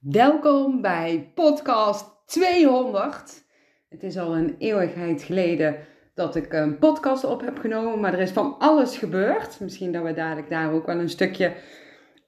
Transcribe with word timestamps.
Welkom 0.00 0.80
bij 0.80 1.30
podcast 1.34 2.06
200. 2.26 3.44
Het 3.88 4.02
is 4.02 4.18
al 4.18 4.36
een 4.36 4.56
eeuwigheid 4.58 5.22
geleden 5.22 5.76
dat 6.14 6.36
ik 6.36 6.52
een 6.52 6.78
podcast 6.78 7.24
op 7.24 7.40
heb 7.40 7.58
genomen, 7.58 8.00
maar 8.00 8.12
er 8.12 8.20
is 8.20 8.30
van 8.30 8.58
alles 8.58 8.96
gebeurd. 8.96 9.60
Misschien 9.60 9.92
dat 9.92 10.02
we 10.02 10.12
dadelijk 10.14 10.50
daar 10.50 10.72
ook 10.72 10.86
wel 10.86 10.98
een 10.98 11.08
stukje 11.08 11.52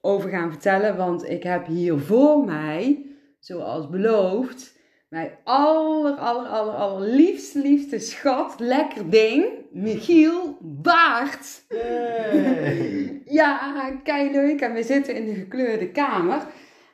over 0.01 0.29
gaan 0.29 0.51
vertellen, 0.51 0.97
want 0.97 1.29
ik 1.29 1.43
heb 1.43 1.65
hier 1.65 1.99
voor 1.99 2.45
mij, 2.45 3.05
zoals 3.39 3.89
beloofd, 3.89 4.77
mijn 5.09 5.31
aller, 5.43 6.15
aller, 6.15 6.47
aller, 6.47 6.73
allerliefste, 6.73 7.59
liefste 7.59 7.99
schat, 7.99 8.55
lekker 8.59 9.09
ding, 9.09 9.45
Michiel 9.71 10.57
Baart. 10.61 11.65
Hey. 11.67 13.21
Ja, 13.25 13.99
kei 14.03 14.31
leuk. 14.31 14.61
En 14.61 14.73
we 14.73 14.83
zitten 14.83 15.15
in 15.15 15.25
de 15.25 15.33
gekleurde 15.33 15.91
kamer. 15.91 16.45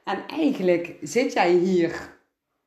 En 0.08 0.28
eigenlijk 0.28 0.96
zit 1.02 1.34
jij 1.34 1.52
hier 1.52 2.20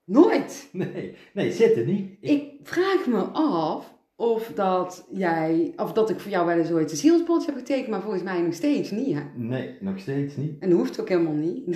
nooit. 0.05 0.69
Nee, 0.73 1.17
nee, 1.35 1.53
zitten 1.53 1.87
niet. 1.87 2.17
Ik, 2.21 2.31
Ik 2.31 2.59
vraag 2.63 3.07
me 3.07 3.21
af 3.33 3.99
of 4.17 4.53
dat 4.55 5.09
jij, 5.13 5.73
of 5.77 5.93
dat 5.93 6.11
ik 6.11 6.21
voor 6.21 6.31
jou 6.31 6.47
wel 6.47 6.57
eens 6.57 6.73
ooit 6.73 6.91
een 6.91 6.97
zielsbondje 6.97 7.51
heb 7.51 7.59
getekend, 7.59 7.89
maar 7.89 8.03
volgens 8.03 8.23
mij 8.23 8.41
nog 8.43 8.55
steeds 8.55 8.91
niet. 8.91 9.15
Hè? 9.15 9.21
nee, 9.35 9.77
nog 9.81 9.99
steeds 9.99 10.37
niet. 10.37 10.61
En 10.61 10.71
dat 10.71 10.79
hoeft 10.79 11.01
ook 11.01 11.09
helemaal 11.09 11.33
niet. 11.33 11.67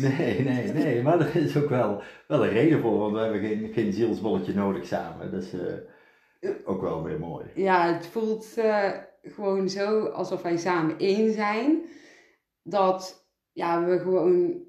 Nee, 0.00 0.40
nee, 0.40 0.72
nee. 0.72 1.02
Maar 1.02 1.20
er 1.20 1.36
is 1.36 1.56
ook 1.56 1.68
wel, 1.68 2.02
wel 2.28 2.44
een 2.44 2.52
reden 2.52 2.80
voor, 2.80 2.98
want 2.98 3.12
we 3.12 3.18
hebben 3.18 3.40
geen, 3.40 3.72
geen 3.72 3.92
zielsbolletje 3.92 4.54
nodig 4.54 4.86
samen. 4.86 5.30
Dat 5.30 5.42
is 5.42 5.52
eh, 5.52 6.50
ook 6.64 6.80
wel 6.80 7.02
weer 7.02 7.18
mooi. 7.18 7.46
Ja, 7.54 7.94
het 7.94 8.06
voelt 8.06 8.54
eh, 8.56 8.90
gewoon 9.22 9.68
zo 9.68 10.04
alsof 10.04 10.42
wij 10.42 10.56
samen 10.56 10.98
één 10.98 11.32
zijn. 11.32 11.80
Dat 12.62 13.28
ja, 13.52 13.84
we 13.84 13.98
gewoon 13.98 14.68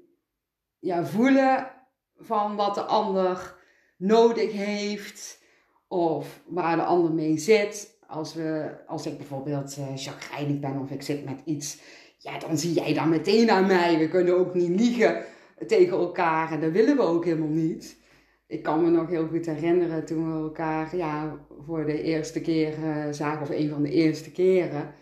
ja, 0.82 1.04
voelen 1.04 1.70
van 2.16 2.56
wat 2.56 2.74
de 2.74 2.82
ander 2.82 3.54
nodig 3.96 4.52
heeft. 4.52 5.40
Of 5.88 6.40
waar 6.46 6.76
de 6.76 6.82
ander 6.82 7.12
mee 7.12 7.38
zit. 7.38 8.00
Als, 8.06 8.34
we, 8.34 8.74
als 8.86 9.06
ik 9.06 9.16
bijvoorbeeld 9.16 9.76
uh, 9.78 9.86
chagrijnig 9.94 10.60
ben 10.60 10.80
of 10.80 10.90
ik 10.90 11.02
zit 11.02 11.24
met 11.24 11.40
iets. 11.44 11.80
Ja, 12.18 12.38
dan 12.38 12.58
zie 12.58 12.72
jij 12.72 12.94
dat 12.94 13.06
meteen 13.06 13.50
aan 13.50 13.66
mij. 13.66 13.98
We 13.98 14.08
kunnen 14.08 14.38
ook 14.38 14.54
niet 14.54 14.80
liegen 14.80 15.24
tegen 15.66 15.98
elkaar. 15.98 16.52
En 16.52 16.60
dat 16.60 16.72
willen 16.72 16.96
we 16.96 17.02
ook 17.02 17.24
helemaal 17.24 17.48
niet. 17.48 18.00
Ik 18.46 18.62
kan 18.62 18.82
me 18.82 18.90
nog 18.90 19.08
heel 19.08 19.26
goed 19.28 19.46
herinneren 19.46 20.04
toen 20.04 20.32
we 20.32 20.42
elkaar 20.42 20.96
ja, 20.96 21.38
voor 21.66 21.86
de 21.86 22.02
eerste 22.02 22.40
keer 22.40 22.78
uh, 22.78 23.06
zagen, 23.10 23.42
of 23.42 23.50
een 23.50 23.68
van 23.68 23.82
de 23.82 23.90
eerste 23.90 24.32
keren, 24.32 24.94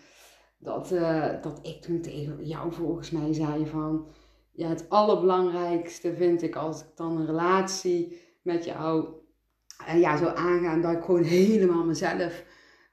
dat, 0.58 0.92
uh, 0.92 1.42
dat 1.42 1.58
ik 1.62 1.82
toen 1.82 2.00
tegen 2.00 2.46
jou 2.46 2.72
volgens 2.72 3.10
mij 3.10 3.32
zei 3.32 3.66
van, 3.66 4.08
ja, 4.60 4.68
het 4.68 4.88
allerbelangrijkste 4.88 6.14
vind 6.14 6.42
ik 6.42 6.56
als 6.56 6.80
ik 6.80 6.86
dan 6.94 7.16
een 7.16 7.26
relatie 7.26 8.20
met 8.42 8.64
jou 8.64 9.06
uh, 9.88 10.00
ja, 10.00 10.16
zou 10.16 10.36
aangaan, 10.36 10.82
dat 10.82 10.92
ik 10.92 11.04
gewoon 11.04 11.22
helemaal 11.22 11.84
mezelf 11.84 12.44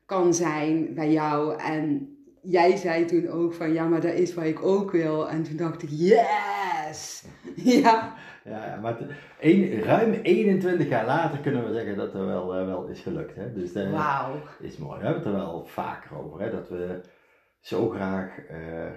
kan 0.05 0.33
zijn 0.33 0.93
bij 0.93 1.11
jou. 1.11 1.59
En 1.59 2.17
jij 2.41 2.75
zei 2.75 3.05
toen 3.05 3.27
ook 3.27 3.53
van, 3.53 3.73
ja, 3.73 3.87
maar 3.87 4.01
dat 4.01 4.13
is 4.13 4.33
wat 4.33 4.45
ik 4.45 4.63
ook 4.63 4.91
wil. 4.91 5.29
En 5.29 5.43
toen 5.43 5.55
dacht 5.55 5.83
ik, 5.83 5.89
yes! 5.91 7.25
ja. 7.81 8.15
Ja, 8.43 8.79
maar 8.81 8.97
een, 9.39 9.81
ruim 9.81 10.13
21 10.13 10.87
jaar 10.89 11.05
later 11.05 11.39
kunnen 11.39 11.65
we 11.67 11.73
zeggen 11.73 11.95
dat 11.97 12.13
er 12.13 12.25
wel, 12.25 12.55
eh, 12.55 12.65
wel 12.65 12.85
is 12.87 12.99
gelukt. 12.99 13.35
Hè? 13.35 13.53
Dus 13.53 13.73
dat 13.73 13.89
Wauw. 13.89 14.35
is 14.59 14.77
mooi. 14.77 14.99
We 14.99 15.05
hebben 15.05 15.23
het 15.23 15.31
er 15.33 15.37
wel 15.39 15.65
vaker 15.65 16.17
over. 16.17 16.41
Hè? 16.41 16.51
Dat 16.51 16.69
we 16.69 17.01
zo 17.59 17.89
graag 17.89 18.39
eh, 18.39 18.91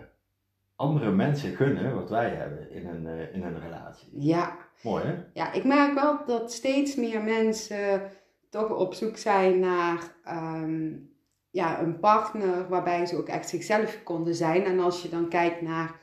andere 0.81 1.11
mensen 1.11 1.55
gunnen 1.56 1.95
wat 1.95 2.11
wij 2.11 2.28
hebben 2.28 2.70
in 2.70 2.86
een, 2.86 3.06
eh, 3.06 3.34
in 3.34 3.42
een 3.42 3.61
relatie. 3.61 4.09
Ja. 4.12 4.56
Mooi 4.83 5.05
hè? 5.05 5.14
Ja, 5.33 5.53
ik 5.53 5.64
merk 5.64 5.95
wel 5.95 6.19
dat 6.27 6.53
steeds 6.53 6.95
meer 6.97 7.23
mensen 7.23 8.03
toch 8.50 8.70
op 8.70 8.95
zoek 8.95 9.17
zijn 9.17 9.58
naar 9.58 10.14
ehm, 10.25 10.92
ja, 11.51 11.80
een 11.80 11.98
partner 11.98 12.68
waarbij 12.68 13.07
ze 13.07 13.17
ook 13.17 13.29
echt 13.29 13.48
zichzelf 13.48 14.02
konden 14.02 14.35
zijn. 14.35 14.64
En 14.64 14.80
als 14.80 15.02
je 15.02 15.08
dan 15.08 15.29
kijkt 15.29 15.61
naar 15.63 15.98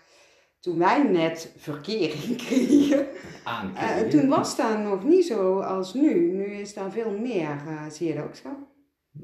toen 0.60 0.78
wij 0.80 1.04
net 1.04 1.54
verkering 1.58 2.38
kregen, 2.46 3.00
eh, 3.00 3.16
Aankleden. 3.44 4.10
toen 4.10 4.30
was 4.30 4.56
dat 4.56 4.80
nog 4.80 5.04
niet 5.04 5.26
zo 5.26 5.60
als 5.60 5.94
nu. 5.94 6.32
Nu 6.32 6.46
is 6.46 6.74
daar 6.74 6.92
veel 6.92 7.12
meer. 7.12 7.50
eh, 7.68 7.86
zie 7.90 8.08
je 8.08 8.16
dat 8.16 8.24
ook 8.24 8.36
zo? 8.36 8.50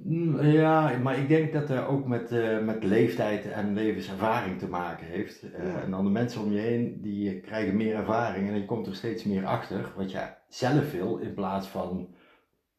Mm, 0.04 0.42
Ja, 0.42 0.98
maar 1.04 1.18
ik 1.18 1.28
denk 1.28 1.54
dat 1.54 1.68
dat 1.68 1.86
ook 1.86 2.08
met, 2.08 2.32
eh, 2.32 2.60
met 2.60 2.84
leeftijd 2.84 3.52
en 3.52 3.74
levenservaring 3.74 4.60
te 4.60 4.68
maken 4.70 5.06
heeft. 5.06 5.44
Eh, 5.54 5.68
Ja. 5.68 5.82
En 5.82 5.92
dan 5.92 6.04
de 6.04 6.10
mensen 6.10 6.42
om 6.42 6.52
je 6.52 6.60
heen, 6.60 7.02
die 7.02 7.40
krijgen 7.40 7.76
meer 7.78 7.96
ervaring 7.96 8.48
en 8.50 8.56
je 8.56 8.66
komt 8.66 8.88
er 8.88 8.96
steeds 8.96 9.24
meer 9.24 9.46
achter 9.46 9.94
wat 9.96 10.12
je 10.12 10.20
zelf 10.48 10.92
wil, 10.92 11.18
in 11.18 11.34
plaats 11.34 11.68
van 11.68 12.08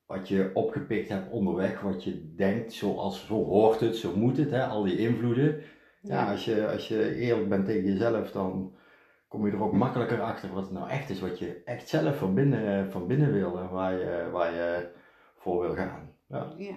wat 0.06 0.28
je 0.28 0.50
opgepikt 0.54 1.08
hebt 1.08 1.30
onderweg, 1.30 1.80
wat 1.80 2.04
je 2.04 2.34
denkt, 2.36 2.72
zoals, 2.72 3.26
zo 3.26 3.44
hoort 3.44 3.80
het, 3.80 3.96
zo 3.96 4.16
moet 4.16 4.36
het, 4.36 4.50
hè, 4.50 4.64
al 4.66 4.82
die 4.82 4.98
invloeden. 4.98 5.60
Ja, 6.00 6.30
als 6.30 6.44
je, 6.44 6.68
als 6.68 6.88
je 6.88 7.14
eerlijk 7.14 7.48
bent 7.48 7.66
tegen 7.66 7.84
jezelf, 7.92 8.30
dan 8.30 8.74
kom 9.28 9.46
je 9.46 9.52
er 9.52 9.62
ook 9.62 9.72
makkelijker 9.72 10.20
achter 10.20 10.52
wat 10.52 10.62
het 10.64 10.72
nou 10.72 10.88
echt 10.88 11.10
is, 11.10 11.20
wat 11.20 11.38
je 11.38 11.62
echt 11.64 11.88
zelf 11.88 12.16
van 12.18 12.34
binnen, 12.34 12.90
van 12.90 13.06
binnen 13.06 13.32
wil 13.32 13.58
en 13.58 13.68
waar 13.70 13.92
je, 13.98 14.28
waar 14.32 14.54
je 14.54 14.88
voor 15.36 15.60
wil 15.60 15.74
gaan. 15.74 16.10
Ja. 16.28 16.52
Ja. 16.56 16.74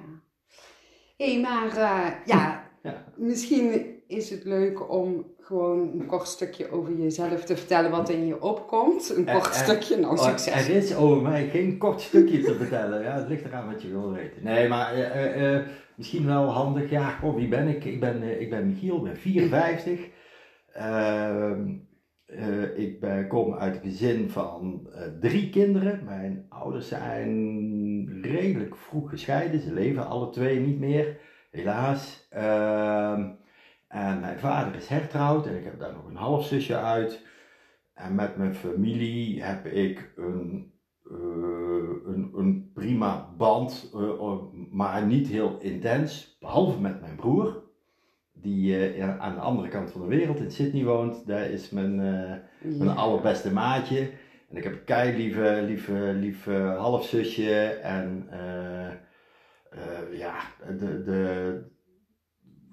Hé, 1.17 1.31
hey, 1.33 1.41
maar 1.41 1.67
eh, 1.67 2.11
ja, 2.25 2.69
Ja. 2.83 3.03
misschien 3.15 3.95
is 4.07 4.29
het 4.29 4.43
leuk 4.45 4.91
om 4.91 5.25
gewoon 5.41 5.79
een 5.99 6.05
kort 6.05 6.27
stukje 6.27 6.71
over 6.71 6.93
jezelf 6.97 7.43
te 7.43 7.57
vertellen 7.57 7.91
wat 7.91 8.09
in 8.09 8.25
je 8.27 8.41
opkomt. 8.41 9.13
Een 9.17 9.27
Eh, 9.27 9.33
kort 9.33 9.47
eh, 9.47 9.53
stukje, 9.53 9.97
nou 9.97 10.17
Oh, 10.17 10.23
succes. 10.23 10.67
er 10.67 10.75
is 10.75 10.95
over 10.95 11.21
mij 11.21 11.47
geen 11.49 11.77
kort 11.77 12.01
stukje 12.01 12.41
te 12.41 12.55
vertellen. 12.55 13.01
Ja, 13.03 13.15
het 13.19 13.27
ligt 13.27 13.45
eraan 13.45 13.71
wat 13.71 13.81
je 13.81 13.87
wil 13.89 14.11
weten. 14.11 14.43
Nee, 14.43 14.67
maar 14.67 14.93
misschien 15.95 16.25
wel 16.25 16.49
handig. 16.49 16.89
Ja, 16.89 17.09
goh, 17.09 17.35
wie 17.35 17.47
ben 17.47 17.67
ik? 17.67 17.85
Ik 17.85 17.99
ben, 17.99 18.21
eh, 18.21 18.41
ik 18.41 18.49
ben 18.49 18.67
Michiel, 18.67 18.97
ik 18.97 19.03
ben 19.03 19.17
54. 19.17 19.99
Eh, 22.27 22.77
ik 22.77 22.99
ben, 22.99 23.27
kom 23.27 23.53
uit 23.53 23.75
een 23.75 23.81
gezin 23.81 24.29
van 24.29 24.87
eh, 24.93 25.01
drie 25.19 25.49
kinderen. 25.49 26.03
Mijn 26.03 26.45
ouders 26.49 26.87
zijn 26.87 28.21
redelijk 28.21 28.75
vroeg 28.75 29.09
gescheiden. 29.09 29.59
Ze 29.59 29.73
leven 29.73 30.07
alle 30.07 30.29
twee 30.29 30.59
niet 30.59 30.79
meer, 30.79 31.19
helaas. 31.51 32.27
Ehm, 32.29 33.29
en 33.87 34.19
mijn 34.19 34.39
vader 34.39 34.75
is 34.75 34.87
hertrouwd 34.87 35.47
en 35.47 35.57
ik 35.57 35.63
heb 35.63 35.79
daar 35.79 35.93
nog 35.93 36.05
een 36.07 36.15
halfzusje 36.15 36.77
uit. 36.77 37.25
En 37.93 38.15
met 38.15 38.37
mijn 38.37 38.55
familie 38.55 39.43
heb 39.43 39.65
ik 39.65 40.13
een, 40.15 40.73
eh, 41.03 41.15
een, 42.05 42.31
een 42.35 42.71
prima 42.73 43.33
band, 43.37 43.93
maar 44.71 45.05
niet 45.05 45.27
heel 45.27 45.57
intens. 45.59 46.37
Behalve 46.39 46.81
met 46.81 47.01
mijn 47.01 47.15
broer, 47.15 47.63
die 48.41 48.75
eh, 48.77 48.97
ja, 48.97 49.17
aan 49.17 49.33
de 49.33 49.39
andere 49.41 49.67
kant 49.67 49.91
van 49.91 50.01
de 50.01 50.07
wereld 50.07 50.39
in 50.39 50.51
Sydney 50.51 50.83
woont. 50.83 51.27
Daar 51.27 51.49
is 51.49 51.69
mijn, 51.69 51.91
eh, 51.99 52.33
mijn 52.61 52.89
Ja. 52.89 52.93
allerbeste 52.93 53.53
maatje. 53.53 53.99
En 54.49 54.57
ik 54.57 54.63
heb 54.63 54.73
een 54.73 54.83
kei 54.83 55.17
lieve, 55.17 55.63
lieve, 55.65 56.13
lieve 56.19 56.53
halfzusje. 56.77 57.65
En 57.69 58.27
eh, 58.29 60.17
ja, 60.17 60.35
de, 60.77 61.03
de, 61.03 61.61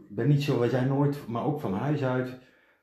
ik 0.08 0.16
ben 0.16 0.28
niet 0.28 0.42
zo, 0.42 0.58
wij 0.58 0.68
zijn 0.68 0.88
nooit, 0.88 1.26
maar 1.28 1.44
ook 1.44 1.60
van 1.60 1.72
huis 1.74 2.04
uit, 2.04 2.38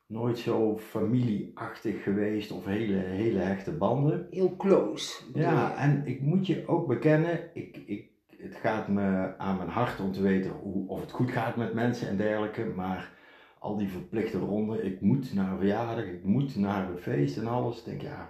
nooit 0.08 0.38
zo 0.38 0.78
familieachtig 0.78 2.04
geweest 2.04 2.52
of 2.52 2.66
hele, 2.66 2.94
hele 2.98 3.40
hechte 3.40 3.72
banden. 3.72 4.28
Heel 4.32 4.56
close. 4.56 5.24
Ja, 5.34 5.76
en 5.78 6.02
ik 6.06 6.22
moet 6.22 6.48
je 6.48 6.68
ook 6.68 6.88
bekennen, 6.88 7.40
ik, 7.54 7.78
ik, 7.86 8.11
het 8.42 8.56
gaat 8.56 8.88
me 8.88 9.34
aan 9.38 9.58
mijn 9.58 9.70
hart 9.70 10.00
om 10.00 10.12
te 10.12 10.22
weten 10.22 10.52
hoe, 10.52 10.88
of 10.88 11.02
het 11.02 11.12
goed 11.12 11.32
gaat 11.32 11.56
met 11.56 11.74
mensen 11.74 12.08
en 12.08 12.18
dergelijke, 12.18 12.66
maar 12.76 13.12
al 13.60 13.78
die 13.78 13.90
verplichte 13.90 14.38
ronden, 14.38 14.86
ik 14.86 15.02
moet 15.02 15.34
naar 15.34 15.52
een 15.52 15.58
verjaardag, 15.58 16.06
ik 16.06 16.24
moet 16.24 16.56
naar 16.56 16.90
een 16.90 16.98
feest 16.98 17.38
en 17.38 17.48
alles, 17.48 17.78
ik 17.78 17.86
denk 17.86 18.02
ja, 18.02 18.30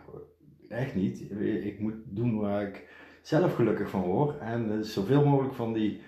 echt 0.69 0.95
niet. 0.95 1.31
Ik 1.63 1.79
moet 1.79 1.95
doen 2.05 2.39
waar 2.39 2.61
ik 2.61 2.87
zelf 3.21 3.55
gelukkig 3.55 3.89
van 3.89 4.01
word 4.01 4.37
en 4.39 4.71
eh, 4.71 4.79
zoveel 4.79 5.25
mogelijk 5.25 5.53
van 5.53 5.73
die 5.73 6.01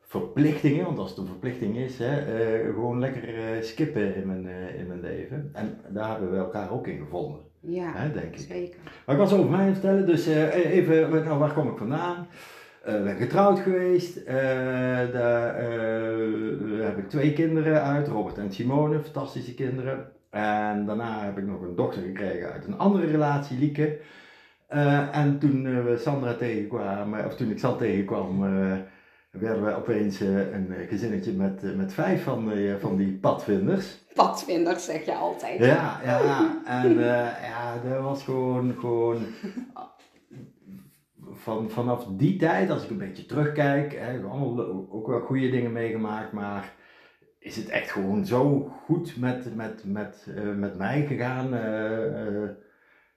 verplichtingen, 0.00 0.84
want 0.84 0.98
als 0.98 1.08
het 1.10 1.18
een 1.18 1.26
verplichting 1.26 1.76
is, 1.76 1.98
hè, 1.98 2.16
eh, 2.18 2.64
gewoon 2.74 2.98
lekker 2.98 3.34
eh, 3.38 3.62
skippen 3.62 4.14
in 4.14 4.26
mijn, 4.26 4.46
in 4.78 4.86
mijn 4.86 5.00
leven. 5.00 5.50
En 5.52 5.80
daar 5.88 6.10
hebben 6.10 6.30
we 6.30 6.36
elkaar 6.36 6.70
ook 6.70 6.86
in 6.86 6.98
gevonden, 6.98 7.40
Ja, 7.60 7.92
hè, 7.94 8.12
denk 8.12 8.34
ik. 8.34 8.38
zeker. 8.38 8.78
Maar 9.06 9.14
ik 9.14 9.20
was 9.20 9.32
over 9.32 9.50
mij 9.50 9.60
aan 9.60 9.66
het 9.66 9.78
vertellen, 9.78 10.06
dus 10.06 10.26
even, 10.26 11.24
nou, 11.24 11.38
waar 11.38 11.52
kom 11.52 11.68
ik 11.68 11.78
vandaan? 11.78 12.26
Eh, 12.86 13.02
ben 13.02 13.16
getrouwd 13.16 13.58
geweest, 13.58 14.16
eh, 14.16 14.36
daar 15.12 15.54
eh, 15.54 16.84
heb 16.86 16.98
ik 16.98 17.08
twee 17.08 17.32
kinderen 17.32 17.82
uit, 17.82 18.08
Robert 18.08 18.38
en 18.38 18.52
Simone, 18.52 19.00
fantastische 19.00 19.54
kinderen. 19.54 20.12
En 20.30 20.86
daarna 20.86 21.24
heb 21.24 21.38
ik 21.38 21.46
nog 21.46 21.60
een 21.62 21.76
dochter 21.76 22.02
gekregen 22.02 22.52
uit 22.52 22.66
een 22.66 22.78
andere 22.78 23.06
relatie, 23.06 23.58
Lieke. 23.58 23.98
Eh, 24.66 25.16
en 25.16 25.38
toen 25.38 25.66
eh, 25.66 25.84
we 25.84 25.96
Sandra 25.98 26.34
tegenkwamen, 26.34 27.24
of 27.24 27.36
toen 27.36 27.50
ik 27.50 27.58
Sandra 27.58 27.78
tegenkwam, 27.86 28.44
eh, 28.44 28.76
werden 29.30 29.64
we 29.64 29.74
opeens 29.76 30.20
eh, 30.20 30.52
een 30.52 30.72
eh, 30.72 30.88
gezinnetje 30.88 31.32
met, 31.32 31.64
eh, 31.64 31.74
met 31.74 31.92
vijf 31.94 32.22
van, 32.22 32.48
die, 32.48 32.72
eh, 32.72 32.80
van 32.80 32.96
die 32.96 33.12
padvinders. 33.12 34.04
Padvinders 34.14 34.84
zeg 34.84 35.04
je 35.04 35.14
altijd. 35.14 35.58
Ja, 35.58 36.00
ja, 36.04 36.62
en 36.64 36.98
eh, 36.98 37.48
ja, 37.48 37.74
dat 37.88 38.02
was 38.02 38.24
gewoon, 38.24 38.74
gewoon 38.78 39.16
van, 41.36 41.70
vanaf 41.70 42.06
die 42.06 42.36
tijd, 42.36 42.70
als 42.70 42.84
ik 42.84 42.90
een 42.90 42.98
beetje 42.98 43.26
terugkijk, 43.26 43.92
hè, 43.92 44.14
ik 44.14 44.20
heb 44.22 44.30
ook 44.90 45.06
wel 45.06 45.20
goede 45.20 45.50
dingen 45.50 45.72
meegemaakt, 45.72 46.32
maar 46.32 46.74
is 47.46 47.56
het 47.56 47.68
echt 47.68 47.90
gewoon 47.90 48.26
zo 48.26 48.72
goed 48.84 49.16
met, 49.20 49.56
met, 49.56 49.82
met, 49.84 50.26
eh, 50.36 50.54
met 50.54 50.78
mij 50.78 51.06
gegaan. 51.06 51.54
eh, 51.54 52.42
eh. 52.42 52.50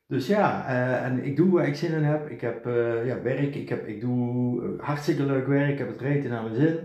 dus 0.07 0.27
ja, 0.27 0.67
en 1.03 1.23
ik 1.25 1.35
doe 1.35 1.51
waar 1.51 1.67
ik 1.67 1.75
zin 1.75 1.93
in 1.93 2.03
heb. 2.03 2.29
Ik 2.29 2.41
heb 2.41 2.65
ja, 3.05 3.21
werk, 3.21 3.55
ik, 3.55 3.69
heb, 3.69 3.87
ik 3.87 4.01
doe 4.01 4.61
hartstikke 4.77 5.23
leuk 5.23 5.47
werk, 5.47 5.71
ik 5.71 5.77
heb 5.77 5.87
het 5.87 6.01
reten 6.01 6.29
naar 6.29 6.43
mijn 6.43 6.55
zin. 6.55 6.77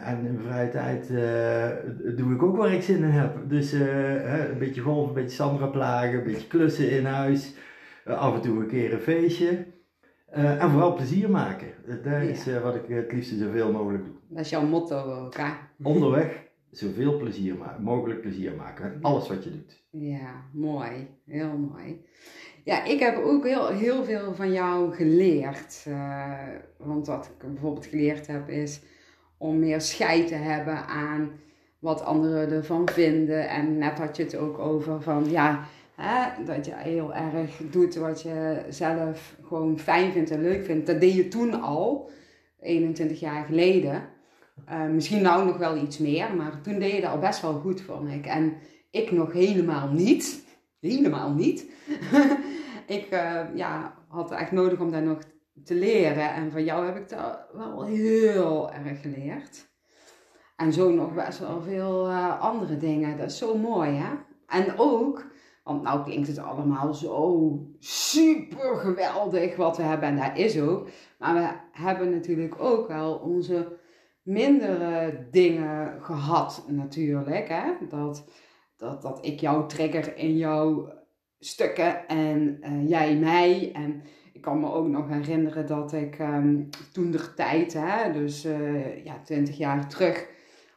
En 0.00 0.26
in 0.26 0.38
vrije 0.46 0.68
tijd 0.68 1.08
doe 2.16 2.34
ik 2.34 2.42
ook 2.42 2.56
waar 2.56 2.72
ik 2.72 2.82
zin 2.82 2.96
in 2.96 3.10
heb. 3.10 3.36
Dus 3.48 3.72
een 3.72 4.58
beetje 4.58 4.80
golf, 4.80 5.08
een 5.08 5.14
beetje 5.14 5.36
Sandra 5.36 5.66
plagen, 5.66 6.18
een 6.18 6.24
beetje 6.24 6.46
klussen 6.46 6.90
in 6.90 7.04
huis. 7.04 7.54
Eh, 8.04 8.18
af 8.18 8.34
en 8.34 8.40
toe 8.40 8.60
een 8.60 8.66
keer 8.66 8.92
een 8.92 9.00
feestje. 9.00 9.66
Eh, 10.26 10.62
en 10.62 10.70
vooral 10.70 10.94
plezier 10.94 11.30
maken. 11.30 11.68
Eh, 11.86 12.12
Dat 12.12 12.22
is 12.22 12.60
wat 12.62 12.74
ik 12.74 12.82
het 12.88 13.12
liefste 13.12 13.36
zoveel 13.36 13.72
mogelijk 13.72 14.04
doe. 14.04 14.14
Dat 14.28 14.44
is 14.44 14.50
jouw 14.50 14.66
motto 14.66 15.24
ook, 15.24 15.36
hè? 15.36 15.50
Onderweg 15.82 16.42
zoveel 16.70 17.16
plezier 17.16 17.56
maken, 17.56 17.82
mogelijk 17.82 18.20
plezier 18.20 18.52
maken. 18.56 18.92
Met 18.92 19.02
alles 19.02 19.28
wat 19.28 19.44
je 19.44 19.50
doet. 19.50 19.82
Ja, 19.90 20.42
mooi. 20.52 21.08
Heel 21.26 21.56
mooi. 21.56 22.04
Ja, 22.64 22.84
ik 22.84 23.00
heb 23.00 23.16
ook 23.16 23.44
heel, 23.44 23.68
heel 23.68 24.04
veel 24.04 24.34
van 24.34 24.52
jou 24.52 24.94
geleerd. 24.94 25.86
Want 26.78 27.06
wat 27.06 27.30
ik 27.38 27.48
bijvoorbeeld 27.52 27.86
geleerd 27.86 28.26
heb 28.26 28.48
is 28.48 28.80
om 29.38 29.58
meer 29.58 29.80
scheid 29.80 30.28
te 30.28 30.34
hebben 30.34 30.86
aan 30.86 31.30
wat 31.78 32.02
anderen 32.04 32.50
ervan 32.50 32.88
vinden. 32.88 33.48
En 33.48 33.78
net 33.78 33.98
had 33.98 34.16
je 34.16 34.22
het 34.22 34.36
ook 34.36 34.58
over 34.58 35.02
van 35.02 35.30
ja, 35.30 35.64
hè, 35.96 36.44
dat 36.44 36.66
je 36.66 36.74
heel 36.74 37.14
erg 37.14 37.60
doet 37.70 37.94
wat 37.94 38.22
je 38.22 38.64
zelf 38.68 39.36
gewoon 39.42 39.78
fijn 39.78 40.12
vindt 40.12 40.30
en 40.30 40.42
leuk 40.42 40.64
vindt. 40.64 40.86
Dat 40.86 41.00
deed 41.00 41.14
je 41.14 41.28
toen 41.28 41.62
al, 41.62 42.10
21 42.60 43.20
jaar 43.20 43.44
geleden. 43.44 44.02
Eh, 44.66 44.86
misschien 44.86 45.22
nou 45.22 45.46
nog 45.46 45.56
wel 45.56 45.76
iets 45.76 45.98
meer, 45.98 46.34
maar 46.34 46.60
toen 46.60 46.78
deed 46.78 46.92
je 46.92 47.00
dat 47.00 47.10
al 47.10 47.18
best 47.18 47.40
wel 47.40 47.60
goed, 47.60 47.80
vond 47.80 48.10
ik. 48.10 48.26
En 48.26 48.54
ik 48.90 49.10
nog 49.10 49.32
helemaal 49.32 49.88
niet. 49.88 50.44
Helemaal 50.80 51.30
niet. 51.30 51.66
ik 52.86 53.06
eh, 53.10 53.40
ja, 53.54 53.94
had 54.08 54.30
echt 54.30 54.52
nodig 54.52 54.80
om 54.80 54.90
dat 54.90 55.02
nog 55.02 55.18
te 55.64 55.74
leren. 55.74 56.34
En 56.34 56.50
van 56.50 56.64
jou 56.64 56.86
heb 56.86 56.96
ik 56.96 57.08
dat 57.08 57.38
wel 57.52 57.84
heel 57.84 58.72
erg 58.72 59.00
geleerd. 59.00 59.66
En 60.56 60.72
zo 60.72 60.90
nog 60.90 61.14
best 61.14 61.38
wel 61.38 61.62
veel 61.62 62.08
eh, 62.08 62.40
andere 62.40 62.76
dingen. 62.76 63.16
Dat 63.16 63.30
is 63.30 63.38
zo 63.38 63.56
mooi, 63.56 63.90
hè? 63.90 64.14
En 64.46 64.78
ook, 64.78 65.26
want 65.64 65.82
nou 65.82 66.04
klinkt 66.04 66.28
het 66.28 66.38
allemaal 66.38 66.94
zo 66.94 67.58
super 67.78 68.76
geweldig 68.76 69.56
wat 69.56 69.76
we 69.76 69.82
hebben. 69.82 70.08
En 70.08 70.16
dat 70.16 70.38
is 70.38 70.60
ook. 70.60 70.88
Maar 71.18 71.34
we 71.34 71.80
hebben 71.82 72.10
natuurlijk 72.10 72.60
ook 72.60 72.88
wel 72.88 73.14
onze 73.14 73.78
mindere 74.22 75.26
dingen 75.30 76.02
gehad 76.02 76.64
natuurlijk. 76.68 77.48
Hè? 77.48 77.72
Dat, 77.88 78.24
dat, 78.76 79.02
dat 79.02 79.26
ik 79.26 79.40
jou 79.40 79.68
trigger 79.68 80.16
in 80.16 80.36
jouw 80.36 80.92
stukken 81.38 82.08
en 82.08 82.58
eh, 82.60 82.88
jij 82.88 83.16
mij. 83.16 83.70
En 83.72 84.02
ik 84.32 84.40
kan 84.40 84.60
me 84.60 84.72
ook 84.72 84.88
nog 84.88 85.08
herinneren 85.08 85.66
dat 85.66 85.92
ik 85.92 86.18
ehm, 86.18 86.62
toen 86.92 87.10
de 87.10 87.34
tijd, 87.34 87.72
hè, 87.72 88.12
dus 88.12 88.44
eh, 88.44 89.04
ja, 89.04 89.20
20 89.24 89.56
jaar 89.56 89.88
terug, 89.88 90.28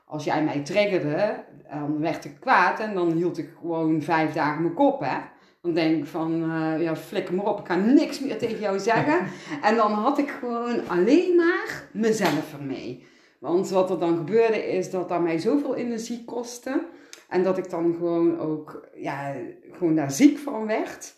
als 0.07 0.23
jij 0.23 0.43
mij 0.43 0.59
triggerde, 0.59 1.43
dan 1.69 1.99
werd 1.99 2.25
ik 2.25 2.35
kwaad 2.39 2.79
en 2.79 2.93
dan 2.93 3.11
hield 3.11 3.37
ik 3.37 3.49
gewoon 3.59 4.01
vijf 4.01 4.33
dagen 4.33 4.61
mijn 4.61 4.73
kop. 4.73 4.99
Hè? 4.99 5.17
Dan 5.61 5.73
denk 5.73 5.97
ik 5.97 6.05
van, 6.05 6.51
eh, 6.51 6.81
ja, 6.81 6.95
flikker 6.95 7.33
maar 7.33 7.45
op, 7.45 7.59
ik 7.59 7.65
kan 7.65 7.93
niks 7.93 8.19
meer 8.19 8.37
tegen 8.37 8.59
jou 8.59 8.79
zeggen. 8.79 9.27
en 9.67 9.75
dan 9.75 9.91
had 9.91 10.17
ik 10.17 10.29
gewoon 10.29 10.87
alleen 10.87 11.35
maar 11.35 11.83
mezelf 11.91 12.53
ermee. 12.53 13.05
Want 13.39 13.69
wat 13.69 13.89
er 13.89 13.99
dan 13.99 14.17
gebeurde 14.17 14.67
is 14.67 14.91
dat 14.91 15.09
dat 15.09 15.21
mij 15.21 15.37
zoveel 15.37 15.75
energie 15.75 16.25
kostte. 16.25 16.85
En 17.29 17.43
dat 17.43 17.57
ik 17.57 17.69
dan 17.69 17.93
gewoon 17.97 18.39
ook, 18.39 18.87
ja, 18.95 19.35
gewoon 19.71 19.95
daar 19.95 20.11
ziek 20.11 20.37
van 20.37 20.65
werd. 20.65 21.15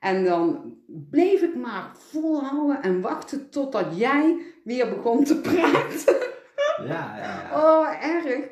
En 0.00 0.24
dan 0.24 0.74
bleef 0.86 1.42
ik 1.42 1.54
maar 1.54 1.90
volhouden 1.94 2.82
en 2.82 3.00
wachten 3.00 3.50
totdat 3.50 3.86
jij 3.94 4.36
weer 4.64 4.88
begon 4.88 5.24
te 5.24 5.40
praten. 5.40 6.16
Ja. 6.86 7.50
Oh, 7.54 8.04
erg. 8.04 8.48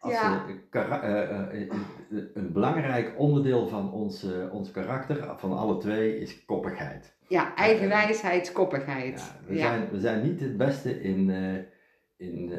Als 0.00 0.12
Ja. 0.12 0.44
een, 0.48 0.60
eh, 0.70 1.22
eh, 1.22 1.62
eh, 1.62 1.68
een 2.34 2.52
belangrijk 2.52 3.14
onderdeel 3.18 3.66
van 3.68 3.92
ons, 3.92 4.26
ons 4.50 4.70
karakter, 4.70 5.34
van 5.36 5.58
alle 5.58 5.78
twee, 5.78 6.18
is 6.18 6.44
koppigheid. 6.44 7.16
Ja, 7.28 7.54
eigenwijsheid, 7.54 8.52
koppigheid. 8.52 9.18
Ja, 9.20 9.46
we, 9.46 9.54
Ja. 9.54 9.60
Zijn, 9.60 9.88
we 9.90 10.00
zijn 10.00 10.22
niet 10.22 10.40
het 10.40 10.56
beste 10.56 11.02
in, 11.02 11.30
in 12.16 12.52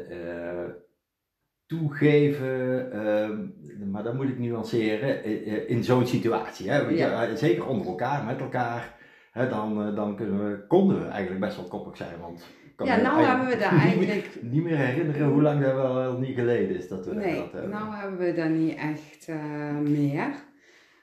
toegeven, 1.66 2.92
ehm, 2.92 3.90
maar 3.90 4.02
dat 4.02 4.14
moet 4.14 4.28
ik 4.28 4.38
nuanceren, 4.38 5.24
in 5.68 5.84
zo'n 5.84 6.06
situatie. 6.06 6.70
Hè? 6.70 6.84
Want 6.84 6.98
Ja. 6.98 7.22
ja, 7.22 7.36
zeker 7.36 7.66
onder 7.66 7.86
elkaar, 7.86 8.24
met 8.24 8.40
elkaar, 8.40 8.94
hè, 9.32 9.48
dan, 9.48 9.94
dan 9.94 10.16
kunnen 10.16 10.50
we, 10.50 10.66
konden 10.66 11.00
we 11.00 11.06
eigenlijk 11.08 11.40
best 11.44 11.56
wel 11.56 11.68
koppig 11.68 11.96
zijn. 11.96 12.20
Want 12.20 12.46
kan 12.76 12.86
Ja, 12.86 12.96
nou 13.00 13.22
hebben 13.22 13.46
we 13.48 13.56
daar 13.56 13.72
niet 13.86 13.96
meer- 13.98 14.08
eigenlijk... 14.08 14.42
Niet 14.42 14.62
meer 14.62 14.76
herinneren 14.76 15.28
hoe 15.28 15.42
lang 15.42 15.62
dat 15.62 15.74
wel 15.74 16.18
niet 16.18 16.34
geleden 16.34 16.76
is 16.76 16.88
dat 16.88 17.06
we 17.06 17.14
dat 17.14 17.24
Nee, 17.24 17.38
hebben. 17.40 17.70
nou 17.70 17.94
hebben 17.94 18.18
we 18.18 18.32
dat 18.32 18.48
niet 18.48 18.76
echt 18.76 19.28
eh, 19.28 19.78
meer. 19.82 20.28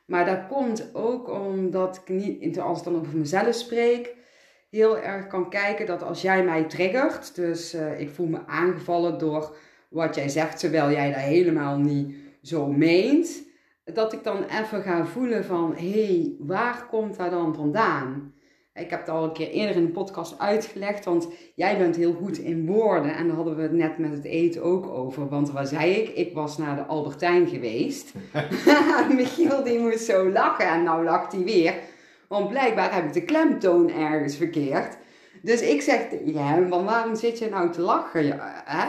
Maar 0.06 0.26
dat 0.26 0.48
komt 0.48 0.90
ook 0.94 1.30
omdat 1.30 2.02
ik 2.06 2.16
niet, 2.16 2.60
als 2.60 2.78
ik 2.80 2.84
dan 2.84 2.96
over 3.00 3.18
mezelf 3.18 3.54
spreek, 3.56 4.16
heel 4.70 5.00
erg 5.00 5.28
kan 5.28 5.50
kijken 5.50 5.86
dat 5.86 6.04
als 6.04 6.22
jij 6.22 6.44
mij 6.44 6.64
triggert, 6.64 7.36
dus 7.36 7.74
eh, 7.74 8.00
ik 8.00 8.10
voel 8.10 8.28
me 8.28 8.40
aangevallen 8.46 9.18
door 9.18 9.56
wat 9.90 10.16
jij 10.16 10.30
zegt, 10.30 10.60
terwijl 10.60 10.92
jij 10.92 11.12
dat 11.12 11.22
helemaal 11.22 11.78
niet 11.78 12.16
zo 12.42 12.68
meent, 12.68 13.48
dat 13.84 14.14
ik 14.14 14.24
dan 14.24 14.44
even 14.44 14.82
ga 14.82 15.06
voelen 15.06 15.46
van, 15.46 15.74
hé, 15.78 15.92
hey, 16.06 16.36
waar 16.40 16.86
komt 16.90 17.18
dat 17.18 17.32
dan 17.32 17.56
vandaan? 17.56 18.34
Ik 18.80 18.90
heb 18.90 19.00
het 19.00 19.10
al 19.10 19.24
een 19.24 19.34
keer 19.34 19.50
eerder 19.50 19.76
in 19.76 19.86
de 19.86 19.92
podcast 19.92 20.40
uitgelegd, 20.40 21.06
want 21.06 21.28
jij 21.56 21.78
bent 21.78 21.96
heel 21.96 22.14
goed 22.14 22.38
in 22.38 22.66
woorden. 22.66 23.16
En 23.16 23.28
daar 23.28 23.36
hadden 23.36 23.56
we 23.56 23.62
het 23.62 23.72
net 23.72 23.98
met 23.98 24.12
het 24.12 24.26
eten 24.26 24.64
ook 24.64 24.88
over. 24.88 25.30
Want 25.30 25.52
wat 25.52 25.68
zei 25.68 25.92
ik? 25.92 26.10
Ik 26.10 26.34
was 26.34 26.58
naar 26.58 26.76
de 26.76 26.86
Albertijn 26.86 27.48
geweest. 27.48 28.14
Michiel 29.16 29.64
die 29.64 29.80
moest 29.80 30.06
zo 30.06 30.30
lachen 30.32 30.68
en 30.68 30.84
nou 30.84 31.04
lacht 31.04 31.32
hij 31.32 31.44
weer. 31.44 31.74
Want 32.28 32.50
blijkbaar 32.50 32.94
heb 32.94 33.06
ik 33.06 33.14
de 33.14 33.24
klemtoon 33.24 33.90
ergens 33.90 34.36
verkeerd. 34.36 34.98
Dus 35.42 35.62
ik 35.62 35.82
zeg 35.82 36.10
tegen 36.10 36.48
hem, 36.48 36.68
van 36.68 36.86
waarom 36.86 37.16
zit 37.16 37.40
je 37.40 37.50
nou 37.50 37.72
te 37.72 37.82
lachen? 37.82 38.26
Ja, 38.26 38.64
hè? 38.66 38.88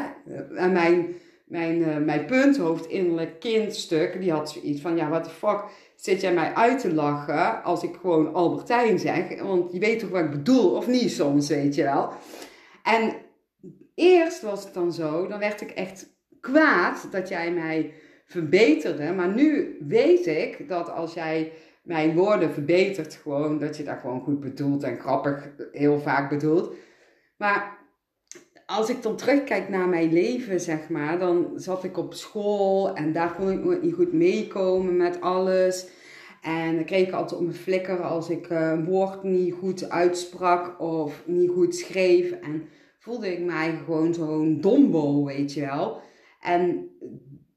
En 0.56 0.72
mijn, 0.72 1.14
mijn, 1.50 1.84
eh, 1.84 1.96
mijn 1.96 2.24
punthoofd 2.24 2.86
innerlijk 2.86 3.40
kindstuk, 3.40 4.20
die 4.20 4.32
had 4.32 4.50
zoiets 4.50 4.80
van, 4.80 4.96
ja, 4.96 5.08
what 5.08 5.24
the 5.24 5.30
fuck 5.30 5.64
zit 5.96 6.20
jij 6.20 6.34
mij 6.34 6.54
uit 6.54 6.80
te 6.80 6.94
lachen 6.94 7.62
als 7.62 7.82
ik 7.82 7.96
gewoon 8.00 8.34
Albertijn 8.34 8.98
zeg? 8.98 9.42
Want 9.42 9.72
je 9.72 9.78
weet 9.78 9.98
toch 9.98 10.10
wat 10.10 10.24
ik 10.24 10.30
bedoel, 10.30 10.70
of 10.70 10.86
niet 10.86 11.10
soms, 11.10 11.48
weet 11.48 11.74
je 11.74 11.82
wel. 11.82 12.12
En 12.82 13.14
eerst 13.94 14.42
was 14.42 14.64
het 14.64 14.74
dan 14.74 14.92
zo, 14.92 15.26
dan 15.26 15.38
werd 15.38 15.60
ik 15.60 15.70
echt 15.70 16.18
kwaad 16.40 17.08
dat 17.10 17.28
jij 17.28 17.52
mij 17.52 17.92
verbeterde. 18.26 19.12
Maar 19.12 19.34
nu 19.34 19.76
weet 19.88 20.26
ik 20.26 20.68
dat 20.68 20.90
als 20.90 21.14
jij 21.14 21.52
mijn 21.82 22.14
woorden 22.14 22.52
verbetert, 22.52 23.14
gewoon 23.14 23.58
dat 23.58 23.76
je 23.76 23.82
dat 23.82 23.98
gewoon 24.00 24.20
goed 24.20 24.40
bedoelt 24.40 24.82
en 24.82 24.98
grappig 24.98 25.48
heel 25.72 26.00
vaak 26.00 26.30
bedoelt. 26.30 26.74
Maar 27.36 27.78
als 28.70 28.88
ik 28.88 29.02
dan 29.02 29.16
terugkijk 29.16 29.68
naar 29.68 29.88
mijn 29.88 30.12
leven, 30.12 30.60
zeg 30.60 30.88
maar, 30.88 31.18
dan 31.18 31.52
zat 31.54 31.84
ik 31.84 31.96
op 31.98 32.14
school 32.14 32.94
en 32.94 33.12
daar 33.12 33.32
kon 33.34 33.50
ik 33.50 33.82
niet 33.82 33.94
goed 33.94 34.12
meekomen 34.12 34.96
met 34.96 35.20
alles. 35.20 35.88
En 36.42 36.74
dan 36.74 36.84
kreeg 36.84 37.06
ik 37.06 37.12
altijd 37.12 37.40
op 37.40 37.46
mijn 37.46 37.58
flikker 37.58 38.02
als 38.02 38.28
ik 38.28 38.50
een 38.50 38.84
woord 38.84 39.22
niet 39.22 39.54
goed 39.54 39.90
uitsprak 39.90 40.80
of 40.80 41.22
niet 41.26 41.50
goed 41.50 41.74
schreef. 41.74 42.30
En 42.30 42.68
voelde 42.98 43.32
ik 43.32 43.44
mij 43.44 43.78
gewoon 43.84 44.14
zo'n 44.14 44.60
dombo, 44.60 45.24
weet 45.24 45.52
je 45.52 45.60
wel. 45.60 46.00
En 46.40 46.88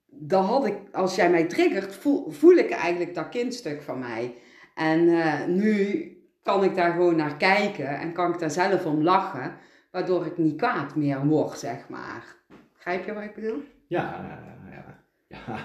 dan 0.10 0.44
had 0.44 0.66
ik, 0.66 0.76
als 0.92 1.16
jij 1.16 1.30
mij 1.30 1.46
triggert, 1.46 1.96
voel, 1.96 2.32
voel 2.32 2.56
ik 2.56 2.70
eigenlijk 2.70 3.16
dat 3.16 3.30
kindstuk 3.30 3.82
van 3.82 4.00
mij. 4.00 4.36
En 4.76 5.08
eh, 5.08 5.46
nu 5.46 6.08
kan 6.44 6.64
ik 6.64 6.76
daar 6.76 6.92
gewoon 6.92 7.16
naar 7.16 7.38
kijken 7.38 8.00
en 8.00 8.14
kan 8.14 8.34
ik 8.34 8.40
daar 8.40 8.52
zelf 8.52 8.86
om 8.86 9.04
lachen, 9.04 9.58
waardoor 9.94 10.26
ik 10.26 10.38
niet 10.38 10.56
kwaad 10.56 10.96
meer 10.96 11.26
word, 11.26 11.58
zeg 11.60 11.90
maar. 11.90 12.36
Begrijp 12.74 13.06
je 13.06 13.14
wat 13.14 13.24
ik 13.24 13.36
bedoel? 13.36 13.62
Ja, 13.88 14.40
ja, 14.72 14.84
ja. 15.28 15.58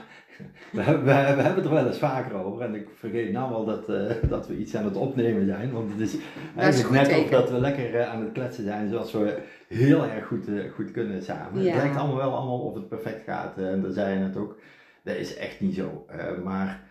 we, 0.85 0.99
we, 0.99 1.05
we, 1.05 1.11
hebben 1.13 1.55
het 1.55 1.65
er 1.65 1.71
wel 1.71 1.87
eens 1.87 1.99
vaker 1.99 2.45
over 2.45 2.63
en 2.63 2.75
ik 2.75 2.89
vergeet 2.95 3.33
nou 3.33 3.51
wel 3.51 3.65
dat, 3.65 3.89
uh, 3.89 4.13
dat 4.29 4.47
we 4.47 4.59
iets 4.59 4.75
aan 4.77 4.85
het 4.85 4.97
opnemen 4.97 5.47
zijn. 5.47 5.73
Want 5.73 5.91
het 5.91 6.01
is 6.01 6.17
eigenlijk 6.57 7.09
net 7.09 7.19
ook 7.19 7.31
dat 7.31 7.51
we 7.51 7.61
lekker 7.61 7.95
uh, 7.95 8.13
aan 8.13 8.21
het 8.21 8.33
kletsen 8.33 8.65
zijn 8.65 8.89
zoals 8.89 9.13
we 9.13 9.43
heel 9.69 10.05
erg 10.05 10.27
goed, 10.27 10.49
uh, 10.49 10.73
goed 10.73 10.91
kunnen 10.91 11.23
samen. 11.23 11.63
Ja. 11.63 11.73
Het 11.73 11.83
lijkt 11.83 11.97
allemaal 11.97 12.17
wel 12.17 12.35
allemaal 12.35 12.61
of 12.61 12.75
het 12.75 12.89
perfect 12.89 13.25
gaat 13.25 13.59
en 13.59 13.83
daar 13.83 13.93
zei 13.93 14.19
je 14.19 14.25
het 14.25 14.37
ook. 14.37 14.59
Dat 15.05 15.17
is 15.17 15.37
echt 15.37 15.61
niet 15.61 15.75
zo. 15.75 16.07
maar 16.45 16.87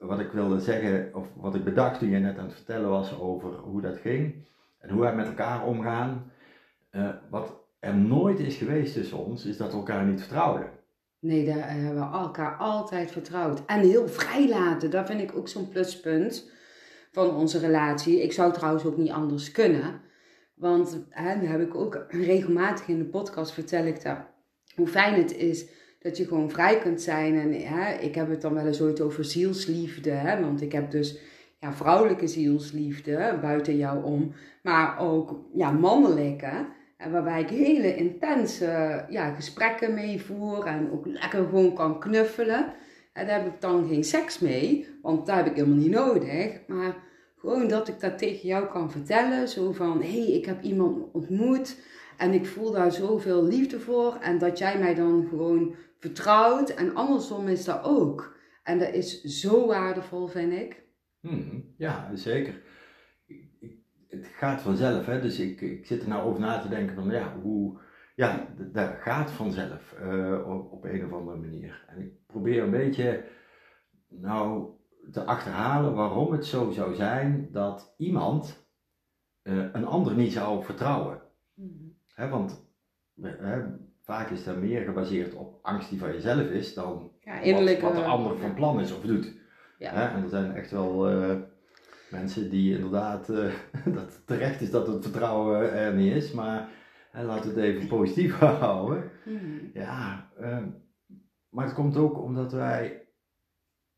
wat 0.00 0.20
ik 0.20 0.32
wilde 0.32 0.60
zeggen, 0.60 1.10
of 1.14 1.26
wat 1.34 1.54
ik 1.54 1.64
bedacht 1.64 1.98
toen 1.98 2.10
je 2.10 2.18
net 2.18 2.38
aan 2.38 2.44
het 2.44 2.54
vertellen 2.54 2.88
was 2.88 3.20
over 3.20 3.54
hoe 3.54 3.80
dat 3.80 3.98
ging 3.98 4.46
en 4.78 4.90
hoe 4.90 5.00
wij 5.00 5.14
met 5.14 5.26
elkaar 5.26 5.64
omgaan. 5.64 6.30
Wat 7.30 7.66
er 7.78 7.94
nooit 7.94 8.38
is 8.38 8.56
geweest 8.56 8.94
tussen 8.94 9.18
ons, 9.18 9.44
is 9.44 9.56
dat 9.56 9.70
we 9.70 9.76
elkaar 9.76 10.04
niet 10.04 10.20
vertrouwden. 10.20 10.70
Nee, 11.20 11.44
daar 11.44 11.70
hebben 11.70 12.10
we 12.10 12.16
elkaar 12.16 12.56
altijd 12.56 13.10
vertrouwd. 13.10 13.64
En 13.66 13.80
heel 13.80 14.08
vrij 14.08 14.48
laten, 14.48 14.90
dat 14.90 15.06
vind 15.06 15.20
ik 15.20 15.36
ook 15.36 15.48
zo'n 15.48 15.68
pluspunt 15.68 16.50
van 17.12 17.34
onze 17.34 17.58
relatie. 17.58 18.22
Ik 18.22 18.32
zou 18.32 18.52
trouwens 18.52 18.84
ook 18.84 18.96
niet 18.96 19.10
anders 19.10 19.52
kunnen. 19.52 20.00
Want 20.54 21.06
hè, 21.10 21.46
heb 21.46 21.60
ik 21.60 21.74
ook 21.74 22.06
regelmatig 22.08 22.88
in 22.88 22.98
de 22.98 23.04
podcast 23.04 23.52
vertel 23.52 23.84
ik 23.84 24.02
dat. 24.02 24.18
Hoe 24.74 24.86
fijn 24.86 25.14
het 25.14 25.36
is 25.36 25.68
dat 25.98 26.16
je 26.16 26.26
gewoon 26.26 26.50
vrij 26.50 26.78
kunt 26.78 27.00
zijn. 27.00 27.34
En 27.38 27.52
hè, 27.52 27.92
ik 27.92 28.14
heb 28.14 28.28
het 28.28 28.40
dan 28.40 28.54
wel 28.54 28.66
eens 28.66 28.80
ooit 28.80 29.00
over 29.00 29.24
zielsliefde. 29.24 30.10
Hè, 30.10 30.40
want 30.40 30.60
ik 30.60 30.72
heb 30.72 30.90
dus 30.90 31.18
ja, 31.60 31.72
vrouwelijke 31.72 32.26
zielsliefde 32.26 33.38
buiten 33.40 33.76
jou 33.76 34.04
om. 34.04 34.32
Maar 34.62 34.98
ook 34.98 35.40
ja, 35.54 35.70
mannelijke. 35.70 36.76
En 36.98 37.10
waarbij 37.10 37.40
ik 37.40 37.48
hele 37.48 37.96
intense 37.96 39.04
ja, 39.08 39.34
gesprekken 39.34 39.94
mee 39.94 40.22
voer 40.22 40.66
en 40.66 40.90
ook 40.92 41.06
lekker 41.06 41.44
gewoon 41.44 41.74
kan 41.74 42.00
knuffelen. 42.00 42.72
En 43.12 43.26
daar 43.26 43.42
heb 43.42 43.54
ik 43.54 43.60
dan 43.60 43.88
geen 43.88 44.04
seks 44.04 44.38
mee, 44.38 44.88
want 45.02 45.26
daar 45.26 45.36
heb 45.36 45.46
ik 45.46 45.56
helemaal 45.56 45.76
niet 45.76 45.90
nodig. 45.90 46.60
Maar 46.66 46.96
gewoon 47.36 47.68
dat 47.68 47.88
ik 47.88 48.00
dat 48.00 48.18
tegen 48.18 48.48
jou 48.48 48.66
kan 48.66 48.90
vertellen. 48.90 49.48
Zo 49.48 49.72
van, 49.72 50.02
hé, 50.02 50.22
hey, 50.22 50.32
ik 50.32 50.44
heb 50.46 50.62
iemand 50.62 51.12
ontmoet 51.12 51.80
en 52.16 52.32
ik 52.32 52.46
voel 52.46 52.72
daar 52.72 52.92
zoveel 52.92 53.44
liefde 53.44 53.80
voor. 53.80 54.18
En 54.20 54.38
dat 54.38 54.58
jij 54.58 54.78
mij 54.78 54.94
dan 54.94 55.26
gewoon 55.28 55.74
vertrouwt. 55.98 56.70
En 56.70 56.94
andersom 56.94 57.48
is 57.48 57.64
dat 57.64 57.84
ook. 57.84 58.36
En 58.62 58.78
dat 58.78 58.92
is 58.92 59.22
zo 59.22 59.66
waardevol, 59.66 60.26
vind 60.26 60.52
ik. 60.52 60.82
Hmm, 61.20 61.74
ja, 61.76 62.10
zeker 62.14 62.62
het 64.08 64.26
gaat 64.26 64.60
vanzelf. 64.60 65.06
Hè? 65.06 65.20
Dus 65.20 65.38
ik, 65.38 65.60
ik 65.60 65.86
zit 65.86 66.02
er 66.02 66.08
nou 66.08 66.28
over 66.28 66.40
na 66.40 66.58
te 66.58 66.68
denken 66.68 66.94
van 66.94 67.10
ja, 67.10 67.34
hoe, 67.42 67.78
ja, 68.14 68.54
dat 68.56 68.90
gaat 69.00 69.30
vanzelf 69.30 69.96
uh, 70.02 70.48
op, 70.48 70.72
op 70.72 70.84
een 70.84 71.04
of 71.04 71.12
andere 71.12 71.36
manier. 71.36 71.84
En 71.88 72.00
ik 72.00 72.26
probeer 72.26 72.62
een 72.62 72.70
beetje 72.70 73.24
nou 74.08 74.70
te 75.12 75.24
achterhalen 75.24 75.94
waarom 75.94 76.32
het 76.32 76.46
zo 76.46 76.70
zou 76.70 76.94
zijn 76.94 77.48
dat 77.52 77.94
iemand 77.96 78.66
uh, 79.42 79.64
een 79.72 79.86
ander 79.86 80.14
niet 80.14 80.32
zou 80.32 80.64
vertrouwen. 80.64 81.20
Mm 81.54 81.96
want 82.26 82.66
vaak 84.00 84.30
is 84.30 84.44
dat 84.44 84.56
meer 84.56 84.84
gebaseerd 84.84 85.34
op 85.34 85.58
angst 85.62 85.90
die 85.90 85.98
van 85.98 86.12
jezelf 86.12 86.46
is 86.46 86.74
dan 86.74 87.12
ja, 87.20 87.52
wat, 87.52 87.80
wat, 87.80 87.94
de 87.94 88.04
ander 88.04 88.38
van 88.38 88.54
plan 88.54 88.80
is 88.80 88.92
of 88.92 89.00
doet. 89.00 89.34
Ja. 89.78 90.12
En 90.14 90.22
er 90.22 90.28
zijn 90.28 90.54
echt 90.54 90.70
wel 90.70 91.12
uh, 91.12 91.36
mensen 92.10 92.50
die 92.50 92.74
inderdaad, 92.74 93.28
uh, 93.28 93.52
dat 93.96 94.22
terecht 94.26 94.60
is 94.60 94.70
dat 94.70 94.86
het 94.86 95.02
vertrouwen 95.02 95.72
er 95.72 95.94
niet 95.94 96.12
is, 96.12 96.32
maar 96.32 96.68
uh, 97.14 97.22
laten 97.22 97.54
we 97.54 97.60
het 97.60 97.74
even 97.74 97.88
positief 97.88 98.38
houden. 98.60 99.10
Hmm. 99.24 99.70
Ja, 99.74 100.30
uh, 100.40 100.58
maar 101.48 101.64
het 101.64 101.74
komt 101.74 101.96
ook 101.96 102.22
omdat 102.22 102.52
wij 102.52 103.06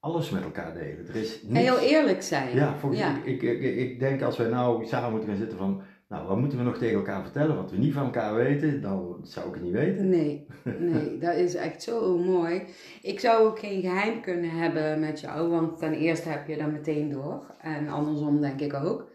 alles 0.00 0.30
met 0.30 0.42
elkaar 0.42 0.74
delen. 0.74 1.08
Er 1.08 1.16
is 1.16 1.42
niks... 1.42 1.64
Heel 1.64 1.78
eerlijk 1.78 2.22
zijn. 2.22 2.56
Ja, 2.56 2.76
volgens 2.76 3.00
ja. 3.00 3.16
Ik, 3.24 3.42
ik, 3.42 3.60
ik, 3.60 3.98
denk 3.98 4.22
als 4.22 4.36
wij 4.36 4.48
nou 4.48 4.86
samen 4.86 5.10
moeten 5.10 5.28
gaan 5.28 5.38
zitten 5.38 5.58
van 5.58 5.82
nou, 6.10 6.26
wat 6.26 6.38
moeten 6.38 6.58
we 6.58 6.64
nog 6.64 6.78
tegen 6.78 6.96
elkaar 6.96 7.22
vertellen? 7.22 7.56
Wat 7.56 7.70
we 7.70 7.76
niet 7.76 7.92
van 7.92 8.04
elkaar 8.04 8.34
weten, 8.34 8.80
dan 8.80 9.20
zou 9.22 9.48
ik 9.48 9.54
het 9.54 9.62
niet 9.62 9.72
weten. 9.72 10.08
Nee, 10.08 10.46
nee, 10.90 11.18
dat 11.18 11.34
is 11.34 11.54
echt 11.54 11.82
zo 11.82 12.18
mooi. 12.18 12.62
Ik 13.02 13.20
zou 13.20 13.46
ook 13.46 13.58
geen 13.58 13.80
geheim 13.80 14.20
kunnen 14.20 14.50
hebben 14.50 15.00
met 15.00 15.20
jou, 15.20 15.50
want 15.50 15.78
ten 15.78 15.92
eerste 15.92 16.28
heb 16.28 16.48
je 16.48 16.56
dat 16.56 16.70
meteen 16.70 17.10
door. 17.10 17.54
En 17.60 17.88
andersom 17.88 18.40
denk 18.40 18.60
ik 18.60 18.74
ook. 18.74 19.10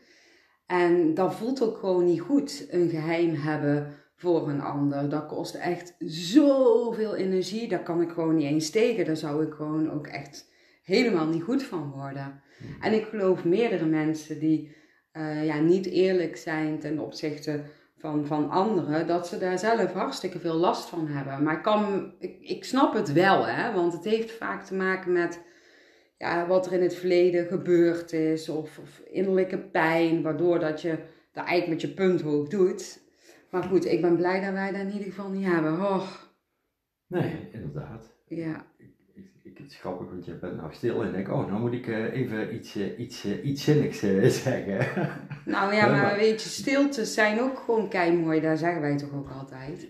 En 0.66 1.14
dat 1.14 1.36
voelt 1.36 1.64
ook 1.64 1.78
gewoon 1.78 2.06
niet 2.06 2.22
goed, 2.22 2.68
een 2.70 2.90
geheim 2.90 3.34
hebben 3.34 3.96
voor 4.16 4.50
een 4.50 4.62
ander. 4.62 5.10
Dat 5.10 5.26
kost 5.26 5.56
echt 5.56 5.96
zoveel 6.00 7.16
energie, 7.16 7.68
daar 7.68 7.84
kan 7.84 8.02
ik 8.02 8.10
gewoon 8.10 8.36
niet 8.36 8.50
eens 8.50 8.70
tegen. 8.70 9.06
Daar 9.06 9.18
zou 9.18 9.46
ik 9.46 9.54
gewoon 9.54 9.92
ook 9.92 10.08
echt 10.08 10.52
helemaal 10.84 11.28
niet 11.28 11.44
goed 11.44 11.64
van 11.64 11.92
worden. 11.92 12.42
Hmm. 12.58 12.82
En 12.82 12.94
ik 12.94 13.06
geloof 13.06 13.44
meerdere 13.44 13.86
mensen 13.86 14.40
die 14.40 14.76
uh, 15.18 15.46
ja, 15.46 15.60
niet 15.60 15.86
eerlijk 15.86 16.38
zijn 16.38 16.80
ten 16.80 17.00
opzichte 17.00 17.62
van, 17.98 18.26
van 18.26 18.50
anderen, 18.50 19.08
dat 19.08 19.28
ze 19.28 19.38
daar 19.38 19.60
zelf 19.60 19.94
hartstikke 19.94 20.40
veel 20.40 20.56
last 20.56 20.90
van 20.90 21.08
hebben. 21.08 21.44
Maar 21.44 21.56
ik, 21.56 21.64
kan, 21.64 22.14
ik, 22.20 22.38
ik 22.42 22.64
snap 22.64 22.94
het 22.94 23.14
wel, 23.14 23.46
hè, 23.46 23.74
want 23.74 23.94
het 23.94 24.04
heeft 24.04 24.32
vaak 24.32 24.64
te 24.64 24.76
maken 24.76 25.12
met 25.12 25.44
ja, 26.18 26.48
wat 26.48 26.66
er 26.66 26.74
in 26.74 26.82
het 26.82 26.96
verleden 26.96 27.48
gebeurd 27.48 28.14
is, 28.14 28.50
of, 28.50 28.78
of 28.78 29.02
innerlijke 29.12 29.60
pijn, 29.60 30.22
waardoor 30.22 30.60
dat 30.60 30.82
je 30.82 30.98
daar 31.32 31.46
eigenlijk 31.46 31.82
met 31.82 31.90
je 31.90 31.96
punt 31.96 32.22
hoog 32.22 32.48
doet. 32.48 33.04
Maar 33.50 33.64
goed, 33.64 33.86
ik 33.86 34.02
ben 34.02 34.16
blij 34.16 34.42
dat 34.42 34.54
wij 34.54 34.72
dat 34.72 34.82
in 34.82 34.92
ieder 34.92 35.04
geval 35.04 35.30
niet 35.30 35.46
hebben. 35.46 35.74
Oh. 35.74 36.08
Nee, 37.08 37.50
inderdaad. 37.52 38.14
Ja 38.28 38.66
het 39.66 39.74
is 39.74 39.80
grappig, 39.80 40.10
want 40.10 40.26
je 40.26 40.34
bent 40.34 40.56
nou 40.56 40.74
stil 40.74 41.04
en 41.04 41.12
denk, 41.12 41.32
oh, 41.32 41.48
nou 41.48 41.60
moet 41.60 41.74
ik 41.74 41.88
uh, 41.88 42.14
even 42.14 42.56
iets, 42.56 42.78
iets, 42.98 43.26
iets 43.26 43.64
zinnigs 43.64 44.00
zeggen. 44.44 45.08
Nou 45.46 45.74
ja, 45.74 45.88
maar 45.88 46.16
weet 46.16 46.44
je, 46.44 46.50
stiltes 46.50 47.14
zijn 47.14 47.42
ook 47.42 47.60
gewoon 47.60 47.90
kei 47.90 48.18
mooi, 48.18 48.42
daar 48.42 48.58
zeggen 48.58 48.82
wij 48.82 48.98
toch 48.98 49.14
ook 49.14 49.30
altijd. 49.30 49.88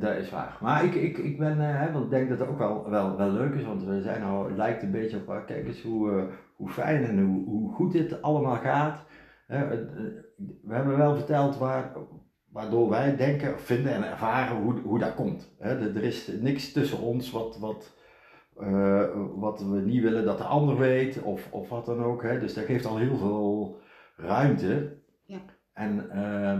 Dat 0.00 0.16
is 0.16 0.30
waar. 0.30 0.58
Maar 0.60 0.84
ik, 0.84 0.94
ik, 0.94 1.18
ik 1.18 1.38
ben, 1.38 1.58
hè, 1.58 1.92
want 1.92 2.04
ik 2.04 2.10
denk 2.10 2.28
dat 2.28 2.38
het 2.38 2.48
ook 2.48 2.58
wel, 2.58 2.90
wel, 2.90 3.16
wel 3.16 3.30
leuk 3.30 3.54
is, 3.54 3.64
want 3.64 3.84
we 3.84 4.02
zijn 4.02 4.20
nou, 4.20 4.48
het 4.48 4.56
lijkt 4.56 4.82
een 4.82 4.90
beetje 4.90 5.16
op, 5.16 5.42
kijk 5.46 5.66
eens 5.66 5.82
hoe, 5.82 6.28
hoe 6.56 6.68
fijn 6.68 7.04
en 7.04 7.24
hoe, 7.24 7.44
hoe 7.44 7.72
goed 7.72 7.92
dit 7.92 8.22
allemaal 8.22 8.56
gaat. 8.56 9.04
we 9.46 10.74
hebben 10.74 10.96
wel 10.96 11.16
verteld 11.16 11.58
waar, 11.58 11.92
waardoor 12.52 12.90
wij 12.90 13.16
denken, 13.16 13.60
vinden 13.60 13.94
en 13.94 14.10
ervaren 14.10 14.56
hoe, 14.56 14.80
hoe 14.80 14.98
dat 14.98 15.14
komt. 15.14 15.54
Er 15.58 16.02
is 16.02 16.30
niks 16.40 16.72
tussen 16.72 16.98
ons 16.98 17.30
wat, 17.30 17.58
wat, 17.58 17.95
uh, 18.60 19.08
wat 19.34 19.60
we 19.60 19.80
niet 19.80 20.02
willen 20.02 20.24
dat 20.24 20.38
de 20.38 20.44
ander 20.44 20.78
weet 20.78 21.22
of, 21.22 21.52
of 21.52 21.68
wat 21.68 21.86
dan 21.86 22.02
ook. 22.02 22.22
Hè. 22.22 22.38
Dus 22.38 22.54
dat 22.54 22.64
geeft 22.64 22.86
al 22.86 22.96
heel 22.96 23.16
veel 23.16 23.80
ruimte. 24.16 24.96
Ja. 25.24 25.38
En 25.72 26.10
uh, 26.14 26.58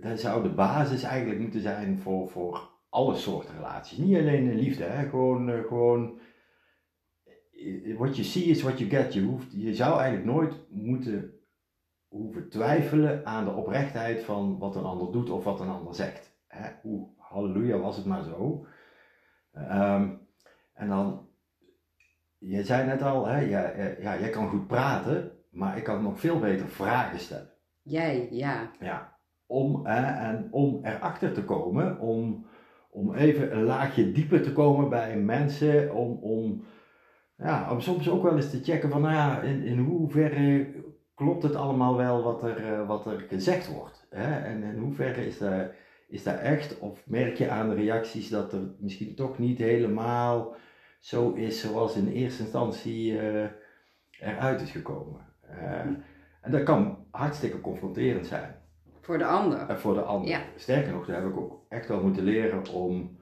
dat 0.00 0.20
zou 0.20 0.42
de 0.42 0.54
basis 0.54 1.02
eigenlijk 1.02 1.40
moeten 1.40 1.60
zijn 1.60 1.98
voor, 1.98 2.28
voor 2.28 2.70
alle 2.88 3.14
soorten 3.14 3.54
relaties. 3.54 3.98
Niet 3.98 4.16
alleen 4.16 4.50
in 4.50 4.58
liefde, 4.58 4.84
hè. 4.84 5.08
Gewoon, 5.08 5.48
uh, 5.48 5.64
gewoon 5.66 6.18
what 7.96 8.16
you 8.16 8.22
see 8.22 8.44
is 8.44 8.62
what 8.62 8.78
you 8.78 8.90
get. 8.90 9.12
Je, 9.12 9.22
hoeft, 9.22 9.52
je 9.52 9.74
zou 9.74 10.00
eigenlijk 10.00 10.24
nooit 10.24 10.54
moeten 10.70 11.32
hoeven 12.08 12.48
twijfelen 12.48 13.26
aan 13.26 13.44
de 13.44 13.50
oprechtheid 13.50 14.24
van 14.24 14.58
wat 14.58 14.76
een 14.76 14.84
ander 14.84 15.12
doet 15.12 15.30
of 15.30 15.44
wat 15.44 15.60
een 15.60 15.68
ander 15.68 15.94
zegt. 15.94 16.36
Hè? 16.46 16.70
Hoe, 16.82 17.08
halleluja 17.16 17.78
was 17.78 17.96
het 17.96 18.06
maar 18.06 18.22
zo. 18.22 18.66
Um, 19.54 20.27
en 20.78 20.88
dan, 20.88 21.28
je 22.38 22.64
zei 22.64 22.86
net 22.86 23.02
al, 23.02 23.26
hè, 23.26 23.40
ja, 23.40 23.72
ja, 24.00 24.18
jij 24.18 24.30
kan 24.30 24.48
goed 24.48 24.66
praten, 24.66 25.32
maar 25.50 25.76
ik 25.76 25.84
kan 25.84 26.02
nog 26.02 26.20
veel 26.20 26.38
beter 26.38 26.68
vragen 26.68 27.18
stellen. 27.18 27.50
Jij, 27.82 28.28
ja. 28.30 28.70
Ja, 28.80 29.16
om, 29.46 29.86
hè, 29.86 30.26
en 30.26 30.48
om 30.50 30.84
erachter 30.84 31.32
te 31.32 31.44
komen, 31.44 32.00
om, 32.00 32.46
om 32.90 33.14
even 33.14 33.56
een 33.56 33.64
laagje 33.64 34.12
dieper 34.12 34.42
te 34.42 34.52
komen 34.52 34.88
bij 34.88 35.16
mensen, 35.16 35.94
om, 35.94 36.18
om, 36.22 36.64
ja, 37.36 37.72
om 37.72 37.80
soms 37.80 38.08
ook 38.08 38.22
wel 38.22 38.36
eens 38.36 38.50
te 38.50 38.62
checken 38.62 38.90
van, 38.90 39.00
nou 39.00 39.14
ja, 39.14 39.40
in, 39.40 39.62
in 39.62 39.78
hoeverre 39.78 40.66
klopt 41.18 41.42
het 41.42 41.54
allemaal 41.54 41.96
wel 41.96 42.22
wat 42.22 42.42
er, 42.42 42.72
eh, 42.72 42.86
wat 42.86 43.06
er 43.06 43.20
gezegd 43.20 43.72
wordt. 43.72 44.06
Hè? 44.10 44.40
En 44.40 44.62
in 44.62 44.78
hoeverre 44.78 45.26
is 45.26 45.38
dat, 45.38 45.70
is 46.08 46.22
dat 46.22 46.38
echt, 46.38 46.78
of 46.78 47.06
merk 47.06 47.36
je 47.36 47.50
aan 47.50 47.68
de 47.68 47.74
reacties 47.74 48.28
dat 48.28 48.52
er 48.52 48.74
misschien 48.78 49.14
toch 49.14 49.38
niet 49.38 49.58
helemaal 49.58 50.54
zo 50.98 51.32
is 51.32 51.60
zoals 51.60 51.96
in 51.96 52.08
eerste 52.08 52.42
instantie 52.42 53.12
uh, 53.12 53.46
eruit 54.20 54.60
is 54.60 54.70
gekomen. 54.70 55.26
Uh, 55.50 55.80
en 56.40 56.50
dat 56.50 56.62
kan 56.62 57.06
hartstikke 57.10 57.60
confronterend 57.60 58.26
zijn. 58.26 58.54
Voor 59.00 59.18
de 59.18 59.24
ander. 59.24 59.70
Uh, 59.70 59.76
voor 59.76 59.94
de 59.94 60.02
ander. 60.02 60.28
Ja. 60.28 60.40
Sterker 60.56 60.92
nog, 60.92 61.06
daar 61.06 61.22
heb 61.22 61.30
ik 61.30 61.36
ook 61.36 61.64
echt 61.68 61.88
wel 61.88 62.02
moeten 62.02 62.22
leren 62.22 62.68
om 62.68 63.18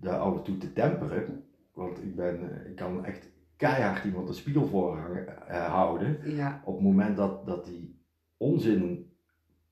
daar 0.00 0.18
af 0.18 0.36
en 0.36 0.42
toe 0.42 0.56
te 0.56 0.72
temperen. 0.72 1.44
Want 1.72 2.02
ik, 2.02 2.16
ben, 2.16 2.66
ik 2.66 2.76
kan 2.76 3.04
echt 3.04 3.30
keihard 3.56 4.04
iemand 4.04 4.26
de 4.26 4.32
spiegel 4.32 4.66
voor 4.66 4.98
houden. 5.48 6.36
Ja. 6.36 6.62
Op 6.64 6.74
het 6.74 6.82
moment 6.82 7.16
dat, 7.16 7.46
dat 7.46 7.64
die 7.64 8.00
onzin 8.36 9.10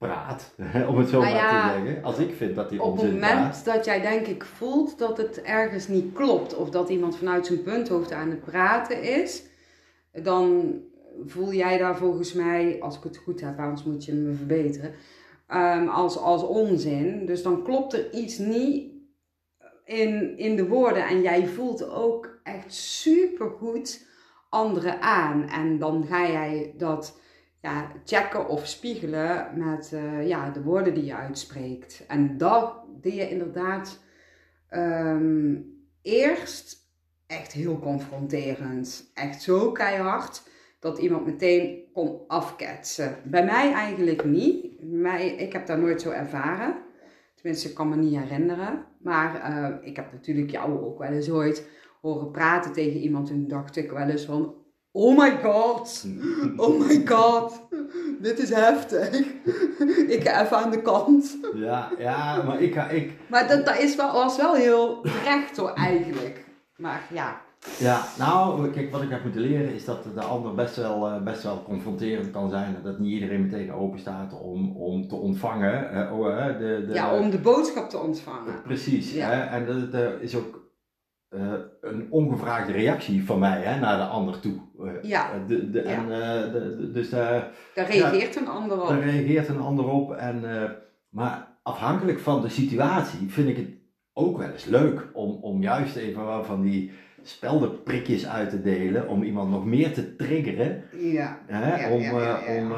praat, 0.06 0.54
om 0.88 0.98
het 0.98 1.08
zo 1.08 1.20
Nou 1.20 1.32
maar 1.32 1.42
ja, 1.42 1.72
te 1.72 1.84
zeggen. 1.84 2.04
Als 2.04 2.18
ik 2.18 2.34
vind 2.34 2.54
dat 2.54 2.70
hij 2.70 2.78
Op 2.78 2.92
het 2.92 3.00
onzin 3.00 3.20
moment 3.20 3.38
praat. 3.38 3.64
dat 3.64 3.84
jij 3.84 4.00
denk 4.00 4.26
ik 4.26 4.44
voelt 4.44 4.98
dat 4.98 5.16
het 5.16 5.42
ergens 5.42 5.88
niet 5.88 6.12
klopt 6.12 6.56
of 6.56 6.70
dat 6.70 6.88
iemand 6.88 7.16
vanuit 7.16 7.46
zijn 7.46 7.62
punthoofd 7.62 8.12
aan 8.12 8.30
het 8.30 8.44
praten 8.44 9.02
is, 9.02 9.42
dan 10.12 10.74
voel 11.26 11.52
jij 11.52 11.78
daar 11.78 11.96
volgens 11.96 12.32
mij, 12.32 12.76
als 12.80 12.96
ik 12.96 13.02
het 13.02 13.16
goed 13.16 13.40
heb, 13.40 13.58
anders 13.58 13.84
moet 13.84 14.04
je 14.04 14.12
me 14.12 14.34
verbeteren, 14.34 14.94
ehm, 15.46 15.88
als, 15.88 16.18
als 16.18 16.42
onzin. 16.42 17.26
Dus 17.26 17.42
dan 17.42 17.62
klopt 17.62 17.92
er 17.92 18.12
iets 18.12 18.38
niet 18.38 18.92
in, 19.84 20.38
in 20.38 20.56
de 20.56 20.68
woorden 20.68 21.06
en 21.06 21.22
jij 21.22 21.46
voelt 21.46 21.90
ook 21.90 22.38
echt 22.42 22.74
supergoed 22.74 24.06
anderen 24.48 25.00
aan. 25.00 25.48
En 25.48 25.78
dan 25.78 26.06
ga 26.08 26.28
jij 26.30 26.74
dat 26.76 27.18
ja, 27.64 27.90
checken 28.04 28.48
of 28.48 28.66
spiegelen 28.66 29.48
met 29.54 29.92
eh, 29.92 30.28
ja, 30.28 30.50
de 30.50 30.62
woorden 30.62 30.94
die 30.94 31.04
je 31.04 31.14
uitspreekt. 31.14 32.04
En 32.08 32.38
dat 32.38 32.74
die 33.00 33.14
je 33.14 33.28
inderdaad 33.28 33.98
ehm, 34.68 35.56
eerst 36.02 36.76
echt 37.26 37.52
heel 37.52 37.78
confronterend. 37.78 39.10
Echt 39.14 39.42
zo 39.42 39.72
keihard 39.72 40.42
dat 40.80 40.98
iemand 40.98 41.26
meteen 41.26 41.82
kon 41.92 42.20
afketsen. 42.26 43.16
Bij 43.24 43.44
mij 43.44 43.72
eigenlijk 43.72 44.24
niet. 44.24 44.82
Mij, 44.82 45.26
ik 45.26 45.52
heb 45.52 45.66
dat 45.66 45.78
nooit 45.78 46.00
zo 46.00 46.10
ervaren. 46.10 46.74
Tenminste, 47.34 47.68
ik 47.68 47.74
kan 47.74 47.88
me 47.88 47.96
niet 47.96 48.18
herinneren. 48.18 48.84
Maar 48.98 49.40
eh, 49.40 49.88
ik 49.88 49.96
heb 49.96 50.12
natuurlijk 50.12 50.50
jou 50.50 50.84
ook 50.84 50.98
wel 50.98 51.12
eens 51.12 51.30
ooit 51.30 51.68
horen 52.00 52.30
praten 52.30 52.72
tegen 52.72 53.00
iemand. 53.00 53.30
En 53.30 53.48
dacht 53.48 53.76
ik 53.76 53.90
wel 53.90 54.08
eens 54.08 54.24
van... 54.24 54.54
Oh 54.96 55.16
my 55.18 55.30
god! 55.42 56.04
Oh 56.56 56.78
my 56.86 57.02
god! 57.06 57.60
Dit 58.20 58.38
is 58.38 58.50
heftig. 58.50 59.10
ik 60.08 60.20
ga 60.28 60.42
even 60.44 60.56
aan 60.56 60.70
de 60.70 60.82
kant. 60.82 61.36
Ja, 61.54 61.90
ja, 61.98 62.42
maar 62.42 62.60
ik, 62.62 62.74
ga- 62.74 62.88
ik, 62.88 63.12
Maar 63.28 63.48
dat, 63.48 63.66
dat 63.66 63.78
is 63.78 63.96
wel, 63.96 64.12
was 64.12 64.36
wel 64.36 64.54
heel 64.54 65.00
terecht 65.00 65.56
hoor, 65.56 65.72
eigenlijk. 65.72 66.44
Maar 66.76 67.02
ja. 67.12 67.40
Ja, 67.78 68.02
nou, 68.18 68.70
kijk, 68.70 68.90
wat 68.92 69.02
ik 69.02 69.10
heb 69.10 69.22
moeten 69.22 69.40
leren 69.40 69.74
is 69.74 69.84
dat 69.84 70.04
de 70.14 70.20
ander 70.22 70.54
best 70.54 70.76
wel, 70.76 71.06
eh, 71.08 71.22
best 71.22 71.42
wel 71.42 71.62
confronterend 71.62 72.30
kan 72.30 72.50
zijn. 72.50 72.76
Dat 72.82 72.98
niet 72.98 73.12
iedereen 73.12 73.42
meteen 73.42 73.72
open 73.72 73.98
staat 73.98 74.40
om, 74.40 74.76
om 74.76 75.08
te 75.08 75.14
ontvangen. 75.14 75.90
eh, 75.90 76.18
oh, 76.18 76.38
eh, 76.38 76.58
de, 76.58 76.84
de, 76.86 76.94
ja, 76.94 77.16
om 77.18 77.30
de 77.30 77.38
boodschap 77.38 77.90
te 77.90 77.98
ontvangen. 77.98 78.62
Precies, 78.62 79.12
Ja. 79.14 79.46
en 79.48 79.66
dat, 79.66 79.92
dat 79.92 80.12
is 80.20 80.36
ook 80.36 80.62
eh, 81.34 81.52
een 81.80 82.06
ongevraagde 82.10 82.72
reactie 82.72 83.24
van 83.24 83.38
mij 83.38 83.60
hè, 83.60 83.80
naar 83.80 83.96
de 83.96 84.04
ander 84.04 84.40
toe. 84.40 84.54
Eh, 84.80 84.86
Ja. 85.02 85.30
eh, 85.32 85.38
de, 85.48 85.70
de, 85.70 85.80
en, 85.80 86.06
de, 86.08 86.90
dus 86.92 87.10
daar 87.10 87.50
Daar 87.74 87.86
reageert 87.90 88.36
een 88.36 88.48
ander 88.48 88.82
op. 88.82 88.88
daar 88.88 89.00
reageert 89.02 89.48
een 89.48 89.60
ander 89.60 89.88
op. 89.88 90.12
En, 90.12 90.42
maar 91.08 91.46
afhankelijk 91.62 92.18
van 92.18 92.42
de 92.42 92.48
situatie 92.48 93.28
vind 93.30 93.48
ik 93.48 93.56
het 93.56 93.68
ook 94.12 94.38
wel 94.38 94.50
eens 94.50 94.64
leuk 94.64 95.08
om, 95.12 95.38
om 95.40 95.62
juist 95.62 95.96
even 95.96 96.44
van 96.44 96.62
die 96.62 96.90
speldenprikjes 97.22 98.26
uit 98.28 98.50
te 98.50 98.62
delen. 98.62 99.08
Om 99.08 99.22
iemand 99.22 99.50
nog 99.50 99.64
meer 99.64 99.92
te 99.92 100.16
triggeren. 100.16 100.82
Ja. 100.98 101.38
Hè, 101.46 101.76
Ja, 101.86 101.90
om, 101.90 102.00
ja, 102.00 102.38
om 102.48 102.70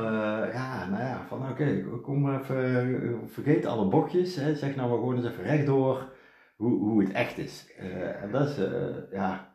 ja, 0.52 0.86
nou 0.90 1.02
ja, 1.02 1.25
van 1.28 1.50
oké, 1.50 1.84
kom 2.02 2.34
even, 2.34 3.20
vergeet 3.26 3.66
alle 3.66 3.88
bochtjes, 3.88 4.36
hè, 4.36 4.54
zeg 4.54 4.76
nou 4.76 4.88
maar 4.88 4.98
gewoon 4.98 5.16
eens 5.16 5.26
even 5.26 5.44
rechtdoor 5.44 6.08
hoe, 6.56 6.78
hoe 6.78 7.02
het 7.02 7.12
echt 7.12 7.38
is. 7.38 7.66
Eh, 7.78 8.22
en 8.22 8.30
dat 8.30 8.48
is, 8.48 8.58
eh, 8.58 9.12
ja, 9.12 9.54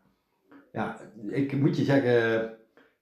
ja, 0.72 0.98
ik 1.28 1.60
moet 1.60 1.78
je 1.78 1.84
zeggen, 1.84 2.52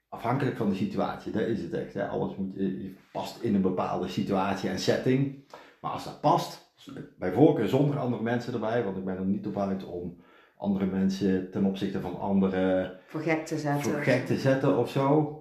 afhankelijk 0.09 0.57
van 0.57 0.69
de 0.69 0.75
situatie, 0.75 1.31
dat 1.31 1.41
is 1.41 1.61
het 1.61 1.73
echt. 1.73 1.93
Hè. 1.93 2.07
Alles 2.07 2.35
moet, 2.35 2.57
eh, 2.57 2.89
past 3.11 3.41
in 3.41 3.55
een 3.55 3.61
bepaalde 3.61 4.07
situatie 4.07 4.69
en 4.69 4.79
setting. 4.79 5.43
Maar 5.81 5.91
als 5.91 6.03
dat 6.03 6.21
past, 6.21 6.73
bij 7.17 7.31
voorkeur 7.31 7.67
zonder 7.67 7.99
andere 7.99 8.23
mensen 8.23 8.53
erbij, 8.53 8.83
want 8.83 8.97
ik 8.97 9.05
ben 9.05 9.17
er 9.17 9.25
niet 9.25 9.47
op 9.47 9.57
uit 9.57 9.85
om 9.85 10.17
andere 10.57 10.85
mensen 10.85 11.51
ten 11.51 11.65
opzichte 11.65 12.01
van 12.01 12.19
anderen 12.19 12.99
Voor 13.07 13.21
gek 13.21 13.45
te 13.45 13.57
zetten. 13.57 13.91
voor 13.91 14.01
gek 14.01 14.25
te 14.25 14.37
zetten 14.37 14.77
of 14.77 14.89
zo. 14.89 15.33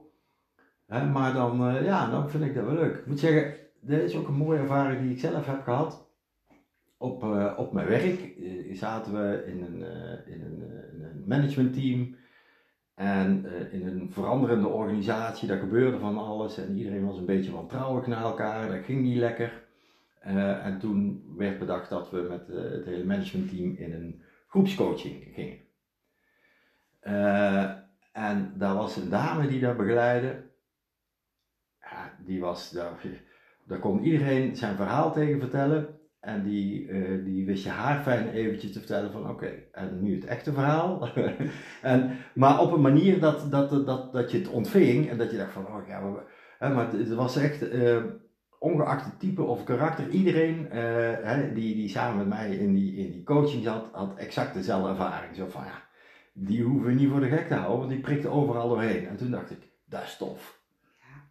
Hè, 0.86 1.04
maar 1.04 1.32
dan, 1.32 1.82
ja, 1.84 2.10
dan 2.10 2.30
vind 2.30 2.44
ik 2.44 2.54
dat 2.54 2.64
wel 2.64 2.74
leuk. 2.74 2.94
Ik 2.96 3.06
moet 3.06 3.20
zeggen, 3.20 3.54
dit 3.80 4.02
is 4.02 4.16
ook 4.16 4.28
een 4.28 4.34
mooie 4.34 4.58
ervaring 4.58 5.00
die 5.00 5.10
ik 5.10 5.18
zelf 5.18 5.46
heb 5.46 5.62
gehad. 5.62 6.07
Op, 6.98 7.22
eh, 7.22 7.54
op 7.56 7.72
mijn 7.72 7.86
werk 7.86 8.20
eh, 8.20 8.76
zaten 8.76 9.12
we 9.12 9.44
in 9.46 9.62
een, 9.62 9.82
eh, 9.82 10.32
in 10.34 10.42
een, 10.42 10.62
een 11.02 11.24
managementteam. 11.26 12.16
En 12.94 13.44
in 13.72 13.86
een 13.86 14.12
veranderende 14.12 14.68
organisatie, 14.68 15.48
daar 15.48 15.58
gebeurde 15.58 15.98
van 15.98 16.18
alles. 16.18 16.58
En 16.58 16.76
iedereen 16.76 17.06
was 17.06 17.18
een 17.18 17.24
beetje 17.24 17.52
wantrouwig 17.52 18.06
naar 18.06 18.22
elkaar. 18.22 18.68
Dat 18.68 18.84
ging 18.84 19.02
niet 19.02 19.16
lekker. 19.16 19.66
En 20.62 20.78
toen 20.78 21.24
werd 21.36 21.58
bedacht 21.58 21.90
dat 21.90 22.10
we 22.10 22.26
met 22.28 22.46
het 22.46 22.84
hele 22.84 23.04
managementteam 23.04 23.74
in 23.76 23.92
een 23.92 24.22
groepscoaching 24.48 25.24
gingen. 25.34 25.58
En 28.12 28.52
daar 28.56 28.74
was 28.74 28.96
een 28.96 29.10
dame 29.10 29.48
die 29.48 29.60
dat 29.60 29.76
begeleidde. 29.76 30.42
Ja, 31.80 32.14
die 32.24 32.40
was, 32.40 32.70
daar, 32.70 33.00
daar 33.64 33.78
kon 33.78 34.02
iedereen 34.02 34.56
zijn 34.56 34.76
verhaal 34.76 35.12
tegen 35.12 35.40
vertellen. 35.40 35.97
En 36.20 36.42
die, 36.42 36.88
eh, 36.88 37.24
die 37.24 37.46
wist 37.46 37.64
je 37.64 37.70
haar 37.70 38.02
fijn 38.02 38.28
eventjes 38.28 38.72
te 38.72 38.78
vertellen 38.78 39.12
van 39.12 39.30
oké, 39.30 39.50
en 39.72 40.02
nu 40.02 40.14
het 40.14 40.24
echte 40.24 40.52
verhaal. 40.52 41.08
en, 41.82 42.16
maar 42.34 42.60
op 42.60 42.72
een 42.72 42.80
manier 42.80 43.20
dat, 43.20 43.50
dat, 43.50 43.86
dat, 43.86 44.12
dat 44.12 44.30
je 44.30 44.38
het 44.38 44.48
ontving 44.48 45.10
en 45.10 45.18
dat 45.18 45.30
je 45.30 45.36
dacht 45.36 45.52
van 45.52 45.66
oh 45.66 45.86
ja, 45.88 46.00
maar, 46.00 46.22
hè, 46.58 46.74
maar 46.74 46.92
het, 46.92 47.14
was 47.14 47.36
echt 47.36 47.68
eh, 47.68 48.04
ongeacht 48.58 49.04
het 49.04 49.20
type 49.20 49.42
of 49.42 49.64
karakter. 49.64 50.08
Iedereen 50.08 50.70
eh, 50.70 50.80
hè, 51.22 51.52
die, 51.52 51.74
die 51.74 51.88
samen 51.88 52.16
met 52.16 52.38
mij 52.38 52.56
in 52.56 52.74
die, 52.74 52.96
in 52.96 53.12
die 53.12 53.24
coaching 53.24 53.62
zat, 53.62 53.88
had 53.92 54.16
exact 54.16 54.54
dezelfde 54.54 54.88
ervaring. 54.88 55.36
Zo 55.36 55.46
van 55.46 55.64
ja, 55.64 55.82
die 56.32 56.62
hoeven 56.62 56.86
we 56.86 56.94
niet 56.94 57.10
voor 57.10 57.20
de 57.20 57.28
gek 57.28 57.48
te 57.48 57.54
houden, 57.54 57.78
want 57.78 57.90
die 57.90 58.00
prikte 58.00 58.28
overal 58.28 58.68
doorheen. 58.68 59.06
En 59.06 59.16
toen 59.16 59.30
dacht 59.30 59.50
ik, 59.50 59.70
dat 59.84 60.02
is 60.02 60.16
tof. 60.16 60.60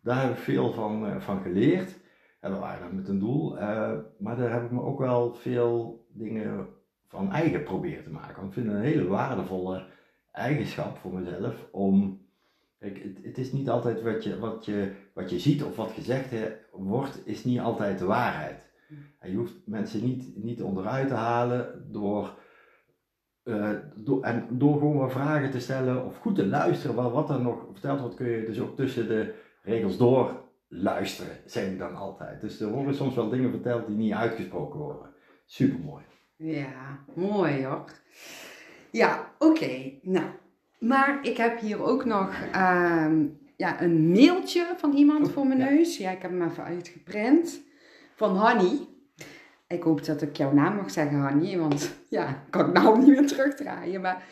Daar 0.02 0.22
heb 0.22 0.32
ik 0.32 0.38
veel 0.38 0.74
van, 0.74 1.22
van 1.22 1.42
geleerd. 1.42 2.06
En 2.48 2.54
we 2.54 2.60
waren 2.60 2.82
dan 2.82 2.96
met 2.96 3.08
een 3.08 3.20
doel. 3.20 3.58
eh, 3.58 3.94
maar 4.18 4.36
daar 4.36 4.52
heb 4.52 4.64
ik 4.64 4.72
me 4.72 4.82
ook 4.82 5.00
wel 5.00 5.34
veel 5.34 6.06
dingen 6.08 6.68
van 7.08 7.32
eigen 7.32 7.64
proberen 7.64 8.04
te 8.04 8.10
maken. 8.10 8.36
Want 8.36 8.48
ik 8.48 8.54
vind 8.54 8.68
het 8.68 8.76
een 8.76 8.82
hele 8.82 9.08
waardevolle 9.08 9.86
eigenschap 10.32 10.98
voor 10.98 11.14
mezelf 11.14 11.68
om. 11.72 12.26
Kijk, 12.80 13.04
het, 13.04 13.20
het 13.24 13.38
is 13.38 13.52
niet 13.52 13.70
altijd 13.70 14.02
wat 14.02 14.24
je, 14.24 14.40
wat, 14.40 14.66
je, 14.66 14.92
wat 15.14 15.30
je 15.30 15.40
ziet 15.40 15.64
of 15.64 15.76
wat 15.76 15.92
gezegd 15.92 16.34
wordt, 16.72 17.22
is 17.26 17.44
niet 17.44 17.60
altijd 17.60 18.00
de 18.00 18.06
waarheid. 18.06 18.72
En 19.20 19.32
je 19.32 19.38
hoeft 19.38 19.56
mensen 19.66 20.04
niet, 20.04 20.36
niet 20.36 20.62
onderuit 20.62 21.08
te 21.08 21.14
halen 21.14 21.92
door, 21.92 22.40
eh, 23.44 23.72
door, 23.96 24.24
en 24.24 24.48
door 24.52 24.78
gewoon 24.78 24.98
wat 24.98 25.12
vragen 25.12 25.52
te 25.52 25.60
stellen 25.60 26.06
of 26.06 26.18
goed 26.18 26.36
te 26.36 26.48
luisteren. 26.48 26.96
Wat, 26.96 27.12
wat 27.12 27.30
er 27.30 27.42
nog 27.42 27.66
verteld 27.72 28.00
wordt, 28.00 28.16
kun 28.16 28.28
je 28.28 28.46
dus 28.46 28.60
ook 28.60 28.76
tussen 28.76 29.08
de 29.08 29.34
regels 29.62 29.98
door 29.98 30.47
luisteren, 30.68 31.38
zeg 31.46 31.72
ik 31.72 31.80
dan 31.80 31.96
altijd. 31.96 32.42
Dus 32.42 32.60
er 32.60 32.70
worden 32.70 32.96
soms 32.96 33.16
wel 33.16 33.30
dingen 33.30 33.52
verteld 33.52 33.88
die 33.88 33.96
niet 33.96 34.14
uitgesproken 34.14 34.80
worden. 34.80 35.14
Supermooi. 35.46 36.04
Ja, 36.36 37.00
mooi 37.16 37.66
hoor. 37.66 37.86
Ja, 38.92 39.32
oké. 39.38 39.92
Nou, 40.02 40.26
maar 40.80 41.20
ik 41.22 41.38
heb 41.38 41.60
hier 41.60 41.84
ook 41.84 42.06
nog 42.06 42.36
ehm, 42.52 43.26
ja, 43.56 43.82
een 43.82 44.12
mailtje 44.12 44.74
van 44.78 44.94
iemand 44.94 45.32
voor 45.32 45.48
mijn 45.48 45.60
ja. 45.60 45.70
neus. 45.70 45.98
Ja, 45.98 46.12
ik 46.12 46.22
heb 46.22 46.32
hem 46.32 46.50
even 46.50 46.64
uitgeprint. 46.64 47.62
Van 48.16 48.36
Hanny. 48.36 48.88
Ik 49.68 49.84
hoop 49.84 50.06
dat 50.06 50.22
ik 50.22 50.38
jouw 50.38 50.54
naam 50.54 50.76
mag 50.76 50.92
zeggen, 50.92 51.20
Hanny. 51.20 51.58
Want 51.58 51.96
ja, 52.10 52.44
kan 52.50 52.68
ik 52.68 52.74
nou 52.74 52.98
niet 52.98 53.08
meer 53.08 53.28
terugdraaien. 53.28 54.02
Maar 54.02 54.24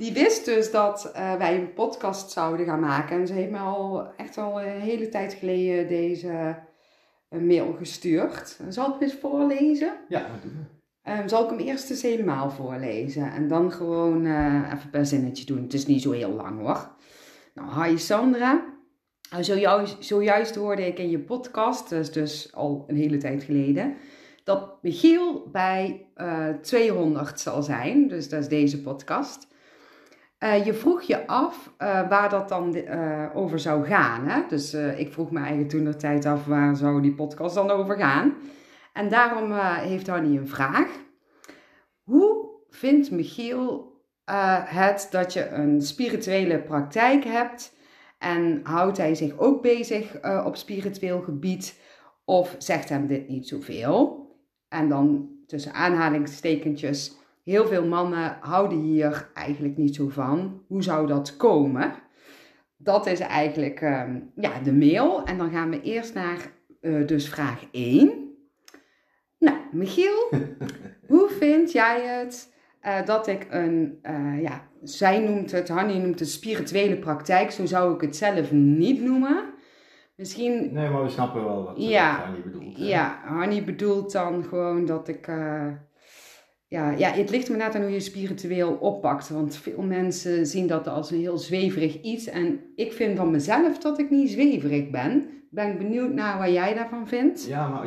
die 0.00 0.12
wist 0.12 0.44
dus 0.44 0.70
dat 0.70 1.10
eh, 1.14 1.34
wij 1.34 1.56
een 1.56 1.72
podcast 1.72 2.30
zouden 2.30 2.66
gaan 2.66 2.80
maken. 2.80 3.20
En 3.20 3.26
ze 3.26 3.32
heeft 3.32 3.50
me 3.50 3.58
al 3.58 4.12
echt 4.16 4.38
al 4.38 4.62
een 4.62 4.80
hele 4.80 5.08
tijd 5.08 5.32
geleden 5.32 5.88
deze 5.88 6.56
eh, 7.28 7.40
mail 7.40 7.72
gestuurd. 7.78 8.58
Zal 8.68 8.86
ik 8.86 8.92
hem 8.92 9.02
eens 9.02 9.18
voorlezen? 9.20 9.92
Ja, 10.08 10.20
dat 10.20 10.42
doen 10.42 10.52
we. 10.52 10.78
Ehm, 11.10 11.28
zal 11.28 11.44
ik 11.44 11.50
hem 11.50 11.58
eerst 11.58 11.90
eens 11.90 12.02
helemaal 12.02 12.50
voorlezen 12.50 13.32
en 13.32 13.48
dan 13.48 13.72
gewoon 13.72 14.26
eh, 14.26 14.72
even 14.74 14.90
per 14.90 15.06
zinnetje 15.06 15.44
doen. 15.44 15.62
Het 15.62 15.74
is 15.74 15.86
niet 15.86 16.02
zo 16.02 16.10
heel 16.10 16.32
lang 16.32 16.60
hoor. 16.60 16.90
Nou, 17.54 17.84
hi 17.84 17.98
Sandra. 17.98 18.64
Nou, 19.30 19.44
zojuist, 19.44 19.96
zojuist 20.04 20.54
hoorde 20.54 20.86
ik 20.86 20.98
in 20.98 21.10
je 21.10 21.18
podcast, 21.18 21.90
dat 21.90 22.00
is 22.00 22.12
dus 22.12 22.54
al 22.54 22.84
een 22.86 22.96
hele 22.96 23.16
tijd 23.16 23.42
geleden, 23.42 23.94
dat 24.44 24.82
Michiel 24.82 25.48
bij 25.52 26.06
eh 26.14 26.48
200 26.48 27.40
zal 27.40 27.62
zijn. 27.62 28.08
Dus 28.08 28.28
dat 28.28 28.40
is 28.40 28.48
deze 28.48 28.82
podcast. 28.82 29.49
Eh, 30.40 30.64
je 30.64 30.74
vroeg 30.74 31.02
je 31.02 31.26
af 31.26 31.72
eh, 31.76 32.08
waar 32.08 32.28
dat 32.28 32.48
dan 32.48 32.74
eh, 32.74 33.26
over 33.34 33.58
zou 33.58 33.86
gaan. 33.86 34.28
Hè? 34.28 34.42
Dus 34.48 34.74
ik 34.74 35.12
vroeg 35.12 35.30
me 35.30 35.38
eigenlijk 35.38 35.68
toen 35.68 35.84
de 35.84 35.96
tijd 35.96 36.26
af 36.26 36.44
waar 36.44 36.76
zou 36.76 37.02
die 37.02 37.14
podcast 37.14 37.54
dan 37.54 37.70
over 37.70 37.96
gaan. 37.96 38.34
En 38.92 39.08
daarom 39.08 39.52
heeft 39.58 40.06
Hanny 40.06 40.36
een 40.36 40.48
vraag. 40.48 40.88
Hoe 42.02 42.48
vindt 42.68 43.10
Michiel 43.10 43.92
het 44.64 45.08
dat 45.10 45.32
je 45.32 45.48
een 45.48 45.82
spirituele 45.82 46.58
praktijk 46.58 47.24
hebt? 47.24 47.76
En 48.18 48.60
houdt 48.62 48.96
hij 48.96 49.14
zich 49.14 49.38
ook 49.38 49.62
bezig 49.62 50.20
op 50.44 50.56
spiritueel 50.56 51.20
gebied? 51.20 51.80
Of 52.24 52.54
zegt 52.58 52.88
hem 52.88 53.06
dit 53.06 53.28
niet 53.28 53.48
zoveel? 53.48 54.28
En 54.68 54.88
dan 54.88 55.30
tussen 55.46 55.72
aanhalingstekentjes, 55.72 57.16
heel 57.50 57.66
veel 57.66 57.86
mannen 57.86 58.36
houden 58.40 58.78
hier 58.78 59.30
eigenlijk 59.34 59.76
niet 59.76 59.94
zo 59.94 60.08
van. 60.08 60.62
Hoe 60.66 60.82
zou 60.82 61.06
dat 61.06 61.36
komen? 61.36 61.94
Dat 62.76 63.06
is 63.06 63.20
eigenlijk 63.20 63.80
ehm, 63.80 64.18
ja, 64.34 64.60
de 64.60 64.72
mail. 64.72 65.24
En 65.24 65.38
dan 65.38 65.50
gaan 65.50 65.70
we 65.70 65.80
eerst 65.80 66.14
naar 66.14 66.52
uh, 66.80 67.06
dus 67.06 67.28
vraag 67.28 67.64
1. 67.72 68.34
Nou, 69.38 69.56
Michiel, 69.72 70.28
hoe 71.08 71.28
vind 71.38 71.72
jij 71.72 72.00
het 72.00 72.52
uh, 72.86 73.06
dat 73.06 73.26
ik 73.26 73.46
een, 73.50 73.98
uh, 74.02 74.42
ja, 74.42 74.68
zij 74.82 75.18
noemt 75.18 75.50
het, 75.50 75.68
Hanny 75.68 75.96
noemt 75.96 76.18
het 76.18 76.30
spirituele 76.30 76.96
praktijk, 76.96 77.50
zo 77.50 77.66
zou 77.66 77.94
ik 77.94 78.00
het 78.00 78.16
zelf 78.16 78.52
niet 78.52 79.02
noemen. 79.02 79.44
Misschien... 80.16 80.72
Nee, 80.72 80.90
maar 80.90 81.02
we 81.02 81.08
snappen 81.08 81.44
wel 81.44 81.64
wat, 81.64 81.74
ja, 81.76 82.20
Hanny 82.24 82.42
bedoelt. 82.42 82.76
Hè? 82.76 82.84
Ja, 82.84 83.20
Hanny 83.24 83.64
bedoelt 83.64 84.12
dan 84.12 84.44
gewoon 84.44 84.86
dat 84.86 85.08
ik... 85.08 85.28
Ja, 86.70 86.90
ja, 86.90 87.10
het 87.10 87.30
ligt 87.30 87.50
me 87.50 87.56
net 87.56 87.74
aan 87.74 87.82
hoe 87.82 87.90
je 87.90 88.00
spiritueel 88.00 88.72
oppakt. 88.72 89.28
Want 89.28 89.56
veel 89.56 89.82
mensen 89.82 90.46
zien 90.46 90.66
dat 90.66 90.88
als 90.88 91.10
een 91.10 91.18
heel 91.18 91.38
zweverig 91.38 92.00
iets. 92.00 92.26
En 92.26 92.60
ik 92.76 92.92
vind 92.92 93.16
van 93.16 93.30
mezelf 93.30 93.78
dat 93.78 93.98
ik 93.98 94.10
niet 94.10 94.30
zweverig 94.30 94.90
ben 94.90 95.40
ben 95.50 95.68
ik 95.68 95.78
benieuwd 95.78 96.12
naar 96.12 96.38
wat 96.38 96.52
jij 96.52 96.74
daarvan 96.74 97.08
vindt. 97.08 97.46
Ja, 97.46 97.68
maar 97.68 97.80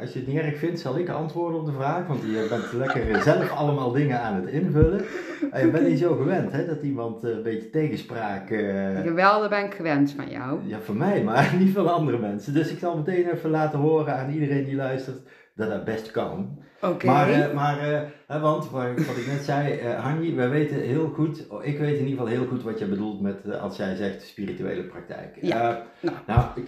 als 0.00 0.12
je 0.12 0.18
het 0.18 0.26
niet 0.26 0.38
erg 0.38 0.58
vindt, 0.58 0.80
zal 0.80 0.98
ik 0.98 1.08
antwoorden 1.08 1.60
op 1.60 1.66
de 1.66 1.72
vraag. 1.72 2.06
Want 2.06 2.20
je 2.22 2.46
bent 2.48 2.72
lekker 2.72 3.22
zelf 3.22 3.50
allemaal 3.50 3.92
dingen 3.92 4.20
aan 4.20 4.34
het 4.34 4.46
invullen. 4.46 5.04
En 5.50 5.66
je 5.66 5.72
bent 5.72 5.88
niet 5.88 5.98
zo 5.98 6.14
gewend 6.14 6.52
hè, 6.52 6.66
dat 6.66 6.82
iemand 6.82 7.24
eh, 7.24 7.30
een 7.30 7.42
beetje 7.42 7.70
tegenspraak... 7.70 8.50
Uh... 8.50 9.04
Jawel, 9.04 9.40
dat 9.40 9.50
ben 9.50 9.64
ik 9.64 9.74
gewend 9.74 10.12
van 10.12 10.28
jou. 10.30 10.58
Ja, 10.66 10.80
van 10.80 10.96
mij, 10.96 11.22
maar 11.22 11.54
niet 11.58 11.74
van 11.74 11.92
andere 11.92 12.18
mensen. 12.18 12.54
Dus 12.54 12.70
ik 12.70 12.78
zal 12.78 12.96
meteen 12.96 13.30
even 13.30 13.50
laten 13.50 13.78
horen 13.78 14.16
aan 14.16 14.30
iedereen 14.30 14.64
die 14.64 14.76
luistert 14.76 15.20
dat 15.62 15.70
dat 15.70 15.84
best 15.84 16.10
kan. 16.10 16.62
Oké. 16.82 17.06
Maar, 17.06 17.30
uh, 17.30 17.52
maar 17.52 18.08
uh, 18.28 18.42
want 18.42 18.70
wat 18.70 19.16
ik 19.16 19.26
net 19.26 19.44
zei, 19.44 19.80
uh, 19.80 20.00
Hanji, 20.00 20.34
wij 20.34 20.50
weten 20.50 20.76
heel 20.76 21.08
goed, 21.08 21.46
ik 21.62 21.78
weet 21.78 21.98
in 21.98 22.06
ieder 22.06 22.08
geval 22.08 22.26
heel 22.26 22.46
goed 22.46 22.62
wat 22.62 22.78
je 22.78 22.86
bedoelt 22.86 23.20
met 23.20 23.58
als 23.58 23.76
jij 23.76 23.94
zegt 23.96 24.22
spirituele 24.22 24.84
praktijk. 24.84 25.38
Ja. 25.40 25.86
nou, 26.00 26.16
nou 26.26 26.46
ik, 26.54 26.66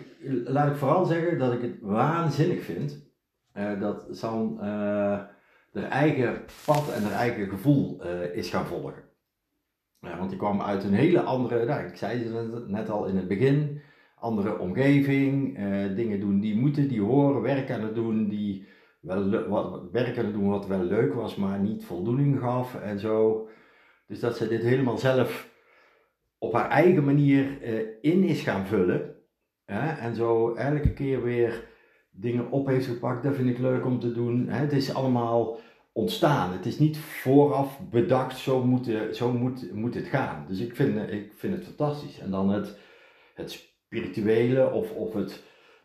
laat 0.48 0.70
ik 0.70 0.76
vooral 0.76 1.04
zeggen 1.04 1.38
dat 1.38 1.52
ik 1.52 1.62
het 1.62 1.76
waanzinnig 1.80 2.64
vind 2.64 3.02
dat 3.80 4.06
San 4.10 4.58
haar 4.60 5.90
eigen 5.90 6.44
pad 6.64 6.92
en 6.92 7.02
haar 7.02 7.18
eigen 7.20 7.48
gevoel 7.48 8.02
is 8.32 8.50
gaan 8.50 8.66
volgen. 8.66 9.02
want 10.00 10.28
die 10.30 10.38
kwam 10.38 10.62
uit 10.62 10.84
een 10.84 10.94
hele 10.94 11.20
andere, 11.20 11.64
nou, 11.64 11.86
ik 11.86 11.96
zei 11.96 12.32
het 12.34 12.68
net 12.68 12.90
al 12.90 13.06
in 13.06 13.16
het 13.16 13.28
begin, 13.28 13.80
andere 14.18 14.58
omgeving, 14.58 15.58
dingen 15.94 16.20
doen 16.20 16.40
die 16.40 16.56
moeten, 16.56 16.88
die 16.88 17.02
horen, 17.02 17.42
werk 17.42 17.70
aan 17.70 17.82
het 17.82 17.94
doen, 17.94 18.28
die 18.28 18.66
wel 19.04 19.48
wat, 19.48 19.82
werk 19.92 20.18
aan 20.18 20.24
het 20.24 20.34
doen 20.34 20.48
wat 20.48 20.66
wel 20.66 20.82
leuk 20.82 21.14
was, 21.14 21.36
maar 21.36 21.58
niet 21.58 21.84
voldoening 21.84 22.38
gaf 22.38 22.80
en 22.80 22.98
zo. 22.98 23.48
Dus 24.06 24.20
dat 24.20 24.36
ze 24.36 24.48
dit 24.48 24.62
helemaal 24.62 24.98
zelf 24.98 25.52
op 26.38 26.52
haar 26.52 26.70
eigen 26.70 27.04
manier 27.04 27.62
uh, 27.62 27.88
in 28.00 28.22
is 28.22 28.40
gaan 28.40 28.66
vullen. 28.66 29.14
Hè? 29.64 29.92
En 29.92 30.14
zo 30.14 30.54
elke 30.54 30.92
keer 30.92 31.22
weer 31.22 31.68
dingen 32.10 32.50
op 32.50 32.66
heeft 32.66 32.86
gepakt. 32.86 33.22
Dat 33.22 33.34
vind 33.34 33.48
ik 33.48 33.58
leuk 33.58 33.84
om 33.84 34.00
te 34.00 34.12
doen. 34.12 34.48
Hè? 34.48 34.58
Het 34.58 34.72
is 34.72 34.94
allemaal 34.94 35.60
ontstaan. 35.92 36.52
Het 36.52 36.66
is 36.66 36.78
niet 36.78 36.98
vooraf 36.98 37.80
bedacht, 37.90 38.38
zo 38.38 38.64
moet, 38.64 38.90
zo 39.12 39.32
moet, 39.32 39.74
moet 39.74 39.94
het 39.94 40.06
gaan. 40.06 40.44
Dus 40.48 40.60
ik 40.60 40.76
vind, 40.76 41.10
ik 41.10 41.32
vind 41.34 41.54
het 41.54 41.64
fantastisch. 41.64 42.18
En 42.18 42.30
dan 42.30 42.50
het, 42.50 42.78
het 43.34 43.50
spirituele 43.50 44.72
of, 44.72 44.92
of 44.92 45.14
het 45.14 45.42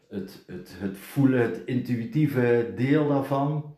het, 0.09 0.43
het, 0.47 0.75
het 0.77 0.97
voelen, 0.97 1.41
het 1.41 1.61
intuïtieve 1.65 2.73
deel 2.75 3.07
daarvan. 3.07 3.77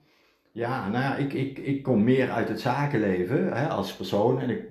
Ja, 0.51 0.89
nou 0.89 1.03
ja, 1.03 1.15
ik, 1.15 1.33
ik, 1.33 1.57
ik 1.57 1.83
kom 1.83 2.03
meer 2.03 2.31
uit 2.31 2.47
het 2.47 2.59
zakenleven 2.59 3.53
hè, 3.53 3.67
als 3.67 3.95
persoon. 3.95 4.39
En 4.39 4.49
ik 4.49 4.69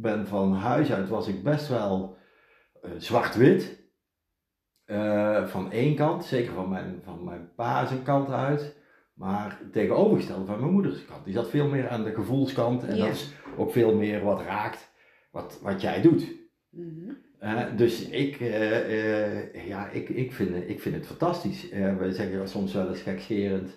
ben 0.00 0.26
van 0.26 0.52
huis 0.54 0.92
uit 0.92 1.08
was 1.08 1.28
ik 1.28 1.42
best 1.42 1.68
wel 1.68 2.16
uh, 2.84 2.90
zwart-wit. 2.98 3.84
Uh, 4.86 5.46
van 5.46 5.72
één 5.72 5.94
kant, 5.94 6.24
zeker 6.24 6.52
van 6.52 6.68
mijn, 6.68 7.00
van 7.02 7.24
mijn 7.24 7.54
pa 7.54 7.86
zijn 7.86 8.02
kant 8.02 8.30
uit. 8.30 8.76
Maar 9.14 9.60
tegenovergestelde 9.72 10.46
van 10.46 10.60
mijn 10.60 10.72
moeders 10.72 11.04
kant. 11.04 11.24
Die 11.24 11.34
zat 11.34 11.50
veel 11.50 11.68
meer 11.68 11.88
aan 11.88 12.04
de 12.04 12.14
gevoelskant. 12.14 12.84
En 12.84 12.98
dat 12.98 13.08
is 13.08 13.32
ook 13.56 13.72
veel 13.72 13.96
meer 13.96 14.24
wat 14.24 14.40
raakt 14.40 14.92
wat, 15.30 15.58
wat 15.62 15.80
jij 15.80 16.02
doet. 16.02 16.34
Mm 16.70 16.88
-hmm. 16.88 17.25
Uh, 17.42 17.62
dus 17.76 18.08
ik, 18.08 18.40
uh, 18.40 18.88
uh, 18.88 19.66
ja, 19.66 19.88
ik, 19.88 20.08
ik, 20.08 20.32
vind, 20.32 20.68
ik 20.68 20.80
vind 20.80 20.94
het 20.94 21.06
fantastisch. 21.06 21.68
we 21.98 22.12
zeggen 22.12 22.48
soms 22.48 22.72
wel 22.72 22.88
eens 22.88 23.00
gekscherend. 23.00 23.76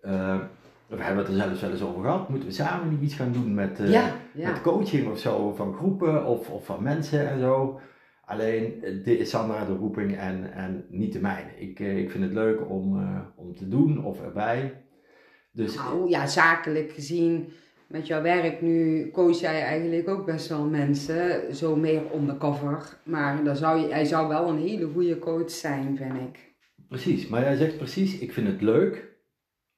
we 0.00 1.02
hebben 1.02 1.24
het 1.24 1.28
er 1.28 1.34
zelfs 1.34 1.60
wel 1.60 1.70
eens 1.70 1.82
over 1.82 2.02
gehad. 2.02 2.28
Moeten 2.28 2.48
we 2.48 2.54
samen 2.54 2.88
niet 2.88 3.02
iets 3.02 3.14
gaan 3.14 3.32
doen 3.32 3.54
met, 3.54 3.78
ja, 3.82 4.16
ja. 4.34 4.50
met 4.50 4.60
coaching 4.60 5.10
of 5.10 5.18
zo, 5.18 5.54
van 5.54 5.74
groepen 5.74 6.26
of, 6.26 6.50
of 6.50 6.64
van 6.64 6.82
mensen 6.82 7.28
en 7.28 7.40
zo. 7.40 7.80
Alleen, 8.24 8.80
dit 9.04 9.20
is 9.20 9.30
Sandra 9.30 9.64
de 9.64 9.74
roeping 9.74 10.16
en, 10.16 10.52
en 10.52 10.84
niet 10.88 11.12
de 11.12 11.20
mijne. 11.20 11.50
Ik, 11.58 11.78
ik 11.78 12.10
vind 12.10 12.24
het 12.24 12.32
leuk 12.32 12.70
om, 12.70 13.06
om 13.36 13.54
te 13.54 13.68
doen 13.68 14.04
of 14.04 14.22
erbij. 14.22 14.84
Dus, 15.52 15.74
nou 15.74 16.08
ja, 16.08 16.26
zakelijk 16.26 16.92
gezien 16.92 17.52
met 17.86 18.06
jouw 18.06 18.22
werk 18.22 18.60
nu 18.62 19.10
coach 19.10 19.40
jij 19.40 19.62
eigenlijk 19.62 20.08
ook 20.08 20.26
best 20.26 20.48
wel 20.48 20.64
mensen, 20.64 21.54
zo 21.56 21.76
meer 21.76 22.02
undercover. 22.14 22.98
Maar 23.04 23.44
dan 23.44 23.56
zou 23.56 23.80
je, 23.80 23.92
hij 23.92 24.04
zou 24.04 24.28
wel 24.28 24.48
een 24.48 24.58
hele 24.58 24.86
goede 24.86 25.18
coach 25.18 25.50
zijn, 25.50 25.96
vind 25.96 26.14
ik. 26.14 26.54
Precies, 26.88 27.28
maar 27.28 27.40
jij 27.42 27.56
zegt 27.56 27.76
precies, 27.76 28.18
ik 28.18 28.32
vind 28.32 28.46
het 28.46 28.60
leuk 28.60 29.16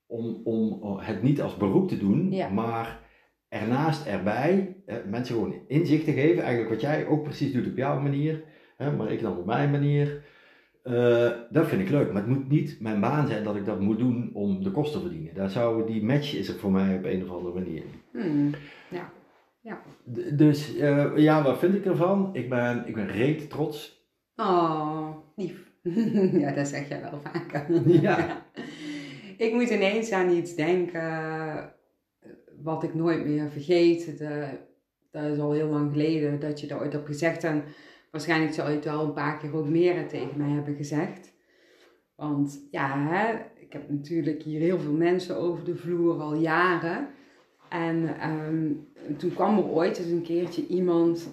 om, 0.07 0.41
om 0.45 0.81
het 0.99 1.23
niet 1.23 1.41
als 1.41 1.57
beroep 1.57 1.89
te 1.89 1.99
doen, 1.99 2.35
maar 2.55 3.01
ernaast 3.49 4.07
erbij 4.07 4.77
mensen 4.87 5.35
gewoon 5.35 5.55
inzicht 5.67 6.05
te 6.05 6.13
geven. 6.13 6.43
Eigenlijk 6.43 6.71
wat 6.71 6.81
jij 6.81 7.07
ook 7.07 7.23
precies 7.23 7.53
doet 7.53 7.67
op 7.67 7.77
jouw 7.77 8.01
manier, 8.01 8.45
hè, 8.77 8.93
maar 8.93 9.13
ik 9.13 9.21
dan 9.21 9.39
op 9.39 9.47
mijn 9.47 9.71
manier. 9.71 10.25
Uh, 10.89 11.31
dat 11.51 11.67
vind 11.67 11.81
ik 11.81 11.89
leuk, 11.89 12.13
maar 12.13 12.23
het 12.23 12.31
moet 12.31 12.49
niet 12.49 12.81
mijn 12.81 13.01
baan 13.01 13.27
zijn 13.27 13.45
dat 13.45 13.57
ik 13.57 13.65
dat 13.65 13.81
moet 13.81 13.99
doen 13.99 14.31
om 14.33 14.63
de 14.63 14.71
kosten 14.71 15.01
te 15.01 15.07
verdienen. 15.07 15.35
Daar 15.35 15.51
zou, 15.51 15.87
die 15.87 16.05
match 16.05 16.35
is 16.35 16.49
er 16.49 16.59
voor 16.59 16.71
mij 16.71 16.97
op 16.97 17.05
een 17.05 17.23
of 17.23 17.31
andere 17.31 17.55
manier. 17.55 17.83
Hmm. 18.13 18.51
Ja. 18.91 19.13
ja. 19.61 19.83
dus 20.33 20.77
uh, 20.77 21.17
ja, 21.17 21.43
wat 21.43 21.59
vind 21.59 21.75
ik 21.75 21.85
ervan? 21.85 22.31
Ik 22.33 22.49
ben, 22.49 22.87
ik 22.87 22.95
ben 22.95 23.09
reet 23.09 23.51
trots. 23.51 24.07
Oh, 24.37 25.09
lief. 25.37 25.71
ja, 26.43 26.53
dat 26.53 26.69
zeg 26.69 26.89
jij 26.89 27.01
wel 27.01 27.21
vaker. 27.21 27.89
ja. 28.09 28.47
ik 29.47 29.53
moet 29.53 29.71
ineens 29.71 30.13
aan 30.13 30.31
iets 30.31 30.55
denken 30.55 31.75
wat 32.63 32.83
ik 32.83 32.95
nooit 32.95 33.25
meer 33.25 33.51
vergeet. 33.51 34.19
De, 34.19 34.49
dat 35.11 35.25
is 35.25 35.39
al 35.39 35.53
heel 35.53 35.69
lang 35.69 35.93
geleden 35.93 36.41
dat 36.41 36.61
je 36.61 36.67
dat 36.67 36.81
ooit 36.81 36.93
hebt 36.93 37.07
gezegd. 37.07 37.45
En 37.45 37.63
Waarschijnlijk 38.17 38.55
zal 38.55 38.69
je 38.69 38.75
het 38.75 38.85
wel 38.85 39.05
een 39.05 39.13
paar 39.13 39.39
keer 39.39 39.55
ook 39.55 39.69
meer 39.69 40.09
tegen 40.09 40.39
mij 40.39 40.49
hebben 40.49 40.77
gezegd. 40.77 41.33
Want 42.15 42.67
ja, 42.71 43.31
ik 43.55 43.73
heb 43.73 43.91
natuurlijk 43.91 44.43
hier 44.43 44.61
heel 44.61 44.79
veel 44.79 44.93
mensen 44.93 45.37
over 45.37 45.65
de 45.65 45.77
vloer 45.77 46.21
al 46.21 46.35
jaren. 46.35 47.09
En 47.69 48.19
ehm, 48.21 48.73
toen 49.17 49.35
kwam 49.35 49.59
er 49.59 49.65
ooit 49.65 49.99
eens 49.99 50.11
een 50.11 50.23
keertje 50.23 50.67
iemand. 50.67 51.29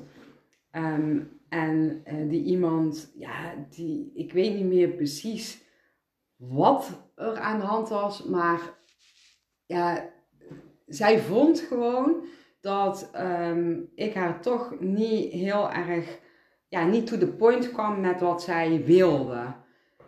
Ehm, 0.72 1.20
en 1.50 2.04
uh, 2.08 2.30
die 2.30 2.44
iemand, 2.44 3.14
ja, 3.18 3.66
die, 3.70 4.12
ik 4.14 4.34
weet 4.34 4.56
niet 4.56 4.66
meer 4.66 4.90
precies 4.90 5.64
wat 6.36 7.12
er 7.16 7.38
aan 7.38 7.60
de 7.60 7.66
hand 7.66 7.90
was. 7.90 8.24
Maar 8.24 8.60
ja, 9.66 10.10
zij 10.86 11.20
vond 11.20 11.60
gewoon 11.60 12.26
dat 12.62 13.12
um, 13.18 13.92
ik 13.96 14.14
haar 14.14 14.42
toch 14.42 14.80
niet 14.80 15.32
heel 15.32 15.72
erg 15.72 16.22
ja, 16.74 16.86
niet 16.86 17.08
to 17.08 17.18
the 17.18 17.28
point 17.28 17.72
kwam 17.72 18.00
met 18.00 18.20
wat 18.20 18.44
zij 18.44 18.84
wilde. 18.86 19.54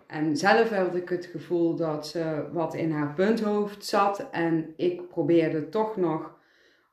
En 0.07 0.37
zelf 0.37 0.69
had 0.69 0.95
ik 0.95 1.09
het 1.09 1.25
gevoel 1.25 1.75
dat 1.75 2.07
ze 2.07 2.43
wat 2.51 2.73
in 2.73 2.91
haar 2.91 3.13
punthoofd 3.13 3.85
zat. 3.85 4.27
En 4.31 4.73
ik 4.75 5.07
probeerde 5.07 5.69
toch 5.69 5.97
nog 5.97 6.37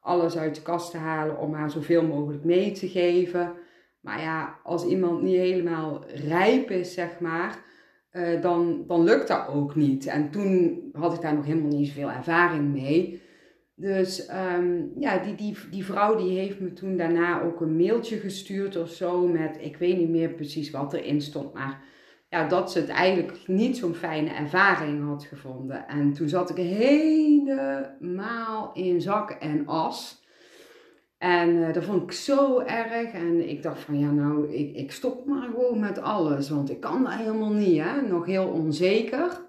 alles 0.01 0.37
uit 0.39 0.55
de 0.55 0.63
kast 0.63 0.91
te 0.91 0.97
halen 0.97 1.39
om 1.39 1.55
haar 1.55 1.71
zoveel 1.71 2.03
mogelijk 2.03 2.45
mee 2.45 2.73
te 2.73 2.89
geven. 2.89 3.53
Maar 4.01 4.21
ja, 4.21 4.59
als 4.63 4.85
iemand 4.85 5.23
niet 5.23 5.37
helemaal 5.37 6.05
rijp 6.07 6.71
is, 6.71 6.95
zeg 6.95 7.21
maar, 7.21 7.59
uh, 8.13 8.41
dan, 8.41 8.85
dan 8.87 9.05
lukt 9.05 9.29
dat 9.29 9.49
ook 9.49 9.75
niet. 9.75 10.07
En 10.07 10.31
toen 10.31 10.81
had 10.93 11.15
ik 11.15 11.21
daar 11.21 11.35
nog 11.35 11.45
helemaal 11.45 11.79
niet 11.79 11.89
zoveel 11.89 12.11
ervaring 12.11 12.73
mee. 12.73 13.22
Dus 13.75 14.29
um, 14.57 14.93
ja, 14.99 15.19
die, 15.19 15.35
die, 15.35 15.57
die 15.71 15.85
vrouw 15.85 16.17
die 16.17 16.39
heeft 16.39 16.61
me 16.61 16.73
toen 16.73 16.97
daarna 16.97 17.43
ook 17.43 17.61
een 17.61 17.77
mailtje 17.77 18.17
gestuurd 18.17 18.77
of 18.77 18.91
zo 18.91 19.27
met, 19.27 19.57
ik 19.61 19.77
weet 19.77 19.97
niet 19.97 20.09
meer 20.09 20.31
precies 20.31 20.71
wat 20.71 20.93
erin 20.93 21.21
stond, 21.21 21.53
maar 21.53 21.85
ja, 22.33 22.49
dat 22.49 22.73
ze 22.73 22.79
het 22.79 22.89
eigenlijk 22.89 23.39
niet 23.47 23.77
zo'n 23.77 23.95
fijne 23.95 24.31
ervaring 24.31 25.05
had 25.05 25.25
gevonden. 25.25 25.89
En 25.89 26.13
toen 26.13 26.29
zat 26.29 26.51
ik 26.51 26.57
helemaal 26.57 27.93
in 28.73 29.01
zak 29.01 29.31
en 29.31 29.67
as. 29.67 30.25
En 31.19 31.67
eh, 31.67 31.73
dat 31.73 31.85
vond 31.85 32.03
ik 32.03 32.13
zo 32.13 32.61
erg. 32.61 33.13
En 33.13 33.49
ik 33.49 33.63
dacht 33.63 33.81
van 33.81 33.99
ja, 33.99 34.11
nou, 34.11 34.53
ik, 34.53 34.77
ik 34.77 34.93
stop 34.93 35.27
maar 35.27 35.43
gewoon 35.43 35.81
met 35.81 35.99
alles. 35.99 36.51
Want 36.51 36.71
ik 36.71 36.81
kan 36.81 37.03
dat 37.03 37.13
helemaal 37.13 37.53
niet, 37.53 37.83
hè. 37.83 38.01
Nog 38.01 38.27
heel 38.27 38.47
onzeker. 38.47 39.41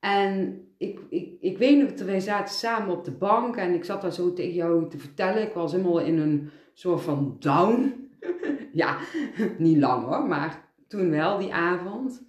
En 0.00 0.60
ik, 0.80 1.00
ik, 1.10 1.36
ik 1.40 1.58
weet 1.58 1.78
nog, 1.78 2.06
wij 2.06 2.20
zaten 2.20 2.54
samen 2.54 2.96
op 2.96 3.04
de 3.04 3.10
bank 3.10 3.56
en 3.56 3.74
ik 3.74 3.84
zat 3.84 4.02
daar 4.02 4.12
zo 4.12 4.32
tegen 4.32 4.54
jou 4.54 4.88
te 4.88 4.98
vertellen. 4.98 5.42
Ik 5.42 5.52
was 5.52 5.72
helemaal 5.72 6.00
in 6.00 6.18
een 6.18 6.50
soort 6.72 7.02
van 7.02 7.36
down. 7.38 8.08
ja, 8.72 8.98
niet 9.58 9.78
lang 9.78 10.06
hoor, 10.06 10.26
maar 10.26 10.72
toen 10.88 11.10
wel, 11.10 11.38
die 11.38 11.54
avond. 11.54 12.26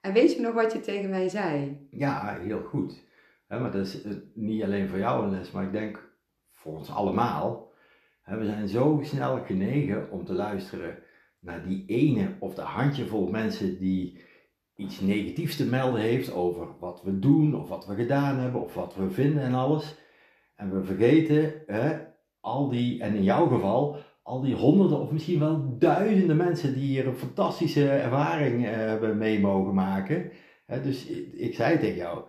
En 0.00 0.12
weet 0.12 0.34
je 0.34 0.40
nog 0.40 0.54
wat 0.54 0.72
je 0.72 0.80
tegen 0.80 1.10
mij 1.10 1.28
zei? 1.28 1.86
Ja, 1.90 2.38
heel 2.40 2.62
goed. 2.62 3.04
maar 3.48 3.72
dat 3.72 3.86
is 3.86 4.02
eh, 4.02 4.12
niet 4.34 4.62
alleen 4.62 4.88
voor 4.88 4.98
jou 4.98 5.24
een 5.24 5.30
les, 5.30 5.50
maar 5.50 5.64
ik 5.64 5.72
denk 5.72 6.10
voor 6.52 6.76
ons 6.76 6.90
allemaal. 6.90 7.72
We 8.24 8.44
zijn 8.44 8.68
zo 8.68 9.00
snel 9.02 9.38
genegen 9.38 10.10
om 10.10 10.24
te 10.24 10.32
luisteren 10.32 10.98
naar 11.40 11.64
die 11.64 11.84
ene 11.86 12.36
of 12.38 12.54
de 12.54 12.62
handjevol 12.62 13.30
mensen 13.30 13.78
die 13.78 14.20
iets 14.76 15.00
negatiefs 15.00 15.56
te 15.56 15.66
melden 15.66 16.00
heeft 16.00 16.32
over 16.32 16.66
wat 16.80 17.02
we 17.02 17.18
doen 17.18 17.60
of 17.60 17.68
wat 17.68 17.86
we 17.86 17.94
gedaan 17.94 18.38
hebben 18.38 18.62
of 18.62 18.74
wat 18.74 18.94
we 18.94 19.10
vinden 19.10 19.42
en 19.42 19.54
alles. 19.54 19.94
En 20.54 20.72
we 20.72 20.84
vergeten 20.84 21.52
hè, 21.66 21.98
al 22.40 22.68
die, 22.68 23.02
en 23.02 23.14
in 23.14 23.22
jouw 23.22 23.46
geval, 23.46 23.96
al 24.22 24.40
die 24.40 24.54
honderden 24.54 25.00
of 25.00 25.10
misschien 25.10 25.38
wel 25.38 25.78
duizenden 25.78 26.36
mensen 26.36 26.74
die 26.74 26.82
hier 26.82 27.06
een 27.06 27.16
fantastische 27.16 27.88
ervaring 27.88 28.66
eh, 28.66 28.72
hebben 28.72 29.18
mee 29.18 29.40
mogen 29.40 29.74
maken. 29.74 30.30
dus 30.82 31.06
ik, 31.32 31.54
zei 31.54 31.78
tegen 31.78 31.96
jou, 31.96 32.24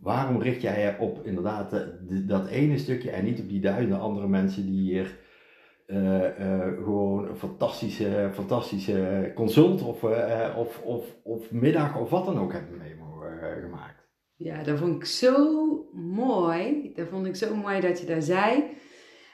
waarom 0.00 0.42
richt 0.42 0.62
jij 0.62 0.82
je 0.82 0.98
op 0.98 1.26
inderdaad 1.26 1.72
eh, 1.72 1.80
dat 2.08 2.46
ene 2.46 2.78
stukje 2.78 3.10
en 3.10 3.24
niet 3.24 3.40
op 3.40 3.48
die 3.48 3.60
duizenden 3.60 4.00
andere 4.00 4.28
mensen 4.28 4.66
die 4.66 4.80
hier 4.80 5.18
gewoon 5.86 7.28
een 7.28 7.36
fantastische, 7.36 8.30
fantastische 8.32 9.32
consult 9.34 9.82
of, 9.82 10.04
of, 10.56 10.80
of, 10.84 11.16
of 11.22 11.50
middag 11.50 11.98
of 11.98 12.10
wat 12.10 12.24
dan 12.24 12.38
ook 12.38 12.52
hebben 12.52 12.78
mee 12.78 12.94
gemaakt? 13.60 14.08
Ja, 14.36 14.62
dat 14.62 14.78
vond 14.78 14.96
ik 14.96 15.04
zo 15.04 15.88
mooi. 15.92 16.92
Dat 16.94 17.08
vond 17.08 17.26
ik 17.26 17.36
zo 17.36 17.54
mooi 17.54 17.80
dat 17.80 18.00
je 18.00 18.06
dat 18.06 18.24
zei. 18.24 18.64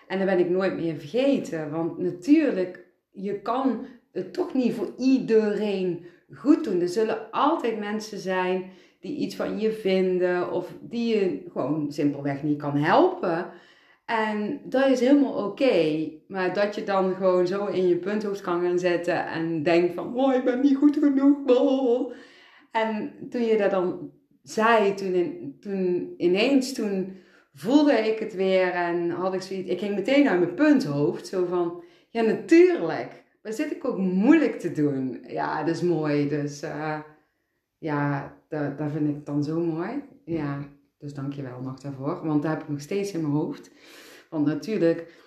En 0.06 0.18
dat 0.18 0.26
ben 0.26 0.38
ik 0.38 0.50
nooit 0.50 0.74
meer 0.74 0.94
vergeten. 0.96 1.70
Want 1.70 1.98
natuurlijk, 1.98 2.84
je 3.10 3.40
kan 3.40 3.86
het 4.12 4.32
toch 4.32 4.54
niet 4.54 4.74
voor 4.74 4.92
iedereen 4.96 6.04
goed 6.32 6.64
doen. 6.64 6.80
Er 6.80 6.88
zullen 6.88 7.30
altijd 7.30 7.78
mensen 7.78 8.18
zijn 8.18 8.70
die 9.00 9.16
iets 9.16 9.36
van 9.36 9.58
je 9.58 9.72
vinden 9.72 10.52
of 10.52 10.72
die 10.80 11.16
je 11.16 11.42
gewoon 11.52 11.92
simpelweg 11.92 12.42
niet 12.42 12.58
kan 12.58 12.76
helpen. 12.76 13.46
En 14.10 14.60
dat 14.64 14.86
is 14.86 15.00
helemaal 15.00 15.46
oké. 15.46 16.08
Maar 16.28 16.54
dat 16.54 16.74
je 16.74 16.84
dan 16.84 17.14
gewoon 17.14 17.46
zo 17.46 17.66
in 17.66 17.88
je 17.88 17.96
punthoofd 17.96 18.40
kan 18.40 18.62
gaan 18.62 18.78
zetten 18.78 19.26
en 19.26 19.62
denkt 19.62 19.94
van, 19.94 20.14
oh, 20.14 20.34
ik 20.34 20.44
ben 20.44 20.60
niet 20.60 20.76
goed 20.76 20.96
genoeg. 21.00 22.12
En 22.70 23.12
toen 23.30 23.42
je 23.42 23.56
dat 23.56 23.70
dan 23.70 24.10
zei, 24.42 24.94
toen, 24.94 25.56
toen 25.60 26.14
ineens, 26.16 26.72
toen 26.72 27.16
voelde 27.54 27.92
ik 27.92 28.18
het 28.18 28.34
weer 28.34 28.70
en 28.70 29.10
had 29.10 29.34
ik 29.34 29.42
zoiets, 29.42 29.70
ik 29.70 29.78
ging 29.78 29.94
meteen 29.94 30.24
naar 30.24 30.38
mijn 30.38 30.54
punthoofd, 30.54 31.26
zo 31.26 31.44
van, 31.44 31.82
ja 32.08 32.22
natuurlijk, 32.22 33.24
maar 33.42 33.52
zit 33.52 33.70
ik 33.70 33.84
ook 33.84 33.98
moeilijk 33.98 34.58
te 34.58 34.72
doen. 34.72 35.24
Ja, 35.26 35.64
dat 35.64 35.74
is 35.74 35.82
mooi, 35.82 36.28
dus 36.28 36.62
uh, 36.62 36.98
ja, 37.78 38.34
dat, 38.48 38.78
dat 38.78 38.90
vind 38.92 39.08
ik 39.08 39.26
dan 39.26 39.44
zo 39.44 39.60
mooi. 39.60 40.02
Ja, 40.24 40.58
dus 41.00 41.14
dank 41.14 41.32
je 41.32 41.42
wel 41.42 41.60
nog 41.60 41.80
daarvoor, 41.80 42.26
want 42.26 42.42
daar 42.42 42.52
heb 42.52 42.62
ik 42.62 42.68
nog 42.68 42.80
steeds 42.80 43.12
in 43.12 43.20
mijn 43.20 43.32
hoofd. 43.32 43.70
Want 44.30 44.46
natuurlijk 44.46 45.18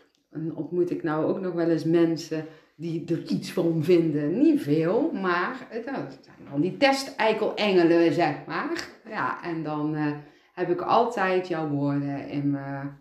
ontmoet 0.53 0.91
ik 0.91 1.03
nou 1.03 1.25
ook 1.25 1.39
nog 1.39 1.53
wel 1.53 1.69
eens 1.69 1.83
mensen 1.83 2.45
die 2.75 3.05
er 3.05 3.27
iets 3.27 3.51
van 3.51 3.83
vinden. 3.83 4.41
Niet 4.41 4.61
veel, 4.61 5.11
maar 5.11 5.67
dat 5.71 5.83
zijn 6.21 6.49
dan 6.51 6.61
die 6.61 6.77
testeikelengelen, 6.77 8.13
zeg 8.13 8.35
maar. 8.47 8.89
Ja, 9.09 9.43
en 9.43 9.63
dan 9.63 9.95
uh, 9.95 10.11
heb 10.53 10.69
ik 10.69 10.81
altijd 10.81 11.47
jouw 11.47 11.69
woorden 11.69 12.27
in 12.29 12.51
mijn 12.51 12.97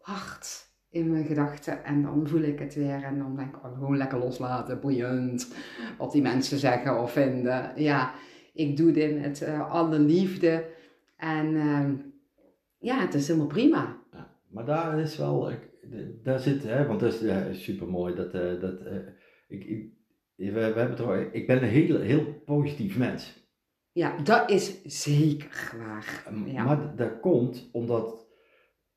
hart, 0.00 0.66
in 0.90 1.10
mijn 1.10 1.24
gedachten. 1.24 1.84
En 1.84 2.02
dan 2.02 2.28
voel 2.28 2.42
ik 2.42 2.58
het 2.58 2.74
weer 2.74 3.02
en 3.02 3.18
dan 3.18 3.36
denk 3.36 3.56
ik, 3.56 3.64
oh, 3.64 3.72
gewoon 3.72 3.96
lekker 3.96 4.18
loslaten, 4.18 4.80
boeiend. 4.80 5.54
Wat 5.98 6.12
die 6.12 6.22
mensen 6.22 6.58
zeggen 6.58 7.02
of 7.02 7.12
vinden. 7.12 7.72
Ja, 7.76 8.12
ik 8.52 8.76
doe 8.76 8.90
dit 8.90 9.20
met 9.20 9.42
uh, 9.42 9.70
alle 9.70 9.98
liefde. 9.98 10.64
En 11.16 11.46
uh, 11.46 11.88
ja, 12.84 13.00
het 13.00 13.14
is 13.14 13.26
helemaal 13.26 13.48
prima. 13.48 14.02
Ja, 14.12 14.38
maar 14.50 14.64
daar 14.64 15.00
is 15.00 15.16
wel, 15.16 15.50
daar 16.22 16.38
zit, 16.38 16.62
hè, 16.62 16.86
want 16.86 17.00
dat 17.00 17.12
is 17.12 17.20
ja, 17.20 17.52
super 17.52 17.88
mooi. 17.88 18.14
Dat, 18.14 18.34
uh, 18.34 18.60
dat, 18.60 18.80
ik, 19.48 19.64
ik, 19.64 19.92
we, 20.34 20.52
we 20.52 20.60
hebben 20.60 21.08
het 21.08 21.34
ik 21.34 21.46
ben 21.46 21.62
een 21.62 21.68
heel, 21.68 22.00
heel 22.00 22.42
positief 22.44 22.98
mens. 22.98 23.42
Ja, 23.92 24.16
dat 24.16 24.50
is 24.50 24.82
zeker 24.82 25.74
waar. 25.78 26.32
Ja. 26.46 26.64
Maar 26.64 26.96
dat 26.96 27.20
komt 27.20 27.68
omdat, 27.72 28.26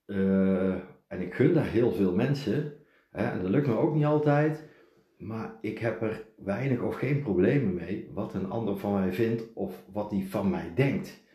uh, 0.05 0.73
en 1.07 1.21
ik 1.21 1.33
gun 1.33 1.53
daar 1.53 1.67
heel 1.67 1.91
veel 1.91 2.15
mensen, 2.15 2.73
hè, 3.11 3.31
en 3.31 3.41
dat 3.41 3.51
lukt 3.51 3.67
me 3.67 3.77
ook 3.77 3.95
niet 3.95 4.05
altijd, 4.05 4.63
maar 5.17 5.57
ik 5.61 5.77
heb 5.77 6.01
er 6.01 6.25
weinig 6.35 6.81
of 6.81 6.95
geen 6.95 7.21
problemen 7.21 7.73
mee 7.73 8.09
wat 8.13 8.33
een 8.33 8.49
ander 8.49 8.77
van 8.77 8.93
mij 8.93 9.13
vindt 9.13 9.53
of 9.53 9.83
wat 9.93 10.11
hij 10.11 10.25
van 10.29 10.49
mij 10.49 10.71
denkt. 10.75 11.25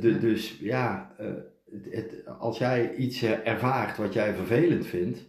Dus 0.00 0.58
ja, 0.60 1.14
uh, 1.20 1.26
het, 1.90 2.26
als 2.38 2.58
jij 2.58 2.94
iets 2.94 3.22
eh, 3.22 3.46
ervaart 3.46 3.96
wat 3.96 4.12
jij 4.12 4.34
vervelend 4.34 4.86
vindt, 4.86 5.24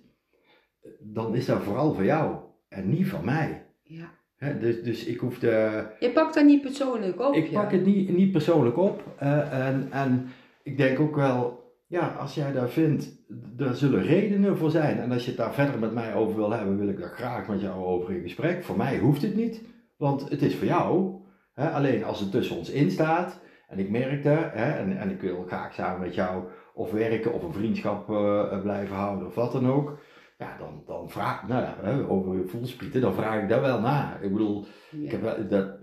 dan 1.00 1.36
is 1.36 1.46
dat 1.46 1.64
vooral 1.64 1.94
voor 1.94 2.06
jou 2.06 2.38
en 2.68 2.90
niet 2.90 3.08
van 3.08 3.26
mij. 3.26 3.66
Ja 3.84 4.22
dus, 4.52 4.84
dus 4.84 5.06
ik 5.06 5.20
hoef 5.20 5.40
de... 5.40 5.86
Je 6.00 6.10
pakt 6.10 6.34
dat 6.34 6.46
niet 6.46 6.62
persoonlijk 6.62 7.22
op? 7.22 7.34
Ik 7.34 7.52
pak 7.52 7.72
het 7.72 7.86
niet, 7.86 8.18
niet 8.18 8.32
persoonlijk 8.32 8.78
op. 8.78 9.04
Uh, 9.24 9.68
en, 9.68 9.88
en 9.92 10.28
ik 10.64 10.78
denk 10.78 11.00
ook 11.00 11.16
wel, 11.16 11.72
ja, 11.88 12.16
als 12.20 12.36
jij 12.36 12.52
daar 12.52 12.70
vindt, 12.70 13.12
er 13.58 13.76
zullen 13.76 14.04
redenen 14.04 14.58
voor 14.58 14.72
zijn. 14.72 15.00
En 15.00 15.12
als 15.12 15.24
je 15.24 15.30
het 15.30 15.40
daar 15.40 15.54
verder 15.54 15.80
met 15.80 15.94
mij 15.94 16.14
over 16.14 16.36
wil 16.36 16.52
hebben, 16.52 16.78
wil 16.78 16.88
ik 16.88 17.00
daar 17.00 17.16
graag 17.16 17.48
met 17.48 17.62
jou 17.62 17.86
over 17.86 18.14
in 18.16 18.22
gesprek. 18.22 18.64
Voor 18.64 18.78
mij 18.78 18.98
hoeft 18.98 19.22
het 19.22 19.36
niet, 19.36 19.62
want 19.98 20.30
het 20.30 20.42
is 20.42 20.56
voor 20.56 20.68
jou. 20.68 21.22
Alleen 21.56 22.04
als 22.04 22.20
het 22.20 22.32
tussen 22.32 22.58
ons 22.58 22.70
in 22.70 22.92
staat 22.92 23.42
en 23.74 23.80
ik 23.80 23.90
merk 23.90 24.24
dat, 24.24 24.52
hè, 24.52 24.72
en, 24.72 24.98
en 24.98 25.10
ik 25.10 25.22
wil 25.22 25.44
graag 25.48 25.74
samen 25.74 26.02
met 26.02 26.16
jou 26.16 26.44
of 26.74 26.92
werken 26.92 27.34
of 27.34 27.44
een 27.44 27.54
vriendschap 27.54 28.10
uh, 28.10 28.62
blijven 28.62 28.96
houden 28.96 29.28
of 29.28 29.36
wat 29.36 29.52
dan 29.52 29.68
ook 29.68 29.98
ja, 30.38 30.58
dan, 30.58 30.84
dan 30.86 31.10
vraag 31.10 31.42
ik, 31.42 31.48
nou 31.48 31.64
ja, 31.64 32.06
over 32.08 32.48
voelspieten, 32.48 33.02
dan 33.02 33.14
vraag 33.14 33.42
ik 33.42 33.50
daar 33.50 33.62
wel 33.62 33.80
na. 33.80 34.20
Ik 34.22 34.32
bedoel, 34.32 34.66
ik 34.92 35.12
heb 35.12 35.50
dat 35.50 35.78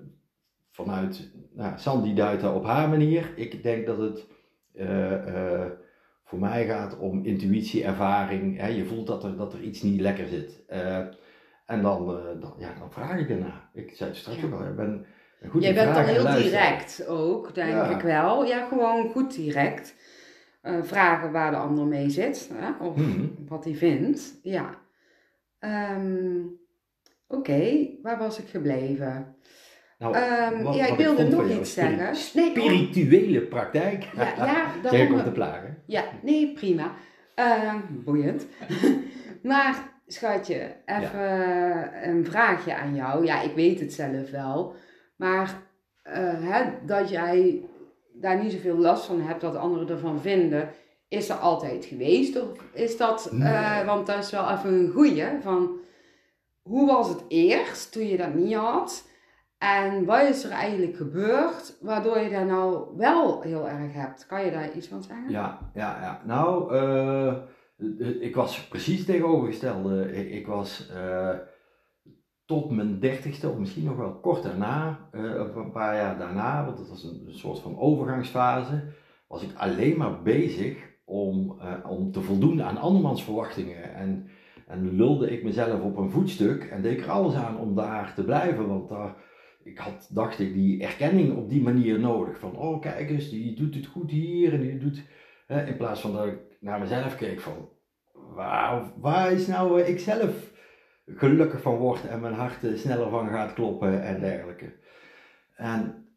vanuit, 0.70 1.32
nou, 1.52 1.78
Sandy 1.78 2.14
duidt 2.14 2.42
dat 2.42 2.54
op 2.54 2.64
haar 2.64 2.88
manier. 2.88 3.32
Ik 3.36 3.62
denk 3.62 3.86
dat 3.86 3.98
het 3.98 4.26
uh, 4.74 5.26
uh, 5.26 5.66
voor 6.24 6.38
mij 6.38 6.66
gaat 6.66 6.98
om 6.98 7.24
intuïtie, 7.24 7.84
ervaring. 7.84 8.58
Hè? 8.58 8.66
Je 8.66 8.84
voelt 8.84 9.06
dat 9.06 9.24
er, 9.24 9.36
dat 9.36 9.52
er 9.52 9.60
iets 9.60 9.82
niet 9.82 10.00
lekker 10.00 10.26
zit. 10.26 10.64
En 11.66 11.82
dan, 11.82 12.06
dan, 12.40 12.54
ja, 12.58 12.74
dan 12.78 12.92
vraag 12.92 13.18
ik 13.18 13.30
erna. 13.30 13.70
Ik 13.72 13.94
zei 13.94 14.10
het 14.10 14.18
straks 14.18 14.44
ook 14.44 14.52
al, 14.52 14.66
ik 14.66 14.76
ben 14.76 15.06
goed 15.48 15.62
Jij 15.62 15.74
bent 15.74 15.94
dan 15.94 16.04
heel 16.04 16.42
direct 16.42 17.06
ook, 17.06 17.54
denk 17.54 17.86
ik 17.86 18.00
wel. 18.00 18.44
Ja, 18.44 18.66
gewoon 18.66 19.10
goed 19.10 19.34
direct. 19.34 19.94
Uh, 20.62 20.82
vragen 20.82 21.32
waar 21.32 21.50
de 21.50 21.56
ander 21.56 21.86
mee 21.86 22.10
zit, 22.10 22.50
hè? 22.52 22.84
of 22.84 22.96
mhm. 22.96 23.26
wat 23.48 23.64
hij 23.64 23.74
vindt. 23.74 24.38
Ja. 24.42 24.78
Um, 25.94 26.58
Oké, 27.30 27.88
waar 28.02 28.18
was 28.18 28.38
ik 28.38 28.48
gebleven? 28.48 29.36
Nou, 29.98 30.16
um, 30.16 30.62
wat, 30.62 30.74
ja, 30.74 30.86
ik 30.86 30.96
wilde 30.96 31.28
nog 31.28 31.50
iets 31.50 31.72
zeggen. 31.72 32.16
Spirituele 32.16 33.40
praktijk. 33.40 34.04
Ja, 34.16 34.34
ja 34.36 34.72
Jij 34.90 35.06
komt 35.06 35.24
te 35.24 35.30
plagen. 35.30 35.82
Ja, 35.86 36.04
nee, 36.22 36.52
prima. 36.52 36.94
Uh, 37.36 37.74
boeiend. 37.90 38.46
maar 39.42 39.92
schatje, 40.06 40.76
even 40.86 42.08
een 42.08 42.24
vraagje 42.24 42.74
aan 42.74 42.94
jou. 42.94 43.24
Ja, 43.24 43.42
ik 43.42 43.54
weet 43.54 43.80
het 43.80 43.92
zelf 43.92 44.30
wel. 44.30 44.74
Maar 45.20 45.62
uh, 46.04 46.14
hè, 46.50 46.86
dat 46.86 47.10
jij 47.10 47.64
daar 48.12 48.42
niet 48.42 48.52
zoveel 48.52 48.76
last 48.76 49.04
van 49.04 49.20
hebt 49.20 49.42
wat 49.42 49.56
anderen 49.56 49.88
ervan 49.88 50.20
vinden, 50.20 50.70
is 51.08 51.28
er 51.28 51.36
altijd 51.36 51.84
geweest? 51.84 52.42
Of 52.42 52.48
is 52.72 52.96
dat, 52.96 53.30
uh, 53.32 53.86
want 53.86 54.06
dat 54.06 54.18
is 54.18 54.30
wel 54.30 54.50
even 54.50 54.72
een 54.72 54.90
goeie, 54.90 55.24
van 55.42 55.78
hoe 56.62 56.86
was 56.86 57.08
het 57.08 57.24
eerst 57.28 57.92
toen 57.92 58.06
je 58.06 58.16
dat 58.16 58.34
niet 58.34 58.54
had? 58.54 59.08
En 59.58 60.04
wat 60.04 60.22
is 60.22 60.44
er 60.44 60.50
eigenlijk 60.50 60.96
gebeurd 60.96 61.76
waardoor 61.80 62.18
je 62.18 62.30
dat 62.30 62.46
nou 62.46 62.96
wel 62.96 63.42
heel 63.42 63.68
erg 63.68 63.92
hebt? 63.92 64.26
Kan 64.26 64.44
je 64.44 64.50
daar 64.50 64.76
iets 64.76 64.88
van 64.88 65.02
zeggen? 65.02 65.30
Ja, 65.30 65.70
ja, 65.74 65.98
ja. 66.00 66.22
Nou, 66.26 66.74
uh, 66.74 68.22
ik 68.22 68.34
was 68.34 68.68
precies 68.68 69.04
tegenovergestelde. 69.04 70.12
Ik, 70.12 70.30
ik 70.30 70.46
was 70.46 70.90
tot 72.50 72.70
mijn 72.70 72.98
dertigste, 72.98 73.48
of 73.48 73.58
misschien 73.58 73.84
nog 73.84 73.96
wel 73.96 74.12
kort 74.12 74.42
daarna, 74.42 75.08
of 75.12 75.54
een 75.54 75.70
paar 75.70 75.96
jaar 75.96 76.18
daarna, 76.18 76.64
want 76.64 76.76
dat 76.76 76.88
was 76.88 77.04
een, 77.04 77.26
soort 77.28 77.58
van 77.58 77.78
overgangsfase, 77.78 78.82
was 79.28 79.42
ik 79.42 79.50
alleen 79.56 79.96
maar 79.96 80.22
bezig 80.22 80.76
om, 81.04 81.56
eh, 81.60 81.90
om 81.90 82.12
te 82.12 82.20
voldoen 82.20 82.62
aan 82.62 82.76
andermans 82.76 83.24
verwachtingen. 83.24 83.94
En, 83.94 84.28
en 84.66 84.96
lulde 84.96 85.30
ik 85.30 85.44
mezelf 85.44 85.80
op 85.80 85.96
een 85.96 86.10
voetstuk 86.10 86.64
en 86.64 86.82
deed 86.82 86.98
ik 86.98 87.04
er 87.04 87.10
alles 87.10 87.34
aan 87.34 87.58
om 87.58 87.74
daar 87.74 88.14
te 88.14 88.24
blijven. 88.24 88.68
Want 88.68 88.88
daar, 88.88 89.14
ik 89.62 89.78
had, 89.78 90.08
dacht 90.12 90.40
ik, 90.40 90.52
die 90.52 90.82
erkenning 90.82 91.36
op 91.36 91.48
die 91.48 91.62
manier 91.62 92.00
nodig. 92.00 92.38
Van, 92.38 92.56
oh 92.56 92.80
kijk 92.80 93.10
eens, 93.10 93.30
die 93.30 93.56
doet 93.56 93.74
het 93.74 93.86
goed 93.86 94.10
hier 94.10 94.52
en 94.52 94.60
die 94.60 94.78
doet... 94.78 95.02
in 95.46 95.76
plaats 95.76 96.00
van 96.00 96.12
dat 96.12 96.26
ik 96.26 96.38
naar 96.60 96.80
mezelf 96.80 97.16
keek 97.16 97.40
van, 97.40 97.68
waar, 98.34 98.92
waar 98.96 99.32
is 99.32 99.46
nou 99.46 99.80
ik 99.80 99.98
zelf 99.98 100.49
gelukkig 101.14 101.62
van 101.62 101.76
word 101.76 102.06
en 102.06 102.20
mijn 102.20 102.34
hart 102.34 102.58
sneller 102.74 103.10
van 103.10 103.28
gaat 103.28 103.52
kloppen 103.52 104.02
en 104.02 104.20
dergelijke. 104.20 104.72
En 105.56 106.08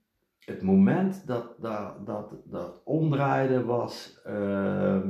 het 0.46 0.62
moment 0.62 1.28
dat 1.28 1.56
dat, 1.60 2.06
dat, 2.06 2.36
dat 2.46 2.82
omdraaide 2.84 3.66
was, 3.66 4.22
uh, 4.28 5.02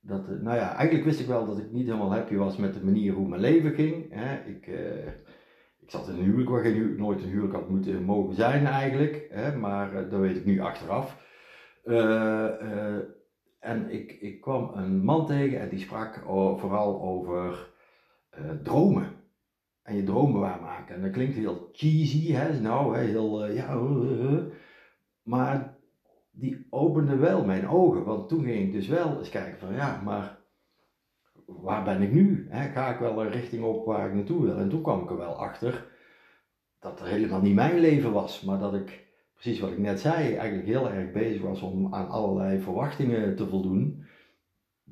dat, 0.00 0.28
nou 0.28 0.56
ja, 0.56 0.74
eigenlijk 0.74 1.04
wist 1.04 1.20
ik 1.20 1.26
wel 1.26 1.46
dat 1.46 1.58
ik 1.58 1.72
niet 1.72 1.86
helemaal 1.86 2.12
happy 2.12 2.34
was 2.34 2.56
met 2.56 2.74
de 2.74 2.84
manier 2.84 3.12
hoe 3.12 3.28
mijn 3.28 3.40
leven 3.40 3.74
ging. 3.74 4.06
Hè. 4.10 4.44
Ik, 4.44 4.66
uh, 4.66 5.06
ik 5.80 5.90
zat 5.90 6.08
in 6.08 6.14
een 6.14 6.24
huwelijk 6.24 6.50
waar 6.50 6.64
ik 6.64 6.98
nooit 6.98 7.22
een 7.22 7.28
huwelijk 7.28 7.54
had 7.54 7.68
moeten 7.68 8.02
mogen 8.02 8.34
zijn 8.34 8.66
eigenlijk, 8.66 9.26
hè, 9.30 9.56
maar 9.56 10.08
dat 10.08 10.20
weet 10.20 10.36
ik 10.36 10.44
nu 10.44 10.60
achteraf. 10.60 11.26
Eh, 11.84 12.96
en 13.58 13.90
ik, 13.90 14.12
ik 14.20 14.40
kwam 14.40 14.70
een 14.74 15.04
man 15.04 15.26
tegen 15.26 15.60
en 15.60 15.68
die 15.68 15.78
sprak 15.78 16.22
vooral 16.56 17.02
over 17.02 17.70
dromen 18.62 19.18
en 19.82 19.96
je 19.96 20.02
dromen 20.02 20.40
waarmaken. 20.40 20.94
En 20.94 21.02
dat 21.02 21.10
klinkt 21.10 21.34
heel 21.34 21.68
cheesy, 21.72 22.32
hè? 22.32 22.60
nou, 22.60 22.98
heel, 22.98 23.48
uh, 23.48 23.54
ja, 23.56 23.74
uh, 23.74 24.40
maar 25.22 25.76
die 26.30 26.66
opende 26.70 27.16
wel 27.16 27.44
mijn 27.44 27.68
ogen, 27.68 28.04
want 28.04 28.28
toen 28.28 28.44
ging 28.44 28.66
ik 28.66 28.72
dus 28.72 28.88
wel 28.88 29.18
eens 29.18 29.28
kijken 29.28 29.58
van, 29.58 29.74
ja, 29.74 30.00
maar 30.04 30.38
waar 31.46 31.84
ben 31.84 32.02
ik 32.02 32.12
nu? 32.12 32.46
Hè? 32.50 32.68
Ga 32.68 32.92
ik 32.92 32.98
wel 32.98 33.20
een 33.20 33.30
richting 33.30 33.64
op 33.64 33.86
waar 33.86 34.08
ik 34.08 34.14
naartoe 34.14 34.42
wil? 34.42 34.56
En 34.56 34.68
toen 34.68 34.82
kwam 34.82 35.02
ik 35.02 35.10
er 35.10 35.16
wel 35.16 35.36
achter 35.36 35.86
dat 36.80 37.00
er 37.00 37.06
helemaal 37.06 37.40
niet 37.40 37.54
mijn 37.54 37.78
leven 37.78 38.12
was, 38.12 38.42
maar 38.42 38.58
dat 38.58 38.74
ik, 38.74 39.06
precies 39.34 39.60
wat 39.60 39.70
ik 39.70 39.78
net 39.78 40.00
zei, 40.00 40.34
eigenlijk 40.34 40.68
heel 40.68 40.90
erg 40.90 41.12
bezig 41.12 41.42
was 41.42 41.60
om 41.60 41.94
aan 41.94 42.08
allerlei 42.08 42.60
verwachtingen 42.60 43.36
te 43.36 43.48
voldoen, 43.48 44.06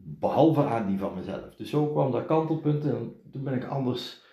behalve 0.06 0.64
aan 0.64 0.86
die 0.86 0.98
van 0.98 1.14
mezelf. 1.14 1.54
Dus 1.56 1.70
zo 1.70 1.86
kwam 1.86 2.10
dat 2.10 2.26
kantelpunt 2.26 2.84
en 2.84 3.12
toen 3.32 3.42
ben 3.42 3.54
ik 3.54 3.64
anders 3.64 4.24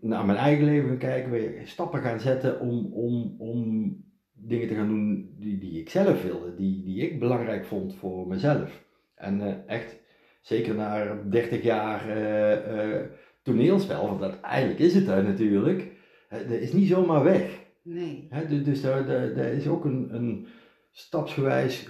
naar 0.00 0.24
mijn 0.24 0.38
eigen 0.38 0.64
leven 0.64 0.88
gaan 0.88 0.98
kijken, 0.98 1.30
weer 1.30 1.60
stappen 1.64 2.00
gaan 2.00 2.20
zetten 2.20 2.60
om, 2.60 2.92
om, 2.92 3.34
om 3.38 3.90
dingen 4.32 4.68
te 4.68 4.74
gaan 4.74 4.88
doen 4.88 5.34
die, 5.38 5.58
die 5.58 5.80
ik 5.80 5.90
zelf 5.90 6.22
wilde, 6.22 6.54
die, 6.54 6.82
die 6.82 7.00
ik 7.00 7.18
belangrijk 7.18 7.64
vond 7.64 7.94
voor 7.94 8.26
mezelf. 8.26 8.84
En 9.14 9.40
uh, 9.40 9.54
echt, 9.66 9.96
zeker 10.40 10.74
na 10.74 11.22
30 11.28 11.62
jaar 11.62 12.08
uh, 12.16 12.94
uh, 12.94 13.00
toneelspel, 13.42 14.06
want 14.06 14.20
dat 14.20 14.40
eigenlijk 14.40 14.80
is 14.80 14.94
het 14.94 15.06
daar 15.06 15.22
natuurlijk, 15.22 15.92
dat 16.28 16.50
is 16.50 16.72
niet 16.72 16.88
zomaar 16.88 17.24
weg. 17.24 17.64
Nee. 17.82 18.26
He, 18.30 18.62
dus 18.62 18.80
daar, 18.80 19.06
daar, 19.06 19.34
daar, 19.34 19.52
is 19.52 19.68
ook 19.68 19.84
een, 19.84 20.14
een 20.14 20.46
stapsgewijs, 20.90 21.88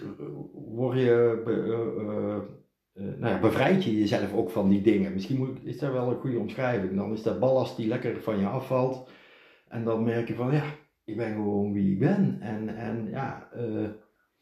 word 0.53 0.99
je 0.99 1.43
nou 2.97 3.33
ja, 3.33 3.41
bevrijd 3.41 3.85
je 3.85 3.99
jezelf 3.99 4.35
ook 4.35 4.51
van 4.51 4.69
die 4.69 4.81
dingen. 4.81 5.13
Misschien 5.13 5.37
moet, 5.37 5.59
is 5.63 5.79
dat 5.79 5.93
wel 5.93 6.11
een 6.11 6.21
goede 6.21 6.39
omschrijving. 6.39 6.97
Dan 6.97 7.13
is 7.13 7.23
dat 7.23 7.41
ballast 7.41 7.77
die 7.77 7.89
lekker 7.89 8.21
van 8.21 8.39
je 8.39 8.47
afvalt. 8.47 9.09
En 9.69 9.85
dan 9.85 10.05
merk 10.05 10.29
je 10.29 10.35
van 10.35 10.53
ja, 10.53 10.63
ik 11.05 11.17
ben 11.17 11.33
gewoon 11.33 11.73
wie 11.73 11.93
ik 11.93 11.99
ben. 11.99 12.37
En, 12.41 12.77
en 12.77 13.09
ja. 13.11 13.49
Uh, 13.57 13.89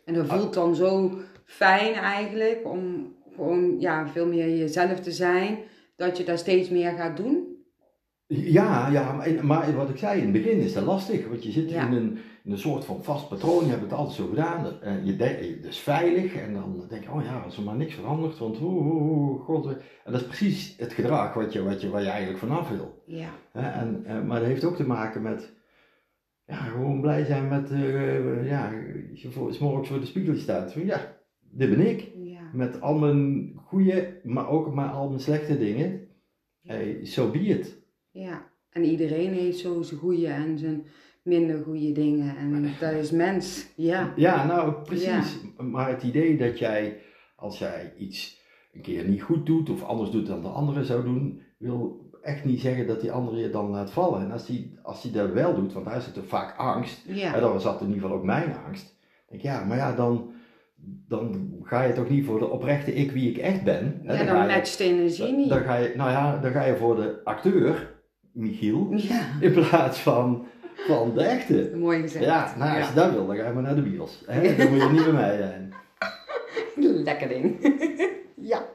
en 0.05 0.15
dat 0.15 0.27
voelt 0.27 0.55
dan 0.55 0.75
zo 0.75 1.11
fijn 1.45 1.95
eigenlijk 1.95 2.61
om 2.65 3.15
gewoon 3.37 3.81
ja, 3.81 4.09
veel 4.09 4.27
meer 4.27 4.57
jezelf 4.57 5.01
te 5.01 5.13
zijn. 5.13 5.59
Dat 5.97 6.19
je 6.19 6.25
daar 6.25 6.39
steeds 6.39 6.69
meer 6.69 6.93
gaat 6.93 7.17
doen. 7.17 7.57
Ja, 8.27 8.89
ja 8.89 9.13
maar, 9.13 9.47
maar 9.47 9.77
wat 9.77 9.89
ik 9.89 9.97
zei 9.97 10.19
in 10.19 10.33
het 10.33 10.43
begin 10.43 10.59
is 10.59 10.73
dat 10.73 10.85
lastig. 10.85 11.29
Want 11.29 11.45
je 11.45 11.51
zit 11.51 11.71
in 11.71 11.93
een 11.93 12.19
een 12.53 12.59
soort 12.59 12.85
van 12.85 13.05
vast 13.05 13.29
patroon. 13.29 13.65
Je 13.65 13.71
hebt 13.71 13.83
het 13.83 13.93
altijd 13.93 14.17
zo 14.17 14.27
gedaan. 14.27 14.81
En 14.81 15.07
je 15.07 15.17
denkt, 15.17 15.41
het 15.41 15.65
is 15.65 15.79
veilig. 15.79 16.35
En 16.35 16.55
dan 16.55 16.85
denk 16.89 17.03
je, 17.03 17.11
oh 17.11 17.23
ja, 17.23 17.41
als 17.41 17.57
er 17.57 17.63
maar 17.63 17.77
niks 17.77 17.95
verandert. 17.95 18.39
Want 18.39 18.61
oeh, 18.61 19.45
god. 19.45 19.67
En 19.67 20.13
dat 20.13 20.21
is 20.21 20.27
precies 20.27 20.77
het 20.77 20.93
gedrag 20.93 21.35
wat 21.35 21.53
je, 21.53 21.63
wat 21.63 21.81
je, 21.81 21.91
waar 21.91 22.03
je 22.03 22.09
eigenlijk 22.09 22.39
vanaf 22.39 22.69
wil. 22.69 23.03
Ja. 23.07 23.29
En, 23.53 24.05
en, 24.05 24.27
maar 24.27 24.39
dat 24.39 24.49
heeft 24.49 24.65
ook 24.65 24.77
te 24.77 24.87
maken 24.87 25.23
met, 25.23 25.53
ja, 26.47 26.57
gewoon 26.57 27.01
blij 27.01 27.25
zijn 27.25 27.49
met, 27.49 27.71
uh, 27.71 28.49
ja, 28.49 28.71
je 29.15 29.31
voor, 29.31 29.57
morgens 29.61 29.89
voor 29.89 30.01
de 30.01 30.07
spiegel 30.07 30.37
staat. 30.37 30.73
Van, 30.73 30.87
ja, 30.87 31.17
dit 31.41 31.71
ben 31.71 31.87
ik. 31.87 32.13
Ja. 32.15 32.51
Met 32.53 32.81
al 32.81 32.99
mijn 32.99 33.53
goede, 33.57 34.21
maar 34.23 34.49
ook 34.49 34.75
met 34.75 34.93
al 34.93 35.09
mijn 35.09 35.21
slechte 35.21 35.59
dingen. 35.59 36.09
Hey, 36.63 36.99
so 37.03 37.31
be 37.31 37.39
it. 37.39 37.83
Ja, 38.11 38.51
en 38.71 38.85
iedereen 38.85 39.33
heeft 39.33 39.59
zo 39.59 39.83
zijn 39.83 40.01
goede 40.01 40.27
en 40.27 40.59
zijn 40.59 40.87
minder 41.25 41.63
goede 41.65 41.93
dingen. 41.93 42.37
En 42.37 42.75
dat 42.81 42.93
is 42.93 43.11
mens, 43.11 43.67
ja. 43.77 44.13
Ja, 44.17 44.47
nou 44.47 44.73
precies. 44.83 45.37
Maar 45.59 45.89
het 45.89 46.03
idee 46.03 46.37
dat 46.37 46.59
jij, 46.59 47.01
als 47.37 47.59
jij 47.59 47.93
iets 47.99 48.43
een 48.75 48.83
keer 48.83 49.05
niet 49.05 49.23
goed 49.23 49.47
doet 49.47 49.71
of 49.71 49.85
anders 49.85 50.11
doet 50.11 50.27
dan 50.27 50.43
de 50.43 50.49
andere 50.49 50.85
zou 50.85 51.05
doen, 51.05 51.43
wil 51.59 52.11
echt 52.23 52.45
niet 52.45 52.61
zeggen 52.61 52.87
dat 52.87 53.01
die 53.01 53.13
andere 53.13 53.37
je 53.37 53.51
dan 53.51 53.71
laat 53.71 53.91
vallen. 53.91 54.21
En 54.21 54.31
als 54.31 54.47
die, 54.47 54.79
als 54.83 55.03
die 55.03 55.13
dat 55.13 55.33
wel 55.33 55.55
doet, 55.55 55.73
want 55.73 55.87
daar 55.87 56.01
zit 56.01 56.17
er 56.17 56.25
vaak 56.25 56.59
angst, 56.59 57.03
ja. 57.07 57.35
en 57.35 57.41
dan 57.41 57.61
zat 57.61 57.81
in 57.81 57.87
ieder 57.87 58.03
geval 58.03 58.17
ook 58.17 58.25
mijn 58.25 58.55
angst. 58.67 58.97
denk 59.29 59.43
ik, 59.43 59.49
ja, 59.49 59.65
maar 59.65 59.77
ja, 59.77 59.95
dan, 59.95 60.33
dan 61.09 61.53
ga 61.63 61.83
je 61.83 61.93
toch 61.93 62.09
niet 62.09 62.25
voor 62.25 62.39
de 62.39 62.49
oprechte 62.49 62.95
ik 62.95 63.11
wie 63.11 63.31
ik 63.31 63.37
echt 63.37 63.65
ben. 63.65 64.01
Ja, 64.03 64.17
dan, 64.17 64.27
dan 64.27 64.47
matcht 64.47 64.79
de 64.79 64.85
energie 64.85 65.33
niet. 65.33 65.49
Dan 65.49 65.63
ga 65.63 65.77
je, 65.77 65.93
nou 65.97 66.11
ja, 66.11 66.39
dan 66.39 66.53
ga 66.53 66.65
je 66.65 66.77
voor 66.77 66.97
de 66.97 67.21
acteur, 67.25 67.95
Michiel, 68.33 68.93
ja. 68.97 69.27
in 69.41 69.53
plaats 69.53 69.99
van 69.99 70.47
van 70.87 71.15
de 71.15 71.23
echte. 71.23 71.73
Mooi 71.75 72.01
gezegd. 72.01 72.25
Ja, 72.25 72.55
nou, 72.59 72.79
als 72.79 72.89
je 72.89 72.95
dat 72.95 73.11
wil, 73.11 73.27
dan 73.27 73.37
ga 73.37 73.47
je 73.47 73.53
maar 73.53 73.63
naar 73.63 73.75
de 73.75 73.83
bios. 73.83 74.23
Hè? 74.27 74.57
Dan 74.57 74.71
moet 74.71 74.83
je 74.83 74.89
niet 74.89 75.05
bij 75.05 75.13
mij 75.13 75.37
zijn. 75.37 75.75
Lekker 77.05 77.29
ding. 77.29 77.77
ja, 78.53 78.67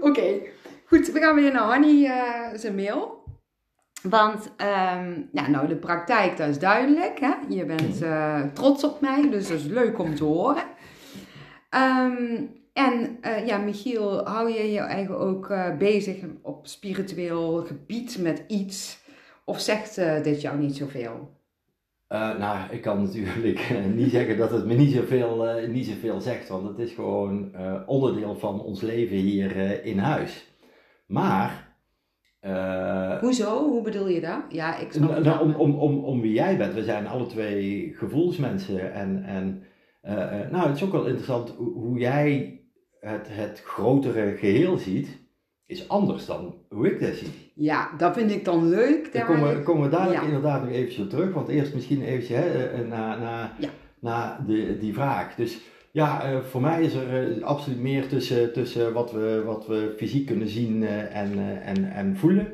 oké. 0.00 0.40
Goed, 0.84 1.12
we 1.12 1.20
gaan 1.20 1.34
weer 1.34 1.52
naar 1.52 1.62
Hanny 1.62 2.04
uh, 2.04 2.48
zijn 2.54 2.74
mail. 2.74 3.20
Want, 4.02 4.46
um, 4.46 5.28
ja, 5.32 5.48
nou, 5.48 5.68
de 5.68 5.76
praktijk, 5.76 6.36
dat 6.36 6.48
is 6.48 6.58
duidelijk. 6.58 7.20
Hè? 7.20 7.32
Je 7.48 7.64
bent 7.64 8.02
uh, 8.02 8.42
trots 8.52 8.84
op 8.84 9.00
mij, 9.00 9.30
dus 9.30 9.48
dat 9.48 9.58
is 9.58 9.64
leuk 9.64 9.98
om 9.98 10.14
te 10.14 10.24
horen. 10.24 10.64
Um, 11.74 12.60
en 12.72 13.18
uh, 13.22 13.46
ja, 13.46 13.58
Michiel, 13.58 14.26
hou 14.26 14.50
je 14.50 14.72
je 14.72 14.78
eigen 14.78 15.18
ook 15.18 15.54
bezig 15.78 16.16
op 16.42 16.66
spiritueel 16.66 17.64
gebied 17.64 18.18
met 18.18 18.44
iets 18.48 19.01
of 19.44 19.60
zegt 19.60 19.98
uh, 19.98 20.22
dit 20.22 20.40
jou 20.40 20.58
niet 20.58 20.76
zoveel? 20.76 21.40
Uh, 22.08 22.38
nou, 22.38 22.70
ik 22.70 22.82
kan 22.82 23.02
natuurlijk 23.02 23.70
niet 23.94 24.10
zeggen 24.10 24.36
dat 24.36 24.50
het 24.50 24.66
me 24.66 24.74
niet 24.74 24.92
zoveel, 24.92 25.58
uh, 25.60 25.68
niet 25.68 25.86
zoveel 25.86 26.20
zegt, 26.20 26.48
want 26.48 26.68
het 26.68 26.78
is 26.78 26.92
gewoon 26.92 27.56
onderdeel 27.86 28.36
van 28.36 28.60
ons 28.60 28.80
leven 28.80 29.16
hier 29.16 29.84
in 29.84 29.98
huis. 29.98 30.50
Maar. 31.06 31.70
Hoezo? 33.20 33.68
Hoe 33.68 33.82
bedoel 33.82 34.08
je 34.08 34.20
dat? 34.20 34.42
Ja, 34.48 34.78
ik 34.78 34.92
snap 34.92 35.18
nou, 35.18 35.40
om, 35.40 35.54
om, 35.54 35.74
om, 35.74 36.04
om 36.04 36.20
wie 36.20 36.32
jij 36.32 36.56
bent. 36.56 36.74
We 36.74 36.84
zijn 36.84 37.06
alle 37.06 37.26
twee 37.26 37.92
gevoelsmensen. 37.94 38.92
En, 38.92 39.24
en 39.24 39.62
nou, 40.50 40.66
het 40.66 40.76
is 40.76 40.82
ook 40.82 40.92
wel 40.92 41.06
interessant 41.06 41.54
hoe 41.58 41.98
jij 41.98 42.60
het, 43.00 43.28
het 43.30 43.62
grotere 43.64 44.36
geheel 44.36 44.78
ziet 44.78 45.21
is 45.72 45.88
anders 45.88 46.26
dan 46.26 46.54
hoe 46.68 46.92
ik 46.92 47.00
dat 47.00 47.14
zie. 47.14 47.28
Ja, 47.54 47.90
dat 47.98 48.14
vind 48.14 48.30
ik 48.30 48.44
dan 48.44 48.68
leuk. 48.68 49.12
Daar 49.12 49.26
komen, 49.26 49.62
komen 49.62 49.82
we 49.82 49.96
dadelijk 49.96 50.22
inderdaad 50.22 50.62
nog 50.62 50.72
eventjes 50.72 51.04
op 51.04 51.10
terug, 51.10 51.34
want 51.34 51.48
eerst 51.48 51.74
misschien 51.74 52.02
eventjes 52.02 52.38
hè, 52.38 52.86
naar, 52.86 53.20
naar, 53.20 53.56
ja. 53.58 53.68
naar 54.00 54.44
de, 54.46 54.78
die 54.78 54.94
vraag. 54.94 55.34
Dus 55.34 55.60
ja, 55.90 56.32
uh, 56.32 56.40
voor 56.40 56.60
mij 56.60 56.82
is 56.82 56.94
er 56.94 57.44
absoluut 57.44 57.80
meer 57.80 58.08
tussen, 58.08 58.52
tussen 58.52 58.92
wat, 58.92 59.12
we, 59.12 59.42
wat 59.44 59.66
we 59.66 59.94
fysiek 59.96 60.26
kunnen 60.26 60.48
zien 60.48 60.82
en, 60.86 61.62
en, 61.62 61.92
en 61.92 62.16
voelen. 62.16 62.52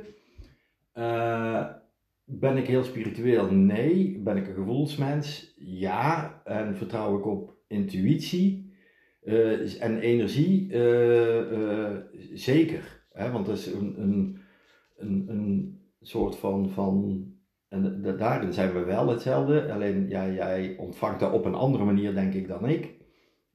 ben 2.24 2.56
ik 2.56 2.66
heel 2.66 2.84
spiritueel? 2.84 3.52
Nee. 3.52 4.20
Ben 4.24 4.36
ik 4.36 4.48
een 4.48 4.54
gevoelsmens? 4.54 5.54
Ja. 5.56 6.40
En 6.44 6.76
vertrouw 6.76 7.18
ik 7.18 7.26
op 7.26 7.54
intuïtie 7.68 8.72
en 9.80 9.98
energie? 10.00 10.72
zeker. 12.34 12.97
Hè? 13.18 13.30
Want 13.30 13.46
dat 13.46 13.56
is 13.56 13.66
een, 13.66 13.94
een, 14.00 14.38
een, 14.96 15.24
een 15.28 15.80
soort 16.00 16.36
van, 16.36 16.70
van 16.70 17.26
en 17.68 18.02
daarin 18.18 18.52
zijn 18.52 18.72
we 18.72 18.84
wel 18.84 19.08
hetzelfde, 19.08 19.72
alleen 19.72 20.08
ja, 20.08 20.28
jij 20.28 20.74
ontvangt 20.78 21.20
dat 21.20 21.32
op 21.32 21.44
een 21.44 21.54
andere 21.54 21.84
manier, 21.84 22.14
denk 22.14 22.34
ik, 22.34 22.48
dan 22.48 22.68
ik. 22.68 22.96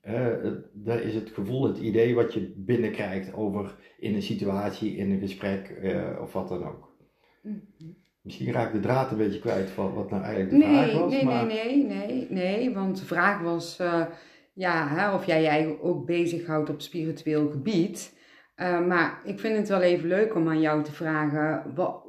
Uh, 0.07 0.27
daar 0.73 1.01
is 1.01 1.15
het 1.15 1.29
gevoel, 1.29 1.67
het 1.67 1.77
idee 1.77 2.15
wat 2.15 2.33
je 2.33 2.53
binnenkrijgt 2.55 3.33
over 3.33 3.75
in 3.99 4.15
een 4.15 4.21
situatie, 4.21 4.95
in 4.95 5.11
een 5.11 5.19
gesprek 5.19 5.77
uh, 5.81 6.19
of 6.21 6.33
wat 6.33 6.47
dan 6.49 6.67
ook. 6.67 6.95
Mm 7.41 7.61
-hmm. 7.77 7.95
Misschien 8.21 8.51
raak 8.51 8.67
ik 8.67 8.73
de 8.73 8.79
draad 8.79 9.11
een 9.11 9.17
beetje 9.17 9.39
kwijt 9.39 9.69
van 9.69 9.93
wat 9.93 10.09
nou 10.09 10.23
eigenlijk 10.23 10.49
de 10.49 10.57
nee, 10.57 10.89
vraag 10.89 10.99
was. 10.99 11.11
Nee, 11.11 11.25
maar... 11.25 11.45
nee, 11.45 11.85
nee, 11.85 11.85
nee, 11.85 12.27
nee, 12.29 12.73
want 12.73 12.99
de 12.99 13.05
vraag 13.05 13.41
was, 13.41 13.79
uh, 13.81 14.05
ja, 14.53 14.87
hè, 14.87 15.13
of 15.13 15.25
jij 15.25 15.41
jij 15.41 15.77
ook 15.81 16.05
bezighoudt 16.05 16.69
op 16.69 16.81
spiritueel 16.81 17.49
gebied. 17.49 18.13
Uh, 18.55 18.87
maar 18.87 19.21
ik 19.25 19.39
vind 19.39 19.57
het 19.57 19.67
wel 19.67 19.81
even 19.81 20.07
leuk 20.07 20.35
om 20.35 20.47
aan 20.47 20.61
jou 20.61 20.83
te 20.83 20.91
vragen, 20.91 21.73
wat, 21.75 22.05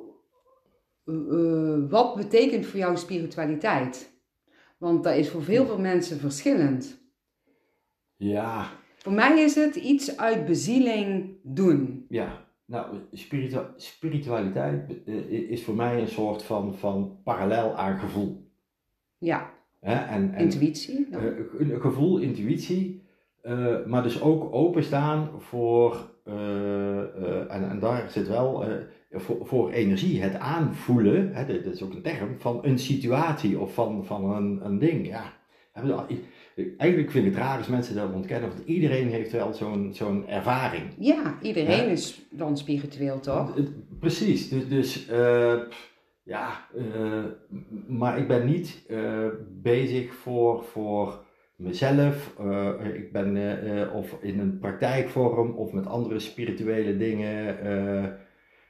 uh, 1.04 1.90
wat 1.90 2.14
betekent 2.14 2.66
voor 2.66 2.78
jou 2.78 2.96
spiritualiteit? 2.96 4.12
Want 4.78 5.04
dat 5.04 5.14
is 5.14 5.30
voor 5.30 5.42
veel, 5.42 5.66
veel 5.66 5.78
mensen 5.78 6.18
verschillend. 6.18 7.02
Ja. 8.16 8.70
Voor 8.96 9.12
mij 9.12 9.40
is 9.40 9.54
het 9.54 9.76
iets 9.76 10.16
uit 10.16 10.44
bezieling 10.44 11.36
doen. 11.42 12.06
Ja, 12.08 12.44
nou, 12.64 12.96
spiritualiteit 13.76 15.06
is 15.28 15.64
voor 15.64 15.74
mij 15.74 16.00
een 16.00 16.08
soort 16.08 16.42
van, 16.42 16.74
van 16.74 17.20
parallel 17.24 17.76
aan 17.76 17.98
gevoel. 17.98 18.50
Ja. 19.18 19.50
Hè? 19.80 19.94
En, 19.94 20.34
en, 20.34 20.40
intuïtie? 20.40 21.06
een 21.58 21.80
gevoel, 21.80 22.18
intuïtie, 22.18 23.02
uh, 23.42 23.86
maar 23.86 24.02
dus 24.02 24.22
ook 24.22 24.54
openstaan 24.54 25.30
voor, 25.40 26.13
en, 26.24 27.70
en, 27.70 27.78
daar 27.80 28.10
zit 28.10 28.28
wel, 28.28 28.64
voor, 29.10 29.46
voor, 29.46 29.70
energie, 29.70 30.22
het 30.22 30.34
aanvoelen, 30.34 31.34
hè, 31.34 31.62
dat 31.62 31.74
is 31.74 31.82
ook 31.82 31.92
een 31.92 32.02
term, 32.02 32.34
van 32.38 32.58
een 32.62 32.78
situatie 32.78 33.58
of 33.58 33.74
van, 33.74 34.06
van 34.06 34.30
een, 34.30 34.60
een 34.64 34.78
ding. 34.78 35.06
Ja. 35.06 35.32
Eigenlijk 36.76 37.10
vind 37.10 37.26
ik 37.26 37.32
het 37.32 37.42
raar 37.42 37.58
als 37.58 37.66
mensen 37.66 37.94
dat 37.94 38.12
ontkennen, 38.12 38.48
want 38.48 38.66
iedereen 38.66 39.08
heeft 39.08 39.32
wel 39.32 39.52
zo'n 39.52 39.90
zo'n 39.92 40.28
ervaring. 40.28 40.84
Ja, 40.98 41.38
iedereen 41.42 41.88
is 41.88 42.20
dan 42.30 42.56
spiritueel, 42.56 43.20
toch? 43.20 43.54
Precies, 44.00 44.48
dus, 44.48 44.68
dus 44.68 45.06
ja, 46.22 46.68
maar 47.86 48.18
ik 48.18 48.28
ben 48.28 48.46
niet 48.46 48.86
bezig 49.62 50.14
voor, 50.14 50.64
voor 50.64 51.23
mezelf, 51.64 52.34
uh, 52.40 52.94
ik 52.94 53.12
ben 53.12 53.36
uh, 53.36 53.94
of 53.94 54.16
in 54.20 54.38
een 54.38 54.58
praktijkvorm 54.58 55.54
of 55.54 55.72
met 55.72 55.86
andere 55.86 56.18
spirituele 56.18 56.96
dingen. 56.96 57.56
Uh, 57.66 58.04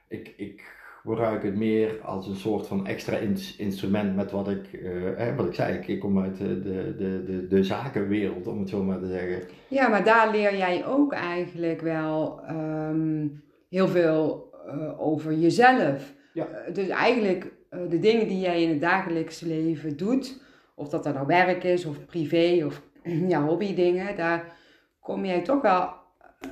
ik, 0.09 0.35
ik 0.37 0.63
gebruik 1.03 1.43
het 1.43 1.57
meer 1.57 2.01
als 2.03 2.27
een 2.27 2.37
soort 2.37 2.67
van 2.67 2.87
extra 2.87 3.17
instrument 3.57 4.17
met 4.17 4.31
wat 4.31 4.49
ik, 4.49 4.73
eh, 4.73 5.37
wat 5.37 5.47
ik 5.47 5.55
zei, 5.55 5.79
ik, 5.87 6.01
kom 6.01 6.21
uit 6.21 6.39
de, 6.39 6.63
de, 6.63 6.95
de, 7.27 7.47
de, 7.49 7.63
zakenwereld, 7.63 8.47
om 8.47 8.59
het 8.59 8.69
zo 8.69 8.83
maar 8.83 8.99
te 8.99 9.07
zeggen. 9.07 9.43
Ja, 9.69 9.89
maar 9.89 10.05
daar 10.05 10.31
leer 10.31 10.57
jij 10.57 10.87
ook 10.87 11.13
eigenlijk 11.13 11.81
wel 11.81 12.41
um, 12.51 13.43
heel 13.69 13.89
veel 13.89 14.53
over 14.99 15.35
jezelf. 15.35 16.15
Ja. 16.33 16.49
dus 16.73 16.89
eigenlijk 16.89 17.53
de 17.89 17.99
dingen 17.99 18.29
die 18.29 18.41
jij 18.41 18.63
in 18.63 18.69
het 18.69 18.81
dagelijkse 18.81 19.47
leven 19.47 19.97
doet, 19.97 20.44
of 20.75 20.89
dat 20.89 21.05
dat 21.05 21.15
nou 21.15 21.27
werk 21.27 21.65
is 21.65 21.85
of 21.85 22.07
privé 22.07 22.65
of 22.67 22.83
ja, 23.33 23.47
hobbydingen, 23.47 24.17
daar 24.17 24.57
kom 25.01 25.25
jij 25.25 25.43
toch 25.43 25.63
wel 25.63 25.93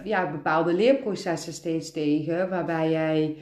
ja, 0.04 0.30
bepaalde 0.30 0.74
leerprocessen 0.74 1.52
steeds 1.52 1.90
tegen, 1.90 2.48
waarbij 2.48 2.90
jij 2.90 3.36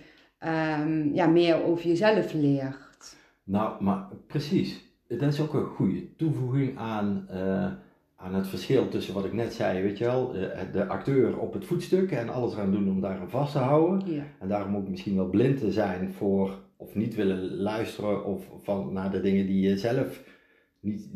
um, 0.80 1.14
ja, 1.14 1.26
meer 1.26 1.64
over 1.64 1.86
jezelf 1.86 2.32
leert. 2.32 3.16
Nou, 3.44 3.84
maar 3.84 4.08
precies. 4.26 4.88
Dat 5.08 5.32
is 5.32 5.40
ook 5.40 5.54
een 5.54 5.66
goede 5.66 6.16
toevoeging 6.16 6.78
aan, 6.78 7.26
uh, 7.30 7.72
aan 8.16 8.34
het 8.34 8.46
verschil 8.46 8.88
tussen 8.88 9.14
wat 9.14 9.24
ik 9.24 9.32
net 9.32 9.52
zei, 9.52 9.82
weet 9.82 9.98
je 9.98 10.04
wel, 10.04 10.32
de, 10.32 10.68
de 10.72 10.86
acteur 10.86 11.38
op 11.38 11.52
het 11.52 11.64
voetstuk 11.64 12.10
en 12.10 12.28
alles 12.28 12.54
gaan 12.54 12.70
doen 12.70 12.88
om 12.88 13.00
daar 13.00 13.28
vast 13.28 13.52
te 13.52 13.58
houden. 13.58 14.14
Ja. 14.14 14.22
En 14.38 14.48
daarom 14.48 14.76
ook 14.76 14.88
misschien 14.88 15.16
wel 15.16 15.28
blind 15.28 15.58
te 15.58 15.72
zijn 15.72 16.12
voor, 16.12 16.58
of 16.76 16.94
niet 16.94 17.14
willen 17.14 17.56
luisteren 17.56 18.24
of 18.24 18.44
van, 18.62 18.92
naar 18.92 19.10
de 19.10 19.20
dingen 19.20 19.46
die 19.46 19.68
je 19.68 19.78
zelf 19.78 20.22
niet 20.80 21.08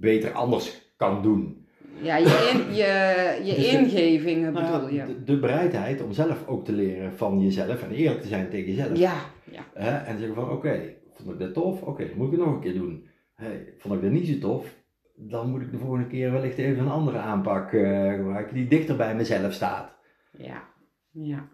beter 0.00 0.32
anders 0.32 0.92
kan 0.96 1.22
doen. 1.22 1.60
Ja, 2.02 2.16
je, 2.16 2.50
in, 2.52 2.74
je, 2.74 3.40
je 3.44 3.54
dus 3.60 3.72
ingevingen 3.72 4.52
bedoel 4.52 4.88
je. 4.88 5.06
De, 5.06 5.24
de, 5.24 5.38
bereidheid 5.38 6.02
om 6.02 6.12
zelf 6.12 6.46
ook 6.46 6.64
te 6.64 6.72
leren 6.72 7.12
van 7.16 7.40
jezelf 7.40 7.82
en 7.82 7.90
eerlijk 7.90 8.20
te 8.20 8.28
zijn 8.28 8.50
tegen 8.50 8.74
jezelf. 8.74 8.98
Ja, 8.98 9.14
ja. 9.50 9.64
Hè? 9.74 9.96
En 9.96 10.18
zeggen 10.18 10.34
van 10.34 10.50
oké, 10.50 10.94
vond 11.14 11.30
ik 11.30 11.38
dat 11.38 11.54
tof? 11.54 11.82
Oké, 11.82 12.10
moet 12.16 12.26
ik 12.26 12.38
het 12.38 12.46
nog 12.46 12.54
een 12.54 12.60
keer 12.60 12.74
doen. 12.74 13.08
Hey, 13.34 13.74
vond 13.78 13.94
ik 13.94 14.02
dat 14.02 14.10
niet 14.10 14.28
zo 14.28 14.38
tof? 14.38 14.78
Dan 15.16 15.50
moet 15.50 15.62
ik 15.62 15.70
de 15.70 15.78
volgende 15.78 16.06
keer 16.06 16.32
wellicht 16.32 16.58
even 16.58 16.82
een 16.82 16.90
andere 16.90 17.18
aanpak 17.18 17.72
uh, 17.72 18.12
gebruiken 18.12 18.54
die 18.54 18.68
dichter 18.68 18.96
bij 18.96 19.14
mezelf 19.14 19.52
staat. 19.52 19.92
Ja, 20.38 20.62
ja. 21.10 21.48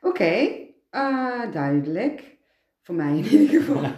Oké, 0.00 0.08
okay, 0.08 0.74
uh, 0.90 1.42
eh, 1.42 1.52
duidelijk. 1.52 2.36
Voor 2.82 2.94
mij 2.94 3.18
in 3.18 3.24
ieder 3.24 3.62
geval. 3.62 3.82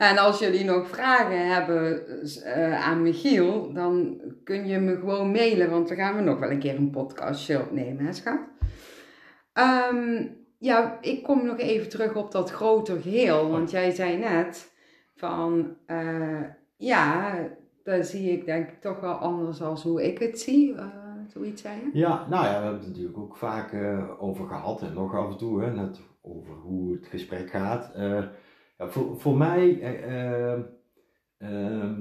En 0.00 0.18
als 0.18 0.38
jullie 0.38 0.64
nog 0.64 0.88
vragen 0.88 1.52
hebben 1.52 2.02
uh, 2.46 2.86
aan 2.86 3.02
Michiel, 3.02 3.72
dan 3.72 4.20
kun 4.44 4.66
je 4.66 4.78
me 4.78 4.96
gewoon 4.96 5.30
mailen, 5.30 5.70
want 5.70 5.88
dan 5.88 5.96
gaan 5.96 6.16
we 6.16 6.22
nog 6.22 6.38
wel 6.38 6.50
een 6.50 6.58
keer 6.58 6.76
een 6.76 6.90
podcastje 6.90 7.60
opnemen, 7.60 8.04
hè 8.04 8.12
schat? 8.12 8.38
Um, 9.92 10.36
ja, 10.58 10.98
ik 11.00 11.22
kom 11.22 11.46
nog 11.46 11.58
even 11.58 11.88
terug 11.88 12.14
op 12.14 12.32
dat 12.32 12.50
groter 12.50 13.00
geheel, 13.00 13.50
want 13.50 13.70
jij 13.70 13.90
zei 13.90 14.16
net 14.16 14.72
van, 15.16 15.76
uh, 15.86 16.44
ja, 16.76 17.34
dat 17.84 18.06
zie 18.06 18.32
ik 18.32 18.44
denk 18.44 18.68
ik 18.68 18.80
toch 18.80 19.00
wel 19.00 19.14
anders 19.14 19.62
als 19.62 19.82
hoe 19.82 20.04
ik 20.04 20.18
het 20.18 20.40
zie. 20.40 20.72
Uh, 20.72 20.86
zoiets 21.28 21.62
zei 21.62 21.74
je? 21.74 21.98
Ja, 21.98 22.26
nou 22.28 22.44
ja, 22.44 22.56
we 22.56 22.62
hebben 22.62 22.80
het 22.80 22.88
natuurlijk 22.88 23.18
ook 23.18 23.36
vaak 23.36 23.74
over 24.18 24.46
gehad 24.46 24.82
en 24.82 24.92
nog 24.94 25.14
af 25.14 25.30
en 25.30 25.38
toe, 25.38 25.62
hè, 25.62 25.72
net 25.72 26.00
over 26.22 26.54
hoe 26.54 26.92
het 26.92 27.06
gesprek 27.06 27.50
gaat. 27.50 27.92
Ja, 28.80 28.88
voor, 28.88 29.20
voor 29.20 29.36
mij, 29.36 29.66
uh, 30.08 30.58
uh, 31.38 31.98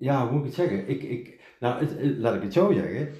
ja, 0.00 0.22
hoe 0.22 0.30
moet 0.30 0.40
ik 0.40 0.46
het 0.46 0.54
zeggen? 0.54 0.88
Ik, 0.88 1.02
ik, 1.02 1.40
nou, 1.60 1.84
het, 1.84 2.16
laat 2.16 2.34
ik 2.34 2.42
het 2.42 2.52
zo 2.52 2.72
zeggen. 2.72 3.14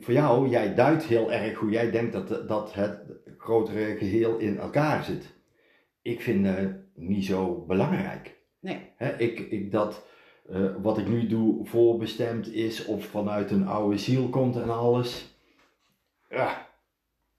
Voor 0.00 0.14
jou, 0.14 0.48
jij 0.48 0.74
duidt 0.74 1.04
heel 1.04 1.32
erg 1.32 1.58
hoe 1.58 1.70
jij 1.70 1.90
denkt 1.90 2.12
dat, 2.12 2.48
dat 2.48 2.74
het 2.74 3.00
grotere 3.38 3.96
geheel 3.96 4.38
in 4.38 4.58
elkaar 4.58 5.04
zit. 5.04 5.34
Ik 6.02 6.20
vind 6.20 6.46
het 6.46 6.76
niet 6.94 7.24
zo 7.24 7.64
belangrijk. 7.66 8.36
Nee. 8.60 8.92
He, 8.96 9.16
ik, 9.18 9.38
ik, 9.38 9.70
dat 9.70 10.06
uh, 10.50 10.74
wat 10.82 10.98
ik 10.98 11.08
nu 11.08 11.26
doe 11.26 11.66
voorbestemd 11.66 12.52
is 12.52 12.84
of 12.84 13.04
vanuit 13.04 13.50
een 13.50 13.66
oude 13.66 13.98
ziel 13.98 14.28
komt 14.28 14.56
en 14.56 14.70
alles. 14.70 15.36
Ja, 16.28 16.71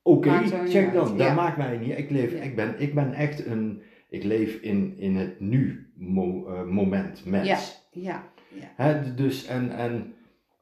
Oké, 0.04 0.28
okay, 0.28 0.68
zeg 0.68 0.94
dan, 0.94 1.18
dat 1.18 1.36
maakt 1.36 1.58
mij 1.58 1.78
niet. 1.78 1.98
Ik, 1.98 2.10
leef, 2.10 2.32
ik, 2.32 2.56
ben, 2.56 2.76
ik 2.82 2.96
ben 2.96 3.14
echt 3.14 3.46
een, 3.46 3.82
ik 4.10 4.24
leef 4.24 4.62
in, 4.62 4.98
in 4.98 5.16
het 5.16 5.40
nu 5.40 5.92
mo, 5.96 6.50
uh, 6.50 6.64
moment 6.64 7.26
mens. 7.26 7.48
Ja, 7.92 8.02
ja. 8.02 8.24
ja. 8.48 8.68
Hè, 8.76 9.14
dus 9.14 9.46
en, 9.46 9.72
en 9.72 10.14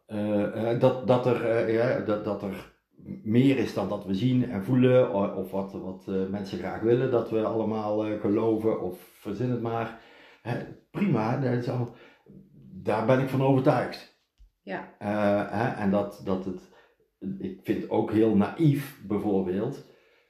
uh, 0.08 0.80
dat, 0.80 1.08
dat, 1.08 1.26
er, 1.26 1.68
uh, 1.68 1.74
ja, 1.74 2.00
dat, 2.00 2.26
dat 2.26 2.44
er 2.44 2.74
meer 3.24 3.58
is 3.58 3.74
dan 3.74 3.90
dat 3.90 4.06
we 4.06 4.14
zien 4.14 4.50
en 4.50 4.64
voelen, 4.64 5.14
of 5.36 5.52
wat, 5.52 5.72
wat 5.72 6.06
mensen 6.30 6.60
graag 6.60 6.82
willen, 6.82 7.12
dat 7.12 7.30
we 7.30 7.44
allemaal 7.44 8.20
geloven 8.20 8.82
of 8.82 9.10
verzin 9.14 9.50
het 9.50 9.62
maar. 9.62 10.00
Hè, 10.42 10.58
prima, 10.92 11.38
dat 11.38 11.54
is 11.54 11.70
al, 11.70 11.96
daar 12.72 13.06
ben 13.06 13.20
ik 13.20 13.30
van 13.30 13.42
overtuigd. 13.42 14.20
Ja. 14.62 14.96
Hè, 14.98 15.84
en 15.84 15.92
dat, 15.92 16.22
dat 16.26 16.46
het 16.46 16.71
ik 17.40 17.60
vind 17.64 17.90
ook 17.90 18.12
heel 18.12 18.36
naïef 18.36 19.02
bijvoorbeeld. 19.08 19.90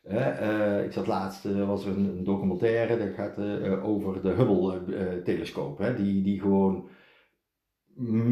Uh, 0.10 0.84
ik 0.84 0.92
zat 0.92 1.08
laatst, 1.08 1.46
uh, 1.46 1.68
was 1.68 1.86
er 1.86 1.92
een, 1.92 2.06
een, 2.06 2.24
documentaire, 2.24 2.98
dat 2.98 3.14
gaat 3.16 3.38
uh, 3.38 3.88
over 3.88 4.22
de 4.22 4.30
Hubble-telescoop. 4.30 5.94
die, 5.98 6.24
die 6.24 6.40
gewoon 6.40 6.90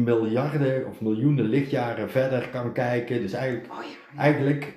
miljarden 0.04 0.86
of 0.86 1.00
miljoenen 1.00 1.44
lichtjaren 1.44 2.10
verder 2.10 2.48
kan 2.48 2.72
kijken. 2.72 3.20
Dus 3.20 3.32
eigenlijk, 3.32 3.72
oh 3.72 3.78
ja. 3.82 4.18
eigenlijk 4.18 4.74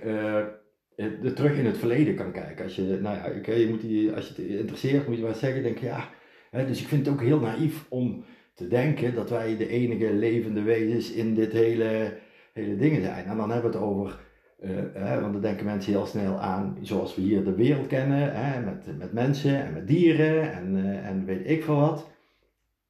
de, 0.96 1.34
terug 1.36 1.58
in 1.58 1.66
het 1.66 1.78
verleden 1.78 2.16
kan 2.16 2.32
kijken. 2.32 2.64
Als 2.64 2.76
je, 2.76 3.00
nou 3.02 3.18
ja, 3.18 3.38
okay, 3.38 3.60
je 3.60 3.68
moet 3.68 3.82
die, 3.82 4.12
als 4.12 4.28
je 4.28 4.34
het 4.42 4.52
interesseert, 4.52 5.08
moet 5.08 5.18
je 5.18 5.24
maar 5.24 5.36
zeggen, 5.36 5.64
denk 5.64 5.78
je 5.78 5.86
ja. 5.86 6.10
Hè, 6.52 6.66
dus 6.66 6.82
ik 6.82 6.88
vind 6.88 7.06
het 7.06 7.16
ook 7.16 7.22
heel 7.22 7.40
naïef 7.40 7.86
om 7.90 8.26
te 8.54 8.68
denken 8.68 9.16
dat 9.16 9.30
wij 9.30 9.58
de 9.58 9.68
enige 9.68 10.14
levende 10.14 10.62
wezens 10.62 11.12
in 11.12 11.34
dit 11.34 11.52
hele 11.52 12.18
hele 12.54 12.76
dingen 12.76 13.01
zijn. 13.01 13.26
En 13.26 13.38
dan 13.38 13.51
hebben 13.51 13.72
we 13.72 13.78
het 13.78 13.86
over, 13.86 14.20
uh, 14.62 15.20
want 15.22 15.34
dan 15.34 15.41
denken 15.41 15.66
mensen 15.66 15.91
heel 15.91 16.06
snel 16.06 16.39
aan 16.39 16.78
zoals 16.82 17.16
we 17.16 17.22
hier 17.22 17.43
de 17.43 17.56
wereld 17.56 17.88
kennen, 17.88 18.34
met, 18.66 18.97
met 18.97 19.14
mensen 19.14 19.66
en 19.66 19.74
met 19.74 19.88
dieren 19.88 20.51
en, 20.51 20.76
uh, 20.76 21.08
en 21.08 21.26
weet 21.26 21.49
ik 21.49 21.64
veel 21.64 21.80
wat. 21.80 22.12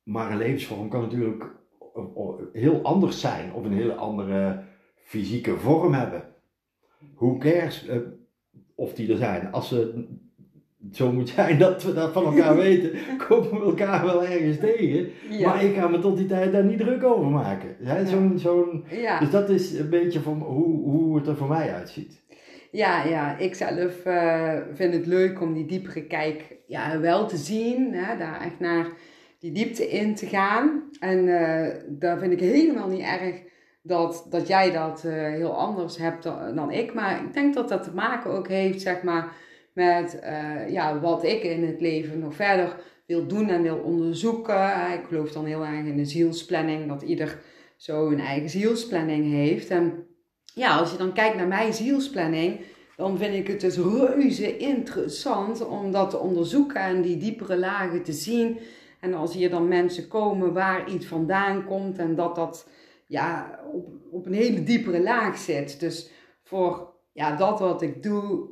Maar 0.03 0.31
een 0.31 0.37
levensvorm 0.37 0.89
kan 0.89 1.01
natuurlijk 1.01 1.45
heel 2.53 2.81
anders 2.81 3.19
zijn 3.19 3.53
of 3.53 3.65
een 3.65 3.73
hele 3.73 3.95
andere 3.95 4.63
fysieke 4.95 5.57
vorm 5.57 5.93
hebben. 5.93 6.23
Hoe 7.13 7.37
cares 7.37 7.87
uh, 7.87 7.97
of 8.75 8.93
die 8.93 9.11
er 9.11 9.17
zijn? 9.17 9.51
Als 9.51 9.67
ze 9.67 10.07
zo 10.91 11.11
moet 11.11 11.29
zijn 11.29 11.57
dat 11.57 11.83
we 11.83 11.93
dat 11.93 12.11
van 12.11 12.25
elkaar 12.25 12.55
weten, 12.65 12.91
komen 13.27 13.59
we 13.59 13.65
elkaar 13.65 14.05
wel 14.05 14.25
ergens 14.25 14.59
tegen. 14.59 15.09
Maar 15.43 15.63
ik 15.63 15.75
ga 15.75 15.87
me 15.87 15.99
tot 15.99 16.17
die 16.17 16.25
tijd 16.25 16.51
daar 16.51 16.63
niet 16.63 16.79
druk 16.79 17.03
over 17.03 17.25
maken. 17.25 17.75
Ja, 17.79 18.05
zo'n, 18.05 18.33
zo'n, 18.39 18.85
ja. 18.89 19.19
Dus 19.19 19.29
dat 19.29 19.49
is 19.49 19.73
een 19.79 19.89
beetje 19.89 20.19
van 20.19 20.39
hoe, 20.39 20.89
hoe 20.89 21.17
het 21.17 21.27
er 21.27 21.35
voor 21.35 21.47
mij 21.47 21.73
uitziet. 21.73 22.21
Ja, 22.71 23.03
ja, 23.03 23.37
ik 23.37 23.55
zelf 23.55 24.05
uh, 24.05 24.53
vind 24.73 24.93
het 24.93 25.05
leuk 25.05 25.41
om 25.41 25.53
die 25.53 25.65
diepere 25.65 26.03
kijk 26.03 26.55
ja, 26.67 26.99
wel 26.99 27.27
te 27.27 27.37
zien. 27.37 27.93
Hè, 27.93 28.17
daar 28.17 28.41
echt 28.41 28.59
naar 28.59 28.87
die 29.39 29.51
diepte 29.51 29.89
in 29.89 30.15
te 30.15 30.25
gaan. 30.25 30.83
En 30.99 31.27
uh, 31.27 31.67
daar 31.89 32.19
vind 32.19 32.31
ik 32.31 32.39
helemaal 32.39 32.87
niet 32.87 33.05
erg 33.05 33.41
dat, 33.81 34.27
dat 34.29 34.47
jij 34.47 34.71
dat 34.71 35.03
uh, 35.05 35.13
heel 35.13 35.57
anders 35.57 35.97
hebt 35.97 36.23
dan, 36.23 36.55
dan, 36.55 36.71
ik. 36.71 36.93
Maar 36.93 37.23
ik 37.23 37.33
denk 37.33 37.53
dat 37.53 37.69
dat 37.69 37.83
te 37.83 37.93
maken 37.93 38.31
ook 38.31 38.47
heeft, 38.47 38.81
zeg 38.81 39.03
maar, 39.03 39.31
met 39.73 40.19
uh, 40.23 40.69
ja, 40.69 40.99
wat 40.99 41.23
ik 41.23 41.43
in 41.43 41.63
het 41.63 41.81
leven 41.81 42.19
nog 42.19 42.35
verder 42.35 42.75
wil 43.05 43.27
doen 43.27 43.49
en 43.49 43.61
wil 43.61 43.77
onderzoeken. 43.77 44.91
Ik 44.93 45.05
geloof 45.07 45.31
dan 45.31 45.45
heel 45.45 45.65
erg 45.65 45.85
in 45.85 45.97
de 45.97 46.05
zielsplanning, 46.05 46.87
dat 46.87 47.01
ieder 47.01 47.41
zo 47.77 48.09
een 48.09 48.19
eigen 48.19 48.49
zielsplanning 48.49 49.31
heeft. 49.31 49.69
En 49.69 50.07
ja, 50.53 50.77
als 50.77 50.91
je 50.91 50.97
dan 50.97 51.13
kijkt 51.13 51.35
naar 51.35 51.47
mijn 51.47 51.73
zielsplanning, 51.73 52.59
dan 52.95 53.17
vind 53.17 53.33
ik 53.33 53.47
het 53.47 53.61
dus 53.61 53.77
reuze 53.77 54.57
interessant 54.57 55.65
om 55.67 55.91
dat 55.91 56.09
te 56.09 56.19
onderzoeken 56.19 56.81
en 56.81 57.01
die 57.01 57.17
diepere 57.17 57.57
lagen 57.57 58.03
te 58.03 58.13
zien. 58.13 58.59
En 58.99 59.13
als 59.13 59.33
hier 59.33 59.49
dan 59.49 59.67
mensen 59.67 60.07
komen 60.07 60.53
waar 60.53 60.89
iets 60.89 61.05
vandaan 61.05 61.65
komt 61.65 61.97
en 61.97 62.15
dat 62.15 62.35
dat 62.35 62.67
ja, 63.07 63.59
op, 63.73 63.87
op 64.11 64.25
een 64.25 64.33
hele 64.33 64.63
diepere 64.63 65.01
laag 65.01 65.37
zit. 65.37 65.79
Dus 65.79 66.09
voor 66.43 66.93
ja, 67.13 67.35
dat 67.35 67.59
wat 67.59 67.81
ik 67.81 68.03
doe 68.03 68.47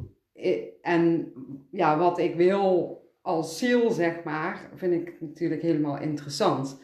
en 0.81 1.33
ja, 1.71 1.97
wat 1.97 2.19
ik 2.19 2.35
wil 2.35 2.99
als 3.21 3.57
ziel, 3.57 3.91
zeg 3.91 4.23
maar, 4.23 4.69
vind 4.75 4.93
ik 4.93 5.13
natuurlijk 5.19 5.61
helemaal 5.61 5.99
interessant. 5.99 6.79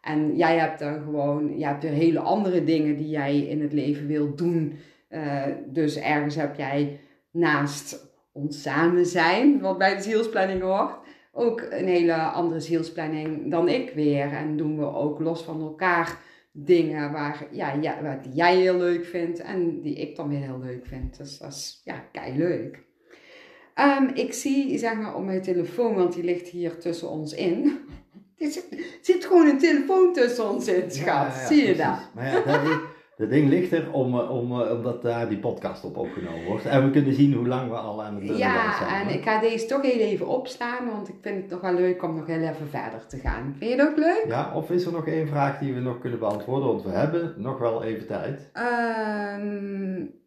En 0.00 0.36
jij 0.36 0.58
hebt 0.58 0.80
er 0.80 1.00
gewoon, 1.00 1.58
je 1.58 1.66
hebt 1.66 1.82
hele 1.82 2.18
andere 2.18 2.64
dingen 2.64 2.96
die 2.96 3.08
jij 3.08 3.38
in 3.38 3.62
het 3.62 3.72
leven 3.72 4.06
wilt 4.06 4.38
doen. 4.38 4.78
Uh, 5.10 5.46
dus 5.66 5.96
ergens 5.96 6.34
heb 6.34 6.56
jij 6.56 7.00
naast 7.30 8.10
ons 8.32 8.62
samen 8.62 9.06
zijn, 9.06 9.60
wat 9.60 9.78
bij 9.78 9.96
de 9.96 10.02
zielsplanning 10.02 10.62
hoort, 10.62 10.96
ook 11.32 11.66
een 11.70 11.86
hele 11.86 12.14
andere 12.14 12.60
zielsplanning 12.60 13.50
dan 13.50 13.68
ik 13.68 13.90
weer. 13.94 14.32
En 14.32 14.56
doen 14.56 14.78
we 14.78 14.84
ook 14.84 15.20
los 15.20 15.42
van 15.42 15.60
elkaar 15.60 16.18
dingen 16.52 17.12
waar, 17.12 17.46
ja, 17.50 17.72
ja, 17.80 18.02
wat 18.02 18.36
jij 18.36 18.56
heel 18.56 18.76
leuk 18.76 19.04
vindt 19.04 19.40
en 19.40 19.80
die 19.80 19.94
ik 19.94 20.16
dan 20.16 20.28
weer 20.28 20.40
heel 20.40 20.60
leuk 20.62 20.86
vind. 20.86 21.18
Dus 21.18 21.38
dat 21.38 21.52
is 21.52 21.80
ja, 21.84 22.04
kei 22.12 22.36
leuk. 22.36 22.82
Um, 23.74 24.10
ik 24.14 24.32
zie, 24.32 24.78
zeg 24.78 24.94
maar, 24.94 25.14
op 25.14 25.24
mijn 25.24 25.42
telefoon, 25.42 25.94
want 25.94 26.12
die 26.12 26.24
ligt 26.24 26.48
hier 26.48 26.78
tussen 26.78 27.08
ons 27.08 27.34
in. 27.34 27.70
Er 28.38 28.50
zit, 28.50 28.98
zit 29.00 29.24
gewoon 29.24 29.46
een 29.46 29.58
telefoon 29.58 30.12
tussen 30.12 30.50
ons 30.50 30.68
in, 30.68 30.90
schat. 30.90 31.04
Ja, 31.04 31.26
ja, 31.26 31.46
zie 31.46 31.66
je 31.66 31.76
dat? 31.76 32.10
Maar 32.14 32.26
ja, 32.26 32.32
dat, 32.32 32.80
dat 33.16 33.30
ding 33.30 33.48
ligt 33.48 33.72
er 33.72 33.92
om, 33.92 34.18
eh, 34.18 34.30
om, 34.30 34.60
eh, 34.60 34.70
omdat 34.70 35.02
daar 35.02 35.28
die 35.28 35.38
podcast 35.38 35.84
op 35.84 35.96
opgenomen 35.96 36.44
wordt. 36.44 36.64
En 36.64 36.84
we 36.84 36.90
kunnen 36.90 37.14
zien 37.14 37.32
hoe 37.32 37.48
lang 37.48 37.70
we 37.70 37.76
al 37.76 38.02
aan 38.02 38.14
het 38.14 38.26
doen 38.26 38.36
ja, 38.36 38.76
zijn. 38.78 38.90
Ja, 38.90 39.00
en 39.00 39.14
ik 39.14 39.22
ga 39.22 39.40
deze 39.40 39.66
toch 39.66 39.82
heel 39.82 39.98
even 39.98 40.26
opstaan, 40.26 40.86
want 40.90 41.08
ik 41.08 41.14
vind 41.20 41.42
het 41.42 41.50
nog 41.50 41.60
wel 41.60 41.74
leuk 41.74 42.02
om 42.02 42.14
nog 42.14 42.26
heel 42.26 42.42
even 42.42 42.68
verder 42.70 43.06
te 43.06 43.18
gaan. 43.18 43.54
Vind 43.58 43.70
je 43.70 43.76
dat 43.76 43.88
ook 43.88 43.96
leuk? 43.96 44.24
Ja, 44.26 44.52
of 44.54 44.70
is 44.70 44.84
er 44.84 44.92
nog 44.92 45.06
één 45.06 45.28
vraag 45.28 45.58
die 45.58 45.74
we 45.74 45.80
nog 45.80 45.98
kunnen 45.98 46.18
beantwoorden? 46.18 46.68
Want 46.68 46.82
we 46.82 46.90
hebben 46.90 47.34
nog 47.36 47.58
wel 47.58 47.82
even 47.82 48.06
tijd. 48.06 48.50
Um, 49.38 50.20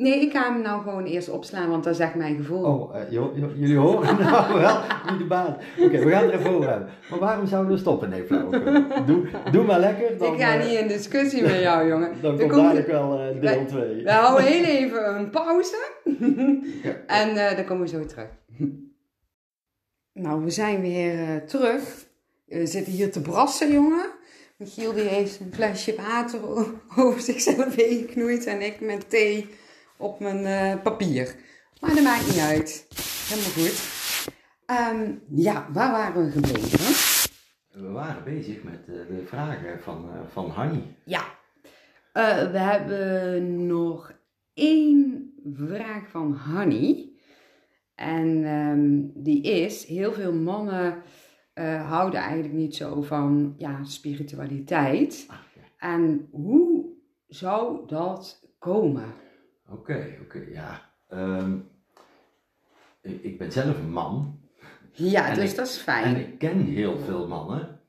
Nee, 0.00 0.20
ik 0.20 0.32
ga 0.32 0.52
hem 0.52 0.62
nou 0.62 0.82
gewoon 0.82 1.04
eerst 1.04 1.28
opslaan, 1.28 1.70
want 1.70 1.84
dat 1.84 1.98
echt 1.98 2.14
mijn 2.14 2.36
gevoel. 2.36 2.64
Oh, 2.64 2.94
uh, 2.94 3.10
jullie 3.56 3.76
horen 3.76 4.16
nou 4.24 4.60
wel 4.60 4.80
wie 5.08 5.18
de 5.18 5.24
baan. 5.24 5.56
Oké, 5.78 6.04
we 6.04 6.10
gaan 6.10 6.24
er 6.24 6.34
even 6.34 6.50
over 6.50 6.70
hebben. 6.70 6.88
Maar 7.10 7.18
waarom 7.18 7.46
zouden 7.46 7.72
we 7.72 7.78
stoppen? 7.78 8.10
Nee, 8.10 8.24
flauw. 8.24 8.50
Doe, 9.06 9.28
doe 9.50 9.64
maar 9.64 9.80
lekker. 9.80 10.18
Dan, 10.18 10.32
ik 10.32 10.40
ga 10.40 10.58
uh, 10.58 10.64
niet 10.64 10.78
in 10.78 10.88
discussie 10.88 11.42
met 11.42 11.60
jou, 11.60 11.88
jongen. 11.88 12.12
dan, 12.22 12.38
komt 12.38 12.50
dadelijk 12.50 12.86
wel 12.86 13.20
uh, 13.20 13.40
deel 13.40 13.66
2. 13.66 14.02
We 14.02 14.10
houden 14.10 14.44
heel 14.44 14.64
even 14.64 15.18
een 15.18 15.30
pauze. 15.30 15.88
en 17.06 17.56
dan 17.56 17.64
komen 17.64 17.82
we 17.82 17.88
zo 17.88 18.04
terug. 18.04 18.28
nou, 20.12 20.44
we 20.44 20.50
zijn 20.50 20.80
weer 20.80 21.46
terug. 21.46 22.06
We 22.44 22.66
zitten 22.66 22.92
hier 22.92 23.12
te 23.12 23.20
brassen, 23.20 23.72
jongen. 23.72 24.06
Michiel 24.56 24.92
die 24.92 25.08
heeft 25.08 25.40
een 25.40 25.54
flesje 25.54 25.94
water 25.94 26.40
over 26.96 27.20
zichzelf 27.20 27.74
heen 27.74 27.98
geknoeid 27.98 28.46
en 28.46 28.60
ik 28.60 28.80
met 28.80 29.10
thee 29.10 29.58
op 30.00 30.20
mijn 30.20 30.76
uh, 30.76 30.82
papier. 30.82 31.36
Maar 31.80 31.94
dat 31.94 32.04
maakt 32.04 32.26
niet 32.26 32.38
uit. 32.38 32.86
Helemaal 33.28 33.50
goed. 33.50 33.98
Um, 34.66 35.22
ja, 35.28 35.66
waar 35.72 35.90
waren 35.90 36.24
we 36.24 36.30
gebleven? 36.30 36.78
We 37.70 37.88
waren 37.88 38.24
bezig 38.24 38.62
met 38.62 38.80
uh, 38.88 38.94
de 38.94 39.22
vragen 39.26 39.80
van, 39.82 40.10
uh, 40.14 40.20
van 40.32 40.50
Hanny. 40.50 40.82
Ja. 41.04 41.22
we 42.52 42.58
hebben 42.58 43.66
nog 43.66 44.12
één 44.54 45.32
vraag 45.54 46.08
van 46.08 46.32
Hanny. 46.32 47.08
En 47.94 48.28
um, 48.28 49.12
die 49.14 49.42
is, 49.42 49.86
heel 49.86 50.12
veel 50.12 50.32
mannen 50.32 51.02
houden 51.86 52.20
eigenlijk 52.20 52.54
niet 52.54 52.76
zo 52.76 53.02
van 53.02 53.54
ja, 53.58 53.84
spiritualiteit. 53.84 55.26
Ah. 55.28 55.36
En 55.80 56.28
hoe 56.30 56.84
zou 57.26 57.86
dat 57.86 58.48
komen? 58.58 59.14
Oké, 59.70 60.16
oké, 60.22 60.38
ja. 60.38 60.92
Um, 61.08 61.68
ik, 63.02 63.22
ik, 63.22 63.38
ben 63.38 63.52
zelf 63.52 63.78
een 63.78 63.92
man. 63.92 64.40
Ja, 64.92 65.34
dus 65.34 65.54
dat 65.54 65.66
is 65.66 65.76
fijn. 65.76 66.04
En 66.04 66.20
ik 66.20 66.38
ken 66.38 66.60
heel 66.60 66.98
veel 66.98 67.28
mannen. 67.28 67.80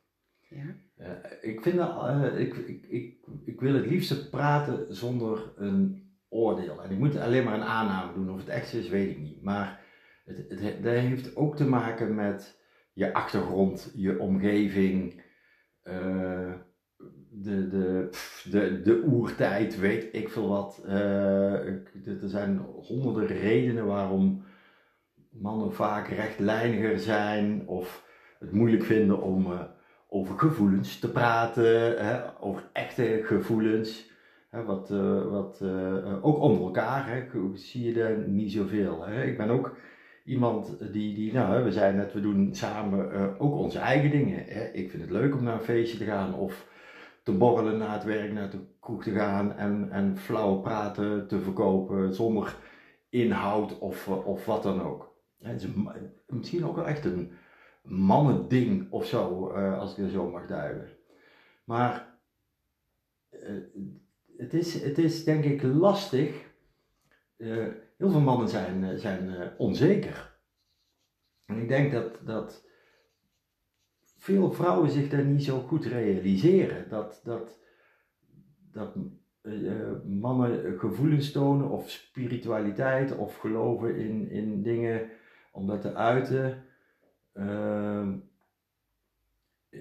Ja. 0.50 0.76
Uh, 0.98 1.08
ik, 1.42 1.62
vind 1.62 1.78
dat, 1.78 2.10
uh, 2.10 2.40
ik, 2.40 2.56
ik, 2.56 2.86
ik, 2.86 3.18
ik 3.46 3.60
wil 3.60 3.74
het 3.74 3.86
liefst 3.86 4.30
praten 4.30 4.96
zonder 4.96 5.54
een 5.56 6.10
oordeel. 6.30 6.84
En 6.84 6.92
ik 6.92 6.98
moet 6.98 7.18
alleen 7.18 7.44
maar 7.44 7.54
een 7.54 7.64
aanname 7.64 8.14
doen. 8.14 8.32
Of 8.32 8.38
het 8.38 8.48
echt 8.48 8.74
is, 8.74 8.90
weet 8.90 9.10
ik 9.10 9.20
niet. 9.20 9.42
Maar 9.42 9.82
het, 10.26 10.38
het, 10.50 10.84
dat 10.84 10.94
heeft 10.94 11.36
ook 11.36 11.56
te 11.56 11.66
maken 11.66 12.16
met 12.16 12.60
je 12.94 13.14
achtergrond, 13.14 13.92
je 13.96 14.20
omgeving. 14.20 15.24
Uh, 15.84 16.54
de, 17.34 17.68
de, 17.70 18.10
de, 18.50 18.82
de 18.82 19.04
oertijd, 19.06 19.80
weet 19.80 20.08
ik 20.12 20.30
veel 20.30 20.48
wat. 20.48 20.84
Uh, 20.88 21.66
er 22.06 22.20
zijn 22.26 22.58
honderden 22.58 23.38
redenen 23.38 23.86
waarom 23.86 24.44
mannen 25.30 25.74
vaak 25.74 26.08
rechtlijniger 26.08 27.00
zijn 27.00 27.68
of 27.68 28.06
het 28.40 28.52
moeilijk 28.52 28.84
vinden 28.84 29.22
om 29.22 29.46
uh, 29.46 29.62
over 30.08 30.40
gevoelens 30.40 31.00
te 31.00 31.12
praten, 31.12 32.06
hè, 32.06 32.22
over 32.40 32.64
echte 32.74 33.22
gevoelens. 33.24 34.10
Hè, 34.50 34.64
wat, 34.64 34.90
uh, 34.92 35.32
wat 35.32 35.64
ook 36.22 36.40
onder 36.40 36.62
elkaar 36.62 37.10
hè, 37.10 37.24
zie 37.54 37.94
je 37.94 38.04
er 38.04 38.28
niet 38.28 38.52
zoveel. 38.52 39.06
Hè. 39.06 39.24
Ik 39.24 39.38
ben 39.38 39.50
ook 39.50 39.76
iemand 40.26 40.78
die, 40.92 41.16
die 41.16 41.34
nou, 41.34 41.64
we 41.64 41.72
zeiden 41.72 42.00
net, 42.00 42.14
we 42.14 42.22
doen 42.22 42.56
samen 42.56 43.40
ook 43.40 43.56
onze 43.56 43.80
eigen 43.80 44.12
dingen. 44.12 44.44
Hè. 44.48 44.64
Ik 44.64 44.90
vind 44.90 45.02
het 45.02 45.12
leuk 45.12 45.36
om 45.36 45.44
naar 45.44 45.54
een 45.54 45.62
feestje 45.62 45.98
te 45.98 46.06
gaan 46.06 46.34
of 46.34 46.70
te 47.24 47.32
borrelen 47.32 47.78
na 47.78 47.94
het 47.94 48.04
werk, 48.04 48.32
naar 48.32 48.50
de 48.50 48.60
kroeg 48.80 49.04
te 49.04 49.12
gaan 49.12 49.56
en, 49.56 49.92
en 49.92 50.18
flauwe 50.18 50.62
praten 50.62 51.28
te 51.28 51.40
verkopen 51.40 52.14
zonder 52.14 52.56
inhoud 53.10 53.80
of, 53.80 54.08
of 54.08 54.46
wat 54.46 54.64
dan 54.64 54.82
ook. 54.82 55.16
Het 55.40 55.64
is 55.64 55.68
misschien 56.28 56.66
ook 56.66 56.76
wel 56.76 56.88
echt 56.88 57.06
een 57.06 57.32
mannending 57.82 58.92
of 58.92 59.06
zo, 59.06 59.52
uh, 59.56 59.80
als 59.80 59.92
ik 59.92 60.04
er 60.04 60.10
zo 60.10 60.30
mag 60.30 60.48
duiden. 60.48 60.90
Maar 61.64 62.20
uh, 63.32 63.64
het, 64.38 64.54
is, 64.54 64.84
het 64.84 64.98
is 64.98 65.24
denk 65.24 65.44
ik 65.44 65.62
lastig. 65.64 66.50
Heel 67.38 68.10
veel 68.10 68.20
mannen 68.20 68.50
zijn, 68.50 69.00
zijn 69.00 69.52
onzeker. 69.58 70.40
En 71.46 71.58
ik 71.58 71.68
denk 71.68 71.92
dat, 71.92 72.20
dat 72.26 72.68
veel 74.22 74.52
vrouwen 74.52 74.92
zich 74.92 75.10
daar 75.10 75.26
niet 75.26 75.44
zo 75.44 75.60
goed 75.60 75.86
realiseren. 75.86 76.90
Dat, 76.90 77.22
dat, 77.24 77.60
dat 78.72 78.96
uh, 79.42 79.92
mannen 80.06 80.80
gevoelens 80.80 81.32
tonen 81.32 81.70
of 81.70 81.90
spiritualiteit 81.90 83.16
of 83.16 83.38
geloven 83.38 83.96
in, 83.96 84.30
in 84.30 84.64
dingen 84.64 85.10
om 85.52 85.68
dat 85.68 85.82
te 85.82 85.94
uiten. 85.94 86.64
Uh, 87.34 88.08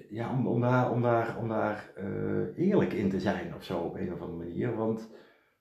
ja, 0.09 0.31
om, 0.31 0.47
om 0.47 0.61
daar, 0.61 0.91
om 0.91 1.01
daar, 1.01 1.37
om 1.37 1.47
daar 1.47 1.91
uh, 1.97 2.67
eerlijk 2.67 2.93
in 2.93 3.09
te 3.09 3.19
zijn 3.19 3.55
of 3.55 3.63
zo 3.63 3.79
op 3.79 3.95
een 3.95 4.13
of 4.13 4.21
andere 4.21 4.47
manier. 4.47 4.75
Want 4.75 5.09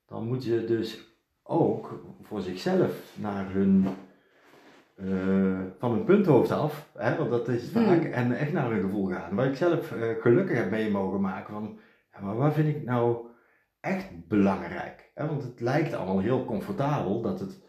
dan 0.07 0.27
moeten 0.27 0.49
ze 0.49 0.65
dus 0.65 1.17
ook 1.43 2.05
voor 2.23 2.41
zichzelf 2.41 3.17
naar 3.21 3.53
hun 3.53 3.87
uh, 5.05 5.61
van 5.79 5.93
een 5.93 6.05
punthoofd 6.05 6.51
af, 6.51 6.91
hè, 6.95 7.17
want 7.17 7.31
dat 7.31 7.49
is 7.49 7.73
hmm. 7.73 7.85
vaak, 7.85 8.05
en 8.05 8.33
echt 8.33 8.53
naar 8.53 8.71
hun 8.71 8.81
gevoel 8.81 9.07
gaan. 9.07 9.35
Waar 9.35 9.47
ik 9.47 9.57
zelf 9.57 9.93
uh, 9.93 10.03
gelukkig 10.21 10.57
heb 10.57 10.71
mee 10.71 10.91
mogen 10.91 11.21
maken 11.21 11.55
van, 11.55 11.79
ja, 12.13 12.21
maar 12.21 12.37
wat 12.37 12.55
vind 12.55 12.77
ik 12.77 12.85
nou 12.85 13.27
echt 13.81 14.29
belangrijk? 14.29 15.11
Hè? 15.15 15.27
Want 15.27 15.43
het 15.43 15.61
lijkt 15.61 15.95
allemaal 15.95 16.19
heel 16.19 16.45
comfortabel 16.45 17.23
dat 17.23 17.41
het 17.41 17.63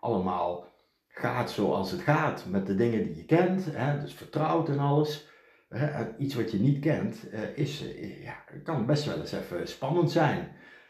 allemaal 0.00 0.66
gaat 1.08 1.50
zoals 1.50 1.90
het 1.90 2.00
gaat 2.00 2.44
met 2.50 2.66
de 2.66 2.74
dingen 2.74 3.02
die 3.02 3.16
je 3.16 3.24
kent, 3.24 3.68
hè, 3.70 4.00
dus 4.00 4.14
vertrouwd 4.14 4.68
en 4.68 4.78
alles. 4.78 5.28
Hè, 5.68 6.16
iets 6.18 6.34
wat 6.34 6.50
je 6.50 6.58
niet 6.58 6.80
kent, 6.80 7.28
uh, 7.32 7.56
is, 7.56 7.84
ja, 8.22 8.34
kan 8.64 8.86
best 8.86 9.04
wel 9.04 9.18
eens 9.18 9.32
even 9.32 9.68
spannend 9.68 10.10
zijn. 10.10 10.48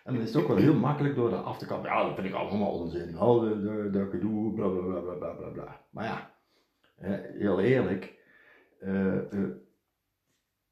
En 0.09 0.15
dan 0.15 0.23
is 0.23 0.33
het 0.33 0.43
ook 0.43 0.49
wel 0.49 0.57
heel 0.57 0.75
makkelijk 0.75 1.15
door 1.15 1.33
er 1.33 1.37
af 1.37 1.59
te 1.59 1.67
kappen. 1.67 1.91
Ja, 1.91 2.05
dat 2.05 2.15
vind 2.15 2.27
ik 2.27 2.35
allemaal 2.35 2.73
onzin. 2.73 3.21
Oh, 3.21 3.43
de, 3.43 3.61
de, 3.61 3.91
de 3.91 4.09
gedoe, 4.11 4.55
bla 4.55 4.69
bla 4.69 5.01
bla 5.01 5.15
bla 5.15 5.33
bla 5.33 5.49
bla. 5.49 5.81
Maar 5.91 6.05
ja, 6.05 6.35
heel 7.39 7.61
eerlijk. 7.61 8.19
Uh, 8.81 9.15
uh, 9.15 9.51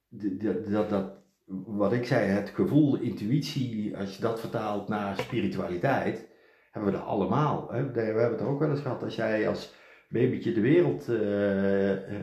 dat, 0.08 0.70
dat, 0.70 0.90
dat, 0.90 1.12
wat 1.66 1.92
ik 1.92 2.06
zei, 2.06 2.28
het 2.28 2.48
gevoel, 2.48 2.96
intuïtie, 2.96 3.96
als 3.96 4.16
je 4.16 4.22
dat 4.22 4.40
vertaalt 4.40 4.88
naar 4.88 5.18
spiritualiteit, 5.18 6.28
hebben 6.70 6.92
we 6.92 6.98
dat 6.98 7.06
allemaal. 7.06 7.72
Hè? 7.72 7.92
We 7.92 8.00
hebben 8.00 8.30
het 8.30 8.40
er 8.40 8.48
ook 8.48 8.60
wel 8.60 8.70
eens 8.70 8.80
gehad, 8.80 9.02
als 9.02 9.16
jij 9.16 9.48
als 9.48 9.74
babytje 10.08 10.52
de 10.52 10.60
wereld 10.60 11.08
uh, 11.08 12.10
uh, 12.10 12.22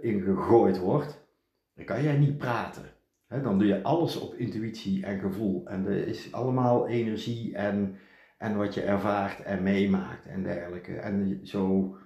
ingegooid 0.00 0.78
wordt, 0.78 1.26
dan 1.74 1.84
kan 1.84 2.02
jij 2.02 2.16
niet 2.16 2.38
praten. 2.38 2.95
Dan 3.28 3.58
doe 3.58 3.66
je 3.66 3.82
alles 3.82 4.18
op 4.18 4.34
intuïtie 4.34 5.04
en 5.04 5.20
gevoel. 5.20 5.66
En 5.66 5.86
er 5.86 6.06
is 6.06 6.32
allemaal 6.32 6.88
energie 6.88 7.54
en, 7.54 7.96
en 8.38 8.56
wat 8.56 8.74
je 8.74 8.82
ervaart 8.82 9.42
en 9.42 9.62
meemaakt 9.62 10.26
en 10.26 10.42
dergelijke. 10.42 10.94
En 10.94 11.40
zo 11.42 11.96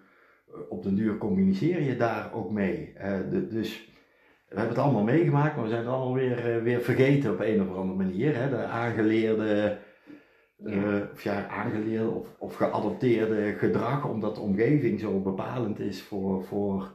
op 0.69 0.83
de 0.83 0.95
duur 0.95 1.19
communiceer 1.19 1.83
je 1.83 1.97
daar 1.97 2.33
ook 2.33 2.51
mee. 2.51 2.93
De, 3.31 3.47
dus 3.49 3.89
we 4.49 4.57
hebben 4.57 4.75
het 4.75 4.85
allemaal 4.85 5.05
meegemaakt, 5.05 5.55
maar 5.55 5.65
we 5.65 5.71
zijn 5.71 5.85
het 5.85 5.93
allemaal 5.93 6.15
weer, 6.15 6.63
weer 6.63 6.81
vergeten 6.81 7.33
op 7.33 7.41
een 7.41 7.63
of 7.63 7.77
andere 7.77 7.99
manier. 7.99 8.37
Hè? 8.37 8.49
De 8.49 8.65
aangeleerde 8.65 9.79
uh, 10.65 10.95
of 11.13 11.23
ja, 11.23 11.47
aangeleerde 11.47 12.11
of, 12.11 12.29
of 12.39 12.55
geadopteerde 12.55 13.55
gedrag, 13.59 14.09
omdat 14.09 14.35
de 14.35 14.41
omgeving 14.41 15.01
zo 15.01 15.21
bepalend 15.21 15.81
is 15.81 16.03
voor, 16.03 16.45
voor, 16.45 16.93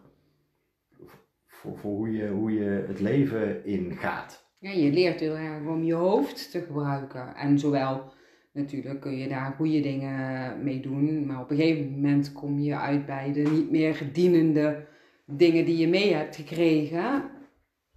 voor, 1.66 1.78
voor 1.78 1.92
hoe, 1.92 2.12
je, 2.12 2.30
hoe 2.30 2.54
je 2.54 2.86
het 2.88 3.00
leven 3.00 3.66
ingaat. 3.66 4.46
Ja, 4.60 4.72
je 4.72 4.92
leert 4.92 5.20
heel 5.20 5.36
erg 5.36 5.68
om 5.68 5.84
je 5.84 5.94
hoofd 5.94 6.52
te 6.52 6.62
gebruiken. 6.62 7.36
En 7.36 7.60
zowel 7.60 8.04
natuurlijk 8.52 9.02
kun 9.02 9.18
je 9.18 9.28
daar 9.28 9.54
goede 9.58 9.82
dingen 9.82 10.64
mee 10.64 10.80
doen, 10.80 11.26
maar 11.26 11.42
op 11.42 11.50
een 11.50 11.58
gegeven 11.58 11.92
moment 11.92 12.34
kom 12.34 12.60
je 12.60 12.76
uit 12.78 13.06
bij 13.06 13.34
de 13.34 13.42
niet 13.42 13.72
meer 13.72 14.10
dienende 14.14 14.86
dingen 15.26 15.66
die 15.66 15.78
je 15.78 15.88
mee 15.88 16.14
hebt 16.14 16.36
gekregen. 16.36 17.24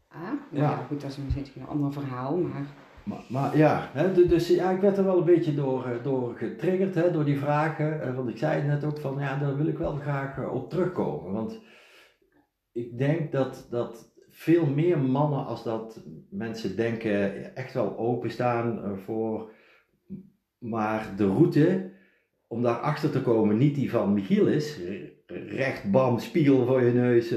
Ah, 0.08 0.22
ja. 0.50 0.60
ja. 0.60 0.84
goed, 0.88 1.00
dat 1.00 1.10
is 1.10 1.16
misschien 1.16 1.62
een 1.62 1.68
ander 1.68 1.92
verhaal, 1.92 2.36
maar 2.36 2.66
maar, 3.08 3.24
maar 3.28 3.56
ja, 3.56 3.90
hè, 3.92 4.26
dus 4.26 4.48
ja, 4.48 4.70
ik 4.70 4.80
werd 4.80 4.98
er 4.98 5.04
wel 5.04 5.18
een 5.18 5.24
beetje 5.24 5.54
door, 5.54 5.86
eh, 5.86 6.02
door 6.02 6.34
getriggerd, 6.36 6.94
hè, 6.94 7.10
door 7.10 7.24
die 7.24 7.38
vragen. 7.38 8.02
Eh, 8.02 8.14
want 8.14 8.28
ik 8.28 8.38
zei 8.38 8.62
net 8.62 8.84
ook 8.84 8.98
van, 8.98 9.16
ja, 9.18 9.38
daar 9.38 9.56
wil 9.56 9.66
ik 9.66 9.78
wel 9.78 9.94
graag 9.94 10.38
eh, 10.38 10.54
op 10.54 10.70
terugkomen. 10.70 11.32
Want 11.32 11.60
ik 12.78 12.98
denk 12.98 13.32
dat, 13.32 13.66
dat 13.70 14.12
veel 14.30 14.66
meer 14.66 14.98
mannen 14.98 15.46
als 15.46 15.64
dat 15.64 16.02
mensen 16.30 16.76
denken 16.76 17.56
echt 17.56 17.74
wel 17.74 17.98
openstaan 17.98 18.98
voor... 19.04 19.50
Maar 20.58 21.14
de 21.16 21.26
route 21.26 21.90
om 22.46 22.62
daar 22.62 22.78
achter 22.78 23.10
te 23.10 23.22
komen 23.22 23.58
niet 23.58 23.74
die 23.74 23.90
van 23.90 24.12
Michiel 24.12 24.46
is, 24.46 24.78
recht 25.26 25.90
bam, 25.90 26.18
spiegel 26.18 26.66
voor 26.66 26.82
je 26.82 26.92
neus, 26.92 27.30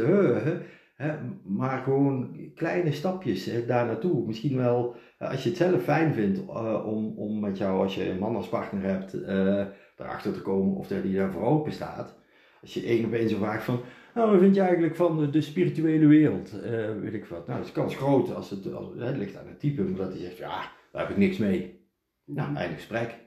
hè, 0.96 1.14
maar 1.44 1.82
gewoon 1.84 2.36
kleine 2.56 2.92
stapjes 2.92 3.66
daar 3.68 3.86
naartoe. 3.86 4.26
Misschien 4.26 4.58
wel 4.58 4.96
als 5.18 5.44
je 5.44 5.50
het 5.50 5.58
zelf 5.58 5.84
fijn 5.84 6.14
vindt 6.14 6.40
uh, 6.40 6.86
om, 6.86 7.14
om 7.18 7.40
met 7.40 7.58
jou, 7.58 7.82
als 7.82 7.96
je 7.96 8.10
een 8.10 8.20
man 8.20 8.36
als 8.36 8.50
partner 8.50 8.84
hebt, 8.84 9.16
uh, 9.16 9.66
erachter 9.98 10.34
te 10.34 10.42
komen 10.42 10.76
of 10.76 10.88
dat 10.88 11.04
die 11.04 11.16
daar 11.16 11.32
voor 11.32 11.46
open 11.46 11.72
staat. 11.72 12.20
Als 12.62 12.74
je 12.74 12.86
één 12.86 13.06
op 13.06 13.30
zo 13.30 13.38
vraagt 13.38 13.64
van, 13.64 13.80
nou, 14.16 14.32
wat 14.32 14.40
vind 14.40 14.56
je 14.56 14.62
eigenlijk 14.62 14.96
van 14.96 15.18
de, 15.18 15.30
de 15.30 15.42
spirituele 15.42 16.06
wereld? 16.06 16.54
Uh, 16.54 17.00
weet 17.00 17.14
ik 17.14 17.26
wat. 17.26 17.48
Nou, 17.48 17.60
dat 17.60 17.68
is 17.68 17.74
kans 17.74 17.96
groot 17.96 18.36
als 18.36 18.50
het, 18.50 18.74
als, 18.74 18.88
het 18.98 19.18
ligt 19.18 19.38
aan 19.38 19.48
het 19.48 19.60
type, 19.60 19.82
omdat 19.82 20.10
hij 20.10 20.20
zegt, 20.20 20.38
ja, 20.38 20.72
daar 20.92 21.02
heb 21.02 21.10
ik 21.10 21.18
niks 21.18 21.38
mee. 21.38 21.80
Nou, 22.26 22.56
einde 22.56 22.76
gesprek. 22.76 23.20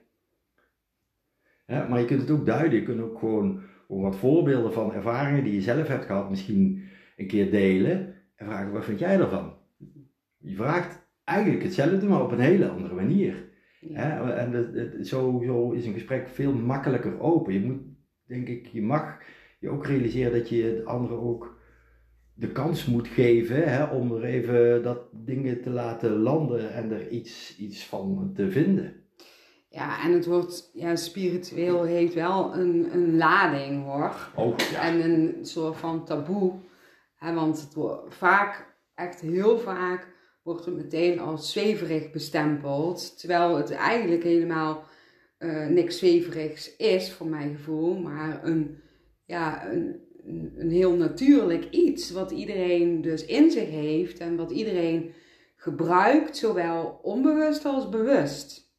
Ja, 1.66 1.88
maar 1.88 2.00
je 2.00 2.06
kunt 2.06 2.20
het 2.20 2.30
ook 2.30 2.46
duiden, 2.46 2.78
je 2.78 2.84
kunt 2.84 3.00
ook 3.00 3.18
gewoon, 3.18 3.62
wat 3.86 4.16
voorbeelden 4.16 4.72
van 4.72 4.92
ervaringen 4.92 5.44
die 5.44 5.54
je 5.54 5.62
zelf 5.62 5.88
hebt 5.88 6.04
gehad, 6.04 6.30
misschien 6.30 6.82
een 7.16 7.26
keer 7.26 7.50
delen 7.50 8.14
en 8.36 8.46
vragen, 8.46 8.72
wat 8.72 8.84
vind 8.84 8.98
jij 8.98 9.18
ervan? 9.18 9.56
Je 10.38 10.54
vraagt 10.54 11.06
eigenlijk 11.24 11.62
hetzelfde, 11.62 12.06
maar 12.06 12.22
op 12.22 12.32
een 12.32 12.40
hele 12.40 12.68
andere 12.68 12.94
manier. 12.94 13.52
Hè? 13.92 14.32
En 14.32 15.06
zo, 15.06 15.42
zo 15.46 15.70
is 15.70 15.86
een 15.86 15.92
gesprek 15.92 16.28
veel 16.28 16.52
makkelijker 16.52 17.20
open. 17.20 17.52
Je 17.52 17.60
moet, 17.60 17.82
denk 18.26 18.48
ik, 18.48 18.66
je 18.66 18.82
mag 18.82 19.18
je 19.64 19.70
ook 19.70 19.86
realiseren 19.86 20.32
dat 20.32 20.48
je 20.48 20.62
het 20.62 20.86
andere 20.86 21.14
ook 21.14 21.58
de 22.34 22.52
kans 22.52 22.86
moet 22.86 23.08
geven 23.08 23.68
hè, 23.68 23.84
om 23.84 24.12
er 24.12 24.24
even 24.24 24.82
dat 24.82 24.98
dingen 25.12 25.62
te 25.62 25.70
laten 25.70 26.10
landen 26.10 26.72
en 26.72 26.92
er 26.92 27.08
iets, 27.08 27.56
iets 27.58 27.86
van 27.86 28.32
te 28.34 28.50
vinden. 28.50 29.02
Ja, 29.68 30.04
en 30.04 30.12
het 30.12 30.26
wordt, 30.26 30.70
ja, 30.72 30.96
spiritueel 30.96 31.84
heeft 31.84 32.14
wel 32.14 32.54
een, 32.54 32.88
een 32.92 33.16
lading 33.16 33.84
hoor. 33.84 34.30
Oh, 34.34 34.58
ja. 34.72 34.82
En 34.82 35.10
een 35.10 35.46
soort 35.46 35.76
van 35.76 36.04
taboe. 36.04 36.52
Hè, 37.16 37.34
want 37.34 37.60
het 37.60 37.74
wordt 37.74 38.14
vaak, 38.14 38.76
echt 38.94 39.20
heel 39.20 39.58
vaak, 39.58 40.08
wordt 40.42 40.64
het 40.64 40.74
meteen 40.74 41.20
als 41.20 41.52
zweverig 41.52 42.10
bestempeld. 42.10 43.18
Terwijl 43.18 43.56
het 43.56 43.70
eigenlijk 43.70 44.22
helemaal 44.22 44.84
uh, 45.38 45.66
niks 45.66 45.98
zweverigs 45.98 46.76
is, 46.76 47.12
voor 47.12 47.26
mijn 47.26 47.56
gevoel. 47.56 47.94
Maar 47.94 48.44
een, 48.44 48.82
ja, 49.24 49.70
een, 49.70 50.00
een 50.56 50.70
heel 50.70 50.92
natuurlijk 50.92 51.70
iets 51.70 52.10
wat 52.10 52.30
iedereen 52.30 53.00
dus 53.00 53.24
in 53.24 53.50
zich 53.50 53.68
heeft. 53.68 54.18
En 54.18 54.36
wat 54.36 54.50
iedereen 54.50 55.12
gebruikt, 55.56 56.36
zowel 56.36 56.98
onbewust 57.02 57.64
als 57.64 57.88
bewust. 57.88 58.72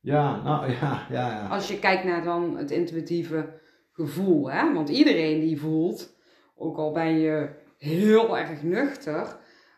Ja, 0.00 0.42
nou 0.42 0.70
ja, 0.80 1.06
ja, 1.10 1.28
ja. 1.28 1.46
Als 1.46 1.68
je 1.68 1.78
kijkt 1.78 2.04
naar 2.04 2.24
dan 2.24 2.56
het 2.56 2.70
intuïtieve 2.70 3.60
gevoel, 3.92 4.50
hè? 4.50 4.72
want 4.72 4.88
iedereen 4.88 5.40
die 5.40 5.60
voelt, 5.60 6.16
ook 6.54 6.76
al 6.76 6.92
ben 6.92 7.18
je 7.18 7.48
heel 7.78 8.38
erg 8.38 8.62
nuchter, 8.62 9.36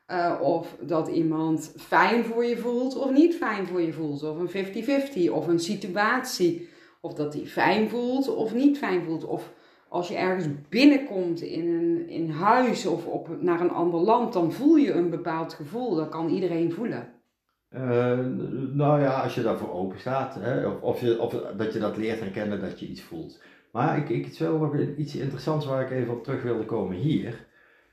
uh, 0.08 0.38
of 0.42 0.76
dat 0.80 1.08
iemand 1.08 1.72
fijn 1.76 2.24
voor 2.24 2.44
je 2.44 2.56
voelt 2.56 2.96
of 2.96 3.10
niet 3.10 3.34
fijn 3.34 3.66
voor 3.66 3.80
je 3.80 3.92
voelt. 3.92 4.22
Of 4.22 4.54
een 4.54 5.28
50-50 5.28 5.32
of 5.32 5.46
een 5.46 5.60
situatie. 5.60 6.68
Of 7.00 7.14
dat 7.14 7.34
hij 7.34 7.46
fijn 7.46 7.88
voelt 7.88 8.34
of 8.34 8.54
niet 8.54 8.78
fijn 8.78 9.04
voelt. 9.04 9.24
Of 9.24 9.52
als 9.88 10.08
je 10.08 10.16
ergens 10.16 10.46
binnenkomt 10.68 11.40
in 11.40 11.74
een 11.74 12.08
in 12.08 12.30
huis 12.30 12.86
of 12.86 13.06
op, 13.06 13.42
naar 13.42 13.60
een 13.60 13.70
ander 13.70 14.00
land, 14.00 14.32
dan 14.32 14.52
voel 14.52 14.76
je 14.76 14.92
een 14.92 15.10
bepaald 15.10 15.54
gevoel. 15.54 15.94
Dat 15.94 16.08
kan 16.08 16.28
iedereen 16.28 16.72
voelen. 16.72 17.08
Uh, 17.74 18.18
nou 18.72 19.00
ja, 19.00 19.20
als 19.20 19.34
je 19.34 19.42
daarvoor 19.42 19.72
open 19.72 19.98
staat, 19.98 20.34
hè, 20.34 20.66
of, 20.66 20.80
of, 20.80 21.00
je, 21.00 21.20
of 21.20 21.32
dat 21.56 21.72
je 21.72 21.78
dat 21.78 21.96
leert 21.96 22.20
herkennen 22.20 22.60
dat 22.60 22.80
je 22.80 22.86
iets 22.86 23.02
voelt. 23.02 23.42
Maar 23.72 23.98
ik, 23.98 24.08
ik, 24.08 24.24
het 24.24 24.32
is 24.32 24.38
wel 24.38 24.74
iets 24.96 25.16
interessants 25.16 25.66
waar 25.66 25.82
ik 25.82 25.90
even 25.90 26.12
op 26.12 26.24
terug 26.24 26.42
wilde 26.42 26.64
komen 26.64 26.96
hier. 26.96 27.46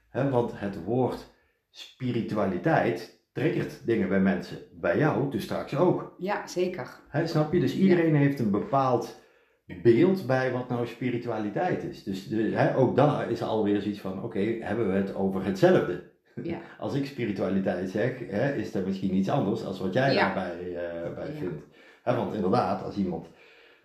Hè, 0.09 0.29
want 0.29 0.51
het 0.55 0.83
woord 0.83 1.33
spiritualiteit 1.69 3.19
triggert 3.33 3.81
dingen 3.85 4.09
bij 4.09 4.19
mensen. 4.19 4.57
Bij 4.71 4.97
jou 4.97 5.31
dus 5.31 5.43
straks 5.43 5.75
ook. 5.75 6.15
Ja, 6.17 6.47
zeker. 6.47 6.99
snap 7.23 7.53
je? 7.53 7.59
Dus 7.59 7.75
iedereen 7.75 8.15
heeft 8.15 8.39
een 8.39 8.51
bepaald 8.51 9.21
beeld 9.65 10.27
bij 10.27 10.51
wat 10.51 10.69
nou 10.69 10.87
spiritualiteit 10.87 11.83
is. 11.83 12.03
Dus 12.03 12.27
de, 12.27 12.73
ook 12.75 12.95
daar 12.95 13.31
is 13.31 13.41
alweer 13.41 13.81
zoiets 13.81 13.99
van, 13.99 14.23
oké, 14.23 14.57
hebben 14.59 14.91
we 14.91 14.97
het 14.97 15.15
over 15.15 15.45
hetzelfde? 15.45 16.03
Ja. 16.43 16.57
Als 16.79 16.93
ik 16.93 17.05
spiritualiteit 17.05 17.89
zeg, 17.89 18.19
is 18.55 18.71
dat 18.71 18.85
misschien 18.85 19.15
iets 19.15 19.29
anders 19.29 19.63
dan 19.63 19.77
wat 19.77 19.93
jij 19.93 20.13
daarbij 20.13 20.57
uh, 20.71 21.15
bij 21.15 21.31
vindt. 21.39 21.63
want 22.03 22.33
inderdaad, 22.33 22.83
als 22.83 22.95
iemand 22.95 23.27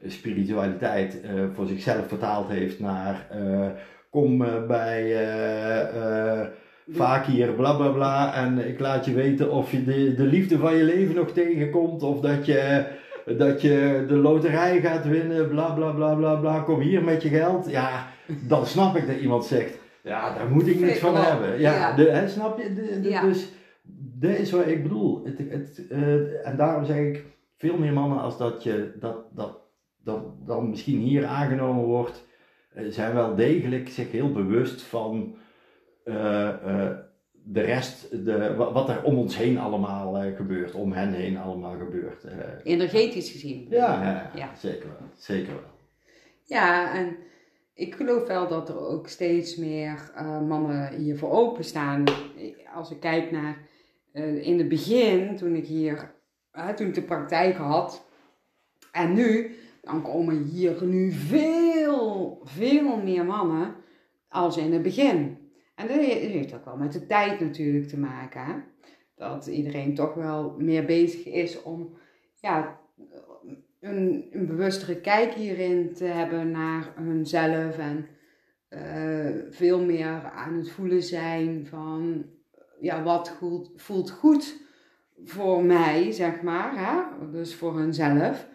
spiritualiteit 0.06 1.20
uh, 1.24 1.44
voor 1.52 1.66
zichzelf 1.66 2.08
vertaald 2.08 2.48
heeft 2.48 2.80
naar 2.80 3.28
uh, 3.34 3.66
kom 4.10 4.38
bij 4.66 5.16
vaak 6.92 7.26
hier 7.26 7.52
bla 7.52 7.74
bla 7.74 7.88
bla 7.88 8.34
en 8.34 8.68
ik 8.68 8.80
laat 8.80 9.04
je 9.04 9.12
weten 9.12 9.50
of 9.50 9.72
je 9.72 9.84
de, 9.84 10.14
de 10.14 10.22
liefde 10.22 10.58
van 10.58 10.76
je 10.76 10.84
leven 10.84 11.14
nog 11.14 11.32
tegenkomt 11.32 12.02
of 12.02 12.20
dat 12.20 12.46
je, 12.46 12.84
dat 13.38 13.62
je 13.62 14.04
de 14.08 14.14
loterij 14.14 14.80
gaat 14.80 15.06
winnen, 15.06 15.48
bla 15.48 15.72
bla 15.72 15.90
bla 15.90 16.14
bla 16.14 16.34
bla, 16.34 16.60
kom 16.60 16.80
hier 16.80 17.04
met 17.04 17.22
je 17.22 17.28
geld. 17.28 17.70
Ja, 17.70 18.06
dan 18.48 18.66
snap 18.66 18.96
ik 18.96 19.06
dat 19.06 19.16
iemand 19.16 19.44
zegt, 19.44 19.78
ja, 20.02 20.34
daar 20.34 20.50
moet 20.50 20.66
ik 20.66 20.80
niks 20.80 20.98
van 20.98 21.16
hebben. 21.16 21.60
Ja, 21.60 21.96
De, 21.96 22.10
hè, 22.10 22.28
snap 22.28 22.58
je? 22.58 22.74
De, 22.74 23.00
de, 23.00 23.20
Dus 23.22 23.52
dat 24.18 24.38
is 24.38 24.50
wat 24.50 24.66
ik 24.66 24.82
bedoel. 24.82 25.24
Het, 25.24 25.38
het, 25.50 25.82
uh, 25.90 26.46
en 26.46 26.56
daarom 26.56 26.84
zeg 26.84 26.96
ik, 26.96 27.24
veel 27.56 27.78
meer 27.78 27.92
mannen 27.92 28.20
als 28.20 28.38
dat 28.38 28.62
je 28.62 28.92
dat, 29.00 29.16
dat, 29.32 29.58
dat 30.04 30.46
dan 30.46 30.70
misschien 30.70 30.98
hier 30.98 31.26
aangenomen 31.26 31.84
wordt, 31.84 32.26
uh, 32.76 32.90
zijn 32.90 33.14
wel 33.14 33.34
degelijk 33.34 33.88
zich 33.88 34.10
heel 34.10 34.32
bewust 34.32 34.82
van 34.82 35.34
eh, 36.04 36.48
eh, 36.48 36.96
de 37.45 37.61
rest, 37.61 38.24
de, 38.24 38.55
wat 38.55 38.88
er 38.88 39.03
om 39.03 39.18
ons 39.18 39.36
heen 39.36 39.59
allemaal 39.59 40.16
eh, 40.16 40.36
gebeurt, 40.36 40.74
om 40.74 40.93
hen 40.93 41.12
heen 41.12 41.36
allemaal 41.36 41.78
gebeurt. 41.78 42.24
Energetisch 42.62 43.30
gezien. 43.30 43.66
Ja, 43.70 44.03
ja, 44.03 44.30
ja, 44.34 44.55
zeker 44.57 44.88
wel. 44.88 45.09
Zeker 45.16 45.53
wel. 45.53 45.70
Ja, 46.45 46.95
en 46.95 47.16
ik 47.74 47.95
geloof 47.95 48.26
wel 48.26 48.49
dat 48.49 48.68
er 48.68 48.88
ook 48.88 49.09
steeds 49.09 49.57
meer 49.57 50.12
mannen 50.49 50.95
hiervoor 50.95 51.30
openstaan. 51.30 52.05
Als 52.74 52.91
ik 52.91 53.01
kijk 53.01 53.30
naar 53.30 53.68
in 54.43 54.59
het 54.59 54.68
begin, 54.68 55.36
toen 55.36 55.55
ik 55.55 55.66
hier, 55.66 56.14
toen 56.76 56.86
ik 56.86 56.95
de 56.95 57.03
praktijk 57.03 57.57
had, 57.57 58.09
en 58.93 59.12
nu, 59.12 59.57
dan 59.80 60.03
komen 60.03 60.45
hier 60.45 60.84
nu 60.84 61.12
veel, 61.12 62.41
veel 62.45 62.97
meer 62.97 63.24
mannen 63.24 63.74
als 64.28 64.57
in 64.57 64.72
het 64.72 64.82
begin. 64.82 65.38
En 65.80 65.86
dat 65.86 65.96
heeft 65.96 66.54
ook 66.54 66.64
wel 66.64 66.76
met 66.76 66.92
de 66.92 67.06
tijd 67.06 67.40
natuurlijk 67.40 67.88
te 67.88 67.98
maken. 67.98 68.64
Dat 69.16 69.46
iedereen 69.46 69.94
toch 69.94 70.14
wel 70.14 70.54
meer 70.58 70.84
bezig 70.84 71.26
is 71.26 71.62
om 71.62 71.96
ja, 72.40 72.80
een, 73.80 74.28
een 74.32 74.46
bewustere 74.46 75.00
kijk 75.00 75.32
hierin 75.32 75.94
te 75.94 76.04
hebben 76.04 76.50
naar 76.50 76.92
hunzelf. 76.96 77.78
En 77.78 78.06
uh, 78.70 79.42
veel 79.50 79.84
meer 79.84 80.30
aan 80.34 80.56
het 80.56 80.70
voelen 80.70 81.02
zijn 81.02 81.66
van 81.66 82.24
ja, 82.80 83.02
wat 83.02 83.36
voelt, 83.76 84.10
goed 84.10 84.62
voor 85.24 85.64
mij, 85.64 86.12
zeg 86.12 86.42
maar. 86.42 86.72
Hè? 86.76 87.30
Dus 87.30 87.54
voor 87.54 87.76
hunzelf. 87.76 88.48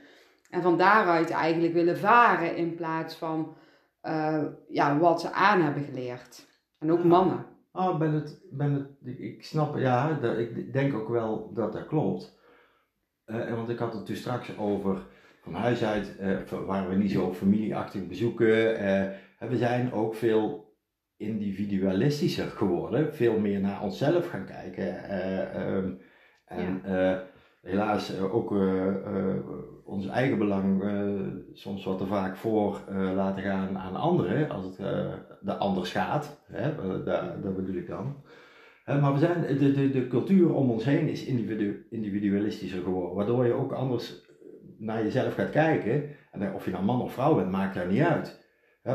En 0.49 0.61
van 0.61 0.77
daaruit 0.77 1.29
eigenlijk 1.29 1.73
willen 1.73 1.97
varen 1.97 2.55
in 2.55 2.75
plaats 2.75 3.15
van 3.15 3.57
uh, 4.03 4.43
ja, 4.67 4.97
wat 4.97 5.21
ze 5.21 5.31
aan 5.31 5.61
hebben 5.61 5.83
geleerd. 5.83 6.53
En 6.85 6.91
ook 6.91 7.03
mannen. 7.03 7.45
Oh, 7.71 7.97
ben 7.97 8.13
het, 8.13 8.41
ben 8.51 8.73
het, 8.73 9.19
ik 9.19 9.43
snap, 9.43 9.77
ja, 9.77 10.19
ik 10.37 10.73
denk 10.73 10.93
ook 10.93 11.09
wel 11.09 11.53
dat 11.53 11.73
dat 11.73 11.85
klopt. 11.85 12.39
Uh, 13.25 13.53
want 13.53 13.69
ik 13.69 13.77
had 13.77 13.93
het 13.93 14.07
dus 14.07 14.19
straks 14.19 14.57
over 14.57 14.97
van 15.41 15.53
huis 15.53 15.83
uit, 15.83 16.17
uh, 16.21 16.65
waren 16.65 16.89
we 16.89 16.95
niet 16.95 17.11
zo 17.11 17.33
familieachtig 17.33 18.07
bezoeken. 18.07 18.47
we 19.39 19.57
zijn 19.57 19.93
ook 19.93 20.15
veel 20.15 20.73
individualistischer 21.17 22.47
geworden, 22.47 23.15
veel 23.15 23.39
meer 23.39 23.59
naar 23.59 23.81
onszelf 23.81 24.29
gaan 24.29 24.45
kijken. 24.45 25.17
Um, 25.67 26.01
en 26.45 26.81
ja. 26.85 27.23
helaas 27.61 28.19
ook 28.19 28.51
ons 29.85 30.07
eigen 30.07 30.37
belang 30.37 30.83
soms 31.53 31.85
wat 31.85 31.97
te 31.97 32.05
vaak 32.05 32.37
voor 32.37 32.81
laten 33.15 33.43
gaan 33.43 33.77
aan 33.77 33.95
anderen, 33.95 34.49
als 34.49 34.65
het 34.65 34.79
de 35.45 35.53
anders 35.53 35.91
gaat. 35.91 36.41
Hè? 36.51 36.75
Dat, 37.03 37.43
dat 37.43 37.55
bedoel 37.55 37.75
ik 37.75 37.87
dan. 37.87 38.15
Maar 38.85 39.13
we 39.13 39.19
zijn, 39.19 39.57
de, 39.57 39.71
de, 39.71 39.89
de 39.89 40.07
cultuur 40.07 40.53
om 40.53 40.71
ons 40.71 40.83
heen 40.83 41.07
is 41.07 41.25
individu, 41.25 41.87
individualistischer 41.89 42.81
geworden, 42.83 43.15
waardoor 43.15 43.45
je 43.45 43.53
ook 43.53 43.71
anders 43.71 44.23
naar 44.77 45.03
jezelf 45.03 45.33
gaat 45.33 45.49
kijken. 45.49 46.03
En 46.31 46.53
of 46.53 46.65
je 46.65 46.71
nou 46.71 46.83
man 46.83 47.01
of 47.01 47.13
vrouw 47.13 47.35
bent, 47.35 47.51
maakt 47.51 47.75
daar 47.75 47.87
niet 47.87 48.01
uit. 48.01 48.43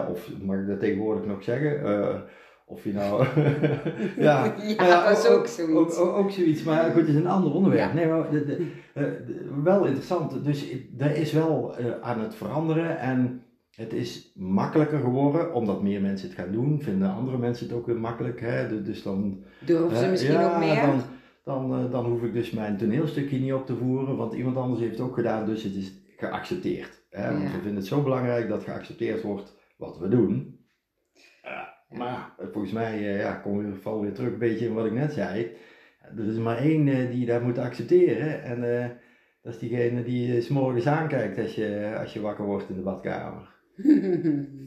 Of 0.09 0.31
mag 0.43 0.59
ik 0.59 0.67
dat 0.67 0.81
tegenwoordig 0.81 1.25
nog 1.25 1.43
zeggen? 1.43 1.87
Uh, 1.87 2.21
of 2.67 2.85
je 2.85 2.93
nou. 2.93 3.27
ja, 4.27 4.55
ja, 4.77 5.09
dat 5.09 5.19
is 5.19 5.27
ook, 5.27 5.39
ook 5.39 5.47
zoiets. 5.47 5.97
Ook, 5.97 6.17
ook, 6.17 6.31
zoiets, 6.31 6.63
maar 6.63 6.85
goed, 6.85 7.01
het 7.01 7.09
is 7.09 7.15
een 7.15 7.27
ander 7.27 7.53
onderwerp. 7.53 7.93
Nee, 7.93 8.07
maar 8.07 8.31
de, 8.31 8.45
de, 8.45 8.57
de, 8.95 9.61
wel 9.63 9.85
interessant. 9.85 10.45
Dus 10.45 10.73
er 10.99 11.17
is 11.17 11.33
wel 11.33 11.75
uh, 11.81 12.01
aan 12.01 12.21
het 12.21 12.35
veranderen. 12.35 12.99
En 12.99 13.43
het 13.75 13.93
is 13.93 14.33
makkelijker 14.35 15.01
geworden, 15.01 15.55
omdat 15.55 15.83
meer 15.83 16.01
mensen 16.01 16.29
het 16.29 16.39
gaan 16.39 16.53
doen. 16.53 16.83
Vinden 16.83 17.11
andere 17.11 17.39
mensen 17.39 17.67
het 17.67 17.77
ook 17.77 17.87
weer 17.87 18.01
makkelijk. 18.01 18.41
Hè? 18.41 18.83
Dus 18.83 19.03
dan, 19.03 19.45
Durven 19.59 19.97
ze 19.97 20.07
misschien 20.07 20.33
ja, 20.33 20.55
ook 20.55 20.59
meer? 20.59 20.87
Dan, 20.87 21.03
dan, 21.45 21.85
uh, 21.85 21.91
dan 21.91 22.05
hoef 22.05 22.23
ik 22.23 22.33
dus 22.33 22.51
mijn 22.51 22.77
toneelstukje 22.77 23.39
niet 23.39 23.53
op 23.53 23.67
te 23.67 23.77
voeren, 23.77 24.17
want 24.17 24.35
iemand 24.35 24.57
anders 24.57 24.81
heeft 24.81 24.99
het 24.99 25.07
ook 25.07 25.15
gedaan, 25.15 25.47
dus 25.47 25.63
het 25.63 25.75
is 25.75 25.93
geaccepteerd. 26.17 27.03
Hè? 27.11 27.33
Want 27.33 27.43
we 27.43 27.51
vinden 27.51 27.75
het 27.75 27.87
zo 27.87 28.03
belangrijk 28.03 28.49
dat 28.49 28.65
geaccepteerd 28.65 29.23
wordt 29.23 29.57
wat 29.77 29.99
we 29.99 30.09
doen. 30.09 30.59
Uh, 31.45 31.99
maar 31.99 32.35
volgens 32.53 32.73
mij 32.73 32.99
uh, 32.99 33.21
ja, 33.21 33.35
kom 33.35 33.59
we 33.59 33.75
val 33.75 34.01
weer 34.01 34.13
terug 34.13 34.33
een 34.33 34.39
beetje 34.39 34.67
in 34.67 34.75
wat 34.75 34.87
ik 34.87 34.93
net 34.93 35.13
zei. 35.13 35.57
Er 36.17 36.29
is 36.29 36.37
maar 36.37 36.59
één 36.59 36.87
uh, 36.87 37.11
die 37.11 37.27
dat 37.27 37.43
moet 37.43 37.59
accepteren. 37.59 38.43
En 38.43 38.61
dat 39.43 39.53
is 39.53 39.59
diegene 39.59 40.03
die 40.03 40.33
je 40.33 40.41
s 40.41 40.49
morgens 40.49 40.87
aankijkt 40.87 41.39
als 41.39 41.55
je, 41.55 41.97
als 41.99 42.13
je 42.13 42.21
wakker 42.21 42.45
wordt 42.45 42.69
in 42.69 42.75
de 42.75 42.83
badkamer. 42.83 43.59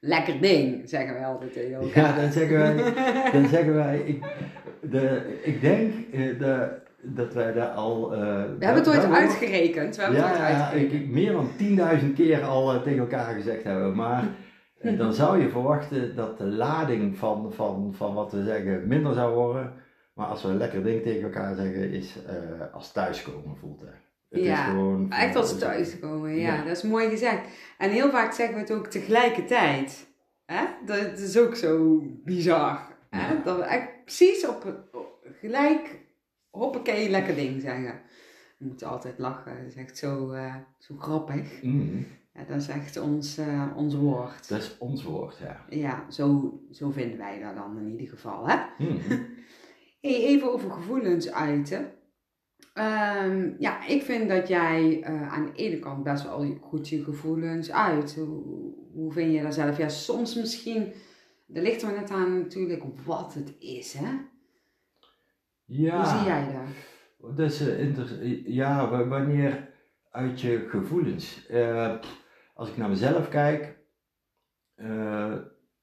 Lekker 0.00 0.40
ding, 0.40 0.88
zeggen 0.88 1.14
wij 1.14 1.24
altijd 1.24 1.52
tegen 1.52 1.74
elkaar. 1.74 2.16
Ja, 2.16 2.22
dan 2.22 2.32
zeggen 2.32 2.58
wij, 2.58 2.76
dan 3.40 3.48
zeggen 3.48 3.74
wij 3.74 3.98
ik, 4.00 4.24
de, 4.80 5.38
ik 5.42 5.60
denk 5.60 5.92
uh, 6.12 6.38
de, 6.38 6.78
dat 7.02 7.34
wij 7.34 7.52
daar 7.52 7.68
al... 7.68 8.12
Uh, 8.12 8.18
we 8.58 8.64
hebben 8.64 8.82
het 8.82 8.88
ooit 8.88 9.04
uitgerekend. 9.04 9.96
We 9.96 10.02
hebben 10.02 10.20
ja, 10.20 10.26
het 10.26 10.38
ooit 10.38 10.48
uitgerekend. 10.48 11.02
Ik, 11.02 11.08
meer 11.08 11.32
dan 11.32 12.00
10.000 12.00 12.12
keer 12.14 12.42
al 12.42 12.74
uh, 12.74 12.82
tegen 12.82 12.98
elkaar 12.98 13.34
gezegd 13.34 13.64
hebben. 13.64 13.94
Maar 13.94 14.24
dan 14.98 15.12
zou 15.12 15.40
je 15.42 15.48
verwachten 15.48 16.16
dat 16.16 16.38
de 16.38 16.46
lading 16.46 17.16
van, 17.16 17.52
van, 17.52 17.94
van 17.94 18.14
wat 18.14 18.32
we 18.32 18.42
zeggen 18.42 18.88
minder 18.88 19.14
zou 19.14 19.34
worden. 19.34 19.72
Maar 20.14 20.26
als 20.26 20.42
we 20.42 20.48
een 20.48 20.56
lekker 20.56 20.82
ding 20.82 21.02
tegen 21.02 21.22
elkaar 21.22 21.54
zeggen, 21.54 21.90
is 21.90 22.16
als 22.72 22.92
thuiskomen 22.92 23.56
voelt. 23.56 23.80
Hè. 23.80 24.09
Het 24.30 24.42
ja, 24.42 24.64
is 24.64 24.70
gewoon 24.70 25.10
echt 25.10 25.36
als 25.36 25.58
thuiskomen. 25.58 26.36
Ja, 26.36 26.54
ja, 26.54 26.64
dat 26.64 26.76
is 26.76 26.82
mooi 26.82 27.08
gezegd. 27.08 27.48
En 27.78 27.90
heel 27.90 28.10
vaak 28.10 28.32
zeggen 28.32 28.54
we 28.54 28.60
het 28.60 28.72
ook 28.72 28.86
tegelijkertijd. 28.86 30.06
Hè? 30.44 30.64
Dat 30.84 31.18
is 31.18 31.38
ook 31.38 31.56
zo 31.56 32.02
bizar. 32.24 32.96
Hè? 33.10 33.42
Dat 33.42 33.56
we 33.56 33.62
echt 33.62 34.04
precies 34.04 34.46
op, 34.46 34.82
gelijk 35.40 35.98
hoppakee 36.50 37.10
lekker 37.10 37.34
ding 37.34 37.60
zeggen. 37.60 38.00
We 38.58 38.66
moeten 38.66 38.88
altijd 38.88 39.18
lachen. 39.18 39.56
Dat 39.56 39.66
is 39.66 39.74
echt 39.74 39.98
zo, 39.98 40.32
uh, 40.32 40.54
zo 40.78 40.94
grappig. 40.98 41.62
Mm. 41.62 42.06
Ja, 42.32 42.44
dat 42.44 42.56
is 42.56 42.68
echt 42.68 42.96
ons, 42.96 43.38
uh, 43.38 43.66
ons 43.76 43.94
woord. 43.94 44.48
Dat 44.48 44.60
is 44.60 44.76
ons 44.78 45.02
woord, 45.02 45.38
ja. 45.38 45.64
Ja, 45.68 46.10
zo, 46.10 46.58
zo 46.70 46.90
vinden 46.90 47.18
wij 47.18 47.40
dat 47.40 47.54
dan 47.54 47.78
in 47.78 47.90
ieder 47.90 48.08
geval. 48.08 48.48
Hè? 48.48 48.56
Mm. 48.78 48.98
hey, 50.00 50.24
even 50.24 50.52
over 50.52 50.70
gevoelens 50.70 51.32
uiten. 51.32 51.92
Um, 52.74 53.56
ja, 53.58 53.86
ik 53.86 54.02
vind 54.02 54.28
dat 54.28 54.48
jij 54.48 54.98
uh, 54.98 55.32
aan 55.32 55.46
de 55.46 55.52
ene 55.52 55.78
kant 55.78 56.02
best 56.02 56.22
wel 56.22 56.58
goed 56.60 56.88
je 56.88 57.04
gevoelens 57.04 57.72
uit. 57.72 58.14
Hoe, 58.14 58.74
hoe 58.92 59.12
vind 59.12 59.32
je 59.32 59.42
dat 59.42 59.54
zelf? 59.54 59.78
Ja, 59.78 59.88
soms 59.88 60.34
misschien, 60.34 60.92
er 61.52 61.62
ligt 61.62 61.82
er 61.82 61.92
net 61.92 62.10
aan 62.10 62.38
natuurlijk 62.38 62.82
wat 63.04 63.34
het 63.34 63.54
is, 63.58 63.92
hè? 63.92 64.10
Ja. 65.64 65.96
Hoe 65.96 66.18
zie 66.18 66.26
jij 66.26 66.52
dat? 66.52 67.36
Dat 67.36 67.50
is 67.50 67.60
interessant. 67.60 68.22
Ja, 68.44 69.06
wanneer 69.08 69.68
uit 70.10 70.40
je 70.40 70.66
gevoelens. 70.68 71.46
Uh, 71.50 71.94
als 72.54 72.68
ik 72.68 72.76
naar 72.76 72.88
mezelf 72.88 73.28
kijk, 73.28 73.78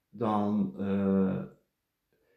dan. 0.09 0.73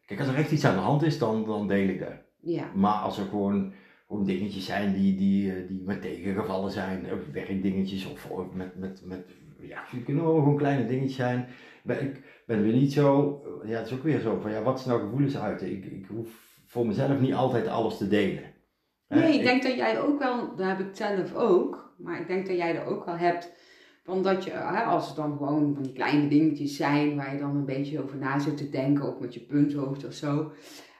kijk, 0.05 0.19
als 0.19 0.29
er 0.29 0.35
echt 0.35 0.51
iets 0.51 0.65
aan 0.65 0.75
de 0.75 0.81
hand 0.81 1.03
is, 1.03 1.19
dan, 1.19 1.45
dan 1.45 1.67
deel 1.67 1.87
ik 1.87 1.99
dat. 1.99 2.13
Ja. 2.39 2.71
Maar 2.75 2.93
als 2.93 3.17
er 3.17 3.25
gewoon 3.25 3.73
gewoon 4.11 4.25
dingetjes 4.25 4.65
zijn 4.65 4.93
die, 4.93 5.15
die, 5.15 5.51
eh, 5.51 5.67
die 5.67 5.81
me 5.85 5.99
tegengevallen 5.99 6.71
zijn, 6.71 7.05
of 7.13 7.19
werkdingetjes, 7.31 8.05
of, 8.05 8.25
of 8.25 8.53
met, 8.53 8.75
met, 8.75 9.01
met, 9.05 9.25
ja, 9.59 9.83
het 9.85 10.03
kunnen 10.03 10.23
wel 10.23 10.35
gewoon 10.35 10.57
kleine 10.57 10.87
dingetjes 10.87 11.15
zijn. 11.15 11.47
Ben, 11.83 12.01
ik 12.01 12.43
ben 12.45 12.61
weer 12.61 12.73
niet 12.73 12.93
zo, 12.93 13.41
ja, 13.65 13.77
het 13.77 13.87
is 13.87 13.93
ook 13.93 14.03
weer 14.03 14.19
zo 14.19 14.39
van, 14.39 14.51
ja, 14.51 14.61
wat 14.61 14.79
is 14.79 14.85
nou 14.85 15.01
gevoelens 15.01 15.37
uit? 15.37 15.61
Ik, 15.61 15.85
ik 15.85 16.05
hoef 16.07 16.29
voor 16.65 16.87
mezelf 16.87 17.19
niet 17.19 17.33
altijd 17.33 17.67
alles 17.67 17.97
te 17.97 18.07
delen. 18.07 18.43
Nee, 19.07 19.33
ik 19.33 19.43
denk 19.43 19.63
dat 19.63 19.75
jij 19.75 20.01
ook 20.01 20.19
wel, 20.19 20.55
dat 20.55 20.67
heb 20.67 20.79
ik 20.79 20.95
zelf 20.95 21.35
ook, 21.35 21.93
maar 21.97 22.19
ik 22.19 22.27
denk 22.27 22.47
dat 22.47 22.57
jij 22.57 22.75
er 22.75 22.85
ook 22.85 23.05
wel 23.05 23.17
hebt, 23.17 23.51
van 24.03 24.23
dat 24.23 24.43
je, 24.43 24.59
als 24.63 25.07
het 25.07 25.15
dan 25.15 25.37
gewoon 25.37 25.73
van 25.73 25.83
die 25.83 25.93
kleine 25.93 26.27
dingetjes 26.27 26.75
zijn, 26.75 27.15
waar 27.15 27.33
je 27.33 27.39
dan 27.39 27.55
een 27.55 27.65
beetje 27.65 28.03
over 28.03 28.17
na 28.17 28.39
zit 28.39 28.57
te 28.57 28.69
denken, 28.69 29.05
ook 29.05 29.19
met 29.19 29.33
je 29.33 29.39
punthoofd 29.45 30.05
of 30.05 30.13
zo, 30.13 30.51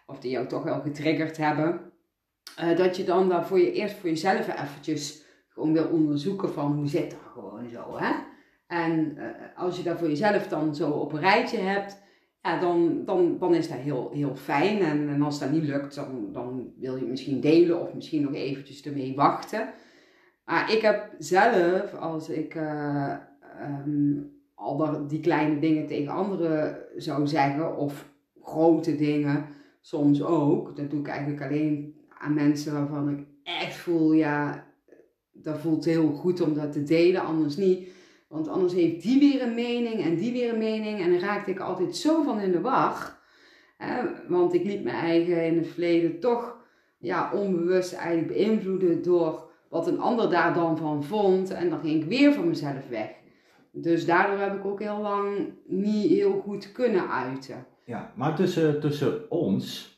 of 0.06 0.20
die 0.20 0.32
jou 0.32 0.48
toch 0.48 0.64
wel 0.64 0.82
getriggerd 0.82 1.38
hebben, 1.38 1.91
uh, 2.60 2.78
dat 2.78 2.98
je 2.98 3.04
dan 3.04 3.30
daar 3.30 3.46
voor 3.46 3.60
je, 3.60 3.72
eerst 3.72 3.96
voor 3.96 4.10
jezelf 4.10 4.48
eventjes 4.48 5.24
gewoon 5.50 5.74
wil 5.74 5.88
onderzoeken 5.88 6.54
van 6.54 6.74
hoe 6.74 6.88
zit 6.88 7.12
dat 7.12 7.20
gewoon 7.34 7.70
zo. 7.70 7.98
Hè? 7.98 8.14
En 8.68 9.16
uh, 9.18 9.26
als 9.56 9.78
je 9.78 9.84
dat 9.84 9.98
voor 9.98 10.08
jezelf 10.08 10.48
dan 10.48 10.76
zo 10.76 10.90
op 10.92 11.14
een 11.14 11.20
rijtje 11.20 11.58
hebt, 11.58 12.02
ja, 12.42 12.60
dan, 12.60 13.06
dan, 13.06 13.38
dan 13.38 13.56
is 13.56 13.70
dat 13.70 13.78
heel, 13.78 14.12
heel 14.14 14.36
fijn. 14.36 14.80
En, 14.80 15.10
en 15.10 15.22
als 15.22 15.40
dat 15.40 15.52
niet 15.52 15.64
lukt, 15.64 15.96
dan, 15.96 16.30
dan 16.32 16.74
wil 16.78 16.96
je 16.96 17.06
misschien 17.06 17.42
delen 17.42 17.82
of 17.82 17.94
misschien 17.94 18.22
nog 18.22 18.34
eventjes 18.34 18.86
ermee 18.86 19.16
wachten. 19.16 19.70
Maar 20.46 20.74
ik 20.74 20.82
heb 20.82 21.16
zelf, 21.18 21.94
als 21.94 22.30
ik 22.30 22.56
uh, 22.56 23.16
um, 23.86 24.32
al 24.56 25.08
die 25.08 25.20
kleine 25.20 25.60
dingen 25.60 25.88
tegen 25.88 26.14
anderen 26.14 26.78
zou 26.96 27.28
zeggen, 27.28 27.78
of 27.78 28.10
grote 28.42 28.96
dingen 28.96 29.46
soms 29.82 30.24
ook, 30.24 30.76
dat 30.76 30.90
doe 30.90 31.00
ik 31.00 31.08
eigenlijk 31.08 31.42
alleen 31.42 32.01
aan 32.22 32.34
mensen 32.34 32.74
waarvan 32.74 33.10
ik 33.10 33.26
echt 33.44 33.76
voel, 33.76 34.14
ja, 34.14 34.68
dat 35.32 35.60
voelt 35.60 35.86
heel 35.86 36.12
goed 36.12 36.42
om 36.42 36.54
dat 36.54 36.72
te 36.72 36.84
delen, 36.84 37.22
anders 37.22 37.58
niet. 37.58 37.90
Want 38.28 38.48
anders 38.48 38.74
heeft 38.74 39.02
die 39.02 39.20
weer 39.20 39.42
een 39.42 39.54
mening 39.54 40.02
en 40.04 40.16
die 40.16 40.32
weer 40.32 40.54
een 40.54 40.60
mening. 40.60 41.02
En 41.02 41.12
dan 41.12 41.20
raakte 41.20 41.52
ik 41.52 41.60
altijd 41.60 41.96
zo 41.96 42.24
van 42.24 42.40
in 42.40 42.52
de 42.52 42.62
wacht. 42.62 43.20
Want 44.28 44.54
ik 44.54 44.64
liet 44.64 44.84
mijn 44.84 44.96
eigen 44.96 45.46
in 45.46 45.58
het 45.58 45.68
verleden 45.68 46.20
toch 46.20 46.58
ja, 46.98 47.32
onbewust 47.34 47.94
eigenlijk 47.94 48.28
beïnvloeden 48.28 49.02
door 49.02 49.50
wat 49.70 49.88
een 49.88 50.00
ander 50.00 50.30
daar 50.30 50.54
dan 50.54 50.78
van 50.78 51.04
vond. 51.04 51.52
En 51.52 51.70
dan 51.70 51.80
ging 51.80 52.04
ik 52.04 52.10
weer 52.10 52.34
van 52.34 52.48
mezelf 52.48 52.88
weg. 52.90 53.10
Dus 53.72 54.06
daardoor 54.06 54.38
heb 54.38 54.56
ik 54.56 54.66
ook 54.66 54.80
heel 54.80 55.02
lang 55.02 55.54
niet 55.66 56.10
heel 56.10 56.42
goed 56.42 56.72
kunnen 56.72 57.10
uiten. 57.10 57.66
Ja, 57.86 58.14
maar 58.16 58.36
tussen, 58.36 58.80
tussen 58.80 59.32
ons, 59.32 59.96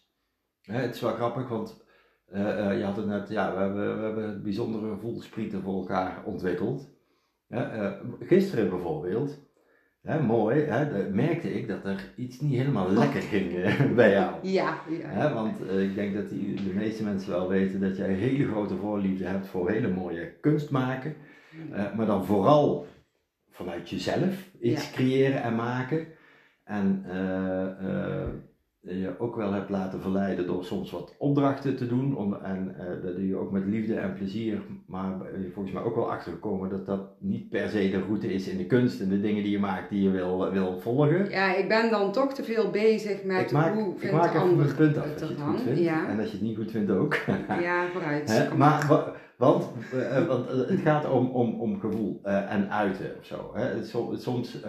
hè, 0.61 0.79
het 0.79 0.95
is 0.95 1.01
wel 1.01 1.13
grappig, 1.13 1.49
want 1.49 1.82
je 2.77 2.83
had 2.83 2.95
het 2.95 3.05
net, 3.05 3.29
ja, 3.29 3.53
we 3.53 3.59
hebben, 3.59 3.97
we 3.97 4.03
hebben 4.03 4.43
bijzondere 4.43 4.97
voelsprieten 4.97 5.61
voor 5.61 5.79
elkaar 5.79 6.21
ontwikkeld. 6.25 6.91
Uh, 7.49 7.91
gisteren 8.19 8.69
bijvoorbeeld 8.69 9.39
mooi, 10.21 10.61
hè, 10.61 11.09
merkte 11.09 11.53
ik 11.53 11.67
dat 11.67 11.85
er 11.85 12.13
iets 12.15 12.39
niet 12.39 12.57
helemaal 12.57 12.91
lekker 12.91 13.21
ging 13.21 13.55
eh, 13.55 13.91
bij 13.95 14.11
jou. 14.11 14.35
Ja, 14.47 14.81
ja. 14.89 15.33
Want 15.33 15.67
eh, 15.67 15.83
ik 15.83 15.95
denk 15.95 16.15
dat 16.15 16.29
die, 16.29 16.55
de 16.55 16.73
meeste 16.73 17.03
mensen 17.03 17.31
wel 17.31 17.49
weten 17.49 17.81
dat 17.81 17.97
jij 17.97 18.09
een 18.09 18.15
hele 18.15 18.47
grote 18.47 18.75
voorliefde 18.75 19.25
hebt 19.25 19.47
voor 19.47 19.69
hele 19.69 19.89
mooie 19.89 20.33
kunst 20.41 20.69
maken. 20.69 21.15
Eh, 21.71 21.95
maar 21.95 22.05
dan 22.05 22.25
vooral 22.25 22.87
vanuit 23.49 23.89
jezelf 23.89 24.49
iets 24.61 24.89
Ja. 24.89 24.95
creëren 24.95 25.41
en 25.43 25.55
maken. 25.55 26.07
En 26.63 27.03
eh, 27.07 27.65
eh, 27.65 28.27
je 28.85 29.13
ook 29.19 29.35
wel 29.35 29.51
hebt 29.53 29.69
laten 29.69 30.01
verleiden 30.01 30.47
door 30.47 30.63
soms 30.63 30.91
wat 30.91 31.15
opdrachten 31.17 31.75
te 31.75 31.87
doen. 31.87 32.15
Om, 32.17 32.33
en 32.33 32.75
eh, 32.79 32.85
dat 33.03 33.15
doe 33.15 33.27
je 33.27 33.35
ook 33.35 33.51
met 33.51 33.65
liefde 33.65 33.95
en 33.95 34.13
plezier. 34.13 34.61
Maar 34.87 35.17
ben 35.17 35.41
je 35.41 35.49
volgens 35.53 35.73
mij 35.73 35.83
ook 35.83 35.95
wel 35.95 36.11
achtergekomen 36.11 36.69
dat 36.69 36.85
dat 36.85 37.01
niet 37.19 37.49
per 37.49 37.69
se 37.69 37.89
de 37.89 38.01
route 38.01 38.33
is 38.33 38.47
in 38.47 38.57
de 38.57 38.65
kunst 38.65 39.01
en 39.01 39.09
de 39.09 39.21
dingen 39.21 39.43
die 39.43 39.51
je 39.51 39.59
maakt 39.59 39.89
die 39.89 40.03
je 40.03 40.09
wil, 40.09 40.51
wil 40.51 40.79
volgen. 40.79 41.29
Ja, 41.29 41.55
ik 41.55 41.67
ben 41.67 41.89
dan 41.89 42.11
toch 42.11 42.33
te 42.33 42.43
veel 42.43 42.69
bezig 42.69 43.23
met 43.23 43.41
ik 43.41 43.51
maak, 43.51 43.73
hoe 43.73 43.93
ik 43.99 44.11
maak 44.11 44.35
even 44.35 44.57
mijn 44.57 44.75
punt 44.75 44.97
af 44.97 45.11
als 45.11 45.19
je 45.19 45.25
het 45.27 45.41
goed 45.41 45.61
vindt. 45.61 45.79
Ja. 45.79 46.07
En 46.07 46.19
als 46.19 46.27
je 46.27 46.37
het 46.37 46.41
niet 46.45 46.57
goed 46.57 46.71
vindt 46.71 46.91
ook. 46.91 47.15
ja, 47.61 47.87
vooruit. 47.93 48.51
Maar, 48.57 48.85
wa- 48.87 49.13
want, 49.37 49.69
eh, 49.93 50.17
eh, 50.17 50.27
want 50.27 50.47
eh, 50.47 50.55
het 50.57 50.79
gaat 50.79 51.09
om, 51.11 51.27
om, 51.29 51.59
om 51.61 51.79
gevoel 51.79 52.19
eh, 52.23 52.53
en 52.53 52.71
uiten 52.71 53.11
of 53.19 53.25
zo. 53.25 53.51
Hè. 53.53 53.63
Het 53.65 53.87
som- 53.87 54.15
Soms, 54.15 54.61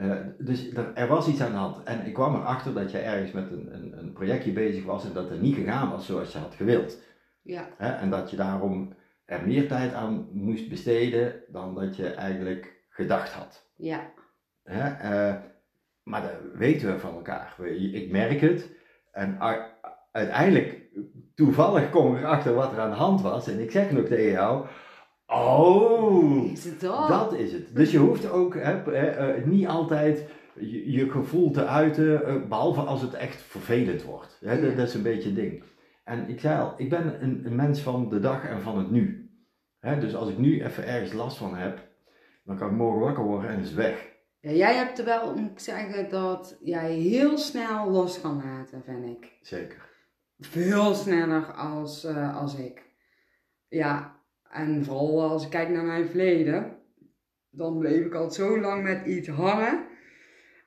eh, 0.00 0.16
dus 0.38 0.70
er, 0.72 0.92
er 0.94 1.06
was 1.06 1.28
iets 1.28 1.40
aan 1.40 1.50
de 1.50 1.56
hand. 1.56 1.82
En 1.82 2.06
ik 2.06 2.12
kwam 2.12 2.34
erachter 2.34 2.74
dat 2.74 2.90
je 2.90 2.98
ergens 2.98 3.30
met 3.32 3.50
een, 3.50 3.74
een, 3.74 3.98
een 3.98 4.12
projectje 4.12 4.52
bezig 4.52 4.84
was 4.84 5.04
en 5.04 5.12
dat 5.12 5.28
het 5.28 5.40
niet 5.40 5.54
gegaan 5.54 5.90
was 5.90 6.06
zoals 6.06 6.32
je 6.32 6.38
had 6.38 6.54
gewild. 6.54 7.02
Ja, 7.42 7.68
Hè. 7.76 7.88
En 7.90 8.10
dat 8.10 8.30
je 8.30 8.36
daarom 8.36 8.92
er 9.24 9.46
meer 9.46 9.68
tijd 9.68 9.92
aan 9.92 10.28
moest 10.32 10.68
besteden 10.68 11.42
dan 11.48 11.74
dat 11.74 11.96
je 11.96 12.10
eigenlijk 12.10 12.84
gedacht 12.88 13.32
had. 13.32 13.70
ja, 13.76 14.12
Hè? 14.62 14.88
eh, 14.88 15.36
maar 16.02 16.22
dat 16.22 16.32
weten 16.54 16.92
we 16.92 16.98
van 16.98 17.14
elkaar. 17.14 17.54
Ik 17.68 18.10
merk 18.10 18.40
het. 18.40 18.70
En 19.12 19.38
uiteindelijk, 20.12 20.88
toevallig 21.34 21.90
kom 21.90 22.16
ik 22.16 22.22
erachter 22.22 22.54
wat 22.54 22.72
er 22.72 22.78
aan 22.80 22.90
de 22.90 22.96
hand 22.96 23.20
was. 23.20 23.48
En 23.48 23.60
ik 23.60 23.70
zeg 23.70 23.90
nog 23.90 24.04
tegen 24.06 24.30
jou: 24.30 24.66
Oh, 25.32 26.50
is 26.52 26.64
het 26.64 26.80
dat? 26.80 27.08
dat 27.08 27.32
is 27.34 27.52
het. 27.52 27.74
Dus 27.76 27.90
je 27.90 27.98
hoeft 27.98 28.30
ook 28.30 28.54
hè, 28.54 28.92
eh, 28.92 29.44
niet 29.44 29.66
altijd 29.66 30.24
je, 30.86 31.10
gevoel 31.10 31.50
te 31.50 31.66
uiten, 31.66 32.26
eh, 32.26 32.48
behalve 32.48 32.80
als 32.80 33.02
het 33.02 33.14
echt 33.14 33.42
vervelend 33.42 34.02
wordt. 34.02 34.38
Hè? 34.40 34.60
Dat, 34.60 34.70
Ja. 34.70 34.76
dat 34.76 34.88
is 34.88 34.94
een 34.94 35.02
beetje 35.02 35.28
een 35.28 35.34
ding. 35.34 35.62
En 36.04 36.28
ik 36.28 36.40
zei 36.40 36.60
al, 36.60 36.74
ik 36.76 36.88
ben 36.90 37.22
een, 37.22 37.46
een 37.46 37.54
mens 37.54 37.80
van 37.80 38.08
de 38.08 38.20
dag 38.20 38.44
en 38.44 38.62
van 38.62 38.78
het 38.78 38.90
nu. 38.90 39.30
Hè? 39.78 40.00
Dus 40.00 40.14
als 40.14 40.28
ik 40.28 40.38
nu 40.38 40.64
even 40.64 40.86
ergens 40.86 41.12
last 41.12 41.36
van 41.36 41.54
heb, 41.56 41.88
dan 42.44 42.56
kan 42.56 42.70
ik 42.70 42.76
morgen 42.76 43.00
wakker 43.00 43.24
worden 43.24 43.50
en 43.50 43.60
is 43.60 43.66
het 43.66 43.76
weg. 43.76 44.08
Ja, 44.40 44.50
jij 44.50 44.74
hebt 44.74 44.98
er 44.98 45.04
wel, 45.04 45.34
moet 45.34 45.50
ik 45.50 45.58
zeggen, 45.58 46.10
dat 46.10 46.58
jij 46.60 46.92
heel 46.92 47.38
snel 47.38 47.90
los 47.90 48.20
kan 48.20 48.42
laten, 48.44 48.82
vind 48.84 49.04
ik. 49.04 49.38
Zeker. 49.42 49.88
Veel 50.38 50.94
sneller 50.94 51.52
als, 51.52 52.04
eh, 52.04 52.36
als 52.36 52.54
ik. 52.54 52.82
Ja, 53.68 54.19
en 54.50 54.84
vooral 54.84 55.22
als 55.22 55.44
ik 55.44 55.50
kijk 55.50 55.68
naar 55.68 55.84
mijn 55.84 56.06
verleden, 56.06 56.76
dan 57.50 57.78
bleef 57.78 58.04
ik 58.04 58.14
al 58.14 58.30
zo 58.30 58.60
lang 58.60 58.82
met 58.82 59.06
iets 59.06 59.28
hangen. 59.28 59.84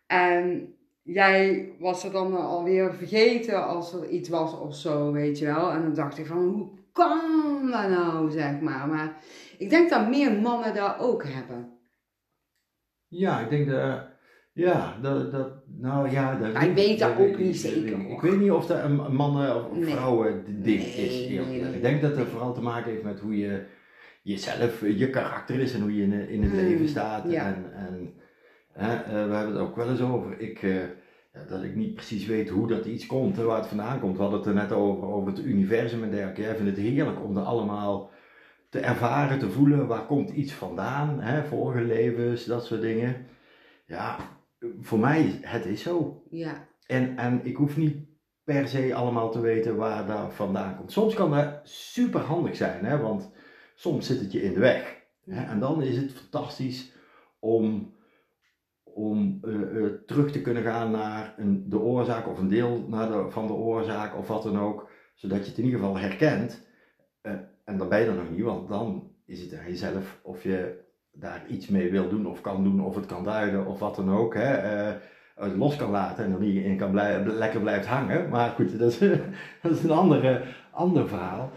En 0.07 0.75
jij 1.01 1.71
was 1.79 2.03
er 2.03 2.11
dan 2.11 2.35
alweer 2.35 2.93
vergeten 2.93 3.65
als 3.65 3.93
er 3.93 4.09
iets 4.09 4.29
was 4.29 4.59
of 4.59 4.75
zo, 4.75 5.11
weet 5.11 5.39
je 5.39 5.45
wel. 5.45 5.71
En 5.71 5.81
dan 5.81 5.93
dacht 5.93 6.17
ik 6.17 6.25
van, 6.25 6.37
hoe 6.37 6.69
kan 6.91 7.71
dat 7.71 7.89
nou, 7.89 8.31
zeg 8.31 8.59
maar. 8.59 8.87
Maar 8.87 9.17
ik 9.57 9.69
denk 9.69 9.89
dat 9.89 10.09
meer 10.09 10.31
mannen 10.41 10.73
dat 10.73 10.99
ook 10.99 11.23
hebben. 11.23 11.77
Ja, 13.07 13.39
ik 13.39 13.49
denk 13.49 13.69
dat. 13.69 14.12
Ja, 14.53 14.97
dat. 15.01 15.31
dat 15.31 15.49
nou 15.65 16.09
ja. 16.11 16.35
Dat 16.35 16.53
Maar 16.53 16.67
ik 16.67 16.75
weet 16.75 16.99
dat 16.99 17.17
ook 17.19 17.37
niet 17.37 17.57
zeker, 17.57 17.99
Ik. 17.99 18.09
Ik 18.09 18.21
weet 18.21 18.39
niet 18.39 18.51
of 18.51 18.65
dat 18.65 18.83
een 18.83 19.15
mannen- 19.15 19.55
of 19.71 19.77
Nee. 19.77 19.85
vrouwen 19.93 20.43
ding 20.45 20.63
Nee, 20.79 20.85
is. 20.85 21.27
nee. 21.29 21.59
Ik 21.75 21.81
denk 21.81 22.01
dat 22.01 22.17
het 22.17 22.27
vooral 22.27 22.53
te 22.53 22.61
maken 22.61 22.91
heeft 22.91 23.03
met 23.03 23.19
hoe 23.19 23.37
je 23.37 23.63
jezelf, 24.21 24.81
je 24.81 25.09
karakter 25.09 25.59
is 25.59 25.73
en 25.73 25.81
hoe 25.81 25.95
je 25.95 26.03
in, 26.03 26.29
in 26.29 26.41
het 26.43 26.51
Mm, 26.51 26.57
leven 26.57 26.87
staat. 26.87 27.31
ja. 27.31 27.45
En, 27.45 27.65
en 27.73 28.13
hè, 28.71 28.95
eh, 28.95 29.11
we 29.27 29.33
hebben 29.35 29.53
het 29.53 29.57
ook 29.57 29.75
wel 29.75 29.89
eens 29.89 30.01
over. 30.01 30.39
Ik, 30.39 30.63
eh, 30.63 30.75
dat 31.49 31.63
ik 31.63 31.75
niet 31.75 31.93
precies 31.93 32.25
weet 32.25 32.49
hoe 32.49 32.67
dat 32.67 32.85
iets 32.85 33.05
komt, 33.05 33.37
hè, 33.37 33.43
waar 33.43 33.57
het 33.57 33.67
vandaan 33.67 33.99
komt. 33.99 34.15
We 34.15 34.21
hadden 34.21 34.39
het 34.39 34.47
er 34.49 34.53
net 34.55 34.71
over, 34.71 35.07
over 35.07 35.27
het 35.33 35.45
universum 35.45 36.03
en 36.03 36.09
dergelijke. 36.11 36.41
Jij 36.41 36.55
vindt 36.55 36.77
het 36.77 36.85
heerlijk 36.85 37.23
om 37.23 37.37
er 37.37 37.43
allemaal 37.43 38.11
te 38.69 38.79
ervaren, 38.79 39.39
te 39.39 39.49
voelen. 39.49 39.87
Waar 39.87 40.05
komt 40.05 40.29
iets 40.29 40.53
vandaan? 40.53 41.19
Hè, 41.19 41.43
vorige 41.43 41.81
levens, 41.83 42.45
dat 42.45 42.65
soort 42.65 42.81
dingen. 42.81 43.15
Ja, 43.85 44.15
voor 44.81 44.99
mij, 44.99 45.39
het 45.41 45.65
is 45.65 45.81
zo. 45.81 46.23
Ja, 46.29 46.67
En, 46.87 47.17
en 47.17 47.45
ik 47.45 47.55
hoef 47.55 47.77
niet 47.77 47.97
per 48.43 48.67
se 48.67 48.95
allemaal 48.95 49.31
te 49.31 49.39
weten 49.39 49.75
waar 49.75 50.07
dat 50.07 50.33
vandaan 50.33 50.75
komt. 50.77 50.91
Soms 50.91 51.13
kan 51.13 51.31
dat 51.31 51.59
super 51.63 52.19
handig 52.19 52.55
zijn, 52.55 52.85
hè, 52.85 52.97
want 52.97 53.31
soms 53.75 54.07
zit 54.07 54.19
het 54.19 54.31
je 54.31 54.43
in 54.43 54.53
de 54.53 54.59
weg. 54.59 55.01
Hè, 55.25 55.43
en 55.43 55.59
dan 55.59 55.81
is 55.81 55.97
het 55.97 56.13
fantastisch 56.13 56.93
om, 57.39 57.95
om 58.83 59.39
eh, 59.41 59.83
eh, 59.83 59.91
terug 60.05 60.31
te 60.31 60.41
kunnen 60.41 60.63
gaan 60.63 60.91
naar 60.91 61.33
een, 61.37 61.69
de 61.69 61.79
oorzaak 61.79 62.27
of 62.27 62.39
een 62.39 62.49
deel 62.49 62.85
naar 62.87 63.11
de, 63.11 63.29
van 63.29 63.47
de 63.47 63.53
oorzaak 63.53 64.17
of 64.17 64.27
wat 64.27 64.43
dan 64.43 64.59
ook, 64.59 64.89
zodat 65.15 65.43
je 65.43 65.49
het 65.49 65.57
in 65.57 65.65
ieder 65.65 65.79
geval 65.79 65.97
herkent. 65.97 66.67
Eh, 67.21 67.33
en 67.63 67.77
dan 67.77 67.89
ben 67.89 67.99
je 67.99 68.05
er 68.05 68.15
nog 68.15 68.29
niet, 68.29 68.43
want 68.43 68.67
dan 68.67 69.11
is 69.25 69.41
het 69.41 69.53
aan 69.53 69.65
jezelf 69.65 70.19
of 70.23 70.43
je 70.43 70.82
daar 71.13 71.43
iets 71.47 71.67
mee 71.67 71.91
wil 71.91 72.09
doen 72.09 72.25
of 72.25 72.41
kan 72.41 72.63
doen 72.63 72.81
of 72.85 72.95
het 72.95 73.05
kan 73.05 73.23
duiden 73.23 73.65
of 73.65 73.79
wat 73.79 73.95
dan 73.95 74.11
ook. 74.11 74.33
Hè. 74.33 74.53
eh, 74.53 74.93
los 75.55 75.75
kan 75.75 75.89
laten 75.89 76.25
en 76.25 76.31
er 76.31 76.39
niet 76.39 76.63
in 76.63 76.77
kan 76.77 76.91
blij, 76.91 77.25
lekker 77.25 77.59
blijft 77.59 77.87
hangen. 77.87 78.29
Maar 78.29 78.49
goed, 78.49 78.71
dat 78.79 78.91
is, 78.91 78.97
dat 79.61 79.71
is 79.71 79.83
een 79.83 79.91
andere, 79.91 80.41
ander 80.71 81.07
verhaal. 81.07 81.51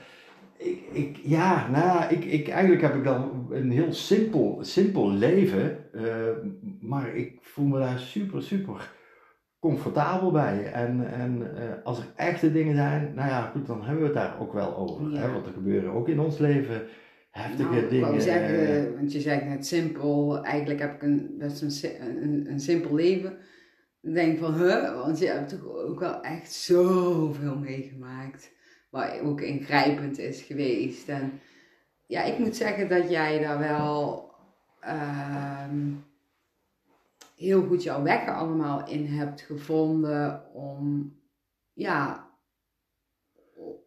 Ik, 0.58 0.80
ik, 0.92 1.16
ja, 1.22 1.68
nou, 1.68 2.14
ik, 2.14 2.24
ik, 2.24 2.48
eigenlijk 2.48 2.82
heb 2.82 2.94
ik 2.94 3.04
dan 3.04 3.48
een 3.50 3.70
heel 3.70 3.92
simpel, 3.92 4.58
simpel 4.60 5.10
leven. 5.10 5.92
eh, 5.92 6.02
maar 6.80 7.14
ik 7.14 7.38
voel 7.40 7.66
me 7.66 7.78
daar 7.78 7.98
super, 7.98 8.42
super 8.42 8.90
comfortabel 9.60 10.30
bij. 10.30 10.72
En, 10.72 11.12
en 11.12 11.56
eh, 11.56 11.84
als 11.84 11.98
er 11.98 12.06
echte 12.16 12.52
dingen 12.52 12.74
zijn, 12.74 13.12
nou 13.14 13.28
ja, 13.28 13.50
goed, 13.52 13.66
dan 13.66 13.82
hebben 13.82 14.00
we 14.00 14.04
het 14.04 14.14
daar 14.14 14.40
ook 14.40 14.52
wel 14.52 14.76
over. 14.76 15.10
Ja. 15.10 15.18
Hè? 15.18 15.32
Want 15.32 15.46
er 15.46 15.52
gebeuren 15.52 15.92
ook 15.92 16.08
in 16.08 16.20
ons 16.20 16.38
leven 16.38 16.82
heftige 17.36 17.68
nou, 17.70 17.82
ik 17.82 17.88
dingen. 17.90 18.06
wou 18.06 18.16
eh, 18.18 18.24
zeggen, 18.24 18.94
want 18.94 19.12
je 19.12 19.20
zegt 19.20 19.44
net 19.44 19.66
simpel, 19.66 20.44
eigenlijk 20.44 20.80
heb 20.80 20.94
ik 20.94 21.02
een, 21.02 21.34
best 21.38 21.82
een, 21.82 22.22
een, 22.22 22.50
een 22.50 22.60
simpel 22.60 22.94
leven. 22.94 23.38
Dan 24.00 24.14
denk 24.14 24.32
ik 24.32 24.38
van, 24.38 24.54
huh, 24.54 25.02
want 25.02 25.18
je 25.18 25.26
hebt 25.26 25.48
toch 25.48 25.66
ook 25.66 26.00
wel 26.00 26.22
echt 26.22 26.52
zoveel 26.52 27.58
meegemaakt. 27.58 28.50
Wat 28.90 29.20
ook 29.20 29.40
ingrijpend 29.40 30.18
is 30.18 30.42
geweest. 30.42 31.08
En 31.08 31.40
ja, 32.06 32.22
ik 32.22 32.38
moet 32.38 32.56
zeggen 32.56 32.88
dat 32.88 33.10
jij 33.10 33.38
daar 33.38 33.58
wel 33.58 34.30
ehm, 34.80 35.92
heel 37.36 37.62
goed 37.66 37.82
jouw 37.82 38.02
weg 38.02 38.28
allemaal 38.28 38.88
in 38.88 39.06
hebt 39.06 39.40
gevonden 39.40 40.54
om, 40.54 41.12
ja, 41.72 42.30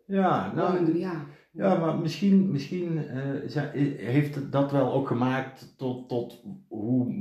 ja, 0.05 0.53
nou, 0.53 0.77
om- 0.77 0.95
ja, 0.95 1.25
Ja, 1.59 1.77
maar 1.77 1.97
misschien, 1.97 2.51
misschien 2.51 3.07
eh, 3.07 3.61
heeft 3.97 4.51
dat 4.51 4.71
wel 4.71 4.93
ook 4.93 5.07
gemaakt 5.07 5.73
tot, 5.77 6.09
tot 6.09 6.43
hoe, 6.67 7.15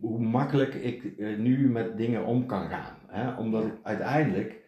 hoe 0.00 0.20
makkelijk 0.20 0.74
ik 0.74 1.04
eh, 1.04 1.38
nu 1.38 1.70
met 1.70 1.96
dingen 1.96 2.24
om 2.24 2.46
kan 2.46 2.68
gaan. 2.68 2.96
Hè? 3.06 3.36
Omdat 3.36 3.64
uiteindelijk, 3.82 4.60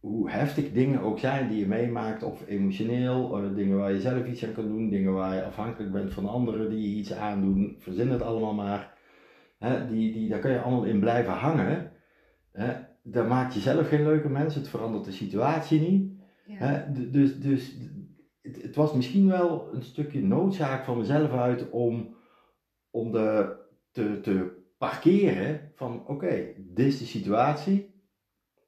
hoe 0.00 0.30
heftig 0.30 0.72
dingen 0.72 1.00
ook 1.00 1.18
zijn 1.18 1.48
die 1.48 1.58
je 1.58 1.66
meemaakt, 1.66 2.22
of 2.22 2.46
emotioneel, 2.46 3.24
of 3.24 3.54
dingen 3.54 3.78
waar 3.78 3.92
je 3.92 4.00
zelf 4.00 4.26
iets 4.26 4.44
aan 4.44 4.52
kan 4.52 4.68
doen, 4.68 4.90
dingen 4.90 5.12
waar 5.12 5.34
je 5.34 5.44
afhankelijk 5.44 5.92
bent 5.92 6.12
van 6.12 6.28
anderen 6.28 6.70
die 6.70 6.90
je 6.90 6.96
iets 6.96 7.12
aandoen, 7.12 7.76
verzin 7.78 8.10
het 8.10 8.22
allemaal 8.22 8.54
maar. 8.54 8.92
Hè? 9.58 9.88
Die, 9.88 10.12
die, 10.12 10.28
daar 10.28 10.40
kan 10.40 10.50
je 10.50 10.60
allemaal 10.60 10.84
in 10.84 11.00
blijven 11.00 11.32
hangen. 11.32 11.92
Hè? 12.52 12.72
Dat 13.02 13.28
maakt 13.28 13.54
jezelf 13.54 13.88
geen 13.88 14.02
leuke 14.02 14.28
mens, 14.28 14.54
het 14.54 14.68
verandert 14.68 15.04
de 15.04 15.12
situatie 15.12 15.80
niet. 15.80 16.12
ja. 16.46 16.54
Hè, 16.56 16.92
dus 17.10 17.40
dus 17.40 17.76
het, 18.44 18.62
het 18.62 18.74
was 18.76 18.92
misschien 18.92 19.28
wel 19.28 19.68
een 19.72 19.82
stukje 19.82 20.22
noodzaak 20.22 20.84
van 20.84 20.98
mezelf 20.98 21.32
uit 21.32 21.70
om, 21.70 22.16
om 22.90 23.12
de, 23.12 23.56
te, 23.90 24.20
te 24.20 24.62
parkeren 24.78 25.72
van 25.74 26.06
oké, 26.06 26.52
dit 26.56 26.86
is 26.86 26.98
de 26.98 27.04
situatie, 27.04 27.94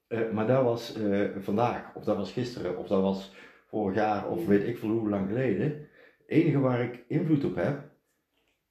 eh, 0.07 0.31
maar 0.31 0.47
dat 0.47 0.63
was 0.63 0.93
eh, 0.95 1.29
vandaag, 1.37 1.95
of 1.95 2.03
dat 2.03 2.17
was 2.17 2.31
gisteren, 2.31 2.77
of 2.77 2.87
dat 2.87 3.01
was 3.01 3.35
vorig 3.67 3.95
jaar, 3.95 4.29
of 4.29 4.45
weet 4.45 4.67
ik 4.67 4.77
veel 4.77 4.89
hoe 4.89 5.09
lang 5.09 5.27
geleden. 5.27 5.71
Het 6.17 6.27
enige 6.27 6.59
waar 6.59 6.81
ik 6.81 7.03
invloed 7.07 7.43
op 7.43 7.55
heb, 7.55 7.91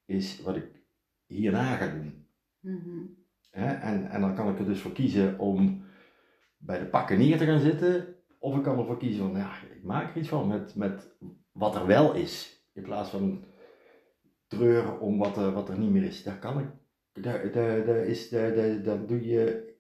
is 0.05 0.43
wat 0.43 0.57
ik 0.57 0.83
hierna 1.27 1.77
ga 1.77 1.89
doen. 1.89 2.27
Mhm. 2.61 3.01
Hè? 3.51 3.75
En, 3.75 4.11
en 4.11 4.21
dan 4.21 4.35
kan 4.35 4.49
ik 4.49 4.59
er 4.59 4.65
dus 4.65 4.81
voor 4.81 4.93
kiezen 4.93 5.39
om 5.39 5.85
bij 6.57 6.79
de 6.79 6.87
pakken 6.87 7.19
neer 7.19 7.39
te 7.39 7.45
gaan 7.45 7.61
zitten. 7.61 8.16
Of 8.47 8.57
ik 8.57 8.63
kan 8.63 8.79
ervoor 8.79 8.99
kiezen 8.99 9.23
van, 9.23 9.37
ja, 9.37 9.51
ik 9.75 9.83
maak 9.83 10.11
er 10.11 10.21
iets 10.21 10.29
van 10.29 10.49
met, 10.49 10.75
met 10.75 11.17
wat 11.53 11.75
er 11.75 11.87
wel 11.87 12.15
is. 12.15 12.65
In 12.73 12.83
plaats 12.83 13.11
van 13.11 13.45
treuren 14.47 15.01
om 15.01 15.19
wat 15.19 15.37
er, 15.37 15.53
wat 15.53 15.69
er 15.69 15.79
niet 15.79 15.91
meer 15.91 16.05
is. 16.05 16.23
Daar 16.23 16.39
kan 16.39 16.59
ik 16.59 16.67
daar, 17.23 17.53
daar, 17.53 17.85
daar 17.85 18.05
is, 18.05 18.29
daar, 18.29 18.55
daar, 18.55 18.83
dan 18.83 19.07
doe 19.07 19.27
je, 19.27 19.75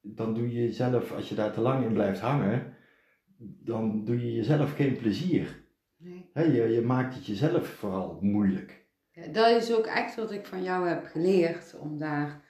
dan 0.00 0.34
doe 0.34 0.52
je 0.52 0.62
jezelf, 0.62 1.12
als 1.12 1.28
je 1.28 1.34
daar 1.34 1.52
te 1.52 1.60
lang 1.60 1.84
in 1.84 1.92
blijft 1.92 2.20
hangen, 2.20 2.76
dan 3.38 4.04
doe 4.04 4.26
je 4.26 4.32
jezelf 4.32 4.74
geen 4.74 4.96
plezier. 4.96 5.64
Nee. 5.96 6.30
Hè, 6.32 6.42
je, 6.42 6.68
je 6.68 6.80
maakt 6.80 7.14
het 7.14 7.26
jezelf 7.26 7.66
vooral 7.66 8.18
moeilijk. 8.20 8.86
Ja, 9.10 9.26
dat 9.26 9.62
is 9.62 9.74
ook 9.74 9.86
echt 9.86 10.14
wat 10.14 10.32
ik 10.32 10.46
van 10.46 10.62
jou 10.62 10.88
heb 10.88 11.04
geleerd. 11.04 11.78
Om 11.78 11.98
daar, 11.98 12.44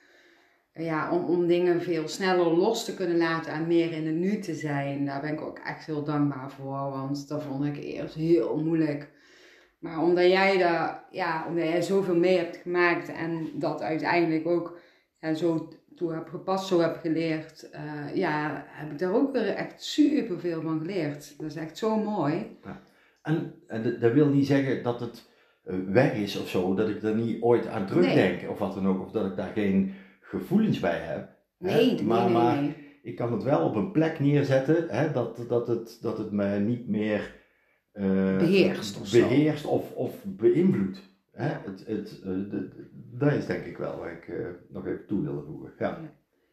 ja, 0.83 1.11
om, 1.13 1.25
om 1.25 1.47
dingen 1.47 1.83
veel 1.83 2.09
sneller 2.09 2.47
los 2.57 2.85
te 2.85 2.95
kunnen 2.95 3.17
laten 3.17 3.53
en 3.53 3.67
meer 3.67 3.93
in 3.93 4.07
het 4.07 4.15
nu 4.15 4.39
te 4.39 4.55
zijn. 4.55 5.05
Daar 5.05 5.21
ben 5.21 5.33
ik 5.33 5.41
ook 5.41 5.59
echt 5.59 5.87
heel 5.87 6.05
dankbaar 6.05 6.51
voor. 6.51 6.91
Want 6.91 7.29
dat 7.29 7.43
vond 7.43 7.65
ik 7.65 7.77
eerst 7.77 8.15
heel 8.15 8.57
moeilijk. 8.65 9.09
Maar 9.79 9.99
omdat 10.03 10.25
jij 10.27 10.59
daar, 10.59 11.05
ja, 11.11 11.45
omdat 11.49 11.65
jij 11.65 11.83
zoveel 11.83 12.17
mee 12.17 12.37
hebt 12.39 12.57
gemaakt 12.57 13.09
en 13.13 13.49
dat 13.55 13.83
uiteindelijk 13.83 14.47
ook 14.47 14.79
ja, 15.21 15.35
zo 15.35 15.69
toe 15.97 16.13
heb 16.13 16.29
gepast, 16.29 16.67
zo 16.67 16.81
heb 16.81 16.97
geleerd, 17.01 17.71
eh, 17.71 18.15
ja, 18.17 18.65
heb 18.69 18.91
ik 18.93 18.99
daar 18.99 19.15
ook 19.15 19.33
weer 19.33 19.47
echt 19.49 19.83
super 19.85 20.41
veel 20.41 20.63
van 20.63 20.79
geleerd. 20.81 21.35
Dat 21.39 21.47
is 21.47 21.57
echt 21.57 21.79
zo 21.79 21.97
mooi. 21.97 22.59
En, 23.23 23.55
en 23.67 23.83
dat- 23.83 24.01
dat 24.01 24.13
wil 24.13 24.27
niet 24.29 24.47
zeggen 24.47 24.83
dat 24.83 25.01
het 25.01 25.29
eh, 25.65 25.75
weg 25.89 26.15
is 26.15 26.41
of 26.41 26.49
zo, 26.49 26.75
dat 26.75 26.89
ik 26.89 27.03
er 27.03 27.15
niet 27.15 27.43
ooit 27.43 27.67
aan 27.67 27.87
terugdenk 27.87 28.51
of 28.51 28.59
wat 28.59 28.75
dan 28.75 28.89
ook, 28.89 29.01
of 29.03 29.11
dat 29.11 29.27
ik 29.27 29.37
daar 29.37 29.53
geen 29.55 29.95
gevoelens 30.31 30.81
bij 30.81 30.99
heb. 30.99 31.29
Nee, 31.59 32.03
maar, 32.03 32.25
nee, 32.25 32.33
maar 32.33 32.63
nee. 32.63 32.75
ik 33.03 33.17
kan 33.17 33.33
het 33.33 33.43
wel 33.43 33.65
op 33.65 33.75
een 33.75 33.91
plek 33.91 34.21
neerzetten 34.21 34.89
hè, 34.89 35.13
dat, 35.13 35.45
dat, 35.49 35.69
het, 35.69 35.99
dat 36.01 36.19
het 36.19 36.33
me 36.33 36.59
niet 36.59 36.89
meer 36.89 37.35
eh, 37.93 38.37
Beheerst 38.37 39.01
of 39.01 39.11
beheerst 39.13 39.65
of, 39.65 39.93
of 39.93 40.25
beïnvloedt. 40.25 41.01
Hè? 41.33 41.49
Ja. 41.49 41.63
Het, 41.65 41.87
het, 41.87 42.21
eh, 42.21 42.29
de- 42.29 42.89
dat 42.93 43.33
is 43.33 43.47
denk 43.47 43.65
ik 43.65 43.77
wel 43.77 43.99
waar 43.99 44.13
ik 44.13 44.29
eh, 44.29 44.47
nog 44.69 44.87
even 44.87 45.07
toe 45.07 45.23
wilde 45.23 45.43
voegen. 45.47 45.73
Ja. 45.79 45.99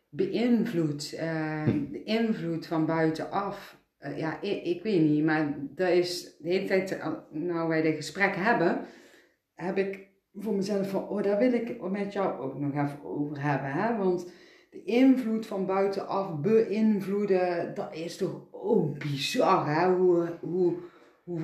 beïnvloed. 0.09 1.09
de 1.91 2.01
invloed 2.03 2.67
van 2.67 2.85
buitenaf. 2.85 3.77
Ja, 4.15 4.41
ik, 4.41 4.63
ik 4.63 4.83
weet 4.83 5.01
niet, 5.01 5.23
maar 5.23 5.57
dat 5.75 5.89
is 5.89 6.35
de 6.39 6.49
hele 6.49 6.65
tijd, 6.67 6.99
nou 7.31 7.67
wij 7.67 7.81
de 7.81 7.93
gesprekken 7.93 8.43
hebben, 8.43 8.85
heb 9.53 9.77
ik 9.77 10.06
voor 10.39 10.53
mezelf 10.53 10.89
van, 10.89 11.07
oh 11.07 11.23
daar 11.23 11.37
wil 11.37 11.53
ik 11.53 11.81
met 11.89 12.13
jou 12.13 12.39
ook 12.41 12.59
nog 12.59 12.71
even 12.71 13.03
over 13.03 13.41
hebben. 13.41 13.71
Hè? 13.71 13.97
Want 13.97 14.31
de 14.69 14.83
invloed 14.83 15.45
van 15.45 15.65
buitenaf 15.65 16.39
beïnvloeden, 16.39 17.73
dat 17.73 17.95
is 17.95 18.17
toch 18.17 18.41
ook 18.51 18.99
bizar 18.99 19.75
hè? 19.75 19.93
Hoe, 19.95 20.37
hoe, 20.39 20.73
hoe, 21.23 21.41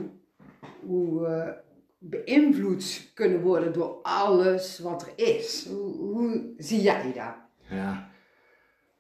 hoe 0.86 1.28
eh, 1.28 1.50
beïnvloed 1.98 3.12
kunnen 3.14 3.42
worden 3.42 3.74
door 3.74 4.00
alles 4.02 4.80
wat 4.80 5.02
er 5.02 5.26
is. 5.28 5.68
Hoe, 5.70 5.96
hoe 5.96 6.54
zie 6.58 6.82
jij 6.82 7.14
dat? 7.16 7.36
Ja, 7.70 8.10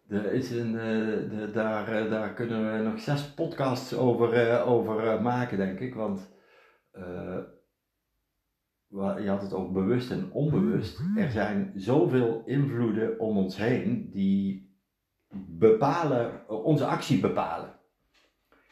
er 0.09 0.33
is 0.33 0.51
een, 0.51 0.77
eh, 0.79 1.37
de, 1.39 1.49
daar, 1.53 1.87
eh, 1.87 2.11
daar 2.11 2.33
kunnen 2.33 2.73
we 2.77 2.83
nog 2.89 2.99
zes 2.99 3.33
podcasts 3.33 3.93
over, 3.97 4.61
over 4.63 5.21
maken, 5.21 5.57
denk 5.57 5.79
ik. 5.79 5.95
Want 5.95 6.31
wa- 6.91 7.45
je 8.93 9.29
had 9.29 9.41
het 9.41 9.53
over 9.53 9.71
bewust 9.71 10.11
en 10.11 10.31
onbewust. 10.31 11.01
Er 11.17 11.31
zijn 11.31 11.71
zoveel 11.75 12.41
invloeden 12.45 13.19
om 13.19 13.37
ons 13.37 13.57
heen 13.57 14.09
die 14.11 14.71
bepalen, 15.45 16.47
onze 16.47 16.85
actie 16.85 17.19
bepalen. 17.19 17.73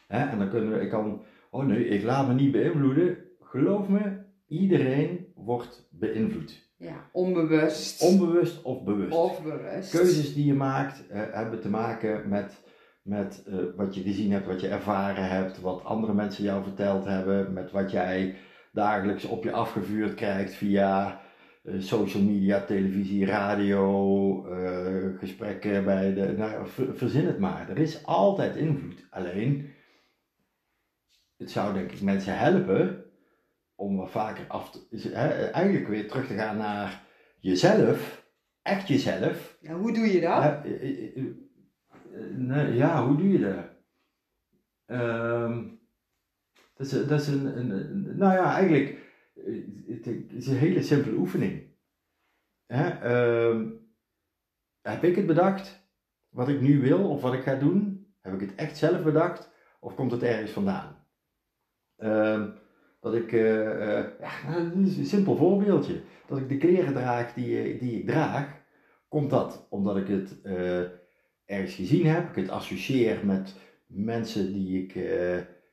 Hè? 0.06 0.28
En 0.28 0.38
dan 0.38 0.50
kunnen 0.50 0.72
we, 0.72 0.80
ik 0.80 0.90
kan, 0.90 1.22
oh 1.50 1.64
nee, 1.64 1.84
ik 1.84 2.02
laat 2.02 2.28
me 2.28 2.34
niet 2.34 2.52
beïnvloeden. 2.52 3.16
Geloof 3.40 3.88
me, 3.88 4.22
iedereen 4.46 5.26
wordt 5.34 5.88
beïnvloed. 5.90 6.70
Ja, 6.76 7.08
onbewust. 7.12 8.02
Onbewust 8.02 8.62
of 8.62 8.84
bewust. 8.84 9.16
of 9.16 9.42
bewust. 9.42 9.90
Keuzes 9.90 10.34
die 10.34 10.46
je 10.46 10.54
maakt 10.54 11.06
eh, 11.06 11.20
hebben 11.30 11.60
te 11.60 11.68
maken 11.68 12.28
met, 12.28 12.62
met 13.02 13.44
eh, 13.46 13.54
wat 13.76 13.94
je 13.94 14.02
gezien 14.02 14.32
hebt, 14.32 14.46
wat 14.46 14.60
je 14.60 14.68
ervaren 14.68 15.28
hebt, 15.28 15.60
wat 15.60 15.84
andere 15.84 16.14
mensen 16.14 16.44
jou 16.44 16.62
verteld 16.62 17.04
hebben, 17.04 17.52
met 17.52 17.70
wat 17.70 17.90
jij 17.90 18.36
dagelijks 18.72 19.24
op 19.24 19.44
je 19.44 19.52
afgevuurd 19.52 20.14
krijgt 20.14 20.54
via 20.54 21.20
eh, 21.62 21.74
social 21.80 22.22
media, 22.22 22.64
televisie, 22.64 23.26
radio, 23.26 24.46
eh, 24.46 25.18
gesprekken 25.18 25.84
bij 25.84 26.14
de. 26.14 26.32
Nou, 26.32 26.66
ver- 26.68 26.96
verzin 26.96 27.26
het 27.26 27.38
maar. 27.38 27.68
Er 27.68 27.78
is 27.78 28.06
altijd 28.06 28.56
invloed. 28.56 29.06
Alleen, 29.10 29.70
het 31.36 31.50
zou 31.50 31.74
denk 31.74 31.92
ik 31.92 32.00
mensen 32.00 32.38
helpen 32.38 33.04
om 33.74 33.96
wat 33.96 34.10
vaker 34.10 34.44
af 34.48 34.70
te. 34.70 35.08
hè, 35.08 35.50
eigenlijk 35.50 35.88
weer 35.88 36.08
terug 36.08 36.26
te 36.26 36.34
gaan 36.34 36.56
naar 36.56 37.04
jezelf, 37.40 38.26
echt 38.62 38.88
jezelf. 38.88 39.58
Ja, 39.60 39.74
hoe 39.74 39.92
doe 39.92 40.06
je 40.06 40.20
dat? 40.20 40.42
Ja, 40.42 40.64
eh, 40.64 41.24
nee, 42.36 42.74
ja, 42.74 43.06
hoe 43.06 43.16
doe 43.16 43.28
je 43.28 43.38
dat? 43.38 43.70
Ehm, 44.86 45.68
dat 46.74 46.86
is, 46.86 47.06
dat 47.06 47.20
is 47.20 47.26
een, 47.26 47.58
een, 47.58 48.16
nou 48.16 48.32
ja, 48.32 48.54
eigenlijk, 48.54 48.98
eh, 49.34 49.64
het, 49.86 50.32
is 50.32 50.46
een 50.46 50.56
hele 50.56 50.82
simpele 50.82 51.16
oefening. 51.16 51.70
Hè? 52.66 52.88
ehm, 52.88 53.70
heb 54.80 55.04
ik 55.04 55.16
het 55.16 55.26
bedacht, 55.26 55.86
wat 56.28 56.48
ik 56.48 56.60
nu 56.60 56.80
wil 56.80 57.08
of 57.10 57.22
wat 57.22 57.34
ik 57.34 57.42
ga 57.42 57.54
doen? 57.54 58.06
Heb 58.20 58.34
ik 58.34 58.40
het 58.40 58.54
echt 58.54 58.76
zelf 58.76 59.02
bedacht 59.02 59.50
of 59.80 59.94
komt 59.94 60.10
het 60.10 60.22
ergens 60.22 60.50
vandaan? 60.50 61.06
Ehm, 61.96 62.50
dat 63.00 63.14
ik, 63.14 63.32
eh, 63.32 63.98
eh, 63.98 64.06
ja, 64.20 64.48
nou, 64.48 64.60
een 64.60 65.06
simpel 65.06 65.36
voorbeeldje. 65.36 66.02
Dat 66.26 66.38
ik 66.38 66.48
de 66.48 66.56
kleren 66.56 66.92
draag 66.92 67.34
die, 67.34 67.78
die 67.78 67.98
ik 67.98 68.06
draag, 68.06 68.60
komt 69.08 69.30
dat 69.30 69.66
omdat 69.70 69.96
ik 69.96 70.06
het 70.08 70.42
ergens 71.44 71.74
gezien 71.74 72.06
heb, 72.06 72.28
ik 72.28 72.34
het 72.34 72.48
associeer 72.48 73.26
met 73.26 73.56
mensen 73.86 74.52
die 74.52 74.82
ik, 74.82 74.94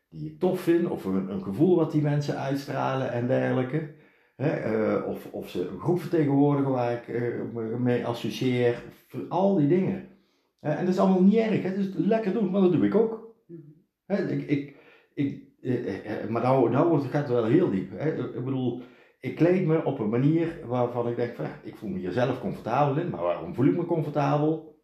die 0.10 0.32
ik 0.32 0.40
tof 0.40 0.60
vind, 0.60 0.90
of 0.90 1.06
een, 1.06 1.32
een 1.32 1.44
gevoel 1.44 1.76
wat 1.76 1.92
die 1.92 2.02
mensen 2.02 2.38
uitstralen 2.38 3.12
en 3.12 3.28
dergelijke. 3.28 3.90
Eh, 4.36 5.04
of, 5.08 5.28
of 5.32 5.50
ze 5.50 5.68
een 5.68 5.80
groep 5.80 6.02
vertegenwoordigen 6.02 6.72
waar 6.72 6.94
ik 6.94 7.08
me 7.54 7.80
mee 7.80 8.06
associeer, 8.06 8.84
al 9.30 9.56
die 9.56 9.68
dingen. 9.68 10.08
Eh, 10.60 10.80
en 10.80 10.86
dat 10.86 10.94
is 10.94 11.00
allemaal 11.00 11.24
niet 11.24 11.36
erg, 11.36 11.64
hè? 11.64 11.76
dus 11.76 11.90
lekker 11.96 12.34
doen, 12.34 12.52
want 12.52 12.64
dat 12.64 12.74
doe 12.74 12.86
ik 12.86 12.96
ook. 12.96 13.36
Ik, 14.08 14.48
ik, 14.48 14.76
ik, 15.14 15.44
maar 16.30 16.42
nou, 16.42 16.70
nou 16.70 17.02
gaat 17.02 17.14
het 17.14 17.28
wel 17.28 17.46
heel 17.46 17.70
diep. 17.70 17.92
Ik 17.94 18.46
bedoel, 18.46 18.82
ik 19.20 19.36
kleed 19.36 19.66
me 19.66 19.84
op 19.84 20.00
een 20.00 20.10
manier 20.10 20.60
waarvan 20.68 21.08
ik 21.08 21.16
denk 21.16 21.38
ik 21.64 21.76
voel 21.76 21.90
me 21.90 21.98
hier 21.98 22.12
zelf 22.12 22.40
comfortabel 22.40 23.02
in, 23.02 23.10
maar 23.10 23.22
waarom 23.22 23.54
voel 23.56 23.66
ik 23.66 23.78
me 23.78 23.86
comfortabel? 23.86 24.82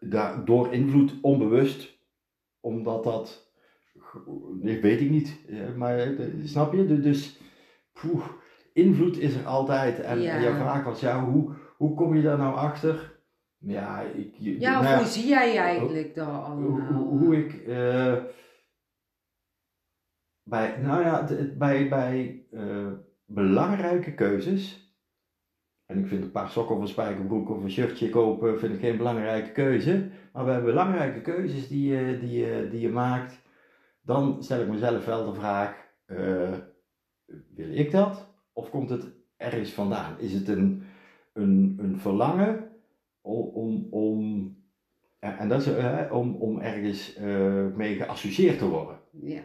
Daar, 0.00 0.44
door 0.44 0.72
invloed 0.72 1.14
onbewust, 1.22 1.98
omdat 2.60 3.04
dat, 3.04 3.53
ik 4.62 4.82
weet 4.82 5.00
ik 5.00 5.10
niet, 5.10 5.36
eh, 5.48 5.74
maar 5.76 5.98
eh, 5.98 6.28
snap 6.44 6.72
je? 6.72 6.86
Du- 6.86 7.00
Dus, 7.00 7.38
poeh, 7.92 8.24
invloed 8.72 9.18
is 9.18 9.34
er 9.34 9.46
altijd. 9.46 10.00
En 10.00 10.20
Ja. 10.20 10.40
jouw 10.42 10.54
vraag 10.54 10.84
was, 10.84 11.00
ja, 11.00 11.24
hoe, 11.24 11.54
hoe 11.76 11.94
kom 11.94 12.14
je 12.16 12.22
daar 12.22 12.38
nou 12.38 12.54
achter? 12.56 13.12
Ja, 13.58 14.00
ik, 14.00 14.34
je- 14.38 14.60
Ja, 14.60 14.82
nou 14.82 14.96
hoe 14.96 15.06
zie 15.06 15.26
jij 15.28 15.58
eigenlijk 15.58 16.14
dat 16.14 16.28
allemaal? 16.28 16.80
hoe, 16.80 17.18
hoe 17.18 17.36
ik 17.36 17.54
eh, 17.66 18.14
bij, 20.42 20.76
nou 20.82 21.02
ja, 21.02 21.28
bij, 21.58 21.88
bij 21.88 22.46
belangrijke 23.26 24.14
keuzes, 24.14 24.82
en 25.86 25.98
ik 25.98 26.06
vind 26.06 26.24
een 26.24 26.30
paar 26.30 26.50
sokken 26.50 26.76
of 26.76 26.82
een 26.82 26.88
spijkerbroek 26.88 27.50
of 27.50 27.62
een 27.62 27.70
shirtje 27.70 28.10
kopen, 28.10 28.58
vind 28.58 28.74
ik 28.74 28.80
geen 28.80 28.96
belangrijke 28.96 29.52
keuze, 29.52 30.08
maar 30.32 30.44
bij 30.44 30.62
belangrijke 30.62 31.20
keuzes 31.20 31.68
die 31.68 31.88
je, 31.94 32.18
die 32.20 32.38
je, 32.38 32.68
die 32.70 32.80
je 32.80 32.88
maakt, 32.90 33.42
dan 34.04 34.42
stel 34.42 34.60
ik 34.60 34.68
mezelf 34.68 35.04
wel 35.04 35.24
de 35.32 35.34
vraag, 35.34 35.86
eh, 36.06 36.52
wil 37.54 37.70
ik 37.78 37.90
dat? 37.90 38.28
Of 38.52 38.70
komt 38.70 38.90
het 38.90 39.12
ergens 39.36 39.72
vandaan? 39.72 40.18
Is 40.18 40.32
het 40.32 40.48
een, 40.48 40.82
een, 41.32 41.78
een 41.82 41.98
verlangen 41.98 42.70
om, 43.20 43.46
om, 43.48 43.86
om 43.90 44.52
en 45.18 45.48
dat 45.48 45.60
is 45.60 45.74
eh, 45.74 46.00
om, 46.10 46.34
om 46.34 46.58
ergens 46.60 47.14
eh, 47.14 47.66
mee 47.74 47.94
geassocieerd 47.96 48.58
te 48.58 48.68
worden. 48.68 48.98
Ja. 49.10 49.40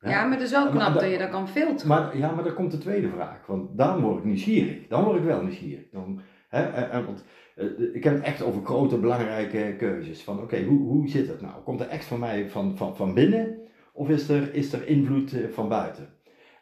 Ja. 0.00 0.10
ja, 0.10 0.24
maar 0.24 0.36
het 0.36 0.46
is 0.46 0.50
wel 0.50 0.68
knap 0.70 0.92
dat- 0.92 1.02
dat 1.02 1.10
je 1.10 1.18
dat 1.18 1.30
kan 1.30 1.48
filteren. 1.48 1.88
Maar, 1.88 2.16
ja, 2.18 2.34
maar 2.34 2.44
dan 2.44 2.54
komt 2.54 2.70
de 2.70 2.78
tweede 2.78 3.08
vraag. 3.08 3.46
Want 3.46 3.78
dan 3.78 4.00
word 4.00 4.18
ik 4.18 4.24
nieuwsgierig. 4.24 4.86
Dan 4.88 5.04
word 5.04 5.16
ik 5.18 5.24
wel 5.24 5.42
nieuwsgierig. 5.42 5.90
Dan, 5.90 6.20
hè, 6.48 7.04
want, 7.04 7.24
ik 7.92 8.04
heb 8.04 8.14
het 8.14 8.22
echt 8.22 8.42
over 8.42 8.64
grote, 8.64 8.98
belangrijke 8.98 9.74
keuzes. 9.78 10.22
Van 10.22 10.42
oké, 10.42 10.62
hoe, 10.64 10.78
hoe 10.78 11.08
zit 11.08 11.28
het 11.28 11.40
nou? 11.40 11.62
Komt 11.62 11.80
er 11.80 11.88
echt 11.88 12.04
van 12.04 12.18
mij 12.18 12.48
van, 12.48 12.76
van, 12.76 12.96
van 12.96 13.14
binnen? 13.14 13.58
Of 13.92 14.08
is 14.08 14.28
er, 14.28 14.54
is 14.54 14.72
er 14.72 14.86
invloed 14.86 15.32
eh, 15.32 15.48
van 15.48 15.68
buiten? 15.68 16.08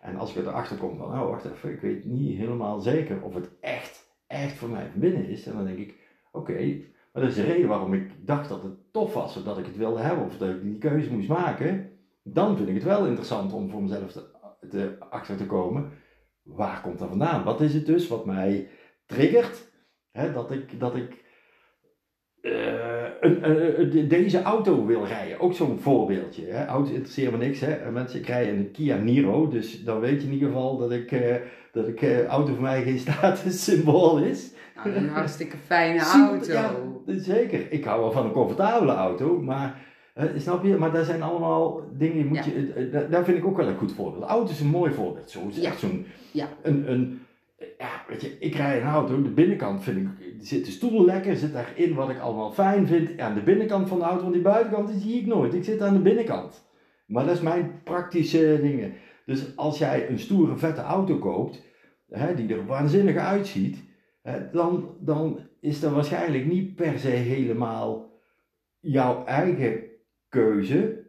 En 0.01 0.17
als 0.17 0.35
ik 0.35 0.47
erachter 0.47 0.77
kom 0.77 0.97
van, 0.97 1.07
oh 1.07 1.31
wacht 1.31 1.45
even, 1.45 1.73
ik 1.73 1.81
weet 1.81 2.05
niet 2.05 2.37
helemaal 2.37 2.81
zeker 2.81 3.23
of 3.23 3.35
het 3.35 3.51
echt, 3.61 4.17
echt 4.27 4.59
van 4.59 4.71
mij 4.71 4.89
van 4.91 5.01
binnen 5.01 5.29
is. 5.29 5.47
En 5.47 5.53
dan 5.53 5.65
denk 5.65 5.79
ik, 5.79 5.95
oké, 6.33 6.81
maar 7.17 7.25
dat 7.25 7.35
is 7.35 7.41
de 7.41 7.53
reden 7.53 7.69
waarom 7.69 7.95
ik 7.95 8.11
dacht 8.27 8.49
dat 8.49 8.63
het 8.63 8.93
tof 8.93 9.15
was. 9.15 9.37
Of 9.37 9.43
dat 9.43 9.59
ik 9.59 9.67
het 9.67 9.77
wilde 9.77 10.01
hebben. 10.01 10.25
Of 10.25 10.37
dat 10.37 10.49
ik 10.49 10.63
die 10.63 10.79
keuze 10.79 11.13
moest 11.13 11.29
maken. 11.29 11.91
Dan 12.23 12.57
vind 12.57 12.69
ik 12.69 12.75
het 12.75 12.85
wel 12.85 13.07
interessant 13.07 13.53
om 13.53 13.71
voor 13.71 13.83
mezelf 13.83 14.13
te, 14.13 14.25
te, 14.71 14.97
achter 15.11 15.37
te 15.37 15.47
komen. 15.47 15.91
Waar 16.43 16.81
komt 16.81 16.99
dat 16.99 17.09
vandaan? 17.09 17.45
Wat 17.45 17.61
is 17.61 17.75
het 17.75 17.87
dus 17.87 18.09
wat 18.09 18.27
mij 18.27 18.69
triggert. 19.07 19.73
Hè, 20.17 20.33
dat 20.33 20.51
ik, 20.51 20.81
dat 20.81 20.97
ik 20.97 21.25
eh, 22.41 22.53
een, 23.21 23.51
een- 23.97 24.09
deze 24.09 24.43
auto 24.43 24.87
wil 24.87 25.07
rijden. 25.07 25.41
Ook 25.41 25.53
zo'n 25.55 25.79
voorbeeldje. 25.79 26.47
Hè. 26.47 26.67
Auto's 26.67 26.91
interesseren 26.93 27.39
me 27.39 27.45
niks. 27.45 27.61
Hè. 27.61 27.91
Mensen, 27.91 28.19
ik 28.21 28.27
rij 28.27 28.51
een 28.51 28.71
Kia 28.73 28.97
Niro. 28.97 29.49
Dus 29.49 29.85
dan 29.85 30.01
weet 30.01 30.21
je 30.21 30.27
in 30.27 30.33
ieder 30.33 30.49
geval 30.49 30.77
dat 30.79 30.91
ik, 30.93 31.13
eh, 31.13 31.35
dat 31.73 31.89
ik 31.89 32.03
eh, 32.03 32.25
auto 32.27 32.53
voor 32.53 32.63
mij 32.63 32.83
geen 32.83 32.99
statussymbool 33.09 34.19
is. 34.19 34.53
Nou, 34.77 34.91
een 34.97 35.09
hartstikke 35.09 35.57
fijne 35.57 36.01
Super, 36.15 36.55
auto. 36.55 37.03
ja, 37.07 37.19
zeker. 37.19 37.73
Ik 37.73 37.85
hou 37.85 38.01
wel 38.01 38.13
van 38.13 38.25
een 38.25 38.33
comfortabele 38.33 38.93
auto, 38.93 39.41
maar 39.43 39.85
eh, 40.15 40.25
snap 40.37 40.65
je? 40.65 40.77
Maar 40.77 40.93
daar 40.93 41.05
zijn 41.05 41.23
allemaal 41.23 41.81
dingen, 41.93 42.15
die 42.17 42.25
moet 42.25 42.37
Ja. 42.37 42.45
je, 42.45 42.73
eh, 42.73 43.03
eh, 43.03 43.11
daar- 43.11 43.25
vind 43.25 43.39
ik 43.39 43.47
ook 43.47 43.57
wel 43.57 43.69
een 43.69 43.77
goed 43.77 43.93
voorbeeld. 43.93 44.23
De 44.23 44.29
auto 44.29 44.51
is 44.53 44.61
een 44.61 44.67
mooi 44.67 44.93
voorbeeld. 44.93 45.31
Zo 45.31 45.41
is 45.49 45.57
Ja. 45.61 45.67
echt 45.69 45.79
zo'n, 45.79 46.07
Ja. 46.33 46.49
een, 46.63 46.91
een, 46.93 47.21
eh, 47.21 47.26
ja, 47.79 48.05
weet 48.09 48.21
je, 48.21 48.39
ik 48.39 48.55
rij 48.55 48.81
een 48.81 48.87
auto, 48.87 49.23
de 49.23 49.31
binnenkant 49.31 49.83
vind 49.83 49.97
ik, 49.97 50.35
zit 50.41 50.65
de 50.65 50.71
stoel 50.71 51.05
lekker, 51.05 51.37
zit 51.37 51.53
daarin 51.53 51.95
wat 51.95 52.11
ik 52.11 52.19
allemaal 52.19 52.53
fijn 52.53 52.87
vind. 52.87 53.19
Aan 53.19 53.35
de 53.35 53.43
binnenkant 53.43 53.89
van 53.89 53.99
de 53.99 54.05
auto, 54.05 54.23
want 54.23 54.35
die 54.35 54.43
buitenkant 54.43 54.89
die 54.89 55.01
zie 55.01 55.21
ik 55.21 55.27
nooit. 55.27 55.55
Ik 55.55 55.65
zit 55.65 55.81
aan 55.81 55.95
de 55.95 56.01
binnenkant. 56.01 56.65
Maar 57.07 57.27
dat 57.27 57.35
is 57.35 57.43
mijn 57.43 57.81
praktische 57.85 58.59
dingen. 58.63 58.93
Dus 59.27 59.57
als 59.57 59.79
jij 59.79 60.09
een 60.09 60.19
stoere, 60.19 60.57
vette 60.57 60.81
auto 60.81 61.19
koopt, 61.19 61.63
hè, 62.09 62.35
die 62.35 62.55
er 62.55 62.67
waanzinnig 62.67 63.17
uitziet, 63.17 63.85
hè, 64.23 64.51
dan, 64.51 64.97
dan 65.01 65.41
is 65.61 65.81
dat 65.81 65.93
waarschijnlijk 65.93 66.47
niet 66.47 66.75
per 66.75 66.99
se 66.99 67.09
helemaal 67.09 68.21
jouw 68.81 69.25
eigen 69.25 69.85
keuze, 70.29 71.05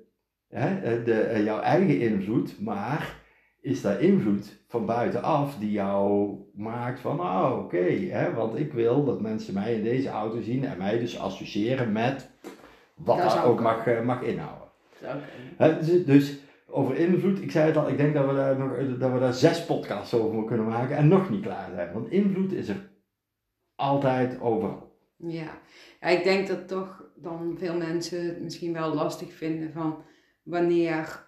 hè, 0.47 1.03
de, 1.03 1.41
jouw 1.43 1.59
eigen 1.59 1.99
invloed, 1.99 2.59
maar 2.59 3.16
is 3.67 3.81
daar 3.81 4.01
invloed 4.01 4.57
van 4.67 4.85
buitenaf 4.85 5.55
die 5.55 5.71
jou 5.71 6.35
maakt 6.53 6.99
van, 6.99 7.19
ah 7.19 7.59
oké, 7.59 7.83
hè, 8.09 8.33
want 8.33 8.59
ik 8.59 8.73
wil 8.73 9.05
dat 9.05 9.21
mensen 9.21 9.53
mij 9.53 9.73
in 9.73 9.83
deze 9.83 10.09
auto 10.09 10.41
zien 10.41 10.65
en 10.65 10.77
mij 10.77 10.99
dus 10.99 11.19
associëren 11.19 11.91
met 11.91 12.29
wat 12.95 13.17
Dat 13.17 13.43
ook 13.43 13.61
mag, 13.61 13.87
eh, 13.87 14.01
mag 14.01 14.21
inhouden. 14.21 14.67
Hè, 15.57 15.79
dus, 15.79 16.05
dus 16.05 16.39
over 16.67 16.95
invloed, 16.95 17.41
ik 17.41 17.51
zei 17.51 17.65
het 17.65 17.77
al, 17.77 17.89
ik 17.89 17.97
denk 17.97 18.13
dat 18.13 18.25
we, 18.25 18.33
daar 18.33 18.57
nog, 18.57 18.97
dat 18.97 19.11
we 19.11 19.19
daar 19.19 19.33
zes 19.33 19.65
podcasts 19.65 20.13
over 20.13 20.45
kunnen 20.45 20.65
maken 20.65 20.95
en 20.95 21.07
nog 21.07 21.29
niet 21.29 21.41
klaar 21.41 21.69
zijn. 21.75 21.93
Want 21.93 22.11
invloed 22.11 22.53
is 22.53 22.69
er 22.69 22.89
altijd 23.75 24.41
overal. 24.41 24.95
Ja. 25.17 25.59
ja, 26.01 26.07
ik 26.07 26.23
denk 26.23 26.47
dat 26.47 26.67
toch 26.67 27.03
dan 27.15 27.55
veel 27.57 27.77
mensen 27.77 28.25
het 28.25 28.41
misschien 28.41 28.73
wel 28.73 28.93
lastig 28.93 29.33
vinden 29.33 29.71
van 29.73 30.03
wanneer 30.43 31.26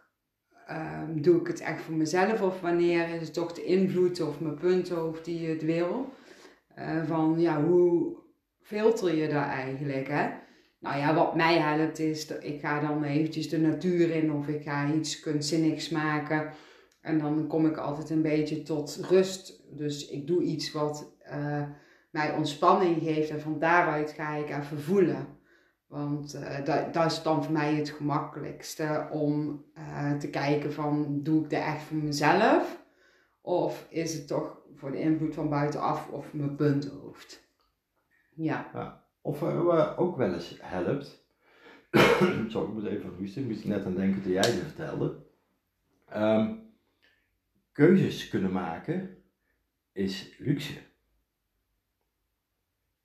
ehm, 0.70 1.22
doe 1.22 1.39
ik 1.39 1.47
het 1.47 1.59
echt 1.59 1.82
voor 1.82 1.95
mezelf 1.95 2.41
of 2.41 2.61
wanneer 2.61 3.09
is 3.09 3.22
het 3.22 3.34
toch 3.34 3.53
de 3.53 3.63
invloed 3.63 4.22
of 4.22 4.39
mijn 4.39 4.55
punthoofd 4.55 5.26
die 5.26 5.47
het 5.47 5.63
wil. 5.63 6.13
Eh, 6.76 7.03
van 7.03 7.39
ja, 7.39 7.63
hoe 7.63 8.17
filter 8.61 9.15
je 9.15 9.28
daar 9.28 9.49
eigenlijk 9.49 10.07
hè? 10.07 10.30
Nou 10.80 10.97
ja, 10.97 11.13
wat 11.13 11.36
mij 11.36 11.57
helpt 11.57 11.99
is, 11.99 12.28
dat 12.28 12.43
ik 12.43 12.59
ga 12.59 12.80
dan 12.80 13.03
eventjes 13.03 13.49
de 13.49 13.59
natuur 13.59 14.09
in 14.09 14.34
of 14.34 14.47
ik 14.47 14.63
ga 14.63 14.93
iets 14.93 15.20
kunstzinnigs 15.20 15.89
maken. 15.89 16.51
En 17.01 17.20
dan 17.20 17.47
kom 17.47 17.65
ik 17.65 17.78
altijd 17.78 18.09
een 18.09 18.22
beetje 18.22 18.61
tot 18.61 19.05
rust. 19.09 19.63
Dus 19.78 20.07
ik 20.09 20.28
doe 20.28 20.43
iets 20.43 20.72
wat 20.72 21.15
eh, 21.20 21.63
mij 22.11 22.34
ontspanning 22.34 23.01
geeft 23.01 23.30
en 23.30 23.41
van 23.41 23.59
daaruit 23.59 24.11
ga 24.11 24.36
ik 24.36 24.49
even 24.49 24.80
voelen. 24.80 25.39
Want 25.90 26.34
eh, 26.34 26.66
dat, 26.66 26.94
dat 26.94 27.12
is 27.12 27.22
dan 27.22 27.44
voor 27.44 27.54
mij 27.54 27.76
het 27.76 27.90
gemakkelijkste 27.90 29.08
om 29.12 29.66
eh, 29.74 30.14
te 30.14 30.30
kijken 30.30 30.74
van 30.74 31.24
doe 31.24 31.44
ik 31.44 31.50
dit 31.50 31.60
echt 31.60 31.82
voor 31.82 31.98
mezelf? 31.98 32.84
Of 33.42 33.88
is 33.90 34.14
het 34.14 34.28
toch 34.28 34.58
voor 34.76 34.92
de 34.92 35.00
invloed 35.00 35.34
van 35.34 35.50
buitenaf 35.50 36.10
of 36.10 36.34
mijn 36.34 36.56
punthoofd? 36.56 37.48
Ja, 38.34 38.70
Of 39.22 39.42
eh, 39.42 39.62
wat 39.62 39.98
ook 39.98 40.18
wel 40.18 40.34
eens 40.34 40.58
helpt. 40.62 41.26
Sorry, 42.48 42.68
ik 42.68 42.74
moet 42.74 42.86
even 42.86 43.16
hoesten. 43.18 43.42
Ik 43.42 43.48
moest 43.48 43.66
net 43.66 43.86
aan 43.86 43.96
denken 43.96 44.22
toen 44.22 44.32
jij 44.32 44.42
dit 44.42 44.62
vertelde. 44.62 45.26
Ehm, 46.06 46.56
keuzes 47.72 48.30
kunnen 48.30 48.52
maken 48.52 49.24
is 49.92 50.36
luxe. 50.38 50.78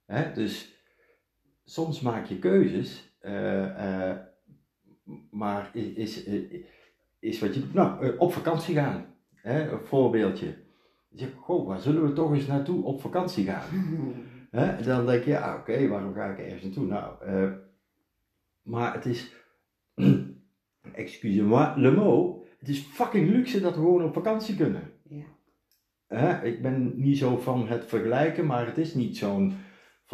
Hè? 0.04 0.32
Dus 0.32 0.73
soms 1.64 2.00
maak 2.00 2.26
je 2.26 2.38
keuzes, 2.38 3.16
eh, 3.20 4.10
eh, 4.10 4.16
maar 5.30 5.70
is, 5.72 5.94
is, 5.94 6.24
is 7.18 7.40
wat 7.40 7.54
je 7.54 7.60
doet. 7.60 7.74
Nou, 7.74 8.06
eh, 8.06 8.20
op 8.20 8.32
vakantie 8.32 8.74
gaan. 8.74 9.06
Hè? 9.34 9.70
Een 9.70 9.84
voorbeeldje. 9.84 10.46
Je 11.08 11.18
zegt, 11.18 11.34
goh, 11.34 11.66
waar 11.66 11.80
zullen 11.80 12.06
we 12.06 12.12
toch 12.12 12.32
eens 12.32 12.46
naartoe 12.46 12.84
op 12.84 13.00
vakantie 13.00 13.44
gaan? 13.44 13.68
Hè? 14.50 14.82
Dan 14.82 15.06
denk 15.06 15.24
je, 15.24 15.30
ja, 15.30 15.56
oké, 15.56 15.88
waarom 15.88 16.14
ga 16.14 16.24
ik 16.24 16.38
ergens 16.38 16.62
naartoe? 16.62 16.86
Nou, 16.86 17.24
eh, 17.24 17.52
maar 18.62 18.94
het 18.94 19.06
is, 19.06 19.34
excusez-moi, 20.92 21.80
le 21.80 21.90
mot, 21.90 22.46
het 22.58 22.68
is 22.68 22.80
fucking 22.80 23.28
luxe 23.30 23.60
dat 23.60 23.74
we 23.74 23.80
gewoon 23.80 24.04
op 24.04 24.14
vakantie 24.14 24.56
kunnen. 24.56 24.92
ja. 25.08 25.24
Hè? 26.06 26.44
Ik 26.44 26.62
ben 26.62 26.92
niet 26.96 27.18
zo 27.18 27.36
van 27.36 27.68
het 27.68 27.84
vergelijken, 27.84 28.46
maar 28.46 28.66
het 28.66 28.78
is 28.78 28.94
niet 28.94 29.16
zo'n 29.16 29.56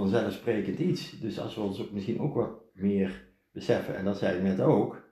vanzelfsprekend 0.01 0.79
iets. 0.79 1.21
Dus 1.21 1.41
als 1.41 1.55
we 1.55 1.61
ons 1.61 1.83
ook 1.83 1.91
misschien 1.91 2.21
ook 2.21 2.35
wat 2.35 2.51
meer 2.73 3.29
beseffen, 3.53 3.97
en 3.97 4.05
dat 4.05 4.19
zei 4.19 4.37
ik 4.37 4.43
net 4.43 4.61
ook, 4.61 5.09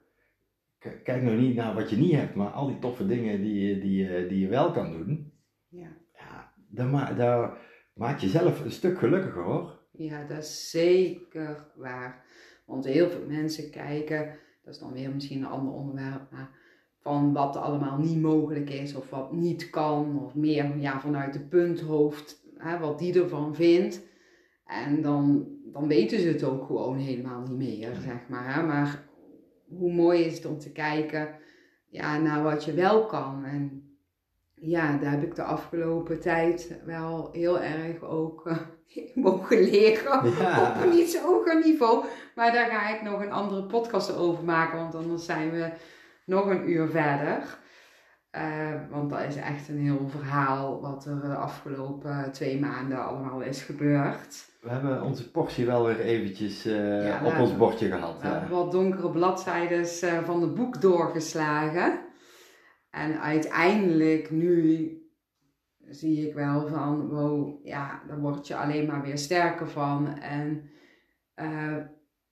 kijk 0.79 1.23
nou 1.23 1.37
niet 1.37 1.55
naar 1.55 1.75
wat 1.75 1.91
je 1.91 1.97
niet 1.97 2.15
hebt, 2.15 2.35
maar 2.35 2.51
al 2.51 2.67
die 2.67 2.79
toffe 2.79 3.07
dingen 3.07 3.43
die 3.43 3.67
je, 3.67 3.81
die 3.81 4.27
die 4.27 4.41
je 4.41 4.49
wel 4.49 4.71
kan 4.71 4.93
doen, 4.93 5.33
ja. 5.69 5.89
ja, 6.15 6.53
daar, 6.69 6.87
ma 6.87 7.13
daar 7.13 7.59
maakt 7.95 8.21
je 8.21 8.29
zelf 8.29 8.65
een 8.65 8.71
stuk 8.71 8.99
gelukkiger 8.99 9.43
hoor. 9.43 9.79
Ja, 9.93 10.25
dat 10.25 10.39
is 10.39 10.71
zeker 10.71 11.67
waar. 11.77 12.25
Want 12.65 12.85
heel 12.85 13.11
veel 13.11 13.25
mensen 13.27 13.71
kijken, 13.71 14.37
dat 14.63 14.75
is 14.75 14.81
dan 14.81 14.93
weer 14.93 15.11
misschien 15.11 15.39
een 15.39 15.51
ander 15.51 15.75
onderwerp, 15.75 16.31
maar 16.31 16.51
van 17.01 17.33
wat 17.33 17.57
allemaal 17.57 17.99
niet 17.99 18.21
mogelijk 18.21 18.71
is 18.71 18.95
of 18.95 19.11
wat 19.11 19.33
niet 19.33 19.71
kan, 19.71 20.23
of 20.25 20.35
meer 20.35 20.79
ja, 20.79 21.01
vanuit 21.01 21.33
de 21.33 21.41
punthoofd, 21.41 22.43
hè, 22.57 22.79
wat 22.79 22.99
die 22.99 23.23
ervan 23.23 23.55
vindt. 23.55 24.07
En 24.69 25.03
dan, 25.03 25.47
dan 25.73 25.89
weten 25.89 26.21
ze 26.21 26.29
het 26.29 26.45
ook 26.45 26.67
gewoon 26.67 26.97
helemaal 26.97 27.41
niet 27.41 27.59
meer, 27.59 27.95
zeg 27.95 28.29
maar. 28.29 28.55
Hè. 28.55 28.63
Maar 28.63 29.05
hoe 29.69 29.93
mooi 29.93 30.25
is 30.25 30.35
het 30.35 30.47
om 30.47 30.59
te 30.59 30.73
kijken 30.73 31.29
ja, 31.89 32.19
naar 32.19 32.43
wat 32.43 32.65
je 32.65 32.73
wel 32.73 33.07
kan. 33.07 33.45
En 33.45 33.83
ja, 34.55 34.97
daar 34.97 35.11
heb 35.11 35.23
ik 35.23 35.35
de 35.35 35.43
afgelopen 35.43 36.21
tijd 36.21 36.81
wel 36.85 37.29
heel 37.33 37.61
erg 37.61 38.03
ook 38.03 38.47
eh, 38.47 38.57
mogen 39.25 39.63
leren. 39.63 40.31
Ja. 40.39 40.75
Op 40.77 40.83
een 40.83 40.99
iets 40.99 41.19
hoger 41.19 41.65
niveau. 41.65 42.05
Maar 42.35 42.53
daar 42.53 42.71
ga 42.71 42.95
ik 42.95 43.03
nog 43.03 43.23
een 43.23 43.33
andere 43.33 43.63
podcast 43.63 44.17
over 44.17 44.45
maken, 44.45 44.79
want 44.79 44.95
anders 44.95 45.25
zijn 45.25 45.51
we 45.51 45.73
nog 46.25 46.47
een 46.47 46.71
uur 46.71 46.89
verder. 46.89 47.59
Eh, 48.39 48.75
want 48.91 49.11
dat 49.11 49.21
is 49.21 49.37
echt 49.37 49.69
een 49.69 49.79
heel 49.79 50.09
verhaal 50.09 50.81
wat 50.81 51.05
er 51.05 51.21
de 51.21 51.35
afgelopen 51.35 52.33
twee 52.33 52.61
maanden 52.61 53.07
allemaal 53.07 53.41
is 53.41 53.63
gebeurd. 53.63 54.47
We 54.61 54.71
hebben 54.71 55.03
onze 55.03 55.31
portie 55.31 55.67
wel 55.67 55.85
weer 55.85 56.01
eventjes 56.01 56.65
eh, 56.65 57.07
Ja, 57.07 57.25
op 57.25 57.39
ons 57.39 57.57
bordje 57.57 57.91
gehad. 57.91 58.21
We 58.21 58.29
hebben 58.29 58.51
wat 58.51 58.73
donkere 58.73 59.11
bladzijden 59.11 59.85
eh, 60.01 60.25
van 60.25 60.43
het 60.43 60.55
boek 60.55 60.81
doorgeslagen. 60.81 62.01
En 62.91 63.21
uiteindelijk 63.21 64.31
nu 64.31 64.93
zie 65.89 66.29
ik 66.29 66.35
wel 66.35 66.67
van, 66.67 67.09
wow, 67.09 67.67
ja, 67.67 68.03
daar 68.09 68.21
word 68.21 68.47
je 68.47 68.57
alleen 68.57 68.87
maar 68.87 69.03
weer 69.03 69.19
sterker 69.19 69.69
van. 69.69 70.19
En 70.19 70.71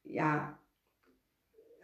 ja, 0.02 0.58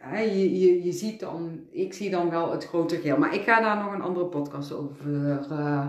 hè, 0.09 0.19
je, 0.19 0.59
je, 0.59 0.83
je 0.83 0.91
ziet 0.91 1.19
dan, 1.19 1.67
ik 1.71 1.93
zie 1.93 2.09
dan 2.09 2.29
wel 2.29 2.51
het 2.51 2.65
grote 2.67 2.95
geheel. 2.95 3.17
Maar 3.17 3.33
ik 3.33 3.41
ga 3.43 3.61
daar 3.61 3.83
nog 3.83 3.93
een 3.93 4.01
andere 4.01 4.25
podcast 4.25 4.71
over, 4.71 5.29
eh, 5.51 5.87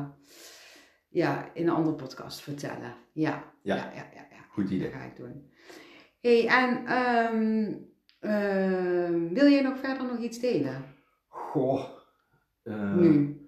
ja, 1.08 1.50
in 1.54 1.68
een 1.68 1.74
andere 1.74 1.96
podcast 1.96 2.40
vertellen. 2.40 2.94
Ja, 3.12 3.44
Ja. 3.62 3.74
ja, 3.76 3.84
ja, 3.94 4.04
ja. 4.14 4.26
ja. 4.30 4.36
Goed 4.50 4.70
idee. 4.70 4.90
Dat 4.90 5.00
ga 5.00 5.04
ik 5.04 5.16
doen. 5.16 5.50
hey, 6.20 6.46
en 6.48 6.86
ehm, 6.86 7.72
ehm, 8.20 9.28
wil 9.34 9.46
je 9.46 9.62
nog 9.62 9.78
verder 9.78 10.06
nog 10.06 10.18
iets 10.18 10.40
delen? 10.40 10.84
Goh. 11.28 11.84
eh, 12.62 12.94
nu. 12.94 13.38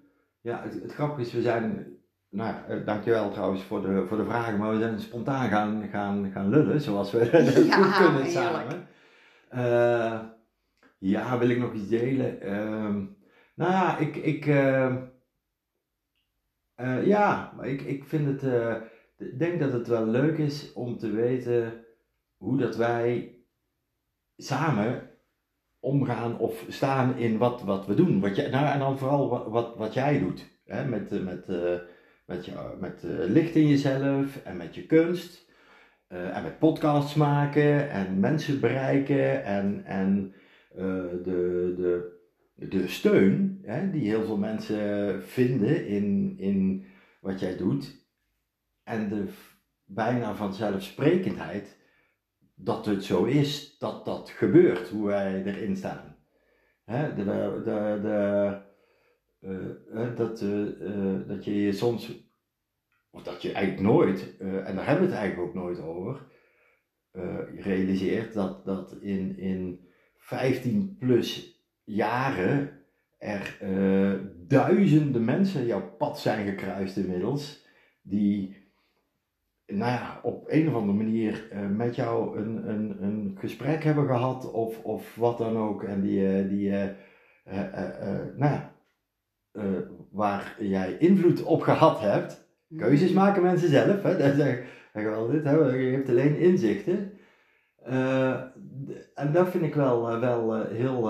Ja, 0.41 0.61
het, 0.63 0.73
het 0.81 0.93
grappige 0.93 1.21
is, 1.21 1.33
we 1.33 1.41
zijn, 1.41 1.87
nou, 2.29 2.55
eh, 2.67 2.85
dankjewel 2.85 3.31
trouwens 3.31 3.63
voor 3.63 3.81
de, 3.81 4.05
voor 4.07 4.17
de 4.17 4.25
vragen, 4.25 4.57
maar 4.57 4.71
we 4.71 4.79
zijn 4.79 4.99
spontaan 4.99 5.49
gaan, 5.49 5.87
gaan, 5.91 6.31
gaan 6.31 6.49
lullen, 6.49 6.81
zoals 6.81 7.11
we 7.11 7.29
dat 7.31 7.65
Ja, 7.65 7.75
goed 7.83 8.05
kunnen 8.05 8.31
samen. 8.31 8.87
Eh, 9.49 10.19
ja, 10.97 11.37
wil 11.37 11.49
ik 11.49 11.57
nog 11.57 11.73
iets 11.73 11.87
delen? 11.87 12.41
Ehm, 12.41 13.05
nou 13.55 13.71
ja, 13.71 13.97
ik, 13.97 14.15
ik, 14.15 14.45
ehm, 14.45 14.97
eh, 16.75 17.05
ja, 17.05 17.53
ik, 17.61 17.81
ik 17.81 18.03
vind 18.03 18.27
het, 18.27 18.43
eh, 18.53 18.75
ik 19.17 19.39
denk 19.39 19.59
dat 19.59 19.73
het 19.73 19.87
wel 19.87 20.05
leuk 20.05 20.37
is 20.37 20.73
om 20.73 20.97
te 20.97 21.11
weten 21.11 21.85
hoe 22.37 22.57
dat 22.57 22.75
wij 22.75 23.35
samen 24.37 25.09
omgaan 25.79 26.39
of 26.39 26.65
staan 26.67 27.17
in 27.17 27.37
wat, 27.37 27.61
wat 27.61 27.85
we 27.85 27.93
doen. 27.93 28.19
Wat 28.19 28.35
jij, 28.35 28.49
nou, 28.49 28.65
en 28.65 28.79
dan 28.79 28.97
vooral 28.97 29.49
wat, 29.49 29.75
wat, 29.77 29.93
jij 29.93 30.19
doet. 30.19 30.45
Hè? 30.65 30.85
Met, 30.85 31.11
eh, 31.11 31.19
met, 31.19 31.47
met, 32.25 32.79
met 32.79 33.03
licht 33.27 33.55
in 33.55 33.67
jezelf 33.67 34.43
en 34.43 34.57
met 34.57 34.75
je 34.75 34.85
kunst. 34.85 35.45
en 36.07 36.43
met 36.43 36.59
podcasts 36.59 37.15
maken 37.15 37.89
en 37.89 38.19
mensen 38.19 38.59
bereiken 38.59 39.43
en, 39.43 39.85
en 39.85 40.33
de, 41.23 41.73
de, 41.77 42.67
de 42.69 42.87
steun 42.87 43.59
hè, 43.63 43.91
die 43.91 44.07
heel 44.07 44.25
veel 44.25 44.37
mensen 44.37 45.23
vinden 45.23 45.87
in, 45.87 46.35
in 46.37 46.85
wat 47.21 47.39
jij 47.39 47.57
doet. 47.57 48.05
En 48.83 49.09
de 49.09 49.25
bijna 49.85 50.35
vanzelfsprekendheid 50.35 51.77
dat 52.55 52.85
het 52.85 53.03
zo 53.03 53.23
is 53.23 53.77
dat 53.77 54.05
dat 54.05 54.29
gebeurt, 54.29 54.89
hoe 54.89 55.07
wij 55.07 55.43
erin 55.43 55.75
staan. 55.75 56.15
Hè, 56.83 57.15
de, 57.15 57.23
de, 57.63 57.99
de, 58.01 58.61
uh, 59.39 60.15
dat, 60.15 60.41
uh, 60.41 61.27
dat 61.27 61.45
je 61.45 61.61
je 61.61 61.71
soms, 61.71 62.29
of 63.09 63.23
dat 63.23 63.41
je 63.41 63.51
eigenlijk 63.51 63.87
nooit, 63.87 64.37
en 64.39 64.75
daar 64.75 64.87
hebben 64.87 65.07
we 65.07 65.11
het 65.11 65.21
eigenlijk 65.21 65.47
ook 65.47 65.53
nooit 65.53 65.79
over, 65.79 66.25
realiseert 67.55 68.33
dat, 68.33 68.65
dat 68.65 68.97
in, 69.01 69.37
in 69.37 69.86
15 70.27 70.95
plus 70.99 71.61
jaren 71.83 72.69
er 73.17 73.57
duizenden 74.47 75.25
mensen 75.25 75.65
jouw 75.65 75.95
pad 75.97 76.19
zijn 76.19 76.47
gekruist 76.47 76.97
inmiddels, 76.97 77.65
die 78.01 78.55
nou 79.65 79.91
ja, 79.91 80.19
op 80.23 80.45
een 80.47 80.67
of 80.67 80.73
andere 80.73 80.97
manier 80.97 81.49
uh, 81.53 81.67
met 81.67 81.95
jou 81.95 82.39
een, 82.39 82.69
een, 82.69 83.03
een 83.03 83.37
gesprek 83.39 83.83
hebben 83.83 84.05
gehad 84.05 84.51
of, 84.51 84.83
of 84.83 85.15
wat 85.15 85.37
dan 85.37 85.57
ook. 85.57 85.83
En 85.83 86.01
die, 86.01 86.19
uh, 86.19 86.49
die 86.49 86.69
nou 88.35 88.53
ja, 88.53 88.73
waar 90.11 90.55
jij 90.59 90.97
invloed 90.97 91.43
op 91.43 91.61
gehad 91.61 91.99
hebt. 91.99 92.47
Mhm. 92.67 92.81
Keuzes 92.81 93.11
maken 93.11 93.41
mensen 93.41 93.69
zelf, 93.69 94.03
hè? 94.03 94.17
dat 94.17 94.35
zeg 94.35 94.63
wel 94.93 95.27
dit, 95.27 95.43
hè? 95.43 95.51
je 95.55 95.91
hebt 95.91 96.09
alleen 96.09 96.37
inzichten. 96.37 97.11
En 99.13 99.31
dat 99.31 99.47
vind 99.49 99.63
ik 99.63 99.75
wel, 99.75 100.19
wel 100.19 100.65
heel, 100.65 101.09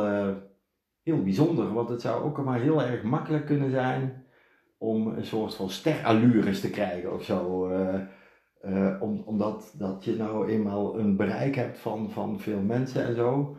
heel 1.04 1.24
bijzonder, 1.24 1.74
want 1.74 1.90
het 1.90 2.02
zou 2.02 2.24
ook 2.24 2.44
maar 2.44 2.60
heel 2.60 2.84
erg 2.84 3.04
makkelijk 3.04 3.46
kunnen 3.46 3.72
zijn 3.72 4.26
om 4.78 5.08
een 5.08 5.26
soort 5.26 5.56
van 5.56 5.70
sterallures 5.70 6.62
te 6.62 6.70
krijgen 6.70 7.14
of 7.14 7.24
zo. 7.24 7.70
Uh, 8.66 9.02
om, 9.02 9.24
omdat 9.26 9.74
dat 9.78 10.04
je 10.04 10.16
nou 10.16 10.48
eenmaal 10.48 11.00
een 11.00 11.16
bereik 11.16 11.56
hebt 11.56 11.78
van, 11.78 12.12
van 12.12 12.40
veel 12.40 12.60
mensen 12.60 13.06
en 13.06 13.16
zo. 13.16 13.58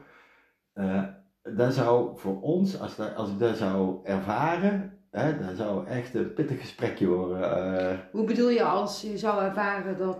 Uh, 0.74 1.02
dat 1.42 1.74
zou 1.74 2.18
voor 2.18 2.40
ons, 2.40 2.80
als, 2.80 2.96
dat, 2.96 3.14
als 3.16 3.30
ik 3.30 3.38
dat 3.38 3.56
zou 3.56 3.98
ervaren, 4.04 4.98
hè, 5.10 5.38
dat 5.38 5.56
zou 5.56 5.86
echt 5.86 6.14
een 6.14 6.32
pittig 6.32 6.60
gesprekje 6.60 7.06
worden. 7.06 7.40
Uh, 7.40 7.98
Hoe 8.12 8.24
bedoel 8.24 8.48
je 8.48 8.62
als 8.62 9.02
je 9.02 9.18
zou 9.18 9.42
ervaren 9.42 9.98
dat. 9.98 10.18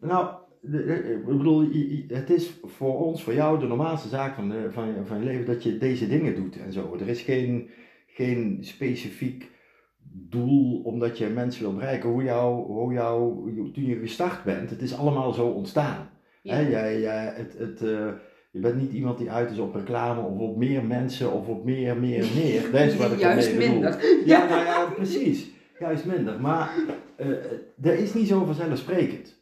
Nou, 0.00 0.34
ik 0.72 1.24
bedoel, 1.24 1.68
het 2.08 2.30
is 2.30 2.60
voor 2.64 3.04
ons, 3.04 3.22
voor 3.22 3.34
jou, 3.34 3.60
de 3.60 3.66
normaalste 3.66 4.08
zaak 4.08 4.34
van, 4.34 4.48
de, 4.48 4.68
van, 4.70 5.06
van 5.06 5.18
je 5.18 5.24
leven 5.24 5.46
dat 5.46 5.62
je 5.62 5.78
deze 5.78 6.08
dingen 6.08 6.34
doet 6.34 6.56
en 6.56 6.72
zo. 6.72 6.96
Er 7.00 7.08
is 7.08 7.20
geen, 7.20 7.70
geen 8.06 8.58
specifiek 8.60 9.50
doel 10.12 10.82
omdat 10.84 11.18
je 11.18 11.26
mensen 11.26 11.62
wil 11.62 11.74
bereiken, 11.74 12.08
hoe 12.08 12.22
jou, 12.22 12.66
hoe 12.66 12.92
jou, 12.92 13.44
toen 13.72 13.84
je 13.84 13.98
gestart 13.98 14.44
bent, 14.44 14.70
het 14.70 14.82
is 14.82 14.96
allemaal 14.96 15.32
zo 15.32 15.46
ontstaan. 15.46 16.10
Ja. 16.42 16.60
Jij, 16.60 17.00
jij, 17.00 17.32
het, 17.36 17.58
het, 17.58 17.82
uh, 17.82 18.08
je 18.50 18.60
bent 18.60 18.76
niet 18.76 18.92
iemand 18.92 19.18
die 19.18 19.30
uit 19.30 19.50
is 19.50 19.58
op 19.58 19.74
reclame 19.74 20.20
of 20.20 20.38
op 20.38 20.56
meer 20.56 20.84
mensen 20.84 21.32
of 21.32 21.48
op 21.48 21.64
meer, 21.64 21.96
meer, 21.96 22.26
meer. 22.34 22.62
Dat 22.72 22.80
is 22.80 22.96
wat 22.96 23.12
ik 23.12 23.18
Juist 23.18 23.56
minder. 23.56 23.98
Ja, 24.24 24.48
nou 24.48 24.64
ja, 24.64 24.84
precies. 24.94 25.50
Juist 25.78 26.04
minder. 26.04 26.40
Maar 26.40 26.70
uh, 27.20 27.36
dat 27.76 27.94
is 27.94 28.14
niet 28.14 28.28
zo 28.28 28.44
vanzelfsprekend. 28.44 29.37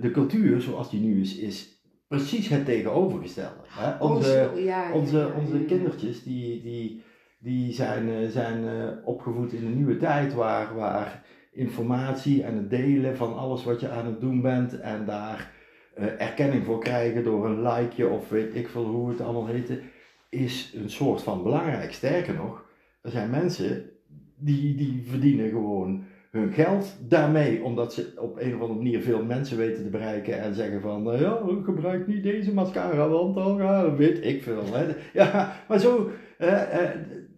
De 0.00 0.10
cultuur 0.10 0.60
zoals 0.60 0.90
die 0.90 1.00
nu 1.00 1.20
is, 1.20 1.36
is 1.36 1.80
precies 2.08 2.48
het 2.48 2.64
tegenovergestelde. 2.64 3.62
Hè? 3.66 3.98
Onze, 3.98 4.50
onze, 4.92 5.32
onze 5.38 5.64
kindertjes 5.64 6.22
die, 6.22 6.62
die, 6.62 7.02
die 7.38 7.72
zijn, 7.72 8.08
eh, 8.08 8.28
zijn 8.28 8.68
eh, 8.68 8.88
opgevoed 9.04 9.52
in 9.52 9.66
een 9.66 9.76
nieuwe 9.76 9.96
tijd 9.96 10.34
waar, 10.34 10.74
waar 10.74 11.24
informatie 11.52 12.42
en 12.42 12.56
het 12.56 12.70
delen 12.70 13.16
van 13.16 13.36
alles 13.36 13.64
wat 13.64 13.80
je 13.80 13.88
aan 13.88 14.06
het 14.06 14.20
doen 14.20 14.40
bent 14.40 14.80
en 14.80 15.04
daar 15.04 15.54
uh, 15.98 16.20
erkenning 16.20 16.64
voor 16.64 16.80
krijgen 16.80 17.24
door 17.24 17.46
een 17.46 17.62
likeje 17.62 18.08
of 18.08 18.28
weet 18.28 18.54
ik 18.54 18.68
veel 18.68 18.84
hoe 18.84 19.08
het 19.08 19.20
allemaal 19.20 19.46
heet, 19.46 19.80
is 20.28 20.72
een 20.74 20.90
soort 20.90 21.22
van 21.22 21.42
belangrijk. 21.42 21.92
Sterker 21.92 22.34
nog, 22.34 22.64
er 23.02 23.10
zijn 23.10 23.30
mensen 23.30 23.90
die, 24.36 24.74
die 24.74 25.04
verdienen 25.06 25.48
gewoon 25.48 26.04
hun 26.36 26.52
geld 26.52 26.96
daarmee, 27.08 27.62
omdat 27.62 27.92
ze 27.92 28.12
op 28.18 28.40
een 28.40 28.54
of 28.54 28.60
andere 28.60 28.78
manier 28.78 29.00
veel 29.00 29.24
mensen 29.24 29.56
weten 29.56 29.82
te 29.82 29.90
bereiken 29.90 30.40
en 30.40 30.54
zeggen 30.54 30.80
van, 30.80 31.02
nou 31.02 31.20
ja, 31.20 31.38
gebruik 31.64 32.06
niet 32.06 32.22
deze 32.22 32.54
mascara, 32.54 33.08
want 33.08 33.34
dan 33.34 33.58
gaat, 33.58 33.96
weet 33.96 34.24
ik 34.24 34.42
veel. 34.42 34.64
Hè. 34.72 34.86
Ja, 35.12 35.52
maar 35.68 35.80
zo, 35.80 36.10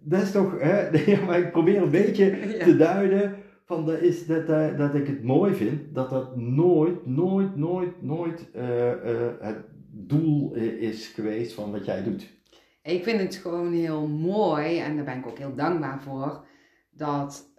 dat 0.03 0.23
is 0.23 0.31
toch, 0.31 0.61
hè, 0.61 0.97
ja, 1.13 1.25
maar 1.25 1.39
ik 1.39 1.51
probeer 1.51 1.83
een 1.83 1.91
beetje 1.91 2.39
te 2.65 2.77
duiden 2.77 3.35
van 3.69 3.87
dat, 3.87 4.01
is 4.01 4.27
dat, 4.27 4.49
uh, 4.49 4.79
dat 4.79 4.95
ik 4.95 5.07
het 5.07 5.23
mooi 5.23 5.55
vind 5.55 5.95
dat 5.95 6.11
dat 6.11 6.37
nooit, 6.37 7.07
nooit, 7.07 7.57
nooit, 7.57 8.03
nooit 8.03 8.49
uh, 8.57 8.89
uh, 8.89 8.95
het 9.41 9.57
doel 9.91 10.55
is 10.55 11.07
geweest 11.07 11.53
van 11.53 11.71
wat 11.71 11.85
jij 11.85 12.03
doet. 12.03 12.37
Ik 12.83 13.05
vind 13.05 13.21
het 13.21 13.35
gewoon 13.35 13.73
heel 13.73 14.07
mooi 14.07 14.79
en 14.79 14.97
daar 14.97 15.05
ben 15.05 15.19
ik 15.19 15.27
ook 15.27 15.39
heel 15.39 15.55
dankbaar 15.55 16.03
voor 16.03 16.45
dat 16.91 17.53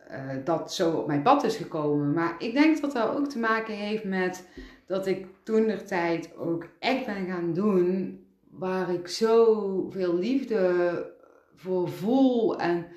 dat 0.44 0.74
zo 0.74 0.92
op 0.92 1.08
mijn 1.08 1.22
pad 1.22 1.44
is 1.44 1.56
gekomen. 1.56 2.14
Maar 2.14 2.36
ik 2.38 2.54
denk 2.54 2.82
dat 2.82 2.92
dat 2.92 3.16
ook 3.16 3.28
te 3.28 3.40
maken 3.40 3.74
heeft 3.74 4.04
met 4.04 4.48
dat 4.88 5.08
ik 5.08 5.28
toen 5.44 5.68
de 5.68 5.84
tijd 5.84 6.38
ook 6.38 6.68
echt 6.80 7.06
ben 7.06 7.26
gaan 7.26 7.54
doen 7.54 8.20
waar 8.50 8.94
ik 8.94 9.08
zoveel 9.08 10.16
liefde 10.16 11.14
voor 11.56 11.90
voel 11.90 12.60
en 12.60 12.88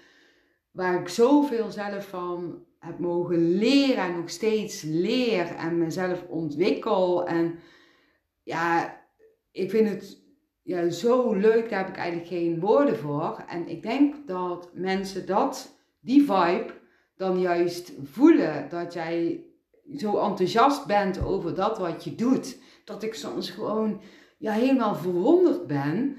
waar 0.70 1.00
ik 1.00 1.08
zoveel 1.08 1.70
zelf 1.70 2.08
van 2.08 2.64
heb 2.78 2.98
mogen 2.98 3.54
leren 3.54 4.04
en 4.04 4.16
nog 4.16 4.30
steeds 4.30 4.82
leer 4.82 5.54
en 5.54 5.78
mezelf 5.78 6.24
ontwikkel. 6.28 7.26
En 7.26 7.58
ja, 8.42 8.96
ik 9.50 9.70
vind 9.70 9.88
het 9.88 10.22
ja, 10.62 10.90
zo 10.90 11.32
leuk, 11.32 11.70
daar 11.70 11.78
heb 11.78 11.88
ik 11.88 11.96
eigenlijk 11.96 12.28
geen 12.28 12.60
woorden 12.60 12.96
voor. 12.96 13.44
En 13.48 13.68
ik 13.68 13.82
denk 13.82 14.26
dat 14.26 14.70
mensen 14.74 15.26
dat, 15.26 15.78
die 16.00 16.20
vibe, 16.20 16.80
dan 17.16 17.40
juist 17.40 17.92
voelen. 18.02 18.68
Dat 18.68 18.92
jij 18.92 19.44
zo 19.96 20.18
enthousiast 20.18 20.86
bent 20.86 21.24
over 21.24 21.54
dat 21.54 21.78
wat 21.78 22.04
je 22.04 22.14
doet. 22.14 22.58
Dat 22.84 23.02
ik 23.02 23.14
soms 23.14 23.50
gewoon 23.50 24.00
ja, 24.38 24.52
helemaal 24.52 24.94
verwonderd 24.94 25.66
ben 25.66 26.16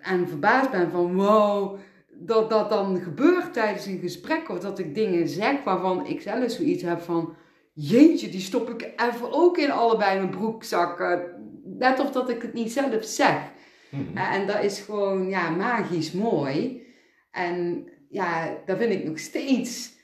en 0.00 0.28
verbaasd 0.28 0.70
ben 0.70 0.90
van 0.90 1.14
wow, 1.14 1.78
dat 2.10 2.50
dat 2.50 2.70
dan 2.70 3.00
gebeurt 3.00 3.52
tijdens 3.52 3.86
een 3.86 3.98
gesprek 3.98 4.48
of 4.48 4.58
dat 4.58 4.78
ik 4.78 4.94
dingen 4.94 5.28
zeg 5.28 5.64
waarvan 5.64 6.06
ik 6.06 6.20
zelf 6.20 6.50
zoiets 6.50 6.82
heb 6.82 7.00
van 7.00 7.36
jeetje, 7.72 8.28
die 8.28 8.40
stop 8.40 8.68
ik 8.70 8.92
even 8.96 9.32
ook 9.32 9.58
in 9.58 9.70
allebei 9.70 10.18
mijn 10.18 10.30
broekzakken. 10.30 11.40
Net 11.64 12.00
of 12.00 12.10
dat 12.10 12.28
ik 12.30 12.42
het 12.42 12.52
niet 12.52 12.72
zelf 12.72 13.04
zeg. 13.04 13.50
Mhm. 13.90 14.16
En 14.16 14.46
dat 14.46 14.62
is 14.62 14.80
gewoon 14.80 15.28
ja, 15.28 15.50
magisch 15.50 16.12
mooi. 16.12 16.86
En 17.30 17.86
ja, 18.08 18.58
dat 18.66 18.78
vind 18.78 18.92
ik 18.92 19.04
nog 19.04 19.18
steeds 19.18 20.00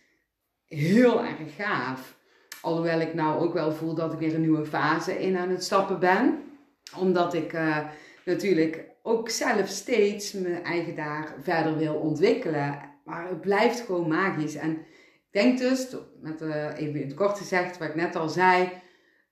heel 0.68 1.24
erg 1.24 1.54
gaaf. 1.56 2.16
Alhoewel 2.60 3.00
ik 3.00 3.14
nou 3.14 3.40
ook 3.40 3.52
wel 3.52 3.72
voel 3.72 3.94
dat 3.94 4.12
ik 4.12 4.18
weer 4.18 4.34
een 4.34 4.40
nieuwe 4.40 4.66
fase 4.66 5.20
in 5.20 5.36
aan 5.36 5.48
het 5.48 5.64
stappen 5.64 5.98
ben. 5.98 6.42
Omdat 6.96 7.34
ik 7.34 7.52
uh, 7.52 7.86
natuurlijk 8.24 8.84
ook 9.02 9.30
zelf 9.30 9.68
steeds 9.68 10.32
mijn 10.32 10.64
eigen 10.64 10.96
daar 10.96 11.34
verder 11.42 11.76
wil 11.76 11.94
ontwikkelen. 11.94 12.78
Maar 13.04 13.28
het 13.28 13.40
blijft 13.40 13.80
gewoon 13.80 14.08
magisch. 14.08 14.54
En 14.54 14.70
ik 14.70 15.28
denk 15.30 15.58
dus, 15.58 15.96
met, 16.20 16.42
uh, 16.42 16.78
even 16.78 17.00
in 17.00 17.06
het 17.06 17.14
kort 17.14 17.38
gezegd, 17.38 17.78
wat 17.78 17.88
ik 17.88 17.94
net 17.94 18.16
al 18.16 18.28
zei, 18.28 18.70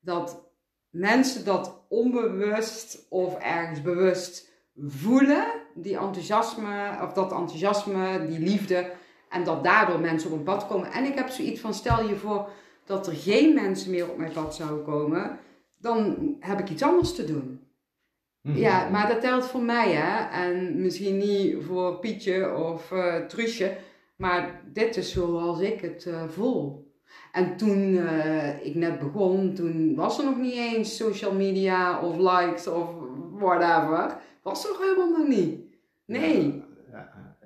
dat 0.00 0.50
mensen 0.90 1.44
dat 1.44 1.84
onbewust 1.88 3.06
of 3.08 3.38
ergens 3.38 3.82
bewust 3.82 4.50
voelen, 4.76 5.46
die 5.74 5.98
enthousiasme, 5.98 6.98
of 7.02 7.12
dat 7.12 7.32
enthousiasme, 7.32 8.26
die 8.26 8.38
liefde, 8.38 8.90
en 9.28 9.44
dat 9.44 9.64
daardoor 9.64 10.00
mensen 10.00 10.30
op 10.30 10.38
een 10.38 10.44
pad 10.44 10.66
komen. 10.66 10.92
En 10.92 11.04
ik 11.04 11.14
heb 11.14 11.28
zoiets 11.28 11.60
van, 11.60 11.74
stel 11.74 12.08
je 12.08 12.16
voor 12.16 12.48
dat 12.84 13.06
er 13.06 13.14
geen 13.14 13.54
mensen 13.54 13.90
meer 13.90 14.10
op 14.10 14.16
mijn 14.16 14.32
pad 14.32 14.54
zouden 14.54 14.84
komen, 14.84 15.38
dan 15.78 16.16
heb 16.40 16.58
ik 16.58 16.70
iets 16.70 16.82
anders 16.82 17.14
te 17.14 17.24
doen. 17.24 17.60
Mhm. 18.40 18.58
Ja, 18.58 18.88
maar 18.88 19.08
dat 19.08 19.20
telt 19.20 19.44
voor 19.44 19.62
mij, 19.62 19.92
hè. 19.92 20.44
En 20.44 20.82
misschien 20.82 21.18
niet 21.18 21.56
voor 21.64 21.98
Pietje 21.98 22.54
of 22.54 22.90
uh, 22.90 23.14
Truusje. 23.14 23.76
Maar 24.16 24.62
dit 24.72 24.96
is 24.96 25.12
zoals 25.12 25.60
ik 25.60 25.80
het 25.80 26.04
uh, 26.08 26.22
voel. 26.28 26.90
En 27.32 27.56
toen 27.56 27.92
uh, 27.92 28.66
ik 28.66 28.74
net 28.74 28.98
begon, 28.98 29.54
toen 29.54 29.94
was 29.94 30.18
er 30.18 30.24
nog 30.24 30.36
niet 30.36 30.54
eens 30.54 30.96
social 30.96 31.32
media 31.32 32.00
of 32.00 32.16
likes 32.16 32.66
of 32.66 32.88
whatever. 33.32 34.16
Was 34.42 34.68
er 34.68 34.76
helemaal 34.80 35.18
nog 35.18 35.28
niet. 35.28 35.60
Nee. 36.04 36.64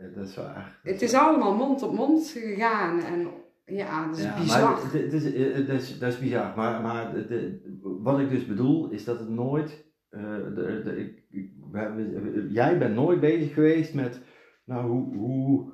Ja 0.00 0.06
dat 0.14 0.28
is 0.28 0.36
waar. 0.36 0.78
Het 0.82 1.02
is 1.02 1.14
allemaal 1.14 1.54
mond 1.54 1.82
op 1.82 1.92
mond 1.94 2.28
gegaan. 2.28 3.00
En 3.00 3.28
Ja, 3.66 4.06
dat 4.06 4.16
is 4.18 4.24
Ja, 4.24 4.38
bizar. 4.38 4.62
maar 4.70 4.92
het- 4.92 5.12
is, 5.12 5.32
eh, 5.34 5.54
het 5.54 5.68
is, 5.68 5.98
dat 5.98 6.12
is 6.12 6.18
bizar. 6.18 6.52
Maar, 6.56 6.80
maar 6.82 7.12
de, 7.14 7.60
wat 8.02 8.18
ik 8.20 8.30
dus 8.30 8.46
bedoel, 8.46 8.90
is 8.90 9.04
dat 9.04 9.18
het 9.18 9.28
nooit. 9.28 9.88
eh, 10.10 10.22
de, 10.54 10.80
de, 10.84 10.96
ik, 11.30 11.50
hebben- 11.72 12.48
jij 12.52 12.78
bent 12.78 12.94
nooit 12.94 13.20
bezig 13.20 13.54
geweest 13.54 13.94
met. 13.94 14.20
Nou, 14.64 14.88
hoe, 14.90 15.16
hoe, 15.16 15.72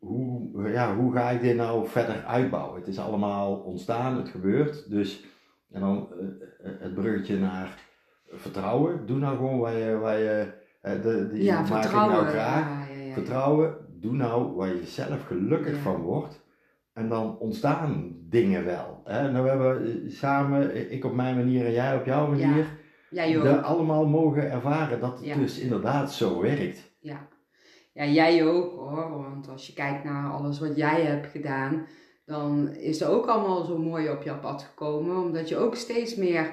hoe, 0.00 0.68
ja, 0.68 0.96
hoe 0.96 1.12
ga 1.12 1.30
ik 1.30 1.40
dit 1.40 1.56
nou 1.56 1.86
verder 1.88 2.24
uitbouwen? 2.24 2.78
Het 2.78 2.88
is 2.88 2.98
allemaal 2.98 3.54
ontstaan, 3.56 4.16
het 4.16 4.28
gebeurt. 4.28 4.90
Dus, 4.90 5.24
en 5.70 5.80
dan 5.80 6.08
eh, 6.12 6.26
eh, 6.72 6.80
het 6.80 6.94
bruggetje 6.94 7.38
naar 7.38 7.78
vertrouwen. 8.32 9.06
Doe 9.06 9.18
nou 9.18 9.36
gewoon 9.36 9.58
waar 9.58 9.76
je. 9.76 9.98
Waar 9.98 10.18
je 10.18 10.52
eh, 10.80 11.02
de, 11.02 11.28
die 11.32 11.42
ja, 11.42 11.66
vertrouwen. 11.66 12.14
nou 12.14 12.26
graag. 12.26 12.81
Ja, 13.12 13.18
ja, 13.18 13.20
ja. 13.20 13.26
Vertrouwen, 13.26 13.76
doe 14.00 14.12
nou 14.12 14.54
waar 14.54 14.68
je 14.68 14.86
zelf 14.86 15.26
gelukkig 15.26 15.74
Ja. 15.74 15.80
van 15.82 16.00
wordt. 16.00 16.40
En 16.92 17.08
dan 17.08 17.38
ontstaan 17.38 18.16
dingen 18.28 18.64
wel. 18.64 19.00
Hè? 19.04 19.30
Nou, 19.30 19.44
we 19.44 19.48
hebben 19.50 19.84
eh, 20.04 20.10
samen, 20.10 20.92
ik 20.92 21.04
op 21.04 21.14
mijn 21.14 21.36
manier 21.36 21.66
en 21.66 21.72
jij 21.72 21.96
op 21.96 22.04
jouw 22.04 22.26
manier, 22.26 22.66
dat 23.42 23.62
allemaal 23.62 24.06
mogen 24.06 24.50
ervaren 24.50 25.00
dat 25.00 25.16
het 25.18 25.26
Ja. 25.26 25.34
dus 25.36 25.58
inderdaad 25.58 26.12
zo 26.12 26.40
werkt. 26.40 26.90
Ja. 27.00 27.28
ja, 27.92 28.04
jij 28.04 28.46
ook 28.46 28.70
hoor. 28.72 29.10
Want 29.10 29.48
als 29.48 29.66
je 29.66 29.72
kijkt 29.72 30.04
naar 30.04 30.30
alles 30.32 30.60
wat 30.60 30.76
jij 30.76 31.02
hebt 31.02 31.26
gedaan, 31.26 31.86
dan 32.24 32.68
is 32.68 33.00
er 33.00 33.08
ook 33.08 33.26
allemaal 33.26 33.64
zo 33.64 33.78
mooi 33.78 34.10
op 34.10 34.22
jouw 34.22 34.38
pad 34.38 34.62
gekomen. 34.62 35.16
Omdat 35.16 35.48
je 35.48 35.56
ook 35.56 35.74
steeds 35.74 36.16
meer 36.16 36.52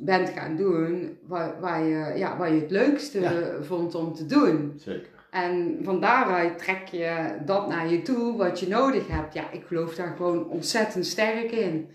bent 0.00 0.28
gaan 0.28 0.56
doen 0.56 1.18
waar, 1.26 1.60
waar, 1.60 1.82
je, 1.84 2.18
ja, 2.18 2.36
waar 2.38 2.54
je 2.54 2.60
het 2.60 2.70
leukste 2.70 3.20
Ja. 3.20 3.62
vond 3.62 3.94
om 3.94 4.14
te 4.14 4.26
doen. 4.26 4.72
Zeker. 4.76 5.16
En 5.42 5.78
van 5.82 6.00
daaruit 6.00 6.58
trek 6.58 6.88
je 6.88 7.36
dat 7.44 7.68
naar 7.68 7.90
je 7.90 8.02
toe 8.02 8.36
wat 8.36 8.60
je 8.60 8.68
nodig 8.68 9.08
hebt. 9.08 9.34
Ja, 9.34 9.50
ik 9.50 9.64
geloof 9.64 9.94
daar 9.94 10.16
gewoon 10.16 10.48
ontzettend 10.48 11.06
sterk 11.06 11.50
in. 11.50 11.88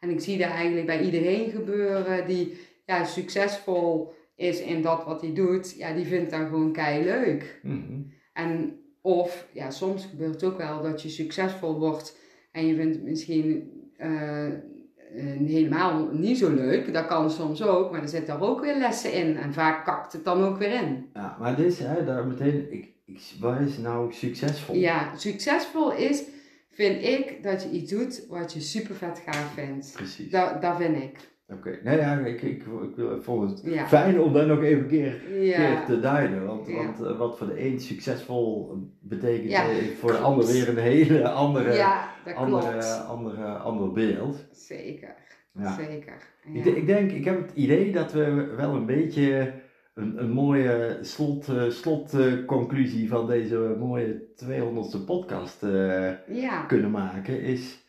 En 0.00 0.10
ik 0.10 0.20
zie 0.20 0.38
dat 0.38 0.50
eigenlijk 0.50 0.86
bij 0.86 1.00
iedereen 1.00 1.50
gebeuren 1.50 2.26
die 2.26 2.58
ja, 2.86 3.04
succesvol 3.04 4.14
is 4.36 4.60
in 4.60 4.82
dat 4.82 5.04
wat 5.04 5.20
hij 5.20 5.32
doet. 5.32 5.74
Ja, 5.76 5.94
die 5.94 6.06
vindt 6.06 6.30
dat 6.30 6.40
gewoon 6.40 6.72
kei 6.72 7.04
leuk. 7.04 7.60
Mhm. 7.62 8.02
En 8.32 8.80
of, 9.00 9.48
ja, 9.52 9.70
soms 9.70 10.06
gebeurt 10.06 10.34
het 10.34 10.44
ook 10.44 10.58
wel 10.58 10.82
dat 10.82 11.02
je 11.02 11.08
succesvol 11.08 11.78
wordt 11.78 12.18
en 12.52 12.66
je 12.66 12.74
vindt 12.74 13.02
misschien 13.02 13.70
eh, 13.96 14.48
helemaal 15.14 16.08
niet 16.12 16.38
zo 16.38 16.54
leuk. 16.54 16.92
Dat 16.92 17.06
kan 17.06 17.30
soms 17.30 17.62
ook, 17.62 17.90
maar 17.90 18.02
er 18.02 18.08
zitten 18.08 18.38
daar 18.38 18.48
ook 18.48 18.60
weer 18.60 18.76
lessen 18.76 19.12
in. 19.12 19.36
En 19.36 19.52
vaak 19.52 19.84
kakt 19.84 20.12
het 20.12 20.24
dan 20.24 20.44
ook 20.44 20.58
weer 20.58 20.72
in. 20.72 21.10
Ja, 21.14 21.36
maar 21.40 21.56
dit 21.56 21.66
is, 21.66 21.78
hè, 21.78 22.04
daar 22.04 22.26
meteen, 22.26 22.72
ik, 22.72 22.88
ik, 23.06 23.22
wat 23.40 23.60
is 23.60 23.78
nou 23.78 24.12
succesvol? 24.12 24.74
Ja, 24.74 25.16
succesvol 25.16 25.92
is, 25.92 26.22
vind 26.70 27.02
ik, 27.02 27.42
dat 27.42 27.62
je 27.62 27.70
iets 27.70 27.90
doet 27.90 28.26
wat 28.28 28.52
je 28.52 28.60
super 28.60 28.94
vet 28.94 29.22
gaaf 29.26 29.52
vindt. 29.54 29.92
Precies. 29.92 30.30
Dat, 30.30 30.62
dat 30.62 30.76
vind 30.76 30.96
ik. 30.96 31.29
Oké, 31.52 31.78
nee, 31.82 31.96
ja, 31.96 32.18
ik, 32.18 32.42
ik, 32.42 32.62
ik, 32.66 32.94
vond 33.20 33.50
het 33.50 33.72
Ja. 33.74 33.86
fijn 33.86 34.20
om 34.20 34.32
dat 34.32 34.46
nog 34.46 34.62
even 34.62 34.82
een 34.82 34.88
keer, 34.88 35.42
Ja. 35.42 35.56
keer 35.56 35.84
te 35.86 36.00
duiden. 36.00 36.46
Want, 36.46 36.66
Ja. 36.68 36.76
want 36.76 37.02
eh, 37.02 37.18
wat 37.18 37.38
voor 37.38 37.46
de 37.46 37.66
een 37.66 37.80
succesvol 37.80 38.74
betekent, 39.00 39.52
eh, 39.52 39.66
voor 39.98 40.10
de 40.12 40.18
ander 40.18 40.46
weer 40.46 40.68
een 40.68 40.76
hele 40.76 41.28
andere, 41.28 41.84
andere, 42.34 42.82
andere, 42.92 43.44
ander 43.46 43.92
beeld. 43.92 44.46
Zeker. 44.52 45.14
Zeker. 45.76 46.14
Ik, 46.52 46.64
ik 46.64 46.86
denk, 46.86 47.10
ik 47.10 47.24
heb 47.24 47.42
het 47.46 47.52
idee 47.54 47.92
dat 47.92 48.12
we 48.12 48.54
wel 48.56 48.74
een 48.74 48.86
beetje 48.86 49.52
een, 49.94 50.22
een 50.22 50.30
mooie 50.30 50.98
slot, 51.00 51.48
eh, 51.48 51.68
slotconclusie 51.70 53.08
van 53.08 53.26
deze 53.26 53.76
mooie 53.78 54.22
200ste 54.34 55.04
podcast 55.06 55.66
kunnen 56.66 56.90
maken. 56.90 57.40
Is 57.40 57.88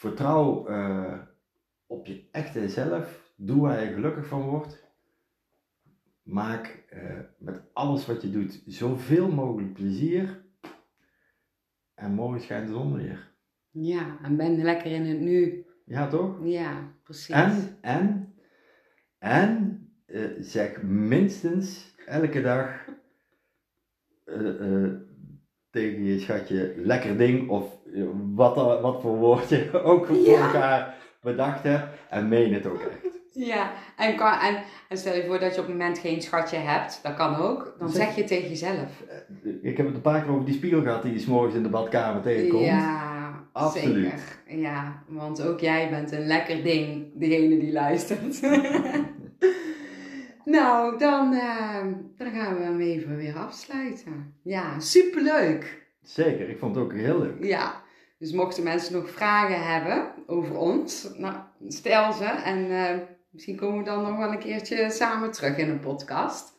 vertrouw 0.00 0.66
eh, 0.66 1.18
op 1.86 2.06
je 2.06 2.28
echte 2.32 2.68
zelf. 2.68 3.32
Doe 3.36 3.60
waar 3.60 3.84
je 3.84 3.92
gelukkig 3.92 4.26
van 4.26 4.42
wordt. 4.42 4.88
Maak 6.22 6.84
eh, 6.88 7.18
met 7.38 7.62
alles 7.72 8.06
wat 8.06 8.22
je 8.22 8.30
doet 8.30 8.62
zoveel 8.66 9.30
mogelijk 9.30 9.72
plezier. 9.72 10.44
En 11.94 12.12
morgen 12.12 12.40
schijnt 12.40 12.66
de 12.66 12.72
zon 12.72 12.94
weer. 12.94 13.32
Ja, 13.70 14.18
en 14.22 14.36
ben 14.36 14.62
lekker 14.62 14.90
in 14.92 15.06
het 15.06 15.20
nu. 15.20 15.66
Ja, 15.84 16.08
toch? 16.08 16.38
Ja, 16.42 16.92
precies. 17.02 17.34
En, 17.34 17.78
en, 17.80 18.34
en 19.18 19.82
eh, 20.06 20.30
zeg 20.38 20.82
minstens 20.82 21.94
elke 22.06 22.42
dag 22.42 22.88
tegen 25.70 26.04
je 26.04 26.18
schatje 26.18 26.74
lekker 26.76 27.18
ding 27.18 27.48
of 27.48 27.79
wat, 28.34 28.54
dan- 28.54 28.80
wat 28.80 29.00
voor 29.00 29.16
woord 29.16 29.48
je 29.48 29.70
ook 29.82 30.06
voor 30.06 30.16
Ja. 30.16 30.40
elkaar 30.46 30.94
bedacht 31.22 31.62
hebt 31.62 31.84
en 32.10 32.28
meen 32.28 32.54
het 32.54 32.66
ook 32.66 32.80
echt. 32.80 33.18
Ja, 33.32 33.70
en, 33.96 34.16
kan, 34.16 34.32
en, 34.32 34.62
en 34.88 34.98
stel 34.98 35.14
je 35.14 35.24
voor 35.26 35.38
dat 35.40 35.54
je 35.54 35.60
op 35.60 35.66
het 35.66 35.76
moment 35.76 35.98
geen 35.98 36.22
schatje 36.22 36.56
hebt, 36.56 37.00
dat 37.02 37.14
kan 37.14 37.36
ook, 37.36 37.74
dan 37.78 37.88
Zeg- 37.88 38.06
zeg 38.06 38.16
je 38.16 38.24
tegen 38.24 38.48
jezelf. 38.48 39.02
Eh, 39.08 39.16
Ik 39.62 39.76
heb 39.76 39.86
het 39.86 39.94
een 39.94 40.00
paar 40.00 40.22
keer 40.22 40.32
over 40.32 40.44
die 40.44 40.54
spiegel 40.54 40.82
gehad 40.82 41.02
die 41.02 41.12
je 41.12 41.18
's 41.18 41.26
morgens 41.26 41.54
in 41.54 41.62
de 41.62 41.68
badkamer 41.68 42.22
tegenkomt. 42.22 42.64
Ja, 42.64 43.08
Absoluut. 43.52 44.10
zeker. 44.46 44.58
Ja, 44.60 45.02
want 45.08 45.42
ook 45.42 45.60
jij 45.60 45.90
bent 45.90 46.12
een 46.12 46.26
lekker 46.26 46.62
ding, 46.62 47.10
degene 47.14 47.58
die 47.58 47.72
luistert. 47.72 48.40
nou, 50.44 50.98
dan, 50.98 51.32
eh, 51.34 51.84
dan 52.16 52.30
gaan 52.32 52.56
we 52.56 52.62
hem 52.62 52.80
even 52.80 53.16
weer 53.16 53.36
afsluiten. 53.36 54.34
Ja, 54.42 54.80
superleuk. 54.80 55.88
Zeker, 56.10 56.48
ik 56.48 56.58
vond 56.58 56.74
het 56.74 56.84
ook 56.84 56.92
heel 56.92 57.18
leuk. 57.18 57.44
Ja, 57.44 57.82
dus 58.18 58.32
mochten 58.32 58.62
mensen 58.62 58.92
nog 58.92 59.10
vragen 59.10 59.72
hebben 59.72 60.12
over 60.26 60.56
ons, 60.56 61.10
nou, 61.16 61.34
stel 61.68 62.12
ze. 62.12 62.24
En 62.24 62.70
eh, 62.70 62.98
misschien 63.30 63.56
komen 63.56 63.78
we 63.78 63.84
dan 63.84 64.02
nog 64.02 64.16
wel 64.16 64.32
een 64.32 64.38
keertje 64.38 64.90
samen 64.90 65.30
terug 65.30 65.56
in 65.56 65.68
een 65.68 65.80
podcast. 65.80 66.52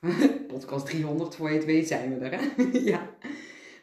podcast 0.52 0.86
300, 0.86 1.36
voor 1.36 1.48
je 1.50 1.56
het 1.56 1.64
weet 1.64 1.88
zijn 1.88 2.18
we 2.18 2.24
er, 2.24 2.40
hè? 2.40 2.62
ja. 2.92 3.10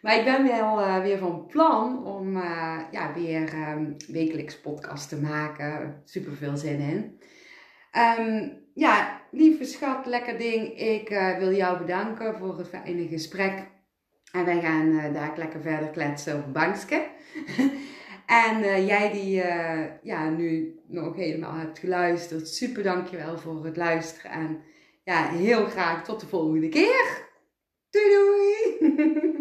Maar 0.01 0.17
ik 0.17 0.23
ben 0.23 0.43
wel 0.43 0.81
eh, 0.81 1.01
weer 1.01 1.17
van 1.17 1.45
plan 1.45 2.05
om 2.05 2.35
eh, 2.35 2.79
ja, 2.91 3.13
weer 3.13 3.53
ehm, 3.53 3.91
wekelijks 4.07 4.59
podcast 4.59 5.09
te 5.09 5.21
maken. 5.21 6.01
Super 6.05 6.33
veel 6.33 6.57
zin 6.57 6.79
in. 6.79 7.19
Ehm, 7.91 8.49
ja, 8.73 9.21
lieve 9.31 9.65
schat, 9.65 10.05
lekker 10.05 10.37
ding. 10.37 10.79
Ik 10.79 11.35
wil 11.39 11.51
jou 11.51 11.77
bedanken 11.77 12.37
voor 12.37 12.57
het 12.57 12.67
fijne 12.67 13.07
gesprek. 13.07 13.71
En 14.33 14.45
wij 14.45 14.61
gaan 14.61 14.99
eh, 14.99 15.13
daar 15.13 15.33
lekker 15.37 15.61
verder 15.61 15.89
kletsen 15.89 16.35
op 16.35 16.53
bankje. 16.53 17.07
en 18.45 18.63
eh, 18.63 18.87
jij 18.87 19.11
die 19.11 19.41
eh, 19.41 19.85
ja, 20.01 20.29
nu 20.29 20.79
nog 20.87 21.15
helemaal 21.15 21.53
hebt 21.53 21.79
geluisterd, 21.79 22.47
super 22.47 22.83
dankjewel 22.83 23.37
voor 23.37 23.65
het 23.65 23.77
luisteren. 23.77 24.31
En 24.31 24.61
ja, 25.03 25.29
heel 25.29 25.65
graag 25.65 26.03
tot 26.03 26.19
de 26.19 26.27
volgende 26.27 26.69
keer. 26.69 27.27
Doei 27.89 28.09
doei! 28.09 29.31